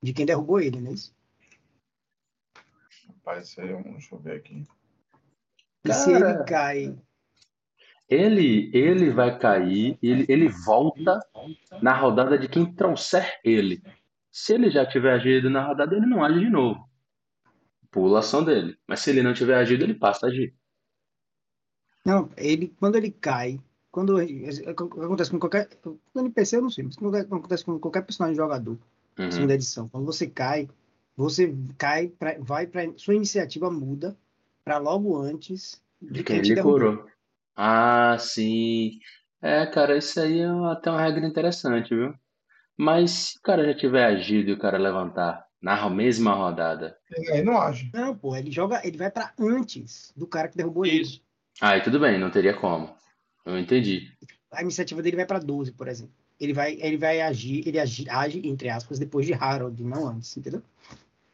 de 0.03 0.13
quem 0.13 0.27
derrubou 0.27 0.61
ele, 0.61 0.81
não 0.81 0.91
é 0.91 0.95
isso? 0.95 1.15
Rapaz, 3.09 3.55
deixa 3.55 4.15
eu 4.15 4.19
ver 4.19 4.37
aqui. 4.37 4.67
E 5.85 5.93
se 5.93 6.11
ele 6.11 6.21
Cara. 6.21 6.45
cai, 6.45 6.99
ele, 8.09 8.71
ele 8.75 9.11
vai 9.11 9.39
cair, 9.39 9.99
ele, 10.03 10.27
ele 10.29 10.49
volta 10.49 11.21
na 11.81 11.95
rodada 11.95 12.39
de 12.39 12.49
quem 12.49 12.71
trouxer 12.71 13.41
ele. 13.43 13.83
Se 14.31 14.55
ele 14.55 14.71
já 14.71 14.85
tiver 14.85 15.13
agido 15.13 15.49
na 15.49 15.67
rodada, 15.67 15.97
ele 15.97 16.07
não 16.07 16.23
age 16.23 16.41
de 16.41 16.51
novo. 16.51 16.89
Pula 17.91 18.19
a 18.19 18.21
ação 18.21 18.45
dele. 18.45 18.77
Mas 18.87 19.01
se 19.01 19.11
ele 19.11 19.23
não 19.23 19.33
tiver 19.33 19.57
agido, 19.57 19.85
ele 19.85 19.95
passa 19.95 20.27
a 20.27 20.29
agir. 20.29 20.55
Não, 22.05 22.31
ele 22.37 22.69
quando 22.79 22.97
ele 22.97 23.11
cai, 23.11 23.61
quando 23.91 24.17
acontece 24.19 25.31
com 25.31 25.39
qualquer 25.39 25.69
com 25.81 25.99
NPC 26.17 26.57
eu 26.57 26.63
não 26.63 26.71
sei, 26.71 26.85
mas 26.85 26.97
quando 26.97 27.17
acontece 27.17 27.65
com 27.65 27.79
qualquer 27.79 28.03
personagem 28.05 28.37
jogador, 28.37 28.79
Uhum. 29.19 29.29
segunda 29.29 29.55
edição. 29.55 29.89
Quando 29.89 30.05
você 30.07 30.27
cai, 30.29 30.69
você 31.17 31.55
cai, 31.79 32.09
pra, 32.09 32.37
vai 32.41 32.67
para 32.67 32.97
sua 32.99 33.15
iniciativa 33.15 33.71
muda 33.71 34.17
para 34.65 34.79
logo 34.79 35.17
antes 35.19 35.83
De 36.01 36.23
de 36.23 36.23
quem 36.23 36.39
ele 36.39 36.53
derrubou. 36.53 36.99
curou. 36.99 37.07
Ah, 37.57 38.17
sim. 38.19 38.99
É, 39.43 39.67
cara, 39.67 39.97
isso 39.99 40.21
aí 40.21 40.41
é 40.41 40.47
até 40.73 40.91
uma 40.91 41.01
regra 41.03 41.27
interessante, 41.27 41.95
viu? 41.95 42.15
Mas 42.79 43.11
se 43.13 43.39
o 43.39 43.43
cara 43.43 43.65
já 43.67 43.75
tiver 43.79 44.05
agido 44.07 44.51
e 44.51 44.55
o 44.55 44.59
cara 44.59 44.79
levantar 44.79 45.47
na 45.63 45.89
mesma 45.91 46.35
rodada, 46.35 46.97
Ele 47.11 47.43
não 47.43 47.59
age. 47.61 47.91
Não, 47.95 48.17
pô, 48.17 48.37
ele 48.37 48.51
joga, 48.51 48.81
ele 48.87 48.97
vai 48.99 49.11
para 49.11 49.33
antes 49.39 50.13
do 50.17 50.27
cara 50.27 50.49
que 50.49 50.57
derrubou 50.57 50.85
ele. 50.87 51.03
Isso. 51.03 51.24
Aí 51.61 51.83
tudo 51.83 52.01
bem, 52.01 52.19
não 52.19 52.31
teria 52.31 52.55
como. 52.55 52.95
Eu 53.45 53.59
entendi. 53.59 54.13
A 54.51 54.63
iniciativa 54.63 55.03
dele 55.03 55.17
vai 55.17 55.27
para 55.27 55.39
12, 55.39 55.73
por 55.73 55.89
exemplo. 55.89 56.15
Ele 56.41 56.53
vai, 56.53 56.77
ele 56.81 56.97
vai 56.97 57.21
agir, 57.21 57.67
ele 57.67 57.79
agi, 57.79 58.09
age 58.09 58.41
entre 58.45 58.69
aspas 58.69 58.99
depois 58.99 59.27
de 59.27 59.35
Harold, 59.35 59.83
não 59.83 60.09
antes, 60.09 60.37
entendeu? 60.37 60.63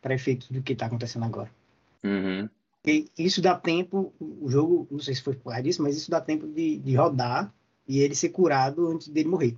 Para 0.00 0.14
efeitos 0.14 0.50
do 0.50 0.62
que 0.62 0.74
tá 0.74 0.86
acontecendo 0.86 1.24
agora. 1.24 1.50
Uhum. 2.04 2.48
E 2.86 3.10
isso 3.18 3.42
dá 3.42 3.54
tempo, 3.54 4.12
o 4.18 4.48
jogo, 4.48 4.88
não 4.90 5.00
sei 5.00 5.14
se 5.14 5.22
foi 5.22 5.34
por 5.34 5.44
causa 5.44 5.62
disso, 5.62 5.82
mas 5.82 5.96
isso 5.96 6.10
dá 6.10 6.20
tempo 6.20 6.46
de, 6.46 6.78
de 6.78 6.94
rodar 6.94 7.52
e 7.86 7.98
ele 7.98 8.14
ser 8.14 8.30
curado 8.30 8.88
antes 8.88 9.08
dele 9.08 9.28
morrer. 9.28 9.56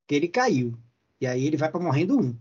Porque 0.00 0.14
ele 0.14 0.28
caiu. 0.28 0.74
E 1.20 1.26
aí 1.26 1.46
ele 1.46 1.56
vai 1.56 1.70
para 1.70 1.80
morrendo 1.80 2.18
um. 2.18 2.36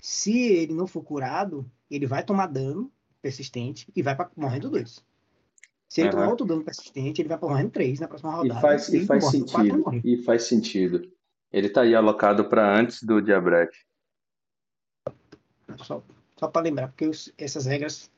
Se 0.00 0.36
ele 0.36 0.72
não 0.72 0.86
for 0.86 1.02
curado, 1.02 1.70
ele 1.90 2.06
vai 2.06 2.24
tomar 2.24 2.46
dano 2.46 2.90
persistente 3.20 3.86
e 3.94 4.02
vai 4.02 4.16
para 4.16 4.30
morrendo 4.36 4.70
dois. 4.70 5.04
Se 5.92 6.00
ele 6.00 6.08
Aham. 6.08 6.16
tomar 6.16 6.30
outro 6.30 6.46
dano 6.46 6.64
persistente, 6.64 7.20
ele 7.20 7.28
vai 7.28 7.36
para 7.36 7.48
morrendo 7.50 7.70
três 7.70 8.00
na 8.00 8.08
próxima 8.08 8.32
E 8.32 8.36
rodada. 8.48 8.60
faz, 8.62 8.88
e 8.88 9.04
faz 9.04 9.24
e 9.24 9.30
sentido. 9.30 9.76
morre. 9.76 10.00
E 10.02 10.16
faz 10.22 10.44
sentido. 10.44 11.12
Ele 11.52 11.68
tá 11.68 11.82
aí 11.82 11.94
alocado 11.94 12.48
para 12.48 12.74
antes 12.74 13.02
do 13.02 13.20
Diabrete. 13.20 13.86
Só, 15.84 16.02
só 16.38 16.48
para 16.48 16.62
lembrar, 16.62 16.88
porque 16.88 17.06
os- 17.06 17.30
essas 17.36 17.66
regras 17.66 18.10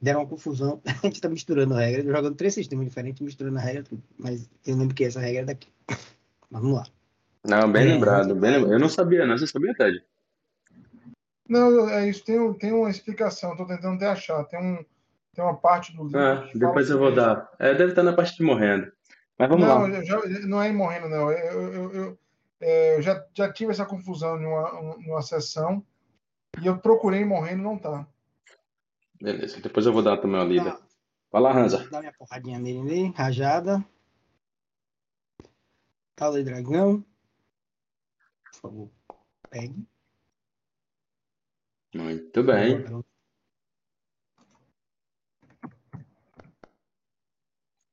deram 0.00 0.22
uma 0.22 0.26
confusão. 0.28 0.82
A 1.04 1.06
gente 1.06 1.20
tá 1.20 1.28
misturando 1.28 1.74
regras, 1.74 2.04
jogando 2.04 2.34
três 2.34 2.54
sistemas 2.54 2.86
diferentes, 2.86 3.20
misturando 3.22 3.56
a 3.56 3.60
regra. 3.60 3.84
Mas 4.18 4.50
eu 4.66 4.76
lembro 4.76 4.92
que 4.92 5.04
essa 5.04 5.20
regra 5.20 5.42
é 5.42 5.44
daqui. 5.44 5.68
Mas 6.50 6.60
vamos 6.60 6.76
lá. 6.76 6.86
Não, 7.44 7.70
bem 7.70 7.84
É, 7.84 7.94
lembrado, 7.94 8.34
bem 8.34 8.50
lembrado. 8.50 8.72
Eu 8.72 8.80
não 8.80 8.88
sabia, 8.88 9.24
não. 9.24 9.38
Você 9.38 9.46
sabia, 9.46 9.72
Ted? 9.74 10.04
Não, 11.48 11.88
é 11.88 12.08
isso. 12.08 12.24
Tem, 12.24 12.52
tem 12.54 12.72
uma 12.72 12.90
explicação. 12.90 13.52
Estou 13.52 13.66
tentando 13.68 13.94
até 13.94 14.08
achar. 14.08 14.42
Tem, 14.46 14.58
um, 14.60 14.84
tem 15.34 15.44
uma 15.44 15.56
parte 15.56 15.94
do 15.96 16.04
livro. 16.04 16.18
Ah, 16.20 16.42
que 16.46 16.58
fala 16.58 16.66
depois 16.66 16.90
eu 16.90 16.98
vou 16.98 17.08
isso. 17.08 17.16
dar. 17.16 17.50
É, 17.58 17.74
deve 17.74 17.90
estar 17.92 18.02
na 18.02 18.12
parte 18.12 18.36
de 18.36 18.42
morrendo. 18.42 18.92
Mas 19.38 19.48
vamos 19.48 19.66
não, 19.66 19.80
lá. 19.82 19.88
eu 19.88 20.04
já- 20.04 20.20
não 20.46 20.62
é 20.62 20.68
em 20.68 20.74
morrendo, 20.76 21.08
não. 21.08 21.32
Eu, 21.32 21.72
eu, 21.72 21.92
eu, 21.92 22.18
é, 22.60 22.96
eu 22.98 23.02
já, 23.02 23.26
já 23.34 23.52
tive 23.52 23.72
essa 23.72 23.86
confusão 23.86 24.40
em 24.40 24.46
uma, 24.46 24.96
em 25.00 25.10
uma 25.10 25.22
sessão 25.22 25.84
e 26.62 26.66
eu 26.66 26.78
procurei 26.78 27.24
morrendo, 27.24 27.62
não 27.62 27.78
tá. 27.78 28.06
Beleza, 29.20 29.60
depois 29.60 29.86
eu 29.86 29.92
vou 29.92 30.02
dar 30.02 30.18
também 30.18 30.36
uma 30.36 30.44
lida. 30.44 30.64
Dá, 30.70 30.80
Vai 31.30 31.40
lá, 31.42 31.52
Hansa. 31.56 31.88
dá 31.88 32.00
minha 32.00 32.12
porradinha 32.12 32.58
nele 32.58 32.80
ali, 32.80 33.10
rajada. 33.16 33.82
Cauda 36.14 36.38
de 36.38 36.44
dragão. 36.44 37.02
Por 38.44 38.60
favor, 38.60 38.90
pegue. 39.48 39.86
Muito 41.94 42.42
bem. 42.42 42.84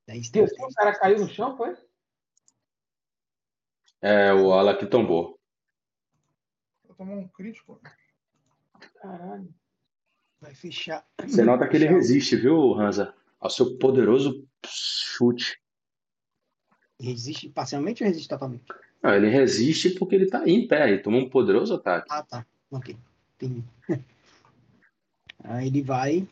Dez, 0.10 0.32
Viu? 0.32 0.48
dez, 0.48 0.58
O 0.60 0.74
cara 0.74 0.98
caiu 0.98 1.20
no 1.20 1.30
chão, 1.30 1.56
foi? 1.56 1.78
É, 4.02 4.34
o 4.34 4.52
ala 4.52 4.76
que 4.76 4.88
tombou. 4.88 5.40
Eu 6.88 6.96
tomou 6.96 7.16
um 7.16 7.28
crítico. 7.28 7.80
Caralho. 9.00 9.54
Vai 10.42 10.56
fechar. 10.56 11.06
Você 11.22 11.44
nota 11.44 11.68
que 11.68 11.76
ele 11.76 11.86
resiste, 11.86 12.36
viu, 12.36 12.74
Hansa? 12.74 13.14
Ao 13.40 13.52
seu 13.52 13.78
poderoso 13.78 14.48
chute. 14.66 15.62
Resiste 17.00 17.48
parcialmente 17.50 18.02
ou 18.04 18.08
resiste 18.10 18.28
totalmente? 18.28 18.66
Não, 19.04 19.14
ele 19.14 19.30
resiste 19.30 19.92
porque 19.92 20.16
ele 20.16 20.26
tá 20.28 20.44
em 20.50 20.68
pé 20.68 20.90
e 20.90 21.04
tomou 21.04 21.22
um 21.22 21.30
poderoso 21.30 21.76
ataque. 21.76 22.08
Ah, 22.10 22.24
tá. 22.24 22.48
Ok. 22.72 22.98
Entendi. 23.36 23.64
Aí 25.44 25.68
ele 25.68 25.84
vai. 25.84 26.28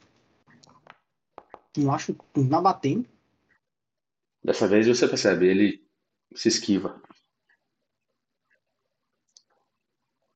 Não 1.77 1.93
acho. 1.93 2.15
Não 2.35 2.63
batendo. 2.63 3.07
Dessa 4.47 4.65
vez 4.65 4.87
você 4.87 5.05
percebe, 5.05 5.45
ele 5.45 5.85
se 6.33 6.47
esquiva. 6.47 7.03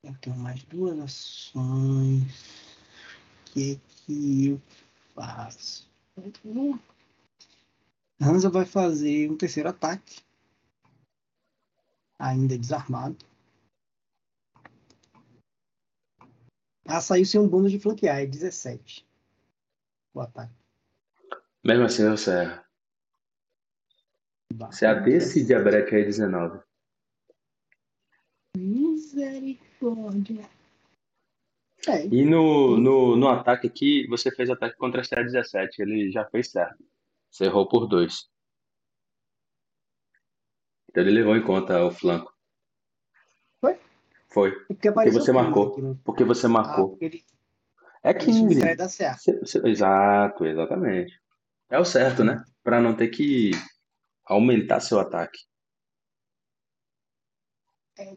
Eu 0.03 0.13
tenho 0.19 0.35
mais 0.35 0.61
duas 0.65 0.99
ações. 0.99 2.23
O 3.39 3.53
que 3.53 3.77
que 3.77 4.47
eu 4.47 4.61
faço? 5.15 5.89
Hansa 8.19 8.49
vai 8.49 8.65
fazer 8.65 9.31
um 9.31 9.37
terceiro 9.37 9.69
ataque. 9.69 10.19
Ainda 12.19 12.57
desarmado. 12.57 13.25
Ah, 16.85 16.99
saiu 16.99 17.25
sem 17.25 17.39
um 17.39 17.47
bônus 17.47 17.71
de 17.71 17.79
flanquear, 17.79 18.19
é 18.19 18.25
17. 18.25 19.07
O 20.13 20.19
ataque. 20.19 20.53
Mesmo 21.63 21.85
assim, 21.85 22.09
você 22.09 22.31
erra. 22.31 22.70
Você 24.53 24.85
é 24.85 24.99
desse 24.99 25.43
diabrete 25.45 25.95
aí 25.95 26.03
19. 26.05 26.59
Misericórdia. 28.57 30.47
É, 31.87 32.05
E 32.05 32.23
no, 32.23 32.77
no, 32.77 33.15
no 33.15 33.27
ataque 33.27 33.67
aqui, 33.67 34.05
você 34.07 34.29
fez 34.31 34.49
ataque 34.49 34.77
contra 34.77 35.01
a 35.01 35.03
CA 35.03 35.23
17. 35.23 35.81
Ele 35.81 36.11
já 36.11 36.25
fez 36.25 36.51
certo. 36.51 36.83
Você 37.29 37.45
errou 37.45 37.67
por 37.67 37.87
dois. 37.87 38.29
Então 40.89 41.01
ele 41.03 41.11
levou 41.11 41.35
em 41.35 41.43
conta 41.43 41.83
o 41.83 41.91
flanco. 41.91 42.31
Foi? 43.59 43.79
Foi. 44.29 44.51
porque 44.65 44.89
apareceu 44.89 45.19
você 45.19 45.31
15 45.31 45.43
marcou. 45.43 45.71
aqui 45.71 45.81
no- 45.81 45.95
Porque 46.03 46.23
você 46.23 46.45
Ah, 46.45 46.49
marcou. 46.49 46.89
porque 46.89 47.05
ele, 47.05 47.23
É 48.03 48.09
ele 48.11 48.19
15. 48.19 48.39
subtrai 48.39 48.75
da 48.75 48.89
CA. 48.89 49.13
Cê- 49.17 49.45
cê- 49.45 49.61
Exato, 49.67 50.45
exatamente. 50.45 51.19
É 51.69 51.79
o 51.79 51.85
certo, 51.85 52.23
né? 52.23 52.43
Pra 52.63 52.79
não 52.81 52.93
ter 52.95 53.07
que 53.07 53.51
aumentar 54.25 54.79
seu 54.79 54.99
ataque. 54.99 55.39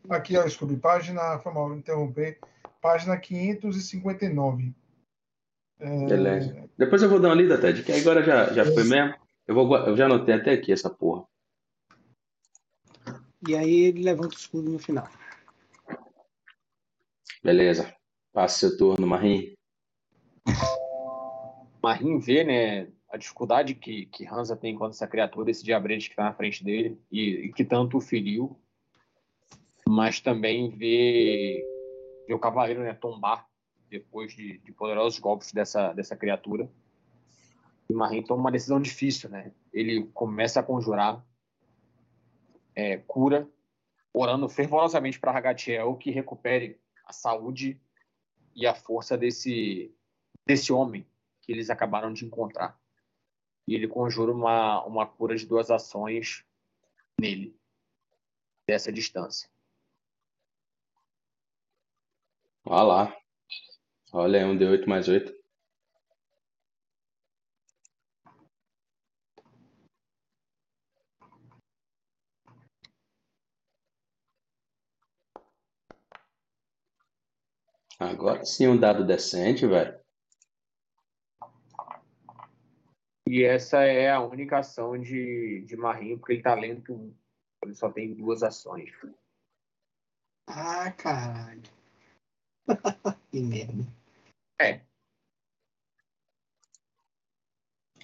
Aqui, 0.08 0.36
ó, 0.36 0.48
Scooby, 0.48 0.76
página, 0.76 1.38
foi 1.40 1.52
mal 1.52 1.74
interromper, 1.74 2.38
página 2.80 3.18
559. 3.18 4.74
É, 5.78 6.06
Beleza. 6.06 6.70
Depois 6.78 7.02
eu 7.02 7.10
vou 7.10 7.20
dar 7.20 7.28
uma 7.28 7.34
lida, 7.34 7.60
Ted, 7.60 7.82
que 7.82 7.92
agora 7.92 8.22
já, 8.22 8.52
já 8.52 8.64
foi 8.64 8.84
mesmo. 8.84 9.14
Eu, 9.46 9.54
vou, 9.54 9.76
eu 9.76 9.96
já 9.96 10.06
anotei 10.06 10.34
até 10.34 10.52
aqui 10.52 10.72
essa 10.72 10.88
porra. 10.88 11.26
E 13.46 13.54
aí 13.54 13.84
ele 13.84 14.02
levanta 14.02 14.34
o 14.34 14.38
escudo 14.38 14.70
no 14.70 14.78
final. 14.78 15.06
Beleza. 17.42 17.94
Passa 18.32 18.60
seu 18.60 18.76
turno, 18.76 19.06
Marim. 19.06 19.54
Marim 21.82 22.18
vê, 22.18 22.42
né, 22.42 22.90
a 23.14 23.16
dificuldade 23.16 23.76
que, 23.76 24.06
que 24.06 24.26
Hansa 24.26 24.56
tem 24.56 24.74
contra 24.74 24.90
essa 24.90 25.06
criatura, 25.06 25.48
esse 25.48 25.62
diabrete 25.62 26.08
que 26.08 26.14
está 26.14 26.24
na 26.24 26.34
frente 26.34 26.64
dele 26.64 27.00
e, 27.12 27.46
e 27.46 27.52
que 27.52 27.64
tanto 27.64 27.96
o 27.96 28.00
feriu, 28.00 28.60
mas 29.88 30.18
também 30.18 30.68
vê, 30.70 31.64
vê 32.26 32.34
o 32.34 32.40
cavaleiro 32.40 32.82
né, 32.82 32.92
tombar 32.92 33.48
depois 33.88 34.34
de, 34.34 34.58
de 34.58 34.72
poderosos 34.72 35.20
golpes 35.20 35.52
dessa, 35.52 35.92
dessa 35.92 36.16
criatura. 36.16 36.68
E 37.88 37.94
Marim 37.94 38.20
toma 38.20 38.40
uma 38.40 38.50
decisão 38.50 38.80
difícil, 38.80 39.30
né? 39.30 39.52
Ele 39.72 40.10
começa 40.12 40.58
a 40.58 40.64
conjurar 40.64 41.24
é, 42.74 42.96
cura, 42.96 43.48
orando 44.12 44.48
fervorosamente 44.48 45.20
para 45.20 45.30
Ragatiel 45.30 45.94
que 45.94 46.10
recupere 46.10 46.80
a 47.06 47.12
saúde 47.12 47.80
e 48.56 48.66
a 48.66 48.74
força 48.74 49.16
desse, 49.16 49.94
desse 50.44 50.72
homem 50.72 51.06
que 51.42 51.52
eles 51.52 51.70
acabaram 51.70 52.12
de 52.12 52.24
encontrar. 52.24 52.76
E 53.66 53.74
ele 53.74 53.88
conjura 53.88 54.32
uma, 54.32 54.84
uma 54.84 55.06
cura 55.06 55.36
de 55.36 55.46
duas 55.46 55.70
ações 55.70 56.44
nele, 57.18 57.56
dessa 58.66 58.92
distância. 58.92 59.48
Olha 62.64 62.82
lá. 62.82 63.16
Olha 64.12 64.38
aí, 64.40 64.44
um 64.44 64.56
D8 64.56 64.86
mais 64.86 65.08
8. 65.08 65.34
Agora 77.98 78.44
sim 78.44 78.68
um 78.68 78.76
dado 78.76 79.04
decente, 79.06 79.66
velho. 79.66 80.03
E 83.26 83.42
essa 83.42 83.82
é 83.82 84.10
a 84.10 84.20
única 84.20 84.58
ação 84.58 84.98
de, 85.00 85.64
de 85.66 85.76
Marinho, 85.76 86.18
porque 86.18 86.34
ele 86.34 86.42
tá 86.42 86.54
um- 86.90 87.14
ele 87.62 87.74
só 87.74 87.90
tem 87.90 88.14
duas 88.14 88.42
ações. 88.42 88.92
Ah, 90.46 90.92
caralho. 90.92 91.62
que 93.30 93.40
merda. 93.40 93.86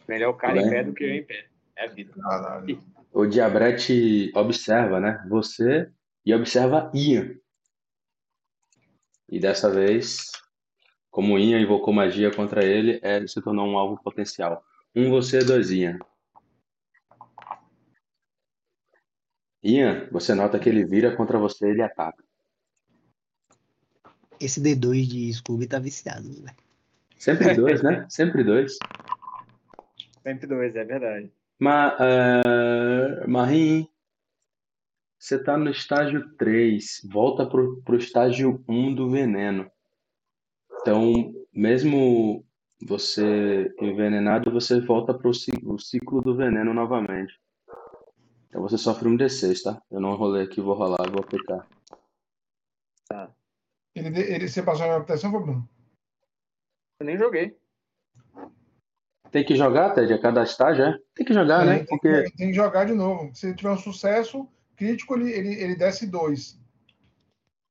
Melhor 0.08 0.30
o 0.30 0.36
cara 0.36 0.60
em 0.60 0.70
pé 0.70 0.82
do 0.82 0.94
que 0.94 1.04
eu 1.04 1.14
em 1.14 1.24
pé. 1.24 1.48
É 1.76 1.84
a 1.84 1.88
vida. 1.88 2.12
Caralho. 2.14 2.82
O 3.12 3.26
Diabrete 3.26 4.32
observa, 4.34 4.98
né? 4.98 5.24
Você 5.28 5.92
e 6.24 6.34
observa 6.34 6.90
Ian. 6.94 7.38
E 9.28 9.38
dessa 9.38 9.70
vez, 9.70 10.32
como 11.10 11.38
Ian 11.38 11.60
invocou 11.60 11.92
magia 11.92 12.34
contra 12.34 12.64
ele, 12.64 12.98
é, 13.02 13.16
ele 13.16 13.28
se 13.28 13.40
tornou 13.42 13.68
um 13.68 13.78
alvo 13.78 14.02
potencial. 14.02 14.64
Um 14.94 15.10
você, 15.10 15.38
dois 15.44 15.70
Ian. 15.70 15.98
Ian, 19.62 20.08
você 20.10 20.34
nota 20.34 20.58
que 20.58 20.68
ele 20.68 20.84
vira 20.84 21.14
contra 21.14 21.38
você 21.38 21.66
e 21.66 21.70
ele 21.70 21.82
ataca. 21.82 22.24
Esse 24.40 24.60
D2 24.60 25.06
de 25.06 25.32
Scooby 25.32 25.66
tá 25.66 25.78
viciado, 25.78 26.28
né? 26.42 26.54
Sempre 27.16 27.52
dois, 27.54 27.82
né? 27.82 28.06
Sempre 28.08 28.42
dois. 28.42 28.78
Sempre 30.22 30.46
dois, 30.46 30.74
é 30.74 30.84
verdade. 30.84 31.30
Ma, 31.58 31.94
uh, 31.94 33.30
Marim, 33.30 33.86
você 35.18 35.38
tá 35.42 35.58
no 35.58 35.70
estágio 35.70 36.34
3, 36.36 37.02
volta 37.12 37.44
pro, 37.44 37.82
pro 37.82 37.98
estágio 37.98 38.64
1 38.66 38.94
do 38.94 39.10
veneno. 39.10 39.70
Então, 40.80 41.34
mesmo 41.52 42.42
você 42.82 43.74
envenenado, 43.80 44.50
você 44.50 44.80
volta 44.80 45.12
pro 45.12 45.34
ci- 45.34 45.50
o 45.64 45.78
ciclo 45.78 46.20
do 46.20 46.34
veneno 46.36 46.72
novamente. 46.72 47.38
Então 48.48 48.62
você 48.62 48.76
sofre 48.78 49.08
um 49.08 49.16
D6, 49.16 49.62
tá? 49.62 49.80
Eu 49.90 50.00
não 50.00 50.16
rolei 50.16 50.44
aqui, 50.44 50.60
vou 50.60 50.74
rolar, 50.74 51.08
vou 51.10 51.20
aplicar. 51.20 51.66
Ele, 53.94 54.20
ele, 54.20 54.48
você 54.48 54.62
passou 54.62 54.84
a 54.84 54.88
minha 54.88 55.00
proteção, 55.00 55.30
foi, 55.30 55.40
Bruno? 55.40 55.68
Eu 57.00 57.06
nem 57.06 57.18
joguei. 57.18 57.56
Tem 59.30 59.44
que 59.44 59.54
jogar, 59.54 59.94
Ted, 59.94 60.12
a 60.12 60.20
cada 60.20 60.42
estágio, 60.42 60.84
é? 60.84 60.98
Tem 61.14 61.24
que 61.24 61.32
jogar, 61.32 61.64
né? 61.64 61.76
Tem, 61.78 61.86
Porque 61.86 62.22
que- 62.24 62.36
tem 62.36 62.48
que 62.48 62.54
jogar 62.54 62.84
de 62.84 62.94
novo. 62.94 63.34
Se 63.34 63.54
tiver 63.54 63.70
um 63.70 63.78
sucesso 63.78 64.48
crítico, 64.76 65.14
ele, 65.14 65.30
ele, 65.30 65.54
ele 65.54 65.76
desce 65.76 66.06
dois. 66.06 66.58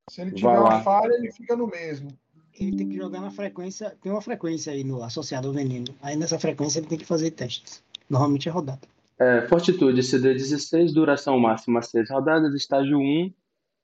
Se 0.09 0.21
ele 0.21 0.31
tiver 0.31 0.47
uma 0.59 0.81
falha, 0.81 1.13
ele 1.13 1.31
fica 1.31 1.55
no 1.55 1.67
mesmo. 1.67 2.09
Ele 2.59 2.75
tem 2.75 2.89
que 2.89 2.97
jogar 2.97 3.21
na 3.21 3.31
frequência. 3.31 3.95
Tem 4.01 4.11
uma 4.11 4.21
frequência 4.21 4.73
aí 4.73 4.83
no, 4.83 5.01
associada 5.03 5.47
ao 5.47 5.53
veneno. 5.53 5.85
Aí 6.01 6.15
nessa 6.15 6.37
frequência 6.37 6.79
ele 6.79 6.87
tem 6.87 6.97
que 6.97 7.05
fazer 7.05 7.31
testes. 7.31 7.81
Normalmente 8.09 8.49
é 8.49 8.51
rodada. 8.51 8.81
É, 9.19 9.41
Fortitude 9.47 10.01
CD16, 10.01 10.93
duração 10.93 11.37
máxima 11.39 11.81
6 11.81 12.09
rodadas, 12.09 12.53
estágio 12.53 12.97
1, 12.97 13.33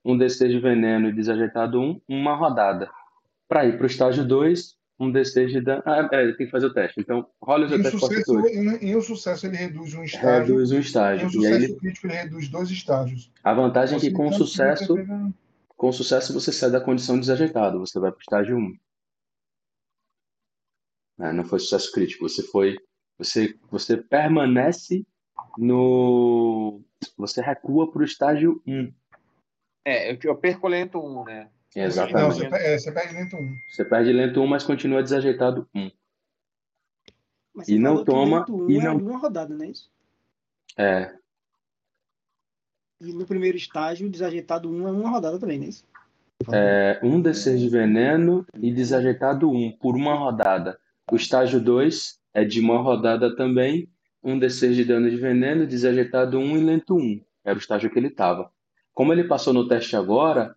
um 0.04 0.16
D6 0.18 0.48
de 0.48 0.58
veneno 0.58 1.08
e 1.08 1.12
desajeitado 1.12 1.80
1, 1.80 2.00
uma 2.08 2.34
rodada. 2.34 2.88
Para 3.48 3.64
ir 3.66 3.76
para 3.76 3.84
o 3.84 3.86
estágio 3.86 4.24
2, 4.26 4.74
um 4.98 5.12
D6 5.12 5.46
de 5.48 5.60
dano. 5.60 5.82
Ah, 5.84 6.08
é, 6.10 6.26
tem 6.32 6.46
que 6.46 6.50
fazer 6.50 6.66
o 6.66 6.72
teste. 6.72 7.00
Então, 7.00 7.26
rola 7.40 7.66
o 7.66 7.68
seu 7.68 7.76
teste 7.82 7.96
de 7.96 8.00
sucesso, 8.00 8.24
Fortitude. 8.34 8.58
em, 8.58 8.90
em 8.90 8.96
um 8.96 9.02
sucesso, 9.02 9.46
ele 9.46 9.56
reduz 9.56 9.94
um 9.94 10.02
estágio. 10.02 10.28
Reduz 10.54 10.70
um 10.70 10.74
Em 10.74 10.78
um 10.78 10.80
estágio. 10.80 11.22
E 11.22 11.26
aí, 11.26 11.32
sucesso 11.32 11.54
ele- 11.64 11.74
crítico, 11.76 12.06
ele 12.06 12.14
reduz 12.14 12.48
dois 12.48 12.70
estágios. 12.70 13.30
a 13.44 13.52
vantagem 13.54 13.98
é 13.98 14.00
que 14.00 14.10
com 14.10 14.24
Possibilitando 14.30 14.76
sucesso, 14.78 14.94
com 15.76 15.92
sucesso 15.92 16.32
você 16.32 16.52
sai 16.52 16.70
da 16.70 16.80
condição 16.80 17.18
desajeitado, 17.20 17.78
você 17.78 17.98
vai 18.00 18.10
para 18.10 18.18
o 18.18 18.22
estágio 18.22 18.56
1. 18.56 18.76
né? 21.18 21.32
Não 21.32 21.44
foi 21.44 21.58
sucesso 21.58 21.92
crítico. 21.92 22.28
Você 22.28 22.42
foi, 22.42 22.76
você, 23.18 23.58
você 23.70 23.96
permanece 23.96 25.06
no, 25.58 26.80
você 27.16 27.40
recua 27.40 27.90
para 27.90 28.00
o 28.00 28.04
estágio 28.04 28.62
1. 28.66 28.92
É, 29.84 30.12
eu, 30.12 30.18
eu 30.24 30.36
perco 30.36 30.66
lento 30.68 30.98
1, 30.98 31.24
né? 31.24 31.50
Não, 31.76 31.82
Exatamente. 31.84 32.34
você, 32.38 32.48
pe- 32.48 32.56
é, 32.56 32.78
você 32.78 32.92
perde 32.92 33.14
lento 33.14 33.36
1. 33.36 33.56
Você 33.68 33.84
perde 33.84 34.12
lento 34.12 34.40
1, 34.40 34.46
mas 34.46 34.64
continua 34.64 35.02
desajeitado 35.02 35.68
1. 35.74 35.90
Mas 37.54 37.68
E 37.68 37.72
você 37.74 37.78
não 37.78 38.04
toma- 38.04 38.38
lento 38.40 38.70
e 38.70 38.78
é 38.78 38.82
não- 38.84 38.96
de 38.96 39.02
uma 39.04 39.18
rodada, 39.18 39.54
não 39.54 39.64
é 39.64 39.68
isso? 39.70 39.90
É, 40.78 41.14
E 43.00 43.12
no 43.12 43.26
primeiro 43.26 43.56
estágio, 43.56 44.08
desajeitado 44.08 44.70
1 44.70 44.88
é 44.88 44.90
uma 44.90 45.10
rodada 45.10 45.38
também, 45.38 45.58
não 45.58 45.66
é 45.66 45.68
isso? 45.68 45.84
é 46.52 47.00
um 47.02 47.22
D6 47.22 47.56
de 47.58 47.68
veneno 47.68 48.46
e 48.60 48.70
desajeitado 48.70 49.50
1 49.50 49.72
por 49.80 49.96
uma 49.96 50.14
rodada. 50.14 50.78
O 51.10 51.16
estágio 51.16 51.58
2 51.60 52.18
é 52.34 52.44
de 52.44 52.60
uma 52.60 52.78
rodada 52.78 53.34
também, 53.34 53.88
um 54.22 54.38
D6 54.38 54.74
de 54.74 54.84
dano 54.84 55.08
de 55.10 55.16
veneno, 55.16 55.66
desajeitado 55.66 56.38
1 56.38 56.56
e 56.58 56.60
lento 56.60 56.94
1. 56.96 57.20
Era 57.44 57.54
o 57.56 57.60
estágio 57.60 57.90
que 57.90 57.98
ele 57.98 58.08
estava. 58.08 58.50
Como 58.92 59.12
ele 59.12 59.24
passou 59.24 59.52
no 59.52 59.66
teste 59.66 59.96
agora, 59.96 60.54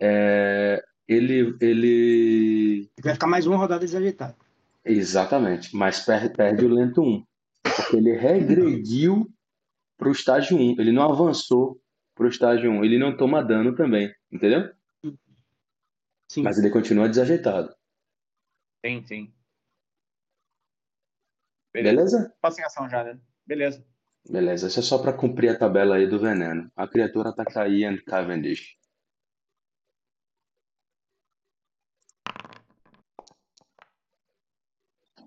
é, 0.00 0.82
ele, 1.06 1.54
ele 1.60 2.88
Vai 3.02 3.14
ficar 3.14 3.26
mais 3.26 3.46
uma 3.46 3.56
rodada 3.56 3.84
desajeitado. 3.84 4.36
Exatamente, 4.84 5.74
mas 5.76 6.00
per- 6.00 6.32
perde 6.32 6.64
o 6.64 6.68
lento 6.68 7.02
1. 7.02 7.24
Porque 7.62 7.96
ele 7.96 8.12
regrediu 8.12 9.28
para 9.96 10.08
o 10.08 10.12
estágio 10.12 10.56
1. 10.56 10.80
Ele 10.80 10.92
não 10.92 11.10
avançou 11.10 11.80
para 12.14 12.26
o 12.26 12.28
estágio 12.28 12.70
1. 12.70 12.84
Ele 12.84 12.98
não 12.98 13.16
toma 13.16 13.42
dano 13.42 13.74
também, 13.74 14.14
entendeu? 14.30 14.72
Sim. 16.30 16.42
Mas 16.42 16.58
ele 16.58 16.70
continua 16.70 17.08
desajeitado. 17.08 17.74
Sim, 18.84 19.04
sim. 19.06 19.34
Beleza. 21.72 21.96
Beleza? 21.96 22.36
Passa 22.40 22.60
em 22.60 22.64
ação 22.64 22.88
já, 22.88 23.04
né? 23.04 23.18
Beleza. 23.46 23.84
Beleza. 24.28 24.68
Isso 24.68 24.80
é 24.80 24.82
só 24.82 24.98
para 24.98 25.12
cumprir 25.12 25.50
a 25.50 25.58
tabela 25.58 25.96
aí 25.96 26.06
do 26.06 26.18
veneno. 26.18 26.70
A 26.76 26.88
criatura 26.88 27.30
ataca 27.30 27.68
Ian 27.68 27.98
Cavendish. 28.06 28.76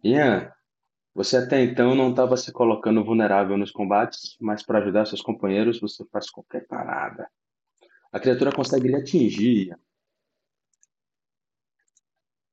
Ian, 0.03 0.51
você 1.17 1.37
até 1.37 1.63
então 1.63 1.95
não 1.95 2.11
estava 2.11 2.37
se 2.37 2.51
colocando 2.51 3.03
vulnerável 3.03 3.57
nos 3.57 3.71
combates, 3.71 4.37
mas 4.39 4.61
para 4.61 4.77
ajudar 4.77 5.07
seus 5.07 5.19
companheiros 5.19 5.79
você 5.79 6.05
faz 6.11 6.29
qualquer 6.29 6.67
parada. 6.67 7.27
A 8.11 8.19
criatura 8.19 8.51
consegue 8.51 8.87
lhe 8.87 8.95
atingir. 8.95 9.75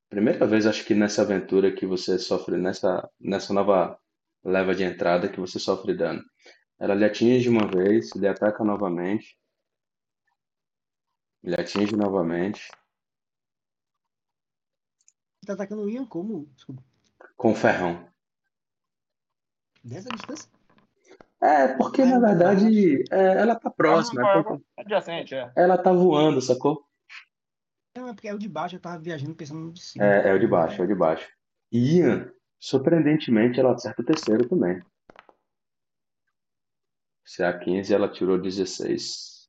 Primeira 0.08 0.46
vez, 0.46 0.66
acho 0.66 0.82
que 0.82 0.94
nessa 0.94 1.20
aventura 1.20 1.74
que 1.74 1.84
você 1.84 2.18
sofre, 2.18 2.56
nessa, 2.56 3.06
nessa 3.20 3.52
nova 3.52 4.00
leva 4.42 4.74
de 4.74 4.82
entrada 4.82 5.28
que 5.28 5.38
você 5.38 5.58
sofre 5.58 5.94
dano. 5.94 6.24
Ela 6.78 6.94
lhe 6.94 7.04
atinge 7.04 7.50
uma 7.50 7.68
vez, 7.70 8.12
lhe 8.16 8.26
ataca 8.26 8.64
novamente. 8.64 9.38
Lhe 11.42 11.54
atinge 11.60 11.94
novamente. 11.94 12.70
Tá 15.44 15.52
atacando 15.52 15.82
o 15.82 15.90
Ian 15.90 16.06
como? 16.06 16.46
Desculpa. 16.54 16.82
Com 17.36 17.54
ferrão. 17.54 18.13
Dessa 19.84 20.08
distância? 20.08 20.50
É, 21.42 21.76
porque 21.76 22.02
na 22.06 22.18
verdade 22.18 23.04
é, 23.12 23.40
ela 23.42 23.54
tá 23.54 23.70
próxima. 23.70 24.26
é 24.26 24.42
porque 24.42 24.64
Adjacente, 24.78 25.34
é. 25.34 25.52
Ela 25.54 25.76
tá 25.76 25.92
voando, 25.92 26.40
sacou? 26.40 26.82
Não, 27.94 28.08
é 28.08 28.14
porque 28.14 28.28
é 28.28 28.34
o 28.34 28.38
de 28.38 28.48
baixo, 28.48 28.76
eu 28.76 28.80
tava 28.80 28.98
viajando 28.98 29.34
pensando 29.34 29.60
no 29.60 29.72
de 29.72 29.82
cima. 29.82 30.04
É, 30.04 30.30
é 30.30 30.32
o 30.34 30.38
de 30.38 30.46
baixo, 30.46 30.80
é 30.80 30.84
o 30.84 30.88
de 30.88 30.94
baixo. 30.94 31.30
E 31.70 31.98
Ian, 31.98 32.32
surpreendentemente, 32.58 33.60
ela 33.60 33.74
acerta 33.74 34.00
o 34.00 34.04
terceiro 34.04 34.48
também. 34.48 34.82
Se 37.24 37.42
é 37.42 37.46
a 37.46 37.58
15, 37.58 37.92
ela 37.92 38.10
tirou 38.10 38.40
16. 38.40 39.48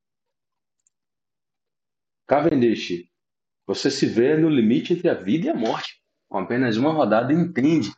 Cavendish, 2.28 3.10
você 3.66 3.90
se 3.90 4.06
vê 4.06 4.36
no 4.36 4.50
limite 4.50 4.94
entre 4.94 5.10
a 5.10 5.14
vida 5.14 5.48
e 5.48 5.50
a 5.50 5.56
morte. 5.56 6.04
Com 6.28 6.40
apenas 6.40 6.76
uma 6.76 6.92
rodada 6.92 7.32
e 7.32 7.36
entende 7.36 7.92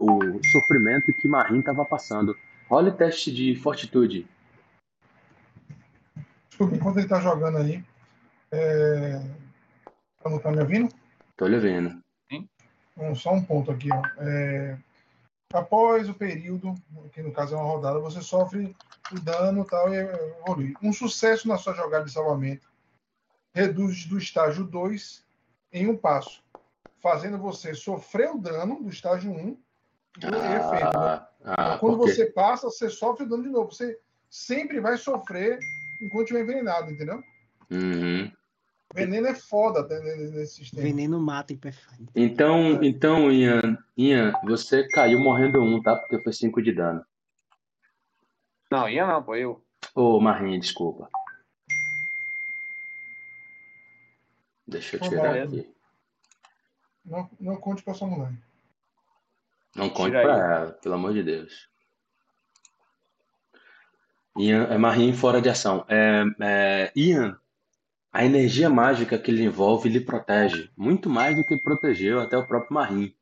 o, 0.00 0.40
sofrimento 0.50 1.12
que 1.12 1.28
Marim 1.28 1.60
estava 1.60 1.84
passando. 1.84 2.34
Olha 2.68 2.90
o 2.90 2.96
teste 2.96 3.32
de 3.32 3.54
fortitude. 3.54 4.26
Desculpa, 6.48 6.74
enquanto 6.74 6.98
ele 6.98 7.08
tá 7.08 7.20
jogando 7.20 7.58
aí. 7.58 7.84
É... 8.50 9.20
Tá, 10.22 10.38
tá 10.38 10.50
me 10.50 10.60
ouvindo? 10.60 10.92
Tô 11.36 11.46
lhe 11.46 11.58
vendo. 11.58 12.00
Um- 12.96 13.14
só 13.14 13.32
um 13.32 13.42
ponto 13.42 13.70
aqui, 13.70 13.88
ó. 13.92 14.02
É, 14.18 14.78
após 15.52 16.08
o 16.08 16.14
período, 16.14 16.74
que 17.12 17.22
no 17.22 17.32
caso 17.32 17.54
é 17.54 17.58
uma 17.58 17.66
rodada, 17.66 17.98
você 17.98 18.20
sofre 18.20 18.76
o 19.10 19.20
dano 19.20 19.64
tal, 19.64 19.92
e 19.92 19.96
evolui. 19.96 20.74
Um 20.82 20.92
sucesso 20.92 21.48
na 21.48 21.56
sua 21.56 21.74
jogada 21.74 22.04
de 22.04 22.12
salvamento 22.12 22.68
reduz 23.54 24.04
do 24.06 24.18
estágio 24.18 24.64
2 24.64 25.24
em 25.72 25.88
um 25.88 25.96
passo, 25.96 26.42
fazendo 26.98 27.38
você 27.38 27.74
sofrer 27.74 28.30
o 28.30 28.38
dano 28.38 28.82
do 28.82 28.90
estágio 28.90 29.32
1 29.32 29.34
um, 29.34 29.56
do 30.18 30.26
efeito. 30.26 30.70
né? 30.72 30.90
Ah, 30.94 31.28
ah, 31.44 31.52
Então, 31.52 31.78
quando 31.78 31.98
porque- 31.98 32.12
você 32.14 32.26
passa, 32.26 32.66
você 32.68 32.88
sofre 32.90 33.24
o 33.24 33.28
dano 33.28 33.42
de 33.42 33.48
novo. 33.48 33.72
Você 33.72 33.98
sempre 34.28 34.80
vai 34.80 34.96
sofrer 34.96 35.58
enquanto 36.02 36.22
estiver 36.22 36.42
envenenado, 36.42 36.90
entendeu? 36.90 37.22
Uhum. 37.70 38.30
Veneno 38.92 39.28
é 39.28 39.34
foda 39.36 39.86
né, 39.86 40.16
nesse 40.16 40.56
sistema. 40.56 40.82
Veneno 40.82 41.20
mata 41.20 41.52
em 41.52 41.56
Pathfinder. 41.56 42.08
Então, 42.14 42.82
então, 42.82 43.30
Ian, 43.30 43.78
Ian, 43.96 44.32
você 44.42 44.86
caiu 44.88 45.20
morrendo 45.20 45.62
um, 45.62 45.80
tá? 45.80 45.94
Porque 45.94 46.20
foi 46.22 46.32
5 46.32 46.60
de 46.60 46.72
dano. 46.72 47.04
Não, 48.70 48.88
ia 48.88 49.06
não, 49.06 49.22
pô, 49.22 49.36
eu. 49.36 49.64
Ô, 49.94 50.20
Marinha, 50.20 50.58
desculpa. 50.58 51.08
Deixa 54.66 54.96
eu 54.96 55.00
Foi 55.00 55.08
tirar 55.08 55.34
aqui. 55.42 55.72
Não, 57.04 57.30
não 57.40 57.56
conte 57.56 57.82
com 57.82 57.90
a 57.90 57.94
sua 57.94 58.08
mulher. 58.08 58.32
Não 59.74 59.88
conte 59.88 60.10
pra 60.10 60.20
ela, 60.22 60.72
pelo 60.72 60.94
amor 60.94 61.12
de 61.12 61.22
Deus. 61.22 61.68
Ian, 64.36 64.64
é 64.64 64.78
Marinha 64.78 65.14
fora 65.14 65.40
de 65.40 65.48
ação. 65.48 65.84
É, 65.88 66.24
é, 66.40 66.92
Ian, 66.96 67.38
a 68.12 68.24
energia 68.24 68.68
mágica 68.68 69.18
que 69.18 69.30
ele 69.30 69.44
envolve 69.44 69.88
lhe 69.88 70.00
protege. 70.00 70.70
Muito 70.76 71.08
mais 71.08 71.36
do 71.36 71.44
que 71.44 71.56
protegeu 71.58 72.20
até 72.20 72.36
o 72.36 72.46
próprio 72.46 72.74
Marim. 72.74 73.14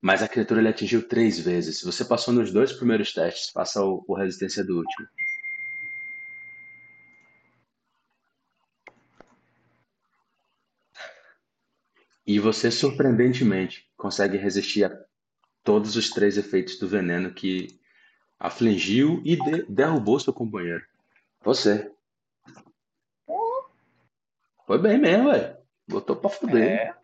Mas 0.00 0.22
a 0.22 0.28
criatura 0.28 0.60
ele 0.60 0.68
atingiu 0.68 1.08
três 1.08 1.40
vezes. 1.40 1.82
Você 1.82 2.04
passou 2.04 2.32
nos 2.32 2.52
dois 2.52 2.72
primeiros 2.72 3.12
testes, 3.12 3.52
passa 3.52 3.82
o, 3.82 4.04
o 4.06 4.14
resistência 4.14 4.64
do 4.64 4.76
último. 4.76 5.08
E 12.24 12.38
você, 12.38 12.70
surpreendentemente, 12.70 13.88
consegue 13.96 14.36
resistir 14.36 14.84
a 14.84 15.07
todos 15.64 15.96
os 15.96 16.10
três 16.10 16.36
efeitos 16.38 16.78
do 16.78 16.88
veneno 16.88 17.32
que 17.32 17.78
afligiu 18.38 19.20
e 19.24 19.36
de- 19.36 19.62
derrubou 19.64 20.18
seu 20.20 20.32
companheiro. 20.32 20.84
Você. 21.42 21.92
Foi 24.66 24.78
bem 24.78 24.98
mesmo, 24.98 25.30
velho. 25.30 25.56
Botou 25.88 26.16
pra 26.16 26.28
fuder. 26.30 26.62
É. 26.80 26.94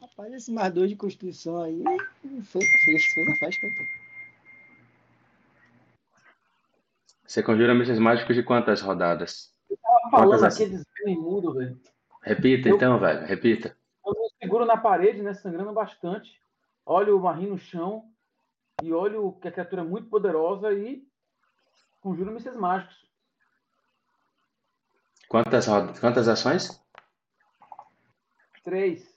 Rapaz, 0.00 0.32
esse 0.32 0.50
mais 0.52 0.72
dois 0.72 0.88
de 0.90 0.96
constituição 0.96 1.60
aí 1.62 1.82
foi 2.44 2.60
na 3.24 3.34
festa. 3.36 3.66
Você 7.26 7.42
conjura 7.42 7.74
mísseis 7.74 7.98
mágicos 7.98 8.34
de 8.34 8.42
quantas 8.42 8.80
rodadas? 8.80 9.52
Tava 9.82 10.10
falando 10.10 10.44
aqui, 10.44 10.64
desvio 10.66 11.08
imundo, 11.08 11.52
velho. 11.54 11.78
Repita 12.22 12.68
Eu- 12.68 12.76
então, 12.76 12.98
velho. 12.98 13.26
Repita. 13.26 13.76
Eu 14.06 14.12
me 14.12 14.30
seguro 14.42 14.64
na 14.64 14.76
parede, 14.76 15.20
né? 15.22 15.34
Sangrando 15.34 15.72
bastante. 15.72 16.40
Olho 16.90 17.18
o 17.18 17.20
Marim 17.20 17.48
no 17.48 17.58
chão. 17.58 18.10
E 18.82 18.94
olho 18.94 19.32
que 19.42 19.48
a 19.48 19.52
criatura 19.52 19.82
é 19.82 19.84
muito 19.84 20.08
poderosa 20.08 20.72
e 20.72 21.06
conjuro 22.00 22.32
mísseis 22.32 22.56
mágicos. 22.56 22.96
Quantas, 25.28 25.66
rodas, 25.66 26.00
quantas 26.00 26.28
ações? 26.28 26.82
Três. 28.64 29.14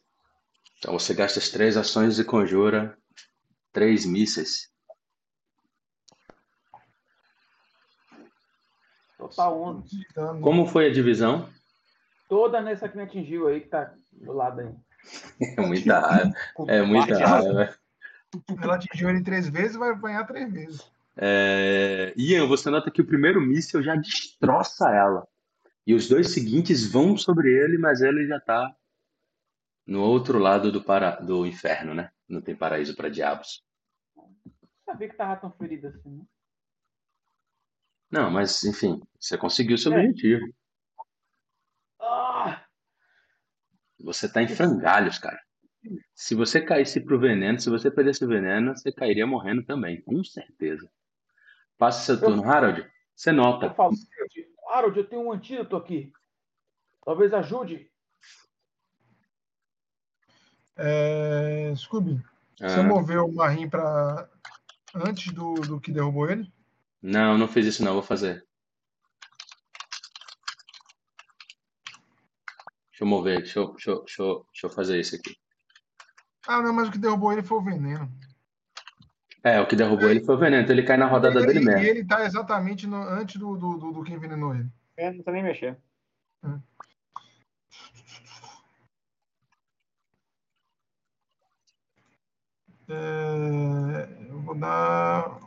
Então 0.79 0.99
você 0.99 1.13
gasta 1.13 1.39
as 1.39 1.49
três 1.49 1.77
ações 1.77 2.19
e 2.19 2.25
conjura 2.25 2.97
três 3.71 4.05
mísseis. 4.05 4.69
Total 9.17 9.61
11. 9.61 10.07
Dano. 10.13 10.41
Como 10.41 10.65
foi 10.65 10.87
a 10.87 10.93
divisão? 10.93 11.49
Toda 12.27 12.59
nessa 12.59 12.89
que 12.89 12.97
me 12.97 13.03
atingiu 13.03 13.47
aí, 13.47 13.61
que 13.61 13.69
tá 13.69 13.93
do 14.11 14.33
lado 14.33 14.59
aí. 14.59 14.90
É 15.57 15.61
muita 15.61 15.99
raiva. 15.99 16.33
É 16.67 16.81
muita 16.81 17.17
raiva. 17.25 17.75
Ela 18.61 18.75
atingiu 18.75 19.09
ele 19.09 19.23
três 19.23 19.49
vezes 19.49 19.75
vai 19.75 19.89
apanhar 19.91 20.25
três 20.25 20.51
vezes. 20.51 20.91
É... 21.17 22.13
Ian, 22.15 22.47
você 22.47 22.69
nota 22.69 22.89
que 22.89 23.01
o 23.01 23.05
primeiro 23.05 23.41
míssil 23.41 23.81
já 23.83 23.95
destroça 23.95 24.89
ela. 24.89 25.27
E 25.85 25.93
os 25.93 26.07
dois 26.07 26.29
seguintes 26.29 26.89
vão 26.89 27.17
sobre 27.17 27.51
ele, 27.51 27.77
mas 27.77 28.01
ele 28.01 28.27
já 28.27 28.39
tá 28.39 28.73
No 29.85 30.01
outro 30.01 30.37
lado 30.37 30.71
do, 30.71 30.81
para... 30.83 31.15
do 31.19 31.45
inferno, 31.45 31.93
né? 31.93 32.11
Não 32.29 32.39
tem 32.41 32.55
paraíso 32.55 32.95
para 32.95 33.09
diabos. 33.09 33.63
Sabia 34.85 35.09
que 35.09 35.15
tava 35.15 35.35
tão 35.35 35.51
ferido 35.51 35.87
assim, 35.87 36.09
né? 36.09 36.23
Não, 38.09 38.29
mas 38.29 38.63
enfim, 38.63 39.01
você 39.19 39.37
conseguiu 39.37 39.77
seu 39.77 39.91
É. 39.93 39.97
objetivo. 39.99 40.45
Ah! 41.99 42.60
Você 44.03 44.31
tá 44.31 44.41
em 44.41 44.47
frangalhos, 44.47 45.17
cara. 45.17 45.39
Se 46.13 46.35
você 46.35 46.61
caísse 46.61 46.99
pro 47.01 47.19
veneno, 47.19 47.59
se 47.59 47.69
você 47.69 47.89
perdesse 47.89 48.23
o 48.23 48.27
veneno, 48.27 48.75
você 48.75 48.91
cairia 48.91 49.25
morrendo 49.25 49.63
também, 49.63 50.01
com 50.01 50.23
certeza. 50.23 50.89
Passa 51.77 52.05
seu 52.05 52.19
turno, 52.19 52.43
Harold. 52.43 52.87
Você 53.15 53.31
Eu 53.31 53.35
nota. 53.35 53.73
falo, 53.73 53.93
Harold, 54.69 54.97
eu 54.99 55.07
tenho 55.07 55.23
um 55.23 55.31
antídoto 55.31 55.75
aqui. 55.75 56.11
Talvez 57.03 57.33
ajude. 57.33 57.89
É, 60.77 61.73
Scooby, 61.75 62.23
você 62.59 62.79
Ah, 62.79 62.83
moveu 62.83 63.25
o 63.25 63.33
Marim 63.35 63.69
para 63.69 64.29
antes 64.95 65.31
do, 65.33 65.53
do 65.55 65.79
que 65.81 65.91
derrubou 65.91 66.29
ele? 66.29 66.51
não, 67.01 67.37
não 67.37 67.47
fiz 67.47 67.65
isso 67.65 67.83
não, 67.83 67.93
vou 67.93 68.03
fazer. 68.03 68.45
Eu 73.03 73.07
mover, 73.07 73.37
deixa 73.37 73.59
eu, 73.59 73.71
deixa 73.71 73.91
eu, 73.91 73.99
deixa 74.03 74.21
eu, 74.21 74.45
deixa 74.51 74.67
eu 74.67 74.69
fazer 74.69 74.99
isso 74.99 75.15
aqui. 75.15 75.35
Ah, 76.47 76.61
não, 76.61 76.73
mas 76.73 76.87
o 76.87 76.91
que 76.91 76.97
derrubou 76.97 77.31
ele 77.31 77.43
foi 77.43 77.57
o 77.57 77.61
veneno. 77.63 78.11
É, 79.43 79.59
o 79.59 79.67
que 79.67 79.75
derrubou 79.75 80.09
ele 80.09 80.23
foi 80.23 80.35
o 80.35 80.37
veneno, 80.37 80.63
então 80.63 80.75
ele 80.75 80.83
cai 80.85 80.97
na 80.97 81.07
rodada 81.07 81.39
E 81.41 81.45
dele 81.47 81.59
ele, 81.59 81.65
e 81.69 81.73
mesmo. 81.73 81.85
ele 81.87 82.05
tá 82.05 82.23
exatamente 82.25 82.85
no- 82.85 83.01
antes 83.01 83.37
do, 83.37 83.55
do, 83.57 83.77
do, 83.77 83.91
do 83.91 84.03
que 84.03 84.13
envenenou 84.13 84.53
ele. 84.55 84.69
É, 84.97 85.05
não 85.05 85.13
precisa 85.13 85.31
nem 85.31 85.43
mexer. 85.43 85.77
É, 92.87 94.27
eu 94.29 94.39
vou 94.41 94.55
dar. 94.55 95.39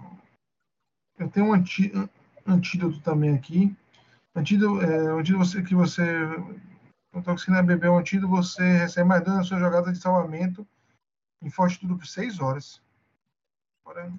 Eu 1.18 1.28
tenho 1.28 1.46
um 1.46 1.52
anti, 1.52 1.92
antídoto 2.46 3.00
também 3.00 3.34
aqui. 3.34 3.76
Antídoto, 4.34 4.80
é, 4.82 5.12
o 5.14 5.18
antídoto 5.18 5.62
que 5.62 5.74
você. 5.74 6.02
Toxina 7.22 7.62
beber 7.62 7.90
o 7.90 7.98
antídoto, 7.98 8.28
você 8.28 8.78
recebe 8.78 9.08
mais 9.08 9.24
dano 9.24 9.38
na 9.38 9.44
sua 9.44 9.58
jogada 9.58 9.92
de 9.92 9.98
salvamento 9.98 10.66
em 11.42 11.50
fortitude 11.50 11.94
por 11.94 12.06
6 12.06 12.40
horas. 12.40 12.82
Agora, 13.84 14.12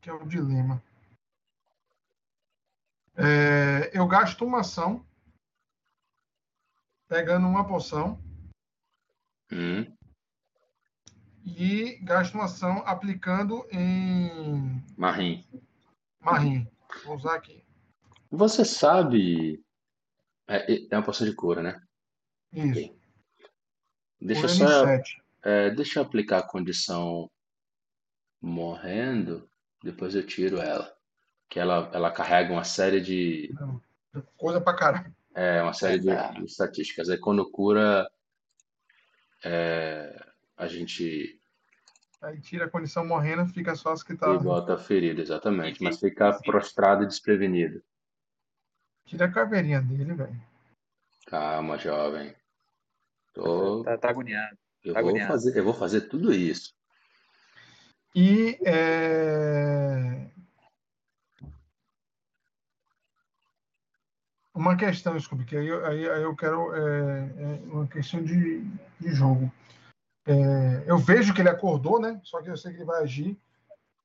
que 0.00 0.08
é 0.08 0.12
o 0.12 0.26
dilema. 0.26 0.82
É, 3.16 3.90
eu 3.92 4.06
gasto 4.06 4.44
uma 4.44 4.60
ação 4.60 5.04
pegando 7.08 7.46
uma 7.46 7.66
poção 7.66 8.18
Hum, 9.52 9.86
e 11.44 11.98
gasto 12.02 12.34
uma 12.34 12.46
ação 12.46 12.82
aplicando 12.86 13.66
em 13.70 14.82
Marim. 14.96 15.44
Marim. 16.20 16.66
Vou 17.04 17.16
usar 17.16 17.34
aqui. 17.34 17.62
Você 18.30 18.64
sabe. 18.64 19.62
É, 20.48 20.86
é 20.90 20.96
uma 20.96 21.04
poção 21.04 21.26
de 21.26 21.34
cura, 21.34 21.62
né? 21.62 21.83
Isso. 22.54 22.94
Deixa 24.20 24.48
só. 24.48 24.86
7. 24.86 25.22
é, 25.42 25.70
deixa 25.70 25.98
eu 25.98 26.04
aplicar 26.04 26.38
a 26.38 26.46
condição 26.46 27.30
morrendo, 28.40 29.48
depois 29.82 30.14
eu 30.14 30.24
tiro 30.24 30.58
ela. 30.58 30.94
Que 31.48 31.60
ela, 31.60 31.90
ela 31.92 32.10
carrega 32.10 32.52
uma 32.52 32.64
série 32.64 33.00
de. 33.00 33.52
Coisa 34.36 34.60
pra 34.60 34.74
caralho. 34.74 35.14
É, 35.34 35.62
uma 35.62 35.72
série 35.72 35.98
de, 35.98 36.06
de 36.06 36.44
estatísticas. 36.44 37.10
Aí 37.10 37.18
quando 37.18 37.50
cura, 37.50 38.08
é, 39.44 40.24
a 40.56 40.66
gente 40.66 41.38
Aí 42.24 42.40
tira 42.40 42.64
a 42.64 42.70
condição 42.70 43.06
morrendo, 43.06 43.46
fica 43.46 43.74
só 43.74 43.92
as 43.92 44.02
que 44.02 44.16
tá. 44.16 44.32
e 44.32 44.38
bota 44.38 44.78
ferido, 44.78 45.20
exatamente. 45.20 45.82
Mas 45.82 46.00
fica 46.00 46.32
prostrado 46.40 47.02
e 47.02 47.06
desprevenido. 47.06 47.82
Tira 49.04 49.26
a 49.26 49.30
caveirinha 49.30 49.82
dele, 49.82 50.14
velho. 50.14 50.42
Calma, 51.26 51.76
jovem. 51.76 52.34
Tô, 53.34 53.82
Tá, 53.82 53.98
tá 53.98 54.10
agoniado. 54.10 54.56
eu 54.84 54.94
tá 54.94 55.00
vou 55.00 55.08
agoniado. 55.10 55.32
fazer, 55.32 55.56
eu 55.58 55.64
vou 55.64 55.74
fazer 55.74 56.02
tudo 56.02 56.32
isso. 56.32 56.72
E 58.14 58.56
é, 58.64 60.30
uma 64.54 64.76
questão, 64.76 65.18
Scooby, 65.18 65.44
que 65.44 65.56
aí, 65.56 65.66
eu- 65.66 65.84
aí, 65.84 66.08
aí 66.08 66.22
eu 66.22 66.36
quero 66.36 66.72
é, 66.74 66.78
é 66.78 67.60
uma 67.66 67.88
questão 67.88 68.22
de, 68.22 68.60
de 69.00 69.12
jogo. 69.12 69.52
É, 70.26 70.84
eu 70.86 70.96
vejo 70.96 71.34
que 71.34 71.40
ele 71.42 71.48
acordou, 71.48 72.00
né? 72.00 72.20
Só 72.24 72.40
que 72.40 72.48
eu 72.48 72.56
sei 72.56 72.70
que 72.72 72.78
ele 72.78 72.84
vai 72.84 73.02
agir. 73.02 73.36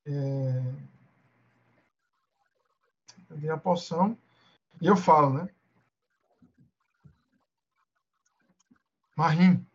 É, 0.08 0.64
eu 3.30 3.38
dei 3.38 3.50
a 3.52 3.58
poção 3.58 4.18
e 4.82 4.88
eu 4.88 4.98
falo, 4.98 5.32
né? 5.32 5.50
Marim. 9.20 9.68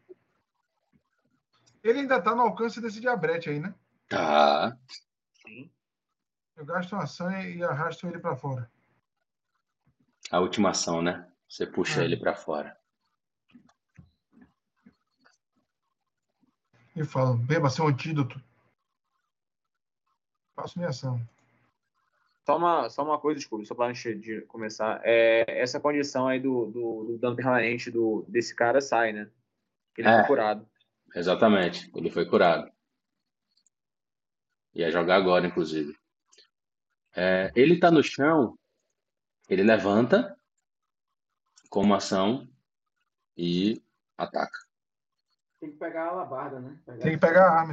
Ele 1.82 2.00
ainda 2.00 2.18
tá 2.22 2.34
no 2.34 2.40
alcance 2.40 2.80
desse 2.80 2.98
diabrete 2.98 3.50
aí, 3.50 3.60
né? 3.60 3.74
Tá. 4.08 4.74
Sim. 5.42 5.70
Eu 6.56 6.64
gasto 6.64 6.92
uma 6.94 7.02
ação 7.02 7.30
e 7.30 7.62
arrasto 7.62 8.06
ele 8.06 8.18
para 8.18 8.34
fora. 8.34 8.70
A 10.30 10.40
última 10.40 10.70
ação, 10.70 11.02
né? 11.02 11.30
Você 11.46 11.66
puxa 11.66 12.00
É. 12.00 12.04
ele 12.04 12.16
pra 12.16 12.34
fora. 12.34 12.74
E 16.96 17.04
falo, 17.04 17.36
beba 17.36 17.68
seu 17.68 17.86
antídoto. 17.86 18.42
Faço 20.56 20.78
minha 20.78 20.88
ação. 20.88 21.20
Só 22.46 22.58
uma, 22.58 22.88
só 22.90 23.02
uma 23.02 23.18
coisa, 23.18 23.38
desculpa, 23.38 23.64
só 23.64 23.74
para 23.74 23.86
antes 23.90 24.20
de 24.20 24.42
começar. 24.42 25.00
É, 25.02 25.44
essa 25.60 25.80
condição 25.80 26.28
aí 26.28 26.38
do, 26.38 26.66
do, 26.66 27.04
do 27.04 27.18
dano 27.18 27.34
permanente 27.36 27.90
do, 27.90 28.24
desse 28.28 28.54
cara 28.54 28.80
sai, 28.82 29.12
né? 29.12 29.30
Ele 29.96 30.08
É. 30.08 30.18
foi 30.18 30.26
curado. 30.26 30.68
Exatamente. 31.14 31.90
Ele 31.94 32.10
foi 32.10 32.26
curado. 32.26 32.70
Ia 34.74 34.90
jogar 34.90 35.16
agora, 35.16 35.46
inclusive. 35.46 35.96
É, 37.16 37.50
ele 37.54 37.78
tá 37.78 37.90
no 37.90 38.02
chão, 38.02 38.58
ele 39.48 39.62
levanta 39.62 40.36
com 41.70 41.80
uma 41.80 41.96
ação 41.98 42.46
e 43.36 43.82
ataca. 44.18 44.58
Tem 45.60 45.70
que 45.70 45.76
pegar 45.78 46.06
a 46.06 46.08
alabarda, 46.08 46.60
né? 46.60 46.78
Pegar 46.84 46.98
Tem 46.98 47.12
que 47.12 47.18
pegar 47.18 47.46
a 47.48 47.60
arma. 47.60 47.72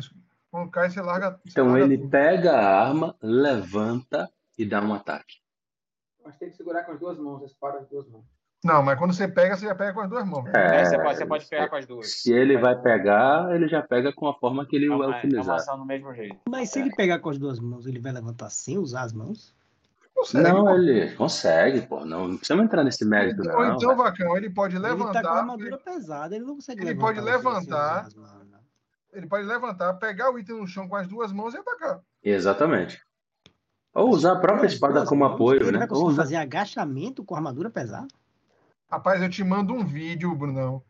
Quando 0.52 0.70
cai, 0.70 0.90
você 0.90 1.02
larga. 1.02 1.32
você 1.44 1.50
Então 1.50 1.68
larga 1.68 1.84
ele 1.86 1.98
tudo. 1.98 2.10
pega 2.10 2.52
a 2.54 2.88
arma, 2.88 3.18
levanta 3.22 4.32
e 4.58 4.66
dá 4.66 4.82
um 4.82 4.94
ataque. 4.94 5.36
Mas 6.24 6.38
tem 6.38 6.50
que 6.50 6.56
segurar 6.58 6.84
com 6.84 6.92
as 6.92 7.00
duas 7.00 7.18
mãos, 7.18 7.44
espada 7.44 7.78
com 7.78 7.84
as 7.84 7.90
duas 7.90 8.08
mãos. 8.08 8.26
Não, 8.64 8.84
mas 8.84 8.98
quando 9.00 9.12
você 9.12 9.28
pega, 9.28 9.58
você 9.58 9.66
já 9.66 9.74
pega 9.74 9.92
com 9.92 10.02
as 10.02 10.10
duas 10.10 10.24
mãos. 10.24 10.46
É, 10.54 10.86
você, 10.86 10.96
pode, 11.00 11.18
você 11.18 11.26
pode 11.26 11.46
pegar 11.48 11.68
com 11.68 11.76
as 11.78 11.86
duas. 11.88 12.12
Se 12.22 12.32
ele 12.32 12.60
vai 12.60 12.80
pegar, 12.80 13.56
ele 13.56 13.68
já 13.68 13.82
pega 13.82 14.14
com 14.14 14.28
a 14.28 14.38
forma 14.38 14.68
que 14.68 14.76
ele 14.76 14.86
É 14.86 14.96
vai 14.96 15.12
é 15.12 15.18
utilizar. 15.18 15.58
do 15.78 15.86
mesmo 15.86 16.14
jeito. 16.14 16.38
Mas 16.48 16.70
se 16.70 16.80
ele 16.80 16.94
pegar 16.96 17.18
com 17.20 17.32
as 17.32 17.40
duas 17.40 17.60
mãos, 17.60 17.88
ele 17.88 17.98
vai 18.00 18.12
levantar 18.12 18.52
sem 18.52 18.78
usar 18.78 19.02
as 19.02 19.14
mãos? 19.14 19.56
Consegue, 20.14 20.44
Não, 20.48 20.66
pô. 20.66 20.70
ele 20.76 21.12
consegue, 21.16 21.82
pô. 21.88 22.06
Não, 22.06 22.28
não 22.28 22.38
precisamos 22.38 22.66
entrar 22.66 22.84
nesse 22.84 23.04
mérito, 23.04 23.42
Ou 23.42 23.48
não. 23.66 23.76
então, 23.76 23.96
Vacão, 23.96 24.38
ele 24.38 24.52
pode 24.52 24.76
Ele 24.76 24.84
tá 24.84 24.90
com 24.96 25.02
a 25.04 25.08
levantar. 25.08 25.32
armadura 25.40 25.78
pesada, 25.80 26.36
ele 26.36 26.46
não 26.46 26.54
consegue 26.56 26.82
ele 26.82 26.90
levantar. 26.90 27.08
pode 27.08 27.22
levantar. 27.22 28.04
mãos, 28.04 28.16
não. 28.52 28.60
Ele 29.14 29.26
pode 29.28 29.48
levantar, 29.48 29.94
pegar 29.96 30.30
o 30.32 30.38
item 30.38 30.58
no 30.58 30.68
chão 30.68 30.88
com 30.88 30.96
as 30.96 31.08
duas 31.08 31.32
mãos 31.34 31.56
e 31.56 31.58
atacar. 31.58 32.00
Exatamente. 32.24 33.02
Ou 33.94 34.10
usar 34.10 34.34
a 34.34 34.40
própria 34.40 34.68
espada 34.68 35.06
como 35.06 35.24
mãos, 35.24 35.34
apoio, 35.34 35.72
né? 35.72 35.80
vai 35.80 35.88
Ou 35.88 35.96
conseguir 35.96 36.16
fazer 36.16 36.36
agachamento 36.38 37.24
com 37.24 37.36
armadura 37.36 37.70
pesada? 37.70 38.08
Rapaz, 38.90 39.22
eu 39.22 39.30
te 39.30 39.44
mando 39.44 39.74
um 39.74 39.86
vídeo, 39.86 40.34
Brunão. 40.36 40.82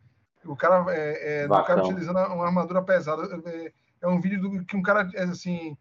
O 0.44 0.56
cara 0.56 0.84
é, 0.88 1.42
é, 1.42 1.48
do 1.48 1.64
cara 1.64 1.84
utilizando 1.84 2.18
uma 2.18 2.46
armadura 2.46 2.82
pesada. 2.82 3.22
É, 3.46 3.72
é 4.02 4.08
um 4.08 4.20
vídeo 4.20 4.40
do, 4.40 4.64
que 4.64 4.76
um 4.76 4.82
cara, 4.82 5.08
é, 5.14 5.22
assim, 5.24 5.76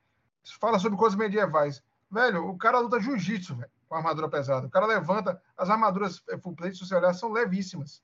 fala 0.60 0.80
sobre 0.80 0.98
coisas 0.98 1.18
medievais. 1.18 1.82
Velho, 2.10 2.48
o 2.48 2.58
cara 2.58 2.80
luta 2.80 3.00
jiu-jitsu, 3.00 3.56
velho, 3.56 3.72
com 3.88 3.96
armadura 3.96 4.30
pesada. 4.30 4.68
O 4.68 4.70
cara 4.70 4.86
levanta. 4.86 5.42
As 5.58 5.70
armaduras 5.70 6.22
é, 6.30 6.38
full 6.38 6.56
plate, 6.56 6.78
se 6.78 6.86
você 6.86 6.96
olhar, 6.96 7.14
são 7.14 7.32
levíssimas. 7.32 8.02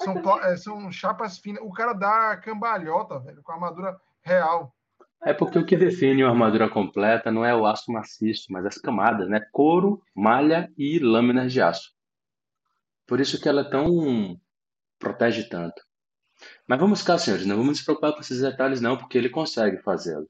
São, 0.00 0.14
é, 0.42 0.56
são 0.56 0.92
chapas 0.92 1.38
finas. 1.38 1.62
O 1.62 1.72
cara 1.72 1.92
dá 1.92 2.36
cambalhota, 2.36 3.18
velho, 3.18 3.42
com 3.42 3.52
armadura 3.52 3.98
real. 4.22 4.74
É 5.24 5.34
porque 5.34 5.58
o 5.58 5.66
que 5.66 5.76
define 5.76 6.22
uma 6.22 6.30
armadura 6.30 6.70
completa 6.70 7.30
não 7.30 7.44
é 7.44 7.54
o 7.54 7.66
aço 7.66 7.90
maciço, 7.90 8.46
mas 8.50 8.64
as 8.64 8.78
camadas, 8.78 9.28
né? 9.28 9.40
Couro, 9.52 10.00
malha 10.14 10.72
e 10.76 10.98
lâminas 10.98 11.52
de 11.52 11.60
aço. 11.60 11.92
Por 13.06 13.20
isso 13.20 13.40
que 13.40 13.48
ela 13.48 13.62
é 13.62 13.70
tão 13.70 14.40
protege 14.98 15.48
tanto. 15.48 15.82
Mas 16.68 16.78
vamos 16.78 17.02
cá, 17.02 17.18
senhores, 17.18 17.46
não 17.46 17.56
vamos 17.56 17.78
nos 17.78 17.82
preocupar 17.82 18.12
com 18.12 18.20
esses 18.20 18.40
detalhes 18.40 18.80
não, 18.80 18.96
porque 18.96 19.18
ele 19.18 19.28
consegue 19.28 19.82
fazê-lo. 19.82 20.28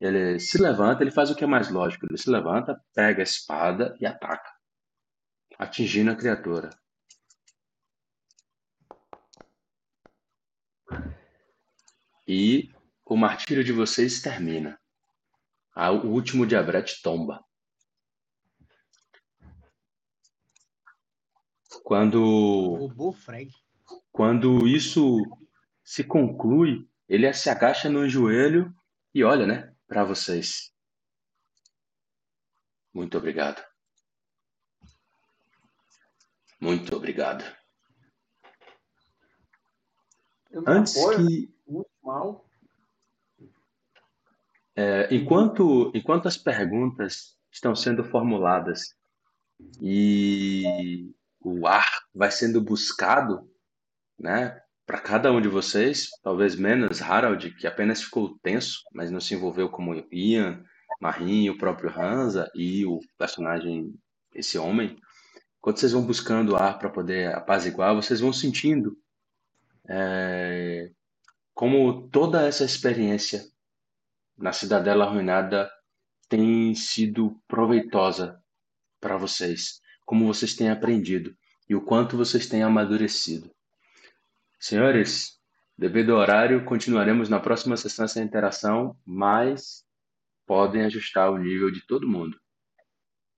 Ele 0.00 0.38
se 0.38 0.60
levanta, 0.60 1.02
ele 1.02 1.10
faz 1.10 1.30
o 1.30 1.34
que 1.36 1.44
é 1.44 1.46
mais 1.46 1.70
lógico. 1.70 2.06
Ele 2.06 2.18
se 2.18 2.30
levanta, 2.30 2.80
pega 2.94 3.22
a 3.22 3.24
espada 3.24 3.96
e 4.00 4.06
ataca, 4.06 4.50
atingindo 5.58 6.10
a 6.10 6.16
criatura. 6.16 6.70
E 12.26 12.70
o 13.12 13.16
martírio 13.16 13.62
de 13.62 13.72
vocês 13.72 14.22
termina. 14.22 14.80
O 15.76 16.08
último 16.08 16.46
diabrete 16.46 17.02
tomba. 17.02 17.44
Quando. 21.84 22.90
Quando 24.10 24.66
isso 24.66 25.18
se 25.84 26.04
conclui, 26.04 26.88
ele 27.06 27.30
se 27.34 27.50
agacha 27.50 27.90
no 27.90 28.08
joelho 28.08 28.74
e 29.14 29.22
olha, 29.22 29.46
né, 29.46 29.74
para 29.86 30.04
vocês. 30.04 30.72
Muito 32.94 33.18
obrigado. 33.18 33.62
Muito 36.58 36.96
obrigado. 36.96 37.44
Antes 40.66 40.94
que. 40.94 41.54
Muito 41.66 41.90
mal. 42.02 42.46
É, 44.74 45.14
enquanto, 45.14 45.92
enquanto 45.94 46.26
as 46.26 46.36
perguntas 46.36 47.36
estão 47.50 47.74
sendo 47.74 48.02
formuladas 48.04 48.94
e 49.80 51.12
o 51.40 51.66
ar 51.66 51.86
vai 52.14 52.30
sendo 52.30 52.60
buscado, 52.60 53.50
né, 54.18 54.58
para 54.86 55.00
cada 55.00 55.32
um 55.32 55.40
de 55.40 55.48
vocês, 55.48 56.08
talvez 56.22 56.56
menos 56.56 57.00
Harald, 57.02 57.50
que 57.56 57.66
apenas 57.66 58.02
ficou 58.02 58.38
tenso, 58.42 58.80
mas 58.92 59.10
não 59.10 59.20
se 59.20 59.34
envolveu 59.34 59.68
como 59.68 59.94
Ian, 60.10 60.64
Marin, 61.00 61.48
o 61.48 61.58
próprio 61.58 61.90
Hansa 61.90 62.50
e 62.54 62.84
o 62.86 63.00
personagem, 63.18 63.94
esse 64.34 64.58
homem. 64.58 64.96
Quando 65.60 65.78
vocês 65.78 65.92
vão 65.92 66.04
buscando 66.04 66.56
ar 66.56 66.78
para 66.78 66.90
poder 66.90 67.34
apaziguar, 67.34 67.94
vocês 67.94 68.20
vão 68.20 68.32
sentindo 68.32 68.96
é, 69.88 70.90
como 71.54 72.08
toda 72.08 72.46
essa 72.46 72.64
experiência 72.64 73.51
na 74.36 74.52
Cidadela 74.52 75.04
Arruinada 75.04 75.70
tem 76.28 76.74
sido 76.74 77.40
proveitosa 77.46 78.42
para 79.00 79.16
vocês, 79.16 79.80
como 80.04 80.26
vocês 80.26 80.54
têm 80.54 80.70
aprendido 80.70 81.36
e 81.68 81.74
o 81.74 81.84
quanto 81.84 82.16
vocês 82.16 82.46
têm 82.46 82.62
amadurecido. 82.62 83.50
Senhores, 84.58 85.40
devido 85.76 86.12
ao 86.12 86.20
horário, 86.20 86.64
continuaremos 86.64 87.28
na 87.28 87.40
próxima 87.40 87.76
sessão 87.76 88.04
essa 88.04 88.22
interação, 88.22 88.96
mas 89.04 89.84
podem 90.46 90.84
ajustar 90.84 91.30
o 91.30 91.38
nível 91.38 91.70
de 91.70 91.86
todo 91.86 92.08
mundo. 92.08 92.40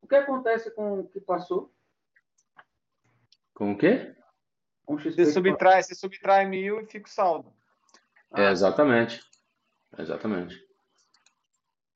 O 0.02 0.06
que 0.06 0.14
acontece 0.14 0.70
com 0.74 1.00
o 1.00 1.08
que 1.08 1.20
passou? 1.20 1.72
Com 3.54 3.72
o 3.72 3.78
quê? 3.78 4.14
Com 4.84 4.98
você 4.98 5.24
subtrai, 5.26 5.82
você 5.82 5.94
subtrai 5.94 6.46
mil 6.46 6.80
e 6.80 6.86
fica 6.86 7.08
o 7.08 7.10
saldo. 7.10 7.52
É, 8.36 8.50
exatamente. 8.50 9.20
Exatamente. 9.98 10.60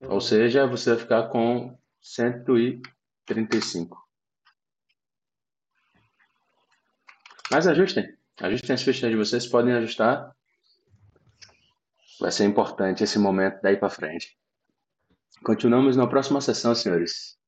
Uhum. 0.01 0.13
Ou 0.13 0.21
seja, 0.21 0.67
você 0.67 0.91
vai 0.91 0.99
ficar 0.99 1.29
com 1.29 1.79
135. 2.01 3.97
Mas 7.51 7.67
ajustem. 7.67 8.17
Ajustem 8.41 8.75
as 8.75 8.83
fichas 8.83 9.11
de 9.11 9.17
vocês, 9.17 9.47
podem 9.47 9.73
ajustar. 9.75 10.31
Vai 12.21 12.31
ser 12.31 12.45
importante 12.45 13.03
esse 13.03 13.19
momento 13.19 13.61
daí 13.63 13.77
para 13.77 13.91
frente. 13.91 14.37
Continuamos 15.45 15.97
na 15.97 16.07
próxima 16.07 16.41
sessão, 16.41 16.75
senhores. 16.75 17.39